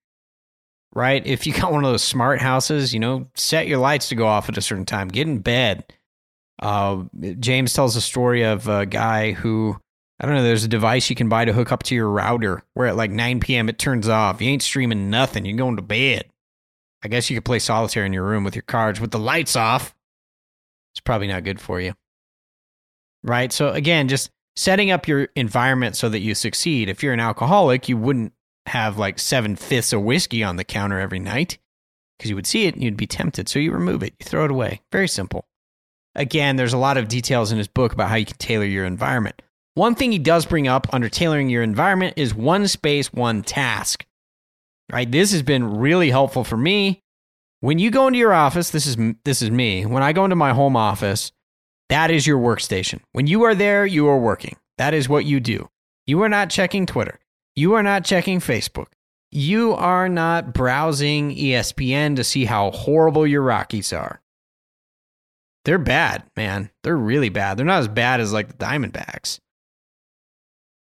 Right? 0.94 1.24
If 1.26 1.46
you 1.46 1.52
got 1.60 1.72
one 1.72 1.84
of 1.84 1.90
those 1.90 2.02
smart 2.02 2.40
houses, 2.40 2.92
you 2.92 3.00
know, 3.00 3.28
set 3.34 3.66
your 3.66 3.78
lights 3.78 4.08
to 4.08 4.14
go 4.14 4.26
off 4.26 4.48
at 4.48 4.58
a 4.58 4.62
certain 4.62 4.86
time. 4.86 5.08
Get 5.08 5.26
in 5.26 5.38
bed. 5.38 5.84
Uh, 6.60 7.04
James 7.40 7.72
tells 7.72 7.96
a 7.96 8.00
story 8.00 8.42
of 8.42 8.68
a 8.68 8.86
guy 8.86 9.32
who 9.32 9.76
I 10.22 10.26
don't 10.26 10.36
know, 10.36 10.44
there's 10.44 10.62
a 10.62 10.68
device 10.68 11.10
you 11.10 11.16
can 11.16 11.28
buy 11.28 11.44
to 11.44 11.52
hook 11.52 11.72
up 11.72 11.82
to 11.84 11.96
your 11.96 12.08
router 12.08 12.62
where 12.74 12.86
at 12.86 12.96
like 12.96 13.10
9 13.10 13.40
p.m. 13.40 13.68
it 13.68 13.76
turns 13.76 14.08
off. 14.08 14.40
You 14.40 14.50
ain't 14.50 14.62
streaming 14.62 15.10
nothing. 15.10 15.44
You're 15.44 15.56
going 15.56 15.76
to 15.76 15.82
bed. 15.82 16.26
I 17.02 17.08
guess 17.08 17.28
you 17.28 17.36
could 17.36 17.44
play 17.44 17.58
solitaire 17.58 18.04
in 18.04 18.12
your 18.12 18.22
room 18.22 18.44
with 18.44 18.54
your 18.54 18.62
cards 18.62 19.00
with 19.00 19.10
the 19.10 19.18
lights 19.18 19.56
off. 19.56 19.96
It's 20.92 21.00
probably 21.00 21.26
not 21.26 21.44
good 21.44 21.60
for 21.60 21.80
you. 21.80 21.94
Right? 23.22 23.52
So, 23.52 23.70
again, 23.70 24.08
just 24.08 24.30
setting 24.56 24.90
up 24.90 25.08
your 25.08 25.28
environment 25.36 25.96
so 25.96 26.08
that 26.08 26.20
you 26.20 26.34
succeed. 26.34 26.88
If 26.88 27.02
you're 27.02 27.12
an 27.12 27.20
alcoholic, 27.20 27.88
you 27.88 27.96
wouldn't 27.96 28.32
have 28.66 28.98
like 28.98 29.18
seven 29.18 29.56
fifths 29.56 29.92
of 29.92 30.02
whiskey 30.02 30.42
on 30.44 30.56
the 30.56 30.64
counter 30.64 31.00
every 31.00 31.18
night 31.18 31.58
because 32.18 32.30
you 32.30 32.36
would 32.36 32.46
see 32.46 32.66
it 32.66 32.74
and 32.74 32.82
you'd 32.82 32.96
be 32.96 33.06
tempted. 33.06 33.48
So, 33.48 33.58
you 33.58 33.72
remove 33.72 34.02
it, 34.02 34.14
you 34.18 34.24
throw 34.24 34.44
it 34.44 34.50
away. 34.50 34.80
Very 34.90 35.08
simple. 35.08 35.46
Again, 36.14 36.56
there's 36.56 36.74
a 36.74 36.78
lot 36.78 36.98
of 36.98 37.08
details 37.08 37.52
in 37.52 37.58
his 37.58 37.68
book 37.68 37.92
about 37.92 38.10
how 38.10 38.16
you 38.16 38.26
can 38.26 38.36
tailor 38.36 38.66
your 38.66 38.84
environment. 38.84 39.40
One 39.74 39.94
thing 39.94 40.12
he 40.12 40.18
does 40.18 40.44
bring 40.44 40.68
up 40.68 40.86
under 40.92 41.08
tailoring 41.08 41.48
your 41.48 41.62
environment 41.62 42.14
is 42.18 42.34
one 42.34 42.68
space, 42.68 43.12
one 43.12 43.42
task. 43.42 44.04
Right? 44.92 45.10
This 45.10 45.32
has 45.32 45.42
been 45.42 45.78
really 45.78 46.10
helpful 46.10 46.44
for 46.44 46.58
me. 46.58 47.01
When 47.62 47.78
you 47.78 47.90
go 47.90 48.06
into 48.06 48.18
your 48.18 48.34
office, 48.34 48.68
this 48.68 48.86
is 48.86 48.96
this 49.24 49.40
is 49.40 49.50
me. 49.50 49.86
When 49.86 50.02
I 50.02 50.12
go 50.12 50.24
into 50.24 50.36
my 50.36 50.52
home 50.52 50.76
office, 50.76 51.32
that 51.88 52.10
is 52.10 52.26
your 52.26 52.38
workstation. 52.38 53.00
When 53.12 53.26
you 53.26 53.44
are 53.44 53.54
there, 53.54 53.86
you 53.86 54.06
are 54.08 54.18
working. 54.18 54.56
That 54.76 54.92
is 54.92 55.08
what 55.08 55.24
you 55.24 55.40
do. 55.40 55.70
You 56.06 56.20
are 56.22 56.28
not 56.28 56.50
checking 56.50 56.84
Twitter. 56.84 57.18
You 57.56 57.74
are 57.74 57.82
not 57.82 58.04
checking 58.04 58.40
Facebook. 58.40 58.88
You 59.30 59.72
are 59.72 60.08
not 60.08 60.52
browsing 60.52 61.34
ESPN 61.34 62.16
to 62.16 62.24
see 62.24 62.44
how 62.44 62.70
horrible 62.72 63.26
your 63.26 63.42
Rockies 63.42 63.92
are. 63.92 64.20
They're 65.64 65.78
bad, 65.78 66.24
man. 66.36 66.70
They're 66.82 66.96
really 66.96 67.30
bad. 67.30 67.56
They're 67.56 67.64
not 67.64 67.80
as 67.80 67.88
bad 67.88 68.20
as 68.20 68.32
like 68.32 68.48
the 68.48 68.54
Diamondbacks 68.54 69.38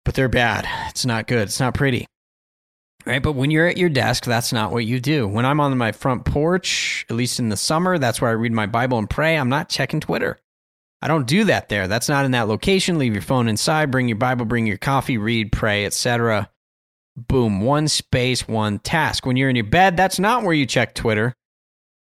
but 0.07 0.15
they're 0.15 0.29
bad. 0.29 0.67
It's 0.89 1.05
not 1.05 1.27
good. 1.27 1.49
It's 1.49 1.61
not 1.61 1.75
pretty. 1.75 2.07
Right. 3.07 3.23
But 3.23 3.33
when 3.33 3.53
you're 3.53 3.69
at 3.69 3.77
your 3.77 3.89
desk, 3.89 4.25
that's 4.25 4.53
not 4.53 4.73
what 4.73 4.85
you 4.85 4.99
do. 4.99 5.29
When 5.29 5.47
I'm 5.47 5.61
on 5.61 5.79
my 5.79 5.93
front 5.93 6.25
porch, 6.25 7.07
at 7.09 7.15
least 7.15 7.39
in 7.39 7.51
the 7.51 7.57
summer, 7.57 7.99
that's 7.99 8.21
where 8.21 8.31
I 8.31 8.35
read 8.35 8.53
my 8.53 8.67
Bible 8.67 8.99
and 8.99 9.09
pray. 9.09 9.37
I'm 9.37 9.49
not 9.49 9.69
checking 9.69 10.01
Twitter. 10.01 10.41
I 11.01 11.09
don't 11.09 11.27
do 11.27 11.45
that 11.45 11.69
there. 11.69 11.87
That's 11.87 12.09
not 12.09 12.25
in 12.25 12.33
that 12.33 12.49
location. 12.49 12.99
Leave 12.99 13.13
your 13.13 13.23
phone 13.23 13.49
inside, 13.49 13.93
bring 13.93 14.09
your 14.09 14.17
Bible, 14.17 14.45
bring 14.45 14.67
your 14.67 14.77
coffee, 14.77 15.19
read, 15.19 15.53
pray, 15.53 15.85
etc. 15.85 16.51
Boom, 17.17 17.61
one 17.61 17.87
space, 17.87 18.49
one 18.49 18.81
task. 18.81 19.25
When 19.25 19.37
you're 19.37 19.51
in 19.51 19.57
your 19.57 19.67
bed, 19.67 19.97
that's 19.97 20.19
not 20.19 20.43
where 20.43 20.55
you 20.55 20.67
check 20.67 20.95
Twitter. 20.95 21.33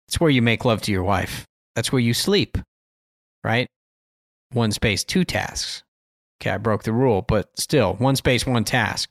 It's 0.09 0.19
where 0.19 0.31
you 0.31 0.41
make 0.41 0.65
love 0.65 0.81
to 0.83 0.93
your 0.93 1.03
wife. 1.03 1.45
That's 1.75 1.93
where 1.93 2.01
you 2.01 2.15
sleep. 2.15 2.57
Right? 3.45 3.67
One 4.53 4.73
space, 4.73 5.05
two 5.05 5.25
tasks. 5.25 5.83
Okay, 6.41 6.51
I 6.51 6.59
broke 6.59 6.85
the 6.85 6.93
rule, 6.93 7.23
but 7.23 7.51
still, 7.59 7.95
one 7.95 8.17
space, 8.17 8.47
one 8.47 8.65
task. 8.65 9.11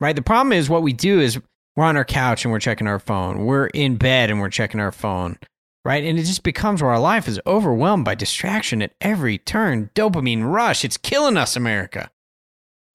Right? 0.00 0.14
The 0.16 0.22
problem 0.22 0.52
is 0.52 0.68
what 0.68 0.82
we 0.82 0.92
do 0.92 1.20
is 1.20 1.40
we're 1.74 1.84
on 1.84 1.96
our 1.96 2.04
couch 2.04 2.44
and 2.44 2.52
we're 2.52 2.58
checking 2.60 2.86
our 2.86 2.98
phone. 2.98 3.44
We're 3.46 3.66
in 3.68 3.96
bed 3.96 4.30
and 4.30 4.40
we're 4.40 4.50
checking 4.50 4.80
our 4.80 4.92
phone. 4.92 5.38
right? 5.86 6.02
And 6.02 6.18
it 6.18 6.24
just 6.24 6.42
becomes 6.42 6.82
where 6.82 6.90
our 6.90 6.98
life 6.98 7.28
is 7.28 7.40
overwhelmed 7.46 8.04
by 8.04 8.16
distraction 8.16 8.82
at 8.82 8.94
every 9.00 9.38
turn. 9.38 9.88
Dopamine 9.94 10.50
rush. 10.50 10.84
It's 10.84 10.96
killing 10.96 11.36
us, 11.36 11.54
America. 11.54 12.10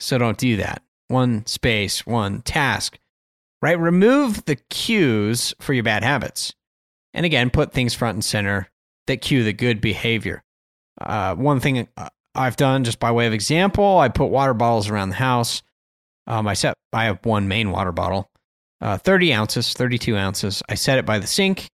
So 0.01 0.17
don't 0.17 0.37
do 0.37 0.57
that. 0.57 0.83
One 1.07 1.45
space, 1.45 2.05
one 2.05 2.41
task, 2.41 2.99
right? 3.61 3.79
Remove 3.79 4.43
the 4.43 4.57
cues 4.57 5.53
for 5.61 5.73
your 5.73 5.83
bad 5.83 6.03
habits. 6.03 6.53
And 7.13 7.25
again, 7.25 7.49
put 7.49 7.71
things 7.71 7.93
front 7.93 8.15
and 8.15 8.25
center 8.25 8.69
that 9.07 9.21
cue 9.21 9.43
the 9.43 9.53
good 9.53 9.79
behavior. 9.79 10.43
Uh, 10.99 11.35
one 11.35 11.61
thing 11.61 11.87
uh, 11.95 12.09
I've 12.35 12.57
done 12.57 12.83
just 12.83 12.99
by 12.99 13.11
way 13.11 13.25
of 13.25 13.33
example, 13.33 13.99
I 13.99 14.09
put 14.09 14.27
water 14.27 14.53
bottles 14.53 14.89
around 14.89 15.09
the 15.09 15.15
house. 15.15 15.61
Um, 16.27 16.47
I 16.47 16.53
set, 16.53 16.75
I 16.93 17.05
have 17.05 17.25
one 17.25 17.47
main 17.47 17.71
water 17.71 17.91
bottle, 17.91 18.29
uh, 18.79 18.97
30 18.97 19.33
ounces, 19.33 19.73
32 19.73 20.15
ounces. 20.15 20.61
I 20.69 20.75
set 20.75 20.97
it 20.97 21.05
by 21.05 21.19
the 21.19 21.27
sink 21.27 21.67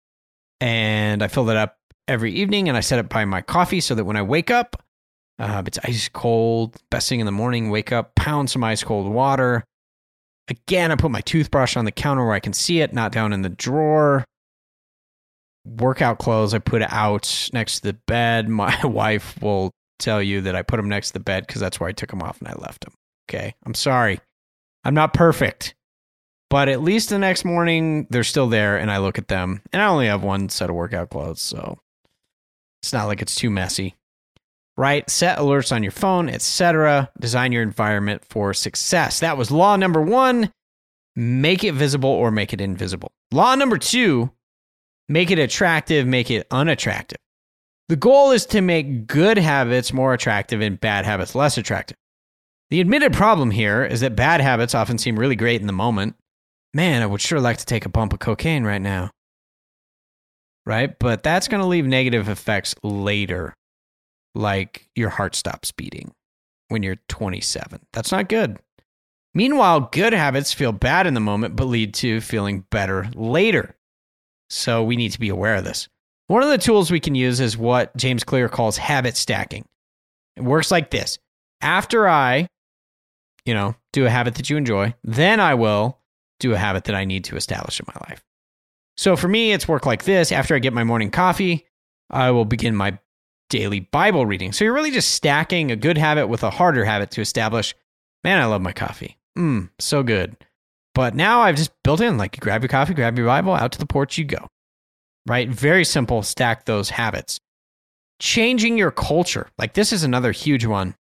and 0.61 1.23
I 1.23 1.27
fill 1.27 1.49
it 1.49 1.57
up 1.57 1.77
every 2.07 2.33
evening 2.33 2.67
and 2.69 2.77
I 2.77 2.81
set 2.81 2.99
it 2.99 3.09
by 3.09 3.25
my 3.25 3.41
coffee 3.41 3.81
so 3.81 3.95
that 3.95 4.05
when 4.05 4.17
I 4.17 4.21
wake 4.21 4.51
up, 4.51 4.81
uh, 5.37 5.63
it's 5.65 5.79
ice 5.83 6.09
cold. 6.09 6.77
Best 6.89 7.09
thing 7.09 7.19
in 7.19 7.25
the 7.25 7.31
morning, 7.31 7.69
wake 7.69 7.91
up, 7.91 8.15
pound 8.15 8.49
some 8.49 8.63
ice 8.63 8.83
cold 8.83 9.11
water. 9.11 9.63
Again, 10.47 10.91
I 10.91 10.95
put 10.95 11.11
my 11.11 11.21
toothbrush 11.21 11.75
on 11.75 11.85
the 11.85 11.91
counter 11.91 12.23
where 12.23 12.35
I 12.35 12.39
can 12.39 12.53
see 12.53 12.79
it, 12.81 12.93
not 12.93 13.11
down 13.11 13.33
in 13.33 13.41
the 13.41 13.49
drawer. 13.49 14.23
Workout 15.65 16.19
clothes, 16.19 16.53
I 16.53 16.59
put 16.59 16.83
out 16.83 17.49
next 17.51 17.77
to 17.77 17.87
the 17.87 17.93
bed. 18.07 18.47
My 18.47 18.79
wife 18.85 19.41
will 19.41 19.71
tell 19.97 20.21
you 20.21 20.41
that 20.41 20.55
I 20.55 20.61
put 20.61 20.77
them 20.77 20.87
next 20.87 21.07
to 21.07 21.13
the 21.13 21.19
bed 21.19 21.47
because 21.47 21.59
that's 21.59 21.79
where 21.79 21.89
I 21.89 21.93
took 21.93 22.11
them 22.11 22.21
off 22.21 22.39
and 22.39 22.47
I 22.47 22.53
left 22.53 22.85
them. 22.85 22.93
Okay. 23.27 23.55
I'm 23.65 23.73
sorry. 23.73 24.19
I'm 24.85 24.93
not 24.93 25.13
perfect. 25.13 25.75
But 26.49 26.69
at 26.69 26.81
least 26.81 27.09
the 27.09 27.19
next 27.19 27.43
morning, 27.43 28.07
they're 28.11 28.23
still 28.23 28.47
there 28.47 28.77
and 28.77 28.89
I 28.89 28.99
look 28.99 29.17
at 29.17 29.27
them. 29.27 29.61
And 29.73 29.81
I 29.81 29.87
only 29.87 30.07
have 30.07 30.23
one 30.23 30.47
set 30.47 30.69
of 30.69 30.75
workout 30.75 31.09
clothes. 31.09 31.41
So 31.41 31.79
it's 32.81 32.93
not 32.93 33.07
like 33.07 33.21
it's 33.21 33.35
too 33.35 33.49
messy 33.49 33.95
right? 34.77 35.09
Set 35.09 35.37
alerts 35.37 35.71
on 35.71 35.83
your 35.83 35.91
phone, 35.91 36.29
etc. 36.29 37.09
Design 37.19 37.51
your 37.51 37.63
environment 37.63 38.23
for 38.25 38.53
success. 38.53 39.19
That 39.19 39.37
was 39.37 39.51
law 39.51 39.75
number 39.75 40.01
one 40.01 40.51
make 41.17 41.63
it 41.63 41.73
visible 41.73 42.09
or 42.09 42.29
make 42.29 42.51
it 42.51 42.59
invisible. 42.59 43.09
Law 43.31 43.55
number 43.55 43.77
two 43.77 44.31
make 45.07 45.31
it 45.31 45.39
attractive, 45.39 46.05
make 46.05 46.29
it 46.29 46.45
unattractive. 46.51 47.17
The 47.87 47.95
goal 47.95 48.31
is 48.31 48.45
to 48.47 48.61
make 48.61 49.07
good 49.07 49.37
habits 49.37 49.93
more 49.93 50.13
attractive 50.13 50.59
and 50.59 50.79
bad 50.79 51.05
habits 51.05 51.35
less 51.35 51.57
attractive. 51.57 51.95
The 52.69 52.81
admitted 52.81 53.13
problem 53.13 53.51
here 53.51 53.85
is 53.85 54.01
that 54.01 54.15
bad 54.15 54.41
habits 54.41 54.73
often 54.73 54.97
seem 54.97 55.19
really 55.19 55.35
great 55.35 55.61
in 55.61 55.67
the 55.67 55.73
moment. 55.73 56.15
Man, 56.73 57.01
I 57.01 57.05
would 57.05 57.21
sure 57.21 57.39
like 57.39 57.57
to 57.57 57.65
take 57.65 57.85
a 57.85 57.89
bump 57.89 58.13
of 58.13 58.19
cocaine 58.19 58.63
right 58.63 58.81
now. 58.81 59.11
Right? 60.65 60.97
But 60.97 61.21
that's 61.21 61.47
going 61.47 61.61
to 61.61 61.67
leave 61.67 61.85
negative 61.85 62.27
effects 62.27 62.73
later 62.81 63.53
like 64.33 64.89
your 64.95 65.09
heart 65.09 65.35
stops 65.35 65.71
beating 65.71 66.11
when 66.69 66.83
you're 66.83 66.97
27. 67.07 67.79
That's 67.93 68.11
not 68.11 68.29
good. 68.29 68.59
Meanwhile, 69.33 69.89
good 69.91 70.13
habits 70.13 70.53
feel 70.53 70.71
bad 70.71 71.07
in 71.07 71.13
the 71.13 71.19
moment, 71.19 71.55
but 71.55 71.65
lead 71.65 71.93
to 71.95 72.19
feeling 72.21 72.65
better 72.71 73.09
later. 73.13 73.75
So 74.49 74.83
we 74.83 74.95
need 74.95 75.11
to 75.11 75.19
be 75.19 75.29
aware 75.29 75.55
of 75.55 75.65
this. 75.65 75.87
One 76.27 76.41
of 76.41 76.49
the 76.49 76.57
tools 76.57 76.89
we 76.89 76.99
can 76.99 77.15
use 77.15 77.39
is 77.39 77.57
what 77.57 77.95
James 77.95 78.23
Clear 78.23 78.49
calls 78.49 78.77
habit 78.77 79.15
stacking. 79.15 79.65
It 80.35 80.43
works 80.43 80.71
like 80.71 80.89
this. 80.89 81.19
After 81.61 82.07
I, 82.07 82.47
you 83.45 83.53
know, 83.53 83.75
do 83.93 84.05
a 84.05 84.09
habit 84.09 84.35
that 84.35 84.49
you 84.49 84.57
enjoy, 84.57 84.93
then 85.03 85.39
I 85.39 85.53
will 85.53 85.99
do 86.39 86.53
a 86.53 86.57
habit 86.57 86.85
that 86.85 86.95
I 86.95 87.05
need 87.05 87.23
to 87.25 87.35
establish 87.35 87.79
in 87.79 87.85
my 87.87 88.07
life. 88.09 88.23
So 88.97 89.15
for 89.15 89.27
me, 89.27 89.51
it's 89.51 89.67
work 89.67 89.85
like 89.85 90.03
this. 90.03 90.31
After 90.31 90.55
I 90.55 90.59
get 90.59 90.73
my 90.73 90.83
morning 90.83 91.11
coffee, 91.11 91.65
I 92.09 92.31
will 92.31 92.45
begin 92.45 92.75
my 92.75 92.97
daily 93.49 93.81
Bible 93.81 94.25
reading. 94.25 94.51
So 94.51 94.63
you're 94.63 94.73
really 94.73 94.91
just 94.91 95.11
stacking 95.11 95.71
a 95.71 95.75
good 95.75 95.97
habit 95.97 96.27
with 96.27 96.43
a 96.43 96.49
harder 96.49 96.85
habit 96.85 97.11
to 97.11 97.21
establish, 97.21 97.75
man, 98.23 98.41
I 98.41 98.45
love 98.45 98.61
my 98.61 98.73
coffee. 98.73 99.17
Mmm, 99.37 99.69
so 99.79 100.01
good. 100.03 100.35
But 100.93 101.13
now 101.13 101.41
I've 101.41 101.57
just 101.57 101.71
built 101.83 101.99
in 101.99 102.17
like 102.17 102.35
you 102.35 102.39
grab 102.39 102.61
your 102.61 102.69
coffee, 102.69 102.93
grab 102.93 103.17
your 103.17 103.27
Bible, 103.27 103.53
out 103.53 103.73
to 103.73 103.79
the 103.79 103.85
porch 103.85 104.17
you 104.17 104.25
go. 104.25 104.47
Right? 105.27 105.49
Very 105.49 105.83
simple, 105.83 106.23
stack 106.23 106.65
those 106.65 106.89
habits. 106.91 107.39
Changing 108.19 108.77
your 108.77 108.91
culture. 108.91 109.49
Like 109.57 109.73
this 109.73 109.91
is 109.91 110.03
another 110.03 110.31
huge 110.31 110.65
one. 110.65 110.95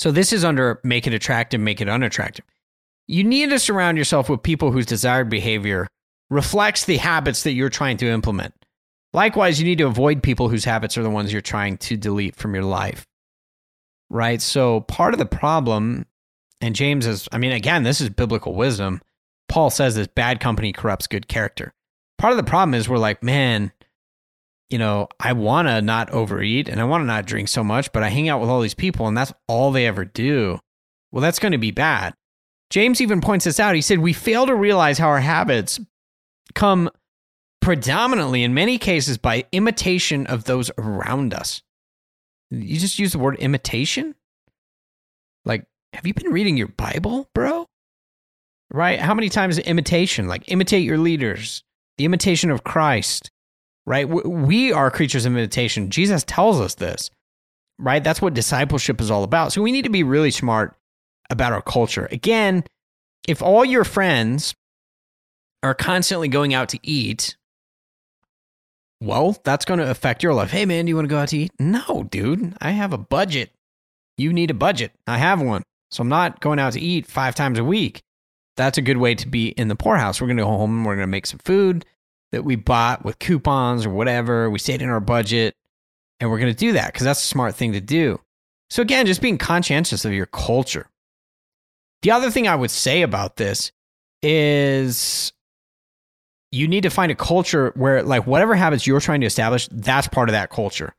So 0.00 0.10
this 0.10 0.32
is 0.32 0.46
under 0.46 0.80
make 0.82 1.06
it 1.06 1.12
attractive, 1.12 1.60
make 1.60 1.82
it 1.82 1.88
unattractive. 1.88 2.46
You 3.06 3.22
need 3.22 3.50
to 3.50 3.58
surround 3.58 3.98
yourself 3.98 4.30
with 4.30 4.42
people 4.42 4.72
whose 4.72 4.86
desired 4.86 5.28
behavior 5.28 5.86
reflects 6.30 6.86
the 6.86 6.96
habits 6.96 7.42
that 7.42 7.52
you're 7.52 7.68
trying 7.68 7.98
to 7.98 8.06
implement. 8.06 8.54
Likewise, 9.12 9.60
you 9.60 9.66
need 9.66 9.76
to 9.76 9.86
avoid 9.86 10.22
people 10.22 10.48
whose 10.48 10.64
habits 10.64 10.96
are 10.96 11.02
the 11.02 11.10
ones 11.10 11.30
you're 11.30 11.42
trying 11.42 11.76
to 11.78 11.98
delete 11.98 12.34
from 12.34 12.54
your 12.54 12.64
life. 12.64 13.04
Right? 14.08 14.40
So, 14.40 14.80
part 14.80 15.12
of 15.12 15.18
the 15.18 15.26
problem, 15.26 16.06
and 16.62 16.74
James 16.74 17.04
is, 17.04 17.28
I 17.30 17.36
mean, 17.36 17.52
again, 17.52 17.82
this 17.82 18.00
is 18.00 18.08
biblical 18.08 18.54
wisdom. 18.54 19.02
Paul 19.50 19.68
says 19.68 19.96
this 19.96 20.06
bad 20.06 20.40
company 20.40 20.72
corrupts 20.72 21.08
good 21.08 21.28
character. 21.28 21.74
Part 22.16 22.32
of 22.32 22.38
the 22.38 22.42
problem 22.42 22.72
is 22.72 22.88
we're 22.88 22.96
like, 22.96 23.22
man, 23.22 23.70
you 24.70 24.78
know, 24.78 25.08
I 25.18 25.32
want 25.32 25.68
to 25.68 25.82
not 25.82 26.10
overeat 26.10 26.68
and 26.68 26.80
I 26.80 26.84
want 26.84 27.02
to 27.02 27.06
not 27.06 27.26
drink 27.26 27.48
so 27.48 27.64
much, 27.64 27.92
but 27.92 28.02
I 28.02 28.08
hang 28.08 28.28
out 28.28 28.40
with 28.40 28.48
all 28.48 28.60
these 28.60 28.74
people 28.74 29.08
and 29.08 29.16
that's 29.16 29.32
all 29.48 29.72
they 29.72 29.86
ever 29.86 30.04
do. 30.04 30.58
Well, 31.10 31.20
that's 31.20 31.40
going 31.40 31.52
to 31.52 31.58
be 31.58 31.72
bad. 31.72 32.14
James 32.70 33.00
even 33.00 33.20
points 33.20 33.44
this 33.44 33.58
out. 33.58 33.74
He 33.74 33.80
said, 33.80 33.98
We 33.98 34.12
fail 34.12 34.46
to 34.46 34.54
realize 34.54 34.96
how 34.96 35.08
our 35.08 35.20
habits 35.20 35.80
come 36.54 36.88
predominantly 37.60 38.44
in 38.44 38.54
many 38.54 38.78
cases 38.78 39.18
by 39.18 39.44
imitation 39.50 40.26
of 40.28 40.44
those 40.44 40.70
around 40.78 41.34
us. 41.34 41.62
You 42.50 42.78
just 42.78 42.98
use 42.98 43.12
the 43.12 43.18
word 43.18 43.36
imitation? 43.36 44.14
Like, 45.44 45.66
have 45.92 46.06
you 46.06 46.14
been 46.14 46.32
reading 46.32 46.56
your 46.56 46.68
Bible, 46.68 47.28
bro? 47.34 47.66
Right? 48.72 49.00
How 49.00 49.14
many 49.14 49.28
times 49.28 49.58
imitation? 49.58 50.28
Like, 50.28 50.50
imitate 50.50 50.84
your 50.84 50.98
leaders, 50.98 51.64
the 51.98 52.04
imitation 52.04 52.50
of 52.50 52.62
Christ, 52.62 53.30
right? 53.90 54.08
We 54.08 54.72
are 54.72 54.88
creatures 54.88 55.26
of 55.26 55.32
imitation. 55.32 55.90
Jesus 55.90 56.22
tells 56.22 56.60
us 56.60 56.76
this, 56.76 57.10
right? 57.76 58.04
That's 58.04 58.22
what 58.22 58.34
discipleship 58.34 59.00
is 59.00 59.10
all 59.10 59.24
about. 59.24 59.52
So 59.52 59.62
we 59.62 59.72
need 59.72 59.82
to 59.82 59.90
be 59.90 60.04
really 60.04 60.30
smart 60.30 60.76
about 61.28 61.52
our 61.52 61.60
culture. 61.60 62.06
Again, 62.12 62.62
if 63.26 63.42
all 63.42 63.64
your 63.64 63.82
friends 63.82 64.54
are 65.64 65.74
constantly 65.74 66.28
going 66.28 66.54
out 66.54 66.68
to 66.68 66.78
eat 66.84 67.36
well, 69.02 69.36
that's 69.42 69.64
going 69.64 69.80
to 69.80 69.90
affect 69.90 70.22
your 70.22 70.34
life. 70.34 70.52
Hey, 70.52 70.66
man, 70.66 70.84
do 70.84 70.90
you 70.90 70.94
want 70.94 71.06
to 71.06 71.10
go 71.10 71.18
out 71.18 71.28
to 71.28 71.38
eat? 71.38 71.52
No, 71.58 72.06
dude. 72.10 72.54
I 72.60 72.70
have 72.70 72.92
a 72.92 72.98
budget. 72.98 73.50
You 74.18 74.32
need 74.32 74.52
a 74.52 74.54
budget. 74.54 74.92
I 75.08 75.18
have 75.18 75.40
one. 75.40 75.64
So 75.90 76.02
I'm 76.02 76.08
not 76.08 76.40
going 76.40 76.60
out 76.60 76.74
to 76.74 76.80
eat 76.80 77.06
five 77.06 77.34
times 77.34 77.58
a 77.58 77.64
week. 77.64 78.02
That's 78.56 78.78
a 78.78 78.82
good 78.82 78.98
way 78.98 79.16
to 79.16 79.26
be 79.26 79.48
in 79.48 79.66
the 79.66 79.74
poorhouse. 79.74 80.20
We're 80.20 80.28
going 80.28 80.36
to 80.36 80.44
go 80.44 80.48
home 80.48 80.76
and 80.76 80.86
we're 80.86 80.94
going 80.96 81.08
to 81.08 81.10
make 81.10 81.26
some 81.26 81.40
food 81.44 81.86
that 82.32 82.44
we 82.44 82.56
bought 82.56 83.04
with 83.04 83.18
coupons 83.18 83.84
or 83.84 83.90
whatever. 83.90 84.48
We 84.50 84.58
stayed 84.58 84.82
in 84.82 84.88
our 84.88 85.00
budget 85.00 85.54
and 86.20 86.30
we're 86.30 86.38
going 86.38 86.52
to 86.52 86.58
do 86.58 86.72
that 86.72 86.92
because 86.92 87.04
that's 87.04 87.22
a 87.22 87.26
smart 87.26 87.54
thing 87.54 87.72
to 87.72 87.80
do. 87.80 88.20
So, 88.68 88.82
again, 88.82 89.06
just 89.06 89.22
being 89.22 89.38
conscientious 89.38 90.04
of 90.04 90.12
your 90.12 90.26
culture. 90.26 90.88
The 92.02 92.12
other 92.12 92.30
thing 92.30 92.46
I 92.46 92.56
would 92.56 92.70
say 92.70 93.02
about 93.02 93.36
this 93.36 93.72
is 94.22 95.32
you 96.52 96.68
need 96.68 96.82
to 96.82 96.90
find 96.90 97.10
a 97.10 97.16
culture 97.16 97.72
where 97.76 98.02
like 98.02 98.26
whatever 98.26 98.54
habits 98.54 98.86
you're 98.86 99.00
trying 99.00 99.20
to 99.20 99.26
establish, 99.26 99.68
that's 99.70 100.08
part 100.08 100.28
of 100.28 100.34
that 100.34 100.50
culture. 100.50 100.94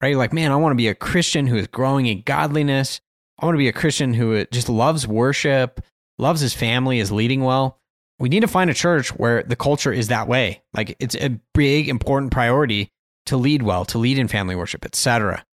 Right? 0.00 0.08
You're 0.08 0.18
like, 0.18 0.32
man, 0.32 0.52
I 0.52 0.56
want 0.56 0.72
to 0.72 0.76
be 0.76 0.88
a 0.88 0.94
Christian 0.94 1.46
who 1.46 1.56
is 1.56 1.66
growing 1.66 2.06
in 2.06 2.22
godliness. 2.22 3.00
I 3.38 3.46
want 3.46 3.54
to 3.54 3.58
be 3.58 3.68
a 3.68 3.72
Christian 3.72 4.14
who 4.14 4.36
uh, 4.36 4.44
just 4.50 4.68
loves 4.68 5.06
worship, 5.06 5.80
loves 6.18 6.40
his 6.40 6.54
family, 6.54 6.98
is 6.98 7.10
leading 7.10 7.42
well. 7.42 7.78
We 8.18 8.28
need 8.28 8.40
to 8.40 8.48
find 8.48 8.70
a 8.70 8.74
church 8.74 9.08
where 9.10 9.42
the 9.42 9.56
culture 9.56 9.92
is 9.92 10.08
that 10.08 10.28
way. 10.28 10.62
Like 10.72 10.96
it's 11.00 11.16
a 11.16 11.40
big 11.52 11.88
important 11.88 12.32
priority 12.32 12.90
to 13.26 13.36
lead 13.36 13.62
well, 13.62 13.84
to 13.86 13.98
lead 13.98 14.18
in 14.18 14.28
family 14.28 14.54
worship, 14.54 14.84
etc. 14.84 15.44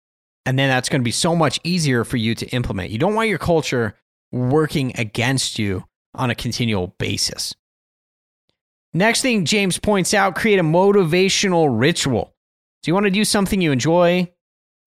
And 0.45 0.57
then 0.57 0.69
that's 0.69 0.89
going 0.89 1.01
to 1.01 1.05
be 1.05 1.11
so 1.11 1.35
much 1.35 1.59
easier 1.63 2.03
for 2.03 2.17
you 2.17 2.35
to 2.35 2.47
implement. 2.47 2.91
You 2.91 2.99
don't 2.99 3.15
want 3.15 3.29
your 3.29 3.37
culture 3.37 3.95
working 4.31 4.93
against 4.97 5.59
you 5.59 5.85
on 6.13 6.29
a 6.29 6.35
continual 6.35 6.95
basis. 6.99 7.55
Next 8.93 9.21
thing 9.21 9.45
James 9.45 9.79
points 9.79 10.13
out 10.13 10.35
create 10.35 10.59
a 10.59 10.63
motivational 10.63 11.67
ritual. 11.69 12.33
So 12.83 12.89
you 12.89 12.93
want 12.93 13.05
to 13.05 13.11
do 13.11 13.23
something 13.23 13.61
you 13.61 13.71
enjoy, 13.71 14.31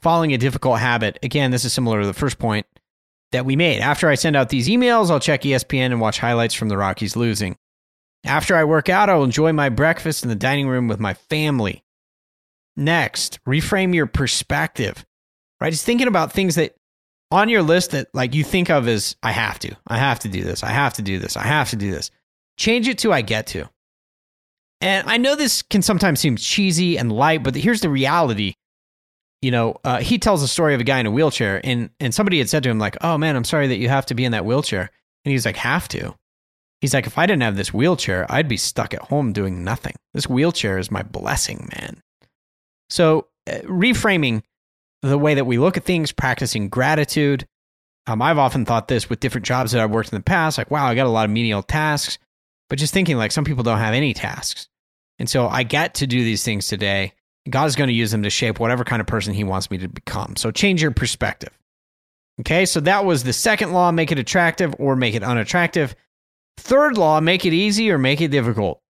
following 0.01 0.33
a 0.33 0.39
difficult 0.39 0.79
habit. 0.79 1.19
Again, 1.23 1.51
this 1.51 1.65
is 1.65 1.73
similar 1.73 2.01
to 2.01 2.07
the 2.07 2.13
first 2.13 2.39
point 2.39 2.67
that 3.33 3.47
we 3.47 3.57
made. 3.57 3.81
After 3.81 4.09
I 4.09 4.17
send 4.17 4.37
out 4.37 4.49
these 4.49 4.69
emails, 4.69 5.11
I'll 5.11 5.21
check 5.21 5.43
ESPN 5.43 5.87
and 5.87 6.01
watch 6.01 6.19
highlights 6.19 6.55
from 6.55 6.69
the 6.69 6.77
Rockies 6.77 7.17
losing. 7.17 7.57
After 8.25 8.57
I 8.57 8.65
work 8.65 8.89
out, 8.89 9.11
I'll 9.11 9.25
enjoy 9.25 9.53
my 9.53 9.69
breakfast 9.69 10.23
in 10.23 10.29
the 10.29 10.35
dining 10.35 10.69
room 10.69 10.89
with 10.89 10.99
my 10.99 11.15
family. 11.15 11.85
Next, 12.77 13.39
reframe 13.45 13.95
your 13.95 14.07
perspective. 14.07 15.05
Right? 15.61 15.71
Just 15.71 15.85
thinking 15.85 16.09
about 16.09 16.33
things 16.33 16.57
that 16.57 16.75
on 17.31 17.49
your 17.49 17.63
list 17.63 17.91
that 17.91 18.09
like 18.15 18.35
you 18.35 18.45
think 18.45 18.71
of 18.71 18.89
as 18.89 19.17
I 19.23 19.33
have 19.33 19.59
to. 19.61 19.77
I 19.87 19.99
have 19.99 20.21
to 20.21 20.29
do 20.29 20.43
this. 20.43 20.63
I 20.63 20.71
have 20.71 20.95
to 20.95 21.03
do 21.03 21.19
this. 21.19 21.37
I 21.37 21.43
have 21.43 21.71
to 21.71 21.77
do 21.77 21.91
this. 21.91 22.11
Change 22.57 22.89
it 22.89 22.99
to 22.99 23.13
I 23.13 23.23
get 23.23 23.49
to 23.49 23.69
And 24.81 25.09
I 25.09 25.17
know 25.17 25.35
this 25.35 25.63
can 25.63 25.83
sometimes 25.83 26.21
seem 26.21 26.37
cheesy 26.37 26.97
and 26.97 27.11
light, 27.11 27.43
but 27.43 27.55
here's 27.57 27.81
the 27.81 27.89
reality. 27.89 28.55
You 29.43 29.51
know, 29.51 29.77
uh, 29.85 29.99
he 30.01 30.19
tells 30.19 30.43
a 30.43 30.49
story 30.49 30.75
of 30.75 30.81
a 30.81 30.85
guy 30.85 31.01
in 31.01 31.07
a 31.07 31.11
wheelchair, 31.11 31.61
and 31.65 31.91
and 32.01 32.15
somebody 32.15 32.39
had 32.39 32.49
said 32.49 32.63
to 32.63 32.71
him 32.71 32.79
like, 32.79 32.97
"Oh 33.03 33.19
man, 33.19 33.37
I'm 33.37 33.45
sorry 33.45 33.67
that 33.69 33.77
you 33.77 33.91
have 33.91 34.07
to 34.07 34.15
be 34.15 34.25
in 34.25 34.33
that 34.33 34.47
wheelchair," 34.47 34.91
and 35.25 35.33
he's 35.33 35.45
like, 35.45 35.57
"Have 35.57 35.87
to." 35.89 36.15
He's 36.85 36.93
like, 36.93 37.07
"If 37.07 37.17
I 37.17 37.25
didn't 37.25 37.45
have 37.45 37.57
this 37.57 37.73
wheelchair, 37.73 38.27
I'd 38.29 38.47
be 38.47 38.59
stuck 38.59 38.93
at 38.93 39.01
home 39.01 39.33
doing 39.33 39.65
nothing. 39.65 39.95
This 40.13 40.29
wheelchair 40.29 40.77
is 40.77 40.91
my 40.91 41.03
blessing, 41.03 41.71
man." 41.75 42.03
So 42.91 43.29
uh, 43.49 43.61
reframing 43.61 44.43
the 45.01 45.17
way 45.17 45.33
that 45.33 45.47
we 45.47 45.57
look 45.57 45.79
at 45.79 45.85
things, 45.85 46.13
practicing 46.13 46.69
gratitude. 46.69 47.47
Um, 48.07 48.21
I've 48.21 48.37
often 48.37 48.67
thought 48.67 48.89
this 48.89 49.09
with 49.09 49.21
different 49.21 49.47
jobs 49.47 49.73
that 49.73 49.81
I've 49.81 49.93
worked 49.93 50.13
in 50.13 50.19
the 50.19 50.23
past, 50.23 50.59
like, 50.59 50.71
wow, 50.71 50.85
I 50.85 50.95
got 50.95 51.07
a 51.07 51.09
lot 51.09 51.25
of 51.25 51.31
menial 51.31 51.63
tasks, 51.63 52.19
but 52.69 52.79
just 52.79 52.93
thinking 52.93 53.17
like 53.17 53.33
some 53.33 53.47
people 53.47 53.63
don't 53.63 53.79
have 53.79 53.95
any 53.95 54.13
tasks. 54.13 54.69
And 55.19 55.27
so 55.27 55.49
I 55.49 55.63
get 55.63 55.95
to 55.95 56.07
do 56.07 56.23
these 56.23 56.45
things 56.45 56.69
today. 56.69 57.15
God 57.49 57.65
is 57.65 57.77
going 57.77 57.89
to 57.89 57.95
use 57.95 58.11
them 58.11 58.25
to 58.25 58.31
shape 58.31 58.61
whatever 58.61 58.85
kind 58.85 59.01
of 59.01 59.07
person 59.07 59.33
he 59.33 59.43
wants 59.43 59.71
me 59.71 59.79
to 59.79 59.89
become. 59.89 60.37
So 60.37 60.51
change 60.51 60.83
your 60.83 60.91
perspective. 60.91 61.59
Okay, 62.41 62.67
so 62.67 62.81
that 62.81 63.07
was 63.07 63.25
the 63.25 63.33
second 63.33 63.73
law 63.73 63.91
make 63.91 64.13
it 64.13 64.19
attractive 64.19 64.75
or 64.79 64.97
make 64.97 65.15
it 65.15 65.23
unattractive. 65.23 65.95
Third 66.59 66.97
law 66.97 67.21
make 67.21 67.45
it 67.45 67.53
easy 67.53 67.91
or 67.91 67.99
make 67.99 68.21
it 68.21 68.31
difficult. 68.31 68.81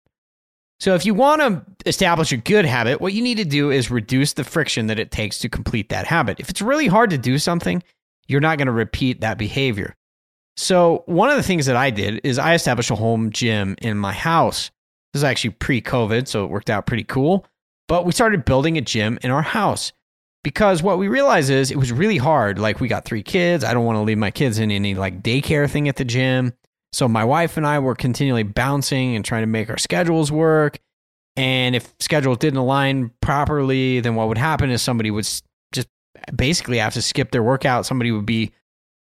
So 0.81 0.95
if 0.95 1.07
you 1.07 1.15
want 1.15 1.41
to 1.41 1.65
establish 1.87 2.33
a 2.33 2.37
good 2.37 2.65
habit, 2.65 3.01
what 3.01 3.13
you 3.13 3.23
need 3.23 3.39
to 3.39 3.45
do 3.45 3.71
is 3.71 3.91
reduce 3.91 4.33
the 4.33 4.45
friction 4.45 4.89
that 4.89 4.99
it 4.99 5.11
takes 5.11 5.39
to 5.41 5.49
complete 5.49 5.89
that 5.89 6.07
habit. 6.07 6.41
If 6.41 6.51
it's 6.51 6.61
really 6.61 6.89
hard 6.89 7.11
to 7.11 7.19
do 7.19 7.39
something, 7.39 7.83
you're 8.27 8.41
not 8.41 8.59
going 8.59 8.67
to 8.67 8.73
repeat 8.73 9.21
that 9.21 9.39
behavior. 9.39 9.95
So 10.57 11.03
one 11.07 11.31
of 11.31 11.37
the 11.37 11.43
things 11.43 11.67
that 11.67 11.77
I 11.77 11.91
did 11.91 12.21
is 12.23 12.39
I 12.39 12.55
established 12.55 12.91
a 12.91 12.97
home 12.97 13.31
gym 13.31 13.77
in 13.81 13.97
my 13.99 14.13
house. 14.13 14.71
This 15.13 15.21
is 15.21 15.25
actually 15.25 15.51
pre-COVID, 15.51 16.29
so 16.29 16.45
it 16.45 16.51
worked 16.51 16.71
out 16.71 16.87
pretty 16.87 17.05
cool. 17.05 17.47
But 17.89 18.05
we 18.05 18.13
started 18.13 18.45
building 18.45 18.79
a 18.79 18.81
gym 18.81 19.19
in 19.23 19.31
our 19.31 19.43
house 19.43 19.93
because 20.43 20.83
what 20.83 20.99
we 20.99 21.09
realized 21.09 21.51
is 21.51 21.71
it 21.71 21.77
was 21.77 21.93
really 21.93 22.19
hard. 22.19 22.59
Like 22.59 22.81
we 22.81 22.89
got 22.89 23.05
three 23.05 23.23
kids. 23.23 23.65
I 23.65 23.75
don't 23.75 23.85
want 23.85 23.97
to 23.97 24.03
leave 24.03 24.19
my 24.19 24.31
kids 24.31 24.59
in 24.59 24.71
any 24.71 24.95
like 24.95 25.23
daycare 25.23 25.69
thing 25.69 25.89
at 25.89 25.97
the 25.97 26.05
gym. 26.05 26.53
So 26.95 27.09
my 27.09 27.25
wife 27.25 27.57
and 27.57 27.67
I 27.67 27.81
were 27.81 27.97
continually 27.97 28.45
bouncing 28.45 29.17
and 29.17 29.25
trying 29.25 29.43
to 29.43 29.49
make 29.49 29.69
our 29.69 29.79
schedules 29.79 30.31
work. 30.31 30.79
And 31.37 31.75
if 31.75 31.93
schedules 31.99 32.39
didn't 32.39 32.61
align 32.61 33.11
properly, 33.21 33.99
then 33.99 34.15
what 34.15 34.29
would 34.29 34.39
happen 34.39 34.71
is 34.71 34.81
somebody 34.81 35.11
would 35.11 35.29
just 35.73 35.89
basically 36.35 36.79
have 36.79 36.95
to 36.95 37.03
skip 37.03 37.33
their 37.33 37.43
workout. 37.43 37.85
Somebody 37.85 38.13
would 38.13 38.27
be 38.27 38.53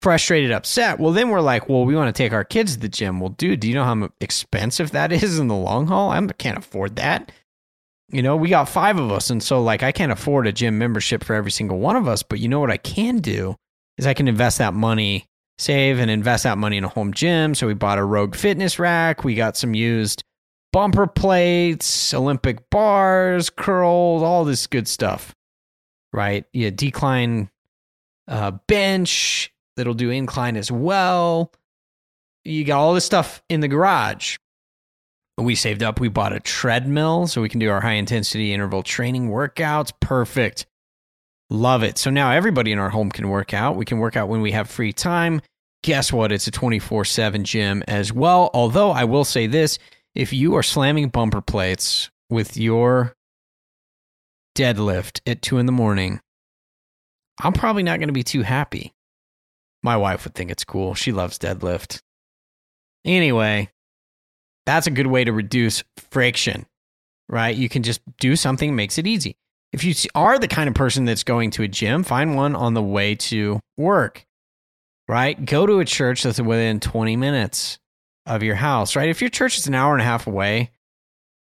frustrated, 0.01 0.53
upset. 0.53 0.99
Well, 0.99 1.11
then 1.11 1.30
we're 1.30 1.41
like, 1.41 1.68
well, 1.68 1.84
we 1.84 1.93
want 1.93 2.15
to 2.15 2.18
take 2.18 2.31
our 2.31 2.45
kids 2.45 2.76
to 2.76 2.80
the 2.80 2.88
gym. 2.88 3.19
Well, 3.19 3.31
dude, 3.31 3.59
do 3.59 3.68
you 3.68 3.76
know 3.76 3.84
how 3.84 4.09
expensive 4.22 4.91
that 4.91 5.11
is 5.11 5.38
in 5.38 5.49
the 5.49 5.55
long 5.55 5.88
haul? 5.88 6.11
I 6.11 6.26
can't 6.38 6.57
afford 6.57 6.95
that. 6.95 7.30
You 8.09 8.22
know, 8.22 8.38
we 8.38 8.47
got 8.47 8.69
five 8.69 8.97
of 8.97 9.11
us. 9.11 9.30
And 9.30 9.43
so, 9.43 9.61
like, 9.61 9.84
I 9.84 9.91
can't 9.91 10.13
afford 10.13 10.47
a 10.47 10.53
gym 10.53 10.77
membership 10.77 11.26
for 11.26 11.34
every 11.34 11.51
single 11.51 11.80
one 11.80 11.97
of 11.97 12.07
us. 12.07 12.23
But 12.23 12.39
you 12.39 12.47
know 12.47 12.61
what 12.61 12.72
I 12.72 12.77
can 12.77 13.18
do 13.18 13.57
is 13.97 14.07
I 14.07 14.13
can 14.13 14.30
invest 14.30 14.59
that 14.59 14.73
money 14.73 15.27
save 15.61 15.99
and 15.99 16.09
invest 16.09 16.43
that 16.43 16.57
money 16.57 16.77
in 16.77 16.83
a 16.83 16.89
home 16.89 17.13
gym. 17.13 17.53
So 17.53 17.67
we 17.67 17.73
bought 17.73 17.99
a 17.99 18.03
Rogue 18.03 18.35
fitness 18.35 18.79
rack. 18.79 19.23
We 19.23 19.35
got 19.35 19.55
some 19.55 19.75
used 19.75 20.23
bumper 20.73 21.07
plates, 21.07 22.13
Olympic 22.13 22.69
bars, 22.69 23.49
curls, 23.49 24.23
all 24.23 24.43
this 24.43 24.67
good 24.67 24.88
stuff. 24.88 25.35
Right? 26.13 26.45
Yeah, 26.51 26.71
decline 26.71 27.49
uh, 28.27 28.51
bench 28.67 29.53
that'll 29.77 29.93
do 29.93 30.09
incline 30.09 30.57
as 30.57 30.71
well. 30.71 31.53
You 32.43 32.65
got 32.65 32.79
all 32.79 32.93
this 32.93 33.05
stuff 33.05 33.43
in 33.47 33.59
the 33.59 33.67
garage. 33.67 34.38
We 35.38 35.55
saved 35.55 35.83
up. 35.83 35.99
We 35.99 36.09
bought 36.09 36.33
a 36.33 36.39
treadmill 36.39 37.27
so 37.27 37.41
we 37.41 37.49
can 37.49 37.59
do 37.59 37.69
our 37.69 37.81
high 37.81 37.93
intensity 37.93 38.53
interval 38.53 38.83
training 38.83 39.29
workouts. 39.29 39.91
Perfect. 39.99 40.65
Love 41.49 41.83
it. 41.83 41.97
So 41.97 42.09
now 42.09 42.31
everybody 42.31 42.71
in 42.71 42.79
our 42.79 42.89
home 42.89 43.11
can 43.11 43.29
work 43.29 43.53
out. 43.53 43.75
We 43.75 43.85
can 43.85 43.99
work 43.99 44.15
out 44.15 44.27
when 44.27 44.41
we 44.41 44.51
have 44.51 44.69
free 44.69 44.93
time 44.93 45.41
guess 45.84 46.14
what? 46.14 46.32
It's 46.32 46.48
a 46.48 46.52
24 46.52 47.06
7 47.06 47.44
gym 47.44 47.84
as 47.88 48.14
well. 48.14 48.49
Although 48.53 48.91
I 48.91 49.03
will 49.03 49.26
say 49.26 49.48
this 49.48 49.80
if 50.16 50.34
you 50.34 50.56
are 50.56 50.64
slamming 50.64 51.10
bumper 51.10 51.41
plates 51.41 52.10
with 52.30 52.58
your 52.58 53.16
deadlift 54.56 55.22
at 55.26 55.41
two 55.41 55.58
in 55.58 55.66
the 55.66 55.72
morning, 55.72 56.20
I'm 57.41 57.53
probably 57.53 57.84
not 57.84 57.99
going 57.99 58.10
to 58.10 58.14
be 58.14 58.24
too 58.24 58.41
happy. 58.41 58.94
My 59.84 59.98
wife 59.98 60.26
would 60.26 60.36
think 60.36 60.52
it's 60.52 60.64
cool. 60.64 60.94
She 60.94 61.12
loves 61.12 61.40
deadlift. 61.40 62.02
Anyway, 63.03 63.70
that's 64.66 64.86
a 64.86 64.91
good 64.91 65.08
way 65.08 65.24
to 65.24 65.34
reduce 65.34 65.84
friction, 65.98 66.68
right? 67.28 67.56
You 67.56 67.68
can 67.68 67.82
just 67.82 68.02
do 68.20 68.36
something 68.36 68.76
makes 68.76 68.99
it 68.99 69.08
easy. 69.08 69.38
If 69.74 69.84
you 69.84 69.95
are 70.14 70.38
the 70.38 70.49
kind 70.49 70.68
of 70.68 70.76
person 70.76 71.06
that's 71.06 71.24
going 71.24 71.52
to 71.52 71.64
a 71.64 71.68
gym, 71.68 72.03
find 72.03 72.36
one 72.36 72.56
on 72.56 72.74
the 72.74 72.84
way 72.84 73.16
to 73.16 73.60
work 73.78 74.26
right? 75.11 75.45
Go 75.45 75.65
to 75.65 75.81
a 75.81 75.85
church 75.85 76.23
that's 76.23 76.39
within 76.39 76.79
20 76.79 77.17
minutes 77.17 77.79
of 78.25 78.43
your 78.43 78.55
house, 78.55 78.95
right? 78.95 79.09
If 79.09 79.19
your 79.19 79.29
church 79.29 79.57
is 79.57 79.67
an 79.67 79.75
hour 79.75 79.91
and 79.91 80.01
a 80.01 80.05
half 80.05 80.25
away, 80.25 80.71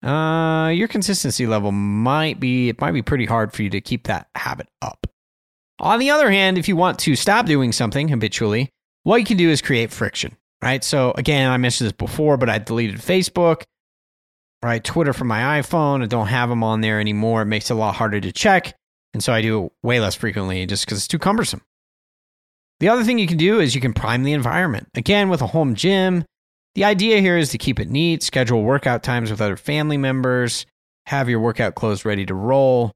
uh, 0.04 0.70
your 0.72 0.86
consistency 0.86 1.48
level 1.48 1.72
might 1.72 2.38
be 2.38 2.68
it 2.68 2.80
might 2.80 2.92
be 2.92 3.02
pretty 3.02 3.26
hard 3.26 3.52
for 3.52 3.64
you 3.64 3.70
to 3.70 3.80
keep 3.80 4.04
that 4.04 4.28
habit 4.36 4.68
up. 4.82 5.08
On 5.80 5.98
the 5.98 6.10
other 6.10 6.30
hand, 6.30 6.58
if 6.58 6.68
you 6.68 6.76
want 6.76 7.00
to 7.00 7.16
stop 7.16 7.46
doing 7.46 7.72
something 7.72 8.06
habitually, 8.06 8.70
what 9.02 9.16
you 9.16 9.26
can 9.26 9.36
do 9.36 9.50
is 9.50 9.60
create 9.60 9.90
friction, 9.90 10.36
right? 10.62 10.84
So 10.84 11.12
again, 11.16 11.50
I 11.50 11.56
mentioned 11.56 11.86
this 11.86 11.92
before, 11.92 12.36
but 12.36 12.48
I 12.48 12.58
deleted 12.58 13.00
Facebook, 13.00 13.64
right? 14.62 14.82
Twitter 14.82 15.12
from 15.12 15.26
my 15.26 15.60
iPhone. 15.60 16.04
I 16.04 16.06
don't 16.06 16.28
have 16.28 16.50
them 16.50 16.62
on 16.62 16.82
there 16.82 17.00
anymore. 17.00 17.42
It 17.42 17.46
makes 17.46 17.68
it 17.68 17.74
a 17.74 17.76
lot 17.76 17.96
harder 17.96 18.20
to 18.20 18.30
check. 18.30 18.76
And 19.12 19.24
so 19.24 19.32
I 19.32 19.42
do 19.42 19.64
it 19.64 19.72
way 19.82 19.98
less 19.98 20.14
frequently 20.14 20.64
just 20.66 20.86
because 20.86 20.98
it's 20.98 21.08
too 21.08 21.18
cumbersome. 21.18 21.62
The 22.80 22.88
other 22.88 23.04
thing 23.04 23.18
you 23.18 23.26
can 23.26 23.38
do 23.38 23.60
is 23.60 23.74
you 23.74 23.80
can 23.80 23.94
prime 23.94 24.22
the 24.22 24.34
environment. 24.34 24.88
Again, 24.94 25.28
with 25.28 25.40
a 25.40 25.46
home 25.46 25.74
gym, 25.74 26.24
the 26.74 26.84
idea 26.84 27.20
here 27.20 27.38
is 27.38 27.50
to 27.50 27.58
keep 27.58 27.80
it 27.80 27.88
neat, 27.88 28.22
schedule 28.22 28.62
workout 28.62 29.02
times 29.02 29.30
with 29.30 29.40
other 29.40 29.56
family 29.56 29.96
members, 29.96 30.66
have 31.06 31.28
your 31.28 31.40
workout 31.40 31.74
clothes 31.74 32.04
ready 32.04 32.26
to 32.26 32.34
roll. 32.34 32.92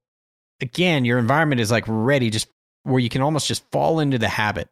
Again, 0.60 1.06
your 1.06 1.18
environment 1.18 1.62
is 1.62 1.70
like 1.70 1.84
ready, 1.86 2.28
just 2.28 2.48
where 2.82 2.98
you 2.98 3.08
can 3.08 3.22
almost 3.22 3.48
just 3.48 3.64
fall 3.72 4.00
into 4.00 4.18
the 4.18 4.28
habit, 4.28 4.68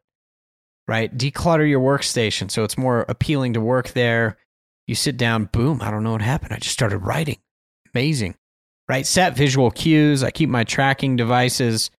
right? 0.86 1.16
Declutter 1.16 1.68
your 1.68 1.80
workstation 1.80 2.50
so 2.50 2.64
it's 2.64 2.76
more 2.76 3.06
appealing 3.08 3.54
to 3.54 3.60
work 3.60 3.88
there. 3.90 4.36
You 4.86 4.94
sit 4.94 5.16
down, 5.16 5.46
boom, 5.46 5.80
I 5.80 5.90
don't 5.90 6.04
know 6.04 6.12
what 6.12 6.22
happened. 6.22 6.52
I 6.52 6.56
just 6.58 6.74
started 6.74 6.98
writing. 6.98 7.38
Amazing, 7.94 8.34
right? 8.88 9.06
Set 9.06 9.36
visual 9.36 9.70
cues. 9.70 10.22
I 10.22 10.30
keep 10.30 10.50
my 10.50 10.64
tracking 10.64 11.16
devices 11.16 11.90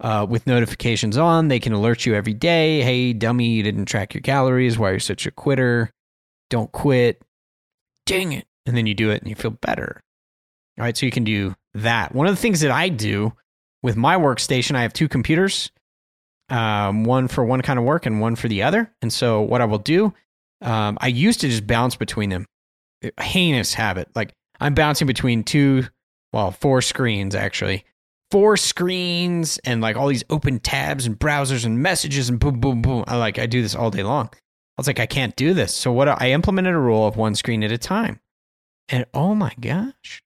uh, 0.00 0.26
with 0.28 0.46
notifications 0.46 1.16
on. 1.16 1.48
They 1.48 1.60
can 1.60 1.72
alert 1.72 2.06
you 2.06 2.14
every 2.14 2.34
day. 2.34 2.82
Hey, 2.82 3.12
dummy, 3.12 3.48
you 3.48 3.62
didn't 3.62 3.86
track 3.86 4.14
your 4.14 4.20
calories. 4.20 4.78
Why 4.78 4.88
are 4.88 4.92
you're 4.92 5.00
such 5.00 5.26
a 5.26 5.30
quitter? 5.30 5.90
Don't 6.50 6.70
quit. 6.72 7.22
Dang 8.04 8.32
it. 8.32 8.46
And 8.66 8.76
then 8.76 8.86
you 8.86 8.94
do 8.94 9.10
it 9.10 9.22
and 9.22 9.28
you 9.28 9.36
feel 9.36 9.52
better. 9.52 10.00
All 10.78 10.84
right. 10.84 10.96
So 10.96 11.06
you 11.06 11.12
can 11.12 11.24
do 11.24 11.54
that. 11.74 12.14
One 12.14 12.26
of 12.26 12.34
the 12.34 12.40
things 12.40 12.60
that 12.60 12.70
I 12.70 12.88
do 12.88 13.32
with 13.82 13.96
my 13.96 14.16
workstation, 14.16 14.74
I 14.74 14.82
have 14.82 14.92
two 14.92 15.08
computers, 15.08 15.70
um, 16.50 17.04
one 17.04 17.28
for 17.28 17.44
one 17.44 17.62
kind 17.62 17.78
of 17.78 17.84
work 17.84 18.06
and 18.06 18.20
one 18.20 18.36
for 18.36 18.48
the 18.48 18.62
other. 18.62 18.92
And 19.02 19.12
so 19.12 19.40
what 19.40 19.60
I 19.60 19.64
will 19.64 19.78
do, 19.78 20.12
um, 20.60 20.98
I 21.00 21.08
used 21.08 21.40
to 21.40 21.48
just 21.48 21.66
bounce 21.66 21.96
between 21.96 22.30
them. 22.30 22.46
Heinous 23.20 23.74
habit. 23.74 24.08
Like 24.14 24.32
I'm 24.60 24.74
bouncing 24.74 25.06
between 25.06 25.44
two, 25.44 25.84
well, 26.32 26.50
four 26.50 26.82
screens 26.82 27.34
actually 27.34 27.84
four 28.30 28.56
screens 28.56 29.58
and 29.64 29.80
like 29.80 29.96
all 29.96 30.08
these 30.08 30.24
open 30.30 30.58
tabs 30.58 31.06
and 31.06 31.18
browsers 31.18 31.64
and 31.64 31.80
messages 31.80 32.28
and 32.28 32.40
boom, 32.40 32.60
boom, 32.60 32.82
boom. 32.82 33.04
I 33.06 33.16
like, 33.16 33.38
I 33.38 33.46
do 33.46 33.62
this 33.62 33.74
all 33.74 33.90
day 33.90 34.02
long. 34.02 34.30
I 34.32 34.80
was 34.80 34.86
like, 34.86 35.00
I 35.00 35.06
can't 35.06 35.36
do 35.36 35.54
this. 35.54 35.74
So 35.74 35.92
what 35.92 36.08
I 36.08 36.32
implemented 36.32 36.74
a 36.74 36.78
rule 36.78 37.06
of 37.06 37.16
one 37.16 37.34
screen 37.34 37.64
at 37.64 37.72
a 37.72 37.78
time. 37.78 38.20
And 38.88 39.06
oh 39.14 39.34
my 39.34 39.52
gosh. 39.60 40.22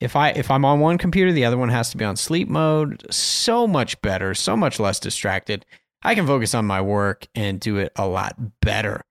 If 0.00 0.14
I 0.14 0.30
if 0.30 0.50
I'm 0.50 0.64
on 0.64 0.80
one 0.80 0.98
computer, 0.98 1.32
the 1.32 1.44
other 1.46 1.56
one 1.56 1.70
has 1.70 1.90
to 1.90 1.96
be 1.96 2.04
on 2.04 2.16
sleep 2.16 2.48
mode. 2.48 3.06
So 3.10 3.66
much 3.66 4.00
better, 4.02 4.34
so 4.34 4.56
much 4.56 4.78
less 4.78 5.00
distracted. 5.00 5.64
I 6.02 6.14
can 6.14 6.26
focus 6.26 6.54
on 6.54 6.66
my 6.66 6.82
work 6.82 7.26
and 7.34 7.58
do 7.58 7.78
it 7.78 7.92
a 7.96 8.06
lot 8.06 8.36
better. 8.60 9.02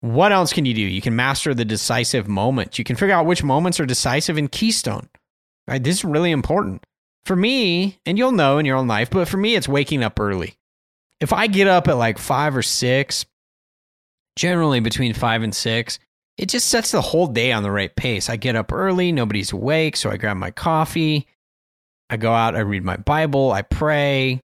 What 0.00 0.32
else 0.32 0.52
can 0.52 0.64
you 0.64 0.74
do? 0.74 0.80
You 0.80 1.00
can 1.00 1.14
master 1.14 1.54
the 1.54 1.64
decisive 1.64 2.26
moment. 2.26 2.78
You 2.78 2.84
can 2.84 2.96
figure 2.96 3.14
out 3.14 3.26
which 3.26 3.44
moments 3.44 3.78
are 3.78 3.86
decisive 3.86 4.36
in 4.36 4.48
Keystone. 4.48 5.08
Right? 5.68 5.82
This 5.82 5.98
is 5.98 6.04
really 6.04 6.30
important. 6.30 6.84
For 7.26 7.34
me, 7.34 7.98
and 8.04 8.18
you'll 8.18 8.32
know 8.32 8.58
in 8.58 8.66
your 8.66 8.76
own 8.76 8.86
life, 8.86 9.10
but 9.10 9.28
for 9.28 9.38
me, 9.38 9.54
it's 9.54 9.68
waking 9.68 10.02
up 10.02 10.20
early. 10.20 10.56
If 11.20 11.32
I 11.32 11.46
get 11.46 11.66
up 11.66 11.88
at 11.88 11.96
like 11.96 12.18
five 12.18 12.56
or 12.56 12.62
six, 12.62 13.24
generally 14.36 14.80
between 14.80 15.14
five 15.14 15.42
and 15.42 15.54
six, 15.54 15.98
it 16.36 16.48
just 16.48 16.68
sets 16.68 16.90
the 16.90 17.00
whole 17.00 17.28
day 17.28 17.52
on 17.52 17.62
the 17.62 17.70
right 17.70 17.94
pace. 17.94 18.28
I 18.28 18.36
get 18.36 18.56
up 18.56 18.72
early, 18.72 19.12
nobody's 19.12 19.52
awake, 19.52 19.96
so 19.96 20.10
I 20.10 20.16
grab 20.16 20.36
my 20.36 20.50
coffee. 20.50 21.26
I 22.10 22.16
go 22.16 22.32
out, 22.32 22.56
I 22.56 22.60
read 22.60 22.84
my 22.84 22.96
Bible, 22.96 23.52
I 23.52 23.62
pray. 23.62 24.40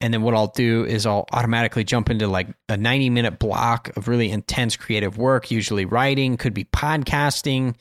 And 0.00 0.12
then 0.12 0.22
what 0.22 0.34
I'll 0.34 0.48
do 0.48 0.84
is 0.84 1.06
I'll 1.06 1.26
automatically 1.32 1.84
jump 1.84 2.10
into 2.10 2.26
like 2.26 2.48
a 2.68 2.76
90 2.76 3.10
minute 3.10 3.38
block 3.38 3.96
of 3.96 4.08
really 4.08 4.30
intense 4.30 4.76
creative 4.76 5.16
work, 5.16 5.50
usually 5.50 5.84
writing, 5.84 6.36
could 6.36 6.54
be 6.54 6.64
podcasting, 6.64 7.74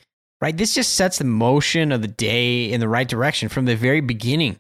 right? 0.46 0.56
This 0.56 0.76
just 0.76 0.94
sets 0.94 1.18
the 1.18 1.24
motion 1.24 1.92
of 1.92 2.04
the 2.04 2.08
day 2.08 2.72
in 2.72 2.80
the 2.80 2.88
right 2.88 3.08
direction 3.08 3.50
from 3.50 3.66
the 3.66 3.76
very 3.76 4.00
beginning, 4.00 4.60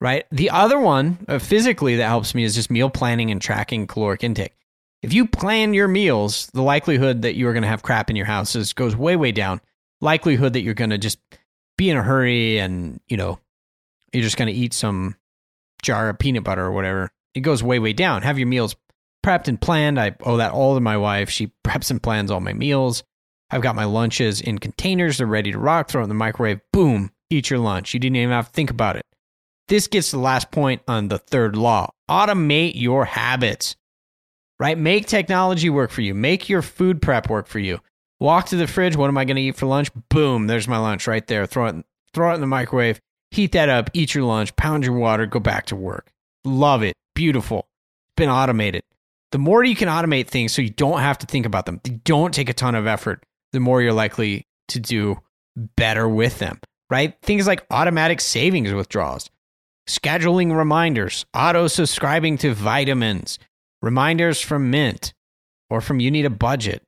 right? 0.00 0.24
The 0.32 0.50
other 0.50 0.80
one 0.80 1.24
uh, 1.28 1.38
physically 1.38 1.94
that 1.94 2.08
helps 2.08 2.34
me 2.34 2.42
is 2.42 2.56
just 2.56 2.68
meal 2.68 2.90
planning 2.90 3.30
and 3.30 3.40
tracking 3.40 3.86
caloric 3.86 4.24
intake. 4.24 4.56
If 5.04 5.12
you 5.12 5.28
plan 5.28 5.72
your 5.72 5.86
meals, 5.86 6.48
the 6.52 6.62
likelihood 6.62 7.22
that 7.22 7.36
you're 7.36 7.52
going 7.52 7.62
to 7.62 7.68
have 7.68 7.84
crap 7.84 8.10
in 8.10 8.16
your 8.16 8.26
house 8.26 8.56
is, 8.56 8.72
goes 8.72 8.96
way, 8.96 9.14
way 9.14 9.30
down. 9.30 9.60
Likelihood 10.00 10.54
that 10.54 10.62
you're 10.62 10.74
going 10.74 10.90
to 10.90 10.98
just 10.98 11.20
be 11.76 11.90
in 11.90 11.96
a 11.96 12.02
hurry 12.02 12.58
and, 12.58 13.00
you 13.06 13.16
know, 13.16 13.38
you're 14.12 14.24
just 14.24 14.36
going 14.36 14.52
to 14.52 14.60
eat 14.60 14.74
some 14.74 15.14
jar 15.80 16.08
of 16.08 16.18
peanut 16.18 16.42
butter 16.42 16.64
or 16.64 16.72
whatever, 16.72 17.12
it 17.34 17.40
goes 17.42 17.62
way, 17.62 17.78
way 17.78 17.92
down. 17.92 18.22
Have 18.22 18.40
your 18.40 18.48
meals 18.48 18.74
prepped 19.24 19.46
and 19.46 19.60
planned. 19.60 20.00
I 20.00 20.16
owe 20.24 20.38
that 20.38 20.50
all 20.50 20.74
to 20.74 20.80
my 20.80 20.96
wife. 20.96 21.30
She 21.30 21.52
preps 21.64 21.92
and 21.92 22.02
plans 22.02 22.32
all 22.32 22.40
my 22.40 22.52
meals. 22.52 23.04
I've 23.50 23.62
got 23.62 23.76
my 23.76 23.84
lunches 23.84 24.40
in 24.40 24.58
containers. 24.58 25.18
They're 25.18 25.26
ready 25.26 25.52
to 25.52 25.58
rock. 25.58 25.88
Throw 25.88 26.02
it 26.02 26.04
in 26.04 26.08
the 26.08 26.14
microwave. 26.14 26.60
Boom. 26.72 27.10
Eat 27.30 27.50
your 27.50 27.58
lunch. 27.58 27.94
You 27.94 28.00
didn't 28.00 28.16
even 28.16 28.30
have 28.30 28.48
to 28.48 28.52
think 28.52 28.70
about 28.70 28.96
it. 28.96 29.06
This 29.68 29.86
gets 29.86 30.10
the 30.10 30.18
last 30.18 30.50
point 30.50 30.82
on 30.88 31.08
the 31.08 31.18
third 31.18 31.56
law 31.56 31.90
automate 32.08 32.72
your 32.74 33.04
habits, 33.04 33.76
right? 34.58 34.78
Make 34.78 35.06
technology 35.06 35.70
work 35.70 35.90
for 35.90 36.00
you. 36.00 36.14
Make 36.14 36.48
your 36.48 36.62
food 36.62 37.02
prep 37.02 37.28
work 37.28 37.46
for 37.46 37.58
you. 37.58 37.80
Walk 38.20 38.46
to 38.46 38.56
the 38.56 38.66
fridge. 38.66 38.96
What 38.96 39.08
am 39.08 39.18
I 39.18 39.24
going 39.24 39.36
to 39.36 39.42
eat 39.42 39.56
for 39.56 39.66
lunch? 39.66 39.90
Boom. 40.08 40.46
There's 40.46 40.66
my 40.66 40.78
lunch 40.78 41.06
right 41.06 41.26
there. 41.26 41.46
Throw 41.46 41.66
it, 41.66 41.84
throw 42.14 42.32
it 42.32 42.36
in 42.36 42.40
the 42.40 42.46
microwave. 42.46 43.00
Heat 43.30 43.52
that 43.52 43.68
up. 43.68 43.90
Eat 43.92 44.14
your 44.14 44.24
lunch. 44.24 44.56
Pound 44.56 44.84
your 44.84 44.94
water. 44.94 45.26
Go 45.26 45.38
back 45.38 45.66
to 45.66 45.76
work. 45.76 46.10
Love 46.44 46.82
it. 46.82 46.94
Beautiful. 47.14 47.68
It's 48.06 48.14
been 48.16 48.30
automated. 48.30 48.82
The 49.30 49.38
more 49.38 49.62
you 49.62 49.76
can 49.76 49.88
automate 49.88 50.28
things 50.28 50.52
so 50.52 50.62
you 50.62 50.70
don't 50.70 51.00
have 51.00 51.18
to 51.18 51.26
think 51.26 51.44
about 51.44 51.66
them, 51.66 51.80
they 51.84 51.90
don't 52.04 52.32
take 52.32 52.48
a 52.48 52.54
ton 52.54 52.74
of 52.74 52.86
effort 52.86 53.22
the 53.52 53.60
more 53.60 53.82
you're 53.82 53.92
likely 53.92 54.46
to 54.68 54.80
do 54.80 55.18
better 55.76 56.08
with 56.08 56.38
them, 56.38 56.60
right? 56.90 57.14
Things 57.22 57.46
like 57.46 57.66
automatic 57.70 58.20
savings 58.20 58.72
withdrawals, 58.72 59.30
scheduling 59.88 60.56
reminders, 60.56 61.26
auto 61.34 61.66
subscribing 61.66 62.38
to 62.38 62.54
vitamins, 62.54 63.38
reminders 63.82 64.40
from 64.40 64.70
Mint 64.70 65.14
or 65.70 65.80
from 65.80 66.00
You 66.00 66.10
Need 66.10 66.26
a 66.26 66.30
Budget, 66.30 66.82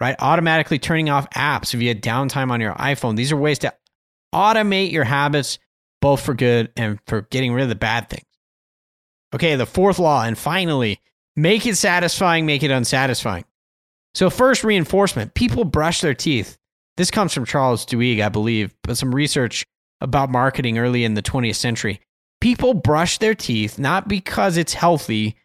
right? 0.00 0.16
Automatically 0.18 0.78
turning 0.78 1.10
off 1.10 1.28
apps 1.30 1.74
if 1.74 1.80
you 1.80 1.88
had 1.88 2.02
downtime 2.02 2.50
on 2.50 2.60
your 2.60 2.74
iPhone. 2.74 3.16
These 3.16 3.32
are 3.32 3.36
ways 3.36 3.58
to 3.60 3.72
automate 4.34 4.92
your 4.92 5.04
habits, 5.04 5.58
both 6.00 6.20
for 6.20 6.34
good 6.34 6.72
and 6.76 6.98
for 7.06 7.22
getting 7.22 7.52
rid 7.52 7.62
of 7.62 7.68
the 7.68 7.74
bad 7.74 8.08
things. 8.08 8.26
Okay, 9.34 9.56
the 9.56 9.66
fourth 9.66 9.98
law, 9.98 10.24
and 10.24 10.36
finally, 10.36 11.00
make 11.36 11.66
it 11.66 11.76
satisfying, 11.76 12.44
make 12.44 12.62
it 12.62 12.70
unsatisfying. 12.70 13.44
So, 14.14 14.30
first 14.30 14.64
reinforcement 14.64 15.34
people 15.34 15.64
brush 15.64 16.00
their 16.00 16.14
teeth. 16.14 16.56
This 16.96 17.10
comes 17.10 17.32
from 17.32 17.46
Charles 17.46 17.86
Duhigg, 17.86 18.22
I 18.22 18.28
believe, 18.28 18.74
but 18.82 18.98
some 18.98 19.14
research 19.14 19.64
about 20.00 20.30
marketing 20.30 20.78
early 20.78 21.04
in 21.04 21.14
the 21.14 21.22
20th 21.22 21.56
century. 21.56 22.00
People 22.40 22.74
brush 22.74 23.18
their 23.18 23.34
teeth 23.34 23.78
not 23.78 24.08
because 24.08 24.56
it's 24.56 24.74
healthy, 24.74 25.36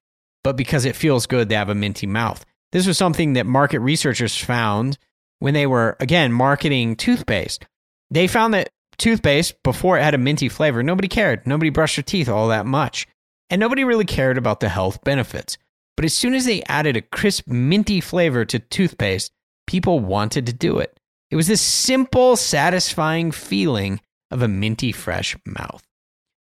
but 0.43 0.57
because 0.57 0.83
it 0.83 0.95
feels 0.95 1.27
good. 1.27 1.47
They 1.47 1.55
have 1.55 1.69
a 1.69 1.75
minty 1.75 2.07
mouth. 2.07 2.43
This 2.71 2.87
was 2.87 2.97
something 2.97 3.33
that 3.33 3.45
market 3.45 3.79
researchers 3.79 4.37
found 4.37 4.97
when 5.39 5.53
they 5.53 5.67
were, 5.67 5.95
again, 5.99 6.33
marketing 6.33 6.95
toothpaste. 6.95 7.65
They 8.09 8.27
found 8.27 8.53
that 8.53 8.69
toothpaste, 8.97 9.61
before 9.63 9.97
it 9.97 10.03
had 10.03 10.15
a 10.15 10.17
minty 10.17 10.49
flavor, 10.49 10.83
nobody 10.83 11.07
cared. 11.07 11.45
Nobody 11.45 11.69
brushed 11.69 11.95
their 11.95 12.03
teeth 12.03 12.27
all 12.27 12.47
that 12.49 12.65
much. 12.65 13.07
And 13.49 13.59
nobody 13.59 13.83
really 13.83 14.05
cared 14.05 14.37
about 14.37 14.59
the 14.59 14.69
health 14.69 15.03
benefits. 15.03 15.57
But 15.97 16.05
as 16.05 16.13
soon 16.13 16.35
as 16.35 16.45
they 16.45 16.63
added 16.63 16.95
a 16.95 17.01
crisp, 17.01 17.47
minty 17.47 17.99
flavor 17.99 18.45
to 18.45 18.59
toothpaste, 18.59 19.31
people 19.65 19.99
wanted 19.99 20.45
to 20.45 20.53
do 20.53 20.77
it. 20.77 20.97
It 21.31 21.35
was 21.35 21.47
this 21.47 21.61
simple, 21.61 22.37
satisfying 22.37 23.31
feeling 23.31 23.99
of 24.31 24.41
a 24.41 24.47
minty 24.47 24.91
fresh 24.91 25.35
mouth. 25.45 25.83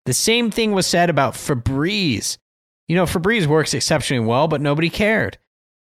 The 0.05 0.13
same 0.13 0.51
thing 0.51 0.73
was 0.73 0.85
said 0.85 1.09
about 1.09 1.33
Febreze. 1.33 2.37
You 2.87 2.95
know, 2.95 3.05
Febreze 3.05 3.47
works 3.47 3.73
exceptionally 3.73 4.25
well, 4.25 4.47
but 4.47 4.61
nobody 4.61 4.89
cared. 4.89 5.39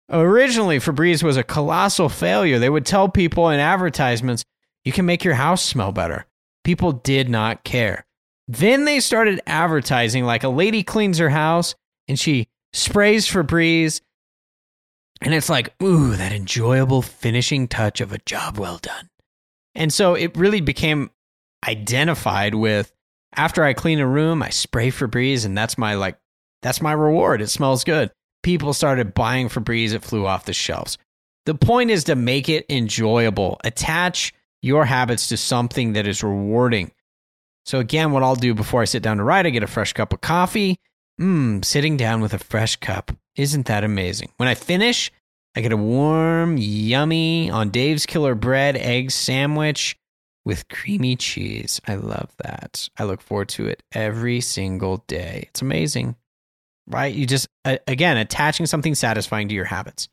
Originally, 0.10 0.80
Febreze 0.80 1.24
was 1.24 1.36
a 1.36 1.44
colossal 1.44 2.08
failure. 2.08 2.60
They 2.60 2.70
would 2.70 2.86
tell 2.86 3.10
people 3.10 3.50
in 3.50 3.60
advertisements, 3.60 4.46
you 4.86 4.92
can 4.92 5.06
make 5.06 5.24
your 5.24 5.34
house 5.34 5.64
smell 5.64 5.92
better. 5.92 6.26
People 6.64 6.92
did 6.92 7.30
not 7.30 7.64
care. 7.64 8.06
Then 8.48 8.86
they 8.86 9.00
started 9.00 9.42
advertising 9.48 10.26
like 10.26 10.44
a 10.44 10.50
lady 10.50 10.84
cleans 10.84 11.18
her 11.18 11.30
house 11.30 11.76
and 12.08 12.20
she 12.20 12.48
sprays 12.74 13.28
Febreze, 13.28 14.02
and 15.22 15.34
it's 15.34 15.50
like, 15.50 15.74
ooh, 15.82 16.16
that 16.16 16.34
enjoyable 16.34 17.02
finishing 17.02 17.68
touch 17.68 18.02
of 18.02 18.12
a 18.12 18.18
job 18.26 18.58
well 18.58 18.78
done. 18.78 19.10
And 19.76 19.94
so 19.94 20.16
it 20.16 20.36
really 20.36 20.62
became 20.62 21.12
identified 21.68 22.56
with 22.56 22.92
after 23.36 23.64
I 23.64 23.74
clean 23.74 24.00
a 24.00 24.08
room, 24.08 24.44
I 24.44 24.50
spray 24.50 24.92
Febreze, 24.92 25.46
and 25.46 25.58
that's 25.58 25.78
my 25.78 25.96
like, 25.96 26.18
that's 26.62 26.82
my 26.82 26.92
reward. 26.92 27.42
It 27.42 27.50
smells 27.50 27.84
good. 27.84 28.12
People 28.44 28.74
started 28.74 29.14
buying 29.14 29.50
Febreze, 29.50 29.94
it 29.94 30.04
flew 30.04 30.26
off 30.26 30.46
the 30.46 30.54
shelves. 30.54 30.98
The 31.46 31.56
point 31.56 31.92
is 31.92 32.06
to 32.06 32.16
make 32.16 32.50
it 32.50 32.66
enjoyable. 32.70 33.60
Attach 33.64 34.34
your 34.62 34.86
habits 34.86 35.28
to 35.28 35.38
something 35.38 35.94
that 35.94 36.08
is 36.08 36.24
rewarding. 36.24 36.92
So, 37.66 37.80
again, 37.80 38.12
what 38.12 38.24
I'll 38.24 38.36
do 38.36 38.54
before 38.54 38.82
I 38.82 38.86
sit 38.86 39.04
down 39.04 39.18
to 39.18 39.24
write, 39.24 39.46
I 39.46 39.50
get 39.50 39.64
a 39.64 39.68
fresh 39.68 39.94
cup 39.94 40.14
of 40.14 40.22
coffee. 40.22 40.80
Mmm, 41.20 41.64
sitting 41.64 41.98
down 41.98 42.22
with 42.22 42.34
a 42.34 42.40
fresh 42.40 42.76
cup. 42.78 43.12
Isn't 43.36 43.68
that 43.68 43.84
amazing? 43.84 44.30
When 44.38 44.50
I 44.50 44.56
finish, 44.56 45.12
I 45.56 45.62
get 45.62 45.72
a 45.72 45.78
warm, 45.78 46.58
yummy, 46.58 47.50
on 47.50 47.70
Dave's 47.70 48.06
Killer 48.06 48.36
Bread 48.36 48.76
egg 48.76 49.12
sandwich 49.12 49.96
with 50.46 50.68
creamy 50.68 51.16
cheese. 51.16 51.80
I 51.88 51.96
love 51.96 52.32
that. 52.44 52.90
I 52.98 53.04
look 53.04 53.22
forward 53.22 53.50
to 53.50 53.68
it 53.68 53.84
every 53.94 54.42
single 54.42 55.04
day. 55.08 55.46
It's 55.50 55.62
amazing, 55.62 56.16
right? 56.88 57.14
You 57.14 57.26
just, 57.26 57.48
again, 57.64 58.18
attaching 58.18 58.66
something 58.66 58.96
satisfying 58.96 59.48
to 59.48 59.56
your 59.56 59.66
habits. 59.66 60.10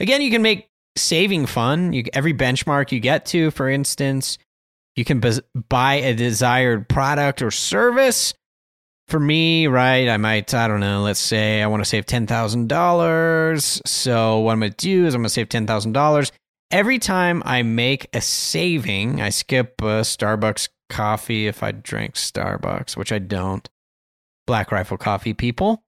Again, 0.00 0.20
you 0.20 0.30
can 0.30 0.42
make 0.42 0.68
saving 0.96 1.46
fun. 1.46 1.92
You, 1.92 2.04
every 2.12 2.34
benchmark 2.34 2.92
you 2.92 3.00
get 3.00 3.26
to, 3.26 3.50
for 3.52 3.68
instance, 3.68 4.38
you 4.96 5.04
can 5.04 5.22
buy 5.68 5.94
a 5.94 6.14
desired 6.14 6.88
product 6.88 7.40
or 7.40 7.50
service 7.50 8.34
for 9.12 9.20
me, 9.20 9.66
right, 9.66 10.08
I 10.08 10.16
might, 10.16 10.54
I 10.54 10.66
don't 10.66 10.80
know, 10.80 11.02
let's 11.02 11.20
say 11.20 11.60
I 11.60 11.66
want 11.66 11.82
to 11.82 11.88
save 11.88 12.06
$10,000. 12.06 13.80
So 13.86 14.38
what 14.38 14.52
I'm 14.52 14.60
going 14.60 14.72
to 14.72 14.76
do 14.78 15.04
is 15.04 15.14
I'm 15.14 15.20
going 15.20 15.26
to 15.26 15.28
save 15.28 15.50
$10,000. 15.50 16.32
Every 16.70 16.98
time 16.98 17.42
I 17.44 17.62
make 17.62 18.08
a 18.14 18.22
saving, 18.22 19.20
I 19.20 19.28
skip 19.28 19.82
a 19.82 20.00
Starbucks 20.00 20.70
coffee 20.88 21.46
if 21.46 21.62
I 21.62 21.72
drink 21.72 22.14
Starbucks, 22.14 22.96
which 22.96 23.12
I 23.12 23.18
don't. 23.18 23.68
Black 24.46 24.72
Rifle 24.72 24.96
Coffee 24.96 25.34
people. 25.34 25.84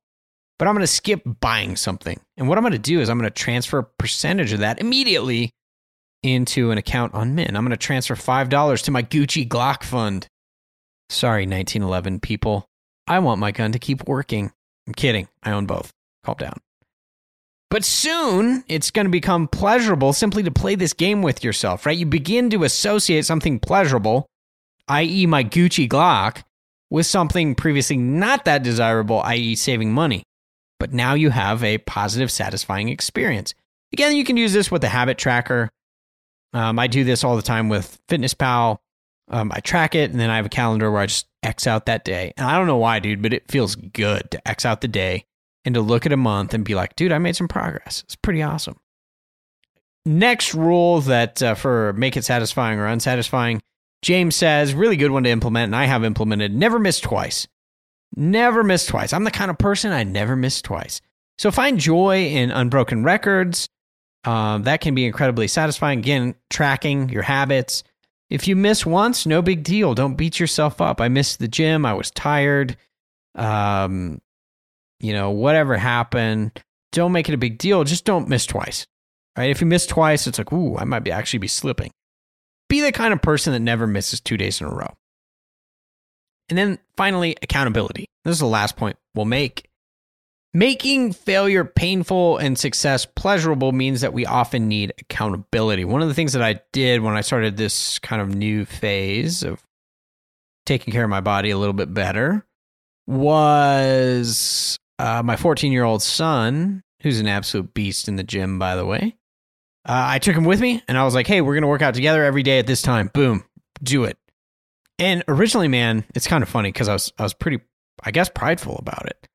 But 0.59 0.69
I'm 0.69 0.75
going 0.75 0.83
to 0.83 0.87
skip 0.87 1.23
buying 1.41 1.77
something. 1.77 2.21
And 2.37 2.47
what 2.47 2.59
I'm 2.59 2.63
going 2.63 2.73
to 2.73 2.79
do 2.79 3.01
is 3.01 3.09
I'm 3.09 3.19
going 3.19 3.31
to 3.31 3.35
transfer 3.35 3.79
a 3.79 3.85
percentage 3.85 4.53
of 4.53 4.61
that 4.61 4.81
immediately 4.81 5.51
into 6.23 6.73
an 6.73 6.77
account 6.77 7.15
on 7.15 7.35
Mint. 7.35 7.57
I'm 7.57 7.65
going 7.65 7.71
to 7.71 7.79
transfer 7.79 8.17
$5 8.17 8.85
to 8.85 8.91
my 8.91 9.03
Gucci 9.03 9.49
Glock 9.49 9.83
fund. 9.83 10.27
Sorry, 11.09 11.47
1911 11.47 12.21
people. 12.21 12.67
I 13.07 13.19
want 13.19 13.41
my 13.41 13.53
gun 13.53 13.73
to 13.73 13.79
keep 13.79 14.07
working. 14.09 14.53
I'm 14.87 14.95
kidding. 14.95 15.29
I 15.43 15.53
own 15.53 15.67
both. 15.67 15.93
Calm 16.25 16.37
down. 16.39 16.59
But 17.71 17.85
soon 17.85 18.65
it's 18.69 18.91
going 18.91 19.07
to 19.07 19.11
become 19.11 19.49
pleasurable 19.49 20.13
simply 20.13 20.43
to 20.45 20.51
play 20.51 20.75
this 20.75 20.93
game 20.93 21.23
with 21.23 21.43
yourself, 21.43 21.87
right? 21.87 21.99
You 21.99 22.07
begin 22.07 22.51
to 22.51 22.65
associate 22.65 23.25
something 23.25 23.59
pleasurable, 23.59 24.27
i.e., 24.89 25.27
my 25.27 25.43
Gucci 25.43 25.89
Glock, 25.89 26.45
with 26.91 27.07
something 27.07 27.55
previously 27.55 27.97
not 27.97 28.45
that 28.45 28.63
desirable, 28.63 29.21
i.e., 29.23 29.57
saving 29.57 29.93
money. 29.93 30.23
But 30.79 30.93
now 30.93 31.15
you 31.15 31.31
have 31.31 31.65
a 31.65 31.79
positive, 31.79 32.31
satisfying 32.31 32.89
experience. 32.91 33.55
Again, 33.93 34.15
you 34.15 34.25
can 34.25 34.37
use 34.37 34.53
this 34.53 34.71
with 34.71 34.83
the 34.83 34.89
habit 34.89 35.19
tracker. 35.19 35.71
Um, 36.53 36.79
I 36.79 36.87
do 36.87 37.03
this 37.03 37.25
all 37.25 37.35
the 37.37 37.43
time 37.43 37.69
with 37.69 37.99
Fitness 38.09 38.35
Pal. 38.35 38.81
Um, 39.29 39.51
I 39.55 39.61
track 39.61 39.95
it, 39.95 40.11
and 40.11 40.21
then 40.21 40.31
I 40.31 40.37
have 40.37 40.47
a 40.47 40.51
calendar 40.51 40.91
where 40.91 41.01
I 41.01 41.07
just 41.07 41.27
X 41.43 41.67
out 41.67 41.87
that 41.87 42.05
day. 42.05 42.33
And 42.37 42.47
I 42.47 42.57
don't 42.59 42.67
know 42.67 42.77
why, 42.77 42.99
dude, 42.99 43.23
but 43.23 43.33
it 43.33 43.51
feels 43.51 43.75
good 43.75 44.31
to 44.31 44.49
X 44.49 44.65
out 44.65 44.81
the 44.81 44.89
day 44.89 45.25
and 45.65 45.75
to 45.75 45.81
look 45.81 46.07
at 46.07 46.13
a 46.13 46.17
month 46.17 46.55
and 46.55 46.65
be 46.65 46.75
like, 46.75 46.97
dude, 46.97 47.13
I 47.13 47.19
made 47.19 47.37
some 47.37 47.49
progress. 47.49 48.03
It's 48.05 48.17
pretty 48.17 48.43
awesome. 48.43 48.77
Next 50.07 50.53
rule 50.55 51.01
that 51.03 51.43
uh, 51.43 51.55
for 51.55 51.95
make 51.95 52.17
it 52.17 52.25
satisfying 52.25 52.79
or 52.79 52.87
unsatisfying, 52.87 53.63
James 54.03 54.37
says, 54.37 54.75
really 54.75 54.97
good 54.97 55.11
one 55.11 55.25
to 55.25 55.31
implement, 55.31 55.69
and 55.69 55.77
I 55.77 55.87
have 55.87 56.05
implemented 56.05 56.55
never 56.55 56.79
miss 56.79 57.01
twice. 57.01 57.47
Never 58.15 58.63
miss 58.63 58.85
twice. 58.85 59.15
I'm 59.15 59.25
the 59.25 59.31
kind 59.31 59.51
of 59.51 59.57
person 59.57 59.93
I 59.93 60.05
never 60.05 60.37
miss 60.37 60.61
twice. 60.61 61.01
So 61.39 61.51
find 61.51 61.81
joy 61.81 62.27
in 62.27 62.51
unbroken 62.51 63.03
records. 63.03 63.67
Um, 64.25 64.65
that 64.65 64.83
can 64.83 64.95
be 64.95 65.07
incredibly 65.07 65.49
satisfying. 65.49 65.99
Again, 66.01 66.35
tracking 66.51 67.09
your 67.09 67.23
habits, 67.23 67.83
if 68.31 68.49
you 68.49 68.57
miss 68.57 68.87
once, 68.87 69.27
no 69.27 69.43
big 69.43 69.63
deal. 69.63 69.95
Don't 69.95 70.17
beat 70.17 70.41
yourself 70.41 70.81
up. 70.81 71.01
I 71.01 71.09
missed 71.09 71.39
the 71.39 71.49
gym. 71.49 71.85
I 71.85 71.95
was 71.95 72.11
tired. 72.11 72.77
Um, 73.35 74.21
you 75.01 75.13
know, 75.13 75.31
whatever 75.31 75.77
happened, 75.77 76.63
don't 76.93 77.13
make 77.13 77.29
it 77.29 77.35
a 77.35 77.39
big 77.39 77.59
deal. 77.59 77.85
Just 77.85 78.05
don't 78.05 78.29
miss 78.29 78.47
twice. 78.47 78.87
Right? 79.37 79.51
If 79.51 79.61
you 79.61 79.67
miss 79.67 79.87
twice, 79.87 80.27
it's 80.27 80.39
like, 80.39 80.53
ooh, 80.53 80.77
I 80.77 80.85
might 80.85 81.01
be 81.01 81.11
actually 81.11 81.41
be 81.41 81.49
slipping. 81.49 81.91
be 82.69 82.81
the 82.81 82.93
kind 82.93 83.13
of 83.13 83.21
person 83.21 83.53
that 83.53 83.61
never 83.61 83.87
misses 83.87 84.21
two 84.21 84.37
days 84.37 84.61
in 84.61 84.67
a 84.67 84.75
row. 84.75 84.95
And 86.49 86.59
then 86.59 86.79
finally, 86.97 87.37
accountability. 87.43 88.07
This 88.25 88.33
is 88.33 88.41
the 88.41 88.47
last 88.47 88.77
point 88.77 88.97
we'll 89.15 89.25
make. 89.25 89.69
Making 90.57 91.13
failure 91.13 91.65
painful 91.65 92.39
and 92.39 92.57
success 92.57 93.07
pleasurable 93.07 93.73
means 93.73 94.03
that 94.03 94.13
we 94.13 94.25
often 94.25 94.69
need 94.69 94.95
accountability. 95.01 95.85
One 95.85 96.01
of 96.01 96.07
the 96.07 96.15
things 96.15 96.33
that 96.35 96.43
I 96.43 96.61
did 96.73 97.03
when 97.03 97.17
I 97.17 97.23
started 97.23 97.57
this 97.57 97.99
kind 97.99 98.23
of 98.23 98.33
new 98.33 98.65
phase 98.65 99.43
of 99.43 99.61
taking 100.65 100.93
care 100.93 101.03
of 101.03 101.11
my 101.11 101.21
body 101.21 101.51
a 101.51 101.59
little 101.59 101.73
bit 101.73 101.93
better 101.93 102.47
was 103.09 104.79
uh, 105.01 105.25
my 105.25 105.35
14 105.35 105.73
year 105.73 105.83
old 105.83 106.05
son, 106.05 106.85
who's 107.03 107.19
an 107.19 107.27
absolute 107.27 107.75
beast 107.75 108.07
in 108.07 108.15
the 108.15 108.23
gym, 108.23 108.57
by 108.57 108.77
the 108.77 108.87
way. 108.87 109.17
Uh, 109.85 110.07
I 110.07 110.21
took 110.21 110.37
him 110.37 110.45
with 110.45 110.61
me 110.61 110.85
and 110.87 110.97
I 110.97 111.03
was 111.03 111.17
like, 111.17 111.27
hey, 111.27 111.41
we're 111.41 111.55
going 111.55 111.63
to 111.63 111.69
work 111.69 111.83
out 111.83 111.95
together 111.95 112.23
every 112.23 112.45
day 112.45 112.61
at 112.61 112.69
this 112.69 112.81
time. 112.81 113.11
Boom, 113.13 113.43
do 113.83 114.05
it. 114.05 114.19
And 115.01 115.25
originally, 115.27 115.67
man, 115.67 116.05
it's 116.15 116.29
kind 116.29 116.45
of 116.45 116.49
funny 116.49 116.71
because 116.71 116.89
I 116.89 116.93
was, 116.93 117.13
I 117.19 117.25
was 117.25 117.35
pretty, 117.35 117.59
I 118.05 118.13
guess, 118.13 118.29
prideful 118.29 118.77
about 118.79 119.07
it. 119.07 119.27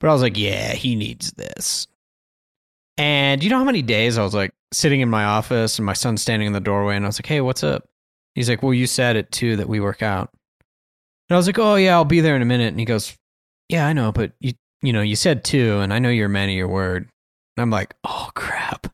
But 0.00 0.10
I 0.10 0.12
was 0.12 0.22
like, 0.22 0.36
yeah, 0.36 0.72
he 0.72 0.94
needs 0.94 1.32
this. 1.32 1.86
And 2.98 3.42
you 3.42 3.50
know 3.50 3.58
how 3.58 3.64
many 3.64 3.82
days 3.82 4.18
I 4.18 4.22
was 4.22 4.34
like 4.34 4.52
sitting 4.72 5.00
in 5.00 5.08
my 5.08 5.24
office 5.24 5.78
and 5.78 5.86
my 5.86 5.92
son's 5.92 6.22
standing 6.22 6.46
in 6.46 6.52
the 6.52 6.60
doorway 6.60 6.96
and 6.96 7.04
I 7.04 7.08
was 7.08 7.18
like, 7.18 7.26
hey, 7.26 7.40
what's 7.40 7.62
up? 7.62 7.88
He's 8.34 8.48
like, 8.48 8.62
well, 8.62 8.74
you 8.74 8.86
said 8.86 9.16
it 9.16 9.30
too 9.32 9.56
that 9.56 9.68
we 9.68 9.80
work 9.80 10.02
out. 10.02 10.30
And 11.28 11.34
I 11.34 11.38
was 11.38 11.46
like, 11.46 11.58
oh, 11.58 11.76
yeah, 11.76 11.94
I'll 11.94 12.04
be 12.04 12.20
there 12.20 12.36
in 12.36 12.42
a 12.42 12.46
minute. 12.46 12.68
And 12.68 12.78
he 12.78 12.86
goes, 12.86 13.16
yeah, 13.68 13.86
I 13.86 13.92
know, 13.92 14.12
but 14.12 14.32
you, 14.40 14.52
you 14.82 14.92
know, 14.92 15.02
you 15.02 15.16
said 15.16 15.44
two 15.44 15.78
and 15.80 15.92
I 15.92 15.98
know 15.98 16.08
you're 16.08 16.26
a 16.26 16.30
man 16.30 16.48
of 16.48 16.54
your 16.54 16.68
word. 16.68 17.08
And 17.56 17.62
I'm 17.62 17.70
like, 17.70 17.94
oh, 18.04 18.30
crap. 18.34 18.86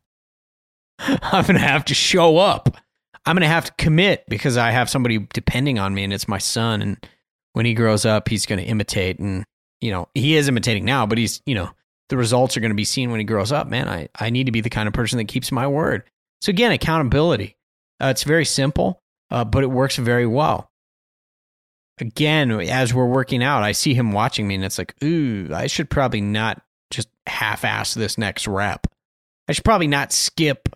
I'm 0.98 1.44
going 1.44 1.54
to 1.54 1.60
have 1.60 1.84
to 1.86 1.94
show 1.94 2.38
up. 2.38 2.76
I'm 3.26 3.36
going 3.36 3.42
to 3.42 3.48
have 3.48 3.66
to 3.66 3.72
commit 3.78 4.24
because 4.28 4.56
I 4.56 4.70
have 4.70 4.90
somebody 4.90 5.18
depending 5.32 5.78
on 5.78 5.94
me 5.94 6.04
and 6.04 6.12
it's 6.12 6.28
my 6.28 6.38
son. 6.38 6.82
And 6.82 7.08
when 7.52 7.66
he 7.66 7.74
grows 7.74 8.04
up, 8.04 8.28
he's 8.28 8.46
going 8.46 8.58
to 8.58 8.64
imitate. 8.64 9.18
And, 9.18 9.44
you 9.82 9.90
know, 9.90 10.08
he 10.14 10.36
is 10.36 10.48
imitating 10.48 10.84
now, 10.84 11.04
but 11.04 11.18
he's, 11.18 11.42
you 11.44 11.54
know, 11.54 11.70
the 12.08 12.16
results 12.16 12.56
are 12.56 12.60
going 12.60 12.70
to 12.70 12.76
be 12.76 12.84
seen 12.84 13.10
when 13.10 13.20
he 13.20 13.24
grows 13.24 13.52
up. 13.52 13.66
Man, 13.66 13.88
I, 13.88 14.08
I 14.18 14.30
need 14.30 14.46
to 14.46 14.52
be 14.52 14.60
the 14.60 14.70
kind 14.70 14.86
of 14.86 14.94
person 14.94 15.18
that 15.18 15.28
keeps 15.28 15.50
my 15.50 15.66
word. 15.66 16.04
So, 16.40 16.50
again, 16.50 16.72
accountability. 16.72 17.56
Uh, 18.00 18.06
it's 18.06 18.22
very 18.22 18.44
simple, 18.44 19.02
uh, 19.30 19.44
but 19.44 19.64
it 19.64 19.70
works 19.70 19.96
very 19.96 20.26
well. 20.26 20.70
Again, 21.98 22.50
as 22.50 22.94
we're 22.94 23.06
working 23.06 23.42
out, 23.42 23.62
I 23.62 23.72
see 23.72 23.94
him 23.94 24.12
watching 24.12 24.48
me 24.48 24.54
and 24.54 24.64
it's 24.64 24.78
like, 24.78 24.94
ooh, 25.04 25.50
I 25.52 25.66
should 25.66 25.90
probably 25.90 26.20
not 26.20 26.62
just 26.90 27.08
half 27.26 27.64
ass 27.64 27.94
this 27.94 28.16
next 28.16 28.48
rep. 28.48 28.86
I 29.48 29.52
should 29.52 29.64
probably 29.64 29.88
not 29.88 30.12
skip 30.12 30.68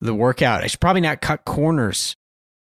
the 0.00 0.14
workout. 0.14 0.62
I 0.62 0.66
should 0.66 0.80
probably 0.80 1.00
not 1.00 1.20
cut 1.20 1.44
corners, 1.44 2.16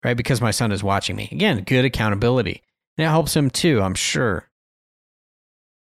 right? 0.04 0.16
Because 0.16 0.40
my 0.40 0.50
son 0.50 0.72
is 0.72 0.82
watching 0.82 1.16
me. 1.16 1.28
Again, 1.30 1.62
good 1.62 1.84
accountability. 1.84 2.62
And 2.96 3.06
it 3.06 3.10
helps 3.10 3.36
him 3.36 3.50
too, 3.50 3.80
I'm 3.80 3.94
sure. 3.94 4.49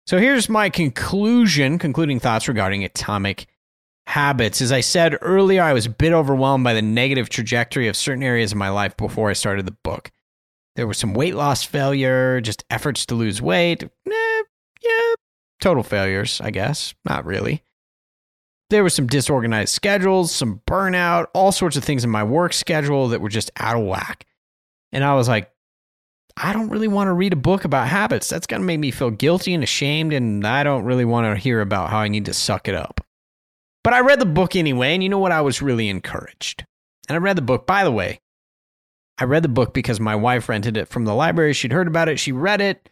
So 0.06 0.18
here's 0.18 0.48
my 0.48 0.70
conclusion, 0.70 1.78
concluding 1.78 2.18
thoughts 2.18 2.48
regarding 2.48 2.84
atomic 2.84 3.46
habits. 4.06 4.60
As 4.60 4.72
I 4.72 4.80
said 4.80 5.16
earlier, 5.20 5.62
I 5.62 5.72
was 5.72 5.86
a 5.86 5.90
bit 5.90 6.12
overwhelmed 6.12 6.64
by 6.64 6.74
the 6.74 6.82
negative 6.82 7.28
trajectory 7.28 7.86
of 7.86 7.96
certain 7.96 8.22
areas 8.22 8.52
of 8.52 8.58
my 8.58 8.68
life 8.68 8.96
before 8.96 9.30
I 9.30 9.34
started 9.34 9.66
the 9.66 9.76
book. 9.84 10.10
There 10.76 10.86
was 10.86 10.98
some 10.98 11.14
weight 11.14 11.34
loss 11.34 11.62
failure, 11.62 12.40
just 12.40 12.64
efforts 12.70 13.06
to 13.06 13.14
lose 13.14 13.40
weight. 13.40 13.82
Eh, 13.84 14.42
yeah, 14.82 15.14
total 15.60 15.82
failures, 15.82 16.40
I 16.42 16.50
guess. 16.50 16.94
Not 17.04 17.24
really. 17.24 17.62
There 18.70 18.84
was 18.84 18.94
some 18.94 19.06
disorganized 19.08 19.72
schedules, 19.72 20.32
some 20.32 20.62
burnout, 20.66 21.26
all 21.34 21.52
sorts 21.52 21.76
of 21.76 21.84
things 21.84 22.04
in 22.04 22.10
my 22.10 22.22
work 22.22 22.52
schedule 22.52 23.08
that 23.08 23.20
were 23.20 23.28
just 23.28 23.50
out 23.56 23.76
of 23.76 23.82
whack. 23.84 24.26
And 24.92 25.04
I 25.04 25.14
was 25.14 25.28
like, 25.28 25.52
I 26.42 26.52
don't 26.52 26.70
really 26.70 26.88
want 26.88 27.08
to 27.08 27.12
read 27.12 27.34
a 27.34 27.36
book 27.36 27.64
about 27.64 27.88
habits. 27.88 28.28
That's 28.28 28.46
going 28.46 28.62
to 28.62 28.66
make 28.66 28.80
me 28.80 28.90
feel 28.90 29.10
guilty 29.10 29.52
and 29.52 29.62
ashamed, 29.62 30.12
and 30.12 30.46
I 30.46 30.62
don't 30.62 30.84
really 30.84 31.04
want 31.04 31.26
to 31.26 31.40
hear 31.40 31.60
about 31.60 31.90
how 31.90 31.98
I 31.98 32.08
need 32.08 32.24
to 32.26 32.34
suck 32.34 32.66
it 32.66 32.74
up. 32.74 33.00
But 33.84 33.92
I 33.92 34.00
read 34.00 34.20
the 34.20 34.26
book 34.26 34.56
anyway, 34.56 34.94
and 34.94 35.02
you 35.02 35.08
know 35.08 35.18
what? 35.18 35.32
I 35.32 35.42
was 35.42 35.60
really 35.60 35.88
encouraged. 35.88 36.64
And 37.08 37.16
I 37.16 37.18
read 37.18 37.36
the 37.36 37.42
book, 37.42 37.66
by 37.66 37.84
the 37.84 37.92
way. 37.92 38.20
I 39.18 39.24
read 39.24 39.42
the 39.42 39.48
book 39.48 39.74
because 39.74 40.00
my 40.00 40.16
wife 40.16 40.48
rented 40.48 40.78
it 40.78 40.88
from 40.88 41.04
the 41.04 41.14
library. 41.14 41.52
She'd 41.52 41.72
heard 41.72 41.88
about 41.88 42.08
it, 42.08 42.18
she 42.18 42.32
read 42.32 42.62
it. 42.62 42.88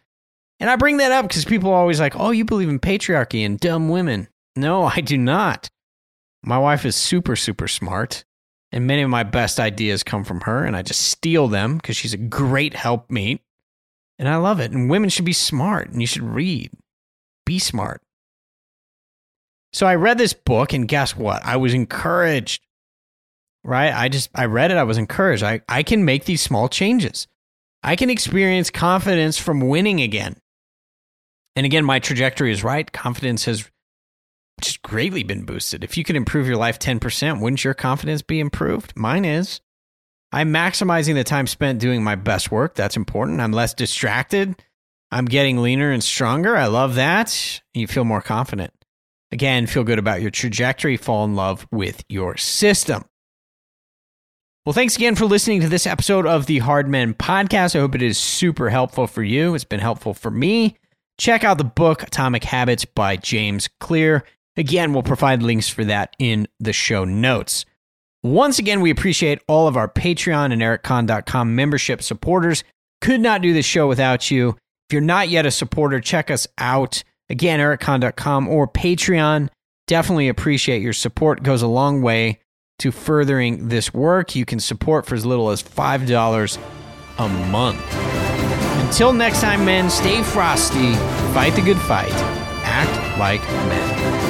And 0.59 0.69
I 0.69 0.75
bring 0.75 0.97
that 0.97 1.11
up 1.11 1.27
because 1.27 1.45
people 1.45 1.71
are 1.71 1.79
always 1.79 1.99
like, 1.99 2.15
oh, 2.15 2.31
you 2.31 2.45
believe 2.45 2.69
in 2.69 2.79
patriarchy 2.79 3.45
and 3.45 3.59
dumb 3.59 3.89
women. 3.89 4.27
No, 4.55 4.83
I 4.83 5.01
do 5.01 5.17
not. 5.17 5.69
My 6.43 6.57
wife 6.57 6.85
is 6.85 6.95
super, 6.95 7.35
super 7.35 7.67
smart, 7.67 8.25
and 8.71 8.85
many 8.85 9.01
of 9.01 9.09
my 9.09 9.23
best 9.23 9.59
ideas 9.59 10.03
come 10.03 10.23
from 10.23 10.41
her, 10.41 10.63
and 10.63 10.75
I 10.75 10.81
just 10.81 11.01
steal 11.01 11.47
them 11.47 11.77
because 11.77 11.97
she's 11.97 12.13
a 12.13 12.17
great 12.17 12.73
helpmeet. 12.73 13.41
And 14.19 14.27
I 14.27 14.35
love 14.35 14.59
it. 14.59 14.71
And 14.71 14.89
women 14.89 15.09
should 15.09 15.25
be 15.25 15.33
smart, 15.33 15.89
and 15.89 16.01
you 16.01 16.07
should 16.07 16.23
read. 16.23 16.71
Be 17.45 17.57
smart. 17.57 18.01
So 19.71 19.87
I 19.87 19.95
read 19.95 20.17
this 20.17 20.33
book, 20.33 20.73
and 20.73 20.87
guess 20.87 21.15
what? 21.15 21.43
I 21.45 21.57
was 21.57 21.73
encouraged, 21.73 22.61
right? 23.63 23.93
I 23.93 24.09
just, 24.09 24.29
I 24.35 24.45
read 24.45 24.71
it, 24.71 24.77
I 24.77 24.83
was 24.83 24.97
encouraged. 24.97 25.43
I, 25.43 25.61
I 25.69 25.83
can 25.83 26.05
make 26.05 26.25
these 26.25 26.41
small 26.41 26.67
changes. 26.67 27.27
I 27.81 27.95
can 27.95 28.09
experience 28.09 28.69
confidence 28.69 29.37
from 29.37 29.61
winning 29.61 30.01
again. 30.01 30.35
And 31.55 31.65
again, 31.65 31.85
my 31.85 31.99
trajectory 31.99 32.51
is 32.51 32.63
right. 32.63 32.91
Confidence 32.91 33.45
has 33.45 33.69
just 34.61 34.81
greatly 34.81 35.23
been 35.23 35.43
boosted. 35.43 35.83
If 35.83 35.97
you 35.97 36.03
could 36.03 36.15
improve 36.15 36.47
your 36.47 36.57
life 36.57 36.79
10%, 36.79 37.41
wouldn't 37.41 37.63
your 37.63 37.73
confidence 37.73 38.21
be 38.21 38.39
improved? 38.39 38.93
Mine 38.95 39.25
is. 39.25 39.61
I'm 40.31 40.53
maximizing 40.53 41.15
the 41.15 41.23
time 41.23 41.47
spent 41.47 41.79
doing 41.79 42.03
my 42.03 42.15
best 42.15 42.51
work. 42.51 42.75
That's 42.75 42.97
important. 42.97 43.41
I'm 43.41 43.51
less 43.51 43.73
distracted. 43.73 44.61
I'm 45.11 45.25
getting 45.25 45.61
leaner 45.61 45.91
and 45.91 46.03
stronger. 46.03 46.55
I 46.55 46.67
love 46.67 46.95
that. 46.95 47.61
You 47.73 47.87
feel 47.87 48.05
more 48.05 48.21
confident. 48.21 48.73
Again, 49.31 49.67
feel 49.67 49.83
good 49.83 49.99
about 49.99 50.21
your 50.21 50.31
trajectory. 50.31 50.97
Fall 50.97 51.25
in 51.25 51.35
love 51.35 51.67
with 51.71 52.03
your 52.09 52.37
system. 52.37 53.05
Well, 54.65 54.73
thanks 54.73 54.95
again 54.95 55.15
for 55.15 55.25
listening 55.25 55.61
to 55.61 55.69
this 55.69 55.87
episode 55.87 56.27
of 56.27 56.45
the 56.45 56.59
Hard 56.59 56.87
Men 56.87 57.15
podcast. 57.15 57.75
I 57.75 57.79
hope 57.79 57.95
it 57.95 58.01
is 58.03 58.17
super 58.17 58.69
helpful 58.69 59.07
for 59.07 59.23
you. 59.23 59.55
It's 59.55 59.63
been 59.63 59.79
helpful 59.79 60.13
for 60.13 60.29
me. 60.29 60.77
Check 61.17 61.43
out 61.43 61.57
the 61.57 61.63
book 61.63 62.03
Atomic 62.03 62.43
Habits 62.43 62.85
by 62.85 63.15
James 63.17 63.67
Clear. 63.79 64.23
Again, 64.59 64.91
we'll 64.91 65.03
provide 65.03 65.41
links 65.41 65.69
for 65.69 65.85
that 65.85 66.17
in 66.19 66.45
the 66.59 66.73
show 66.73 67.05
notes. 67.05 67.65
Once 68.21 68.59
again, 68.59 68.81
we 68.81 68.89
appreciate 68.89 69.39
all 69.47 69.69
of 69.69 69.77
our 69.77 69.87
Patreon 69.87 70.51
and 70.51 70.61
ericcon.com 70.61 71.55
membership 71.55 72.01
supporters. 72.01 72.65
Could 72.99 73.21
not 73.21 73.41
do 73.41 73.53
this 73.53 73.65
show 73.65 73.87
without 73.87 74.29
you. 74.29 74.49
If 74.49 74.93
you're 74.93 75.01
not 75.01 75.29
yet 75.29 75.45
a 75.45 75.51
supporter, 75.51 76.01
check 76.01 76.29
us 76.29 76.45
out. 76.57 77.05
Again, 77.29 77.61
ericcon.com 77.61 78.49
or 78.49 78.67
Patreon. 78.67 79.47
Definitely 79.87 80.27
appreciate 80.27 80.81
your 80.81 80.91
support. 80.91 81.37
It 81.37 81.43
goes 81.45 81.61
a 81.61 81.67
long 81.67 82.01
way 82.01 82.39
to 82.79 82.91
furthering 82.91 83.69
this 83.69 83.93
work. 83.93 84.35
You 84.35 84.43
can 84.43 84.59
support 84.59 85.05
for 85.05 85.15
as 85.15 85.25
little 85.25 85.51
as 85.51 85.63
$5 85.63 86.57
a 87.17 87.29
month. 87.49 87.95
Until 88.85 89.13
next 89.13 89.39
time, 89.39 89.63
men, 89.63 89.89
stay 89.89 90.21
frosty, 90.21 90.95
fight 91.33 91.53
the 91.55 91.61
good 91.61 91.79
fight, 91.79 92.11
act 92.65 93.17
like 93.17 93.41
men. 93.69 94.28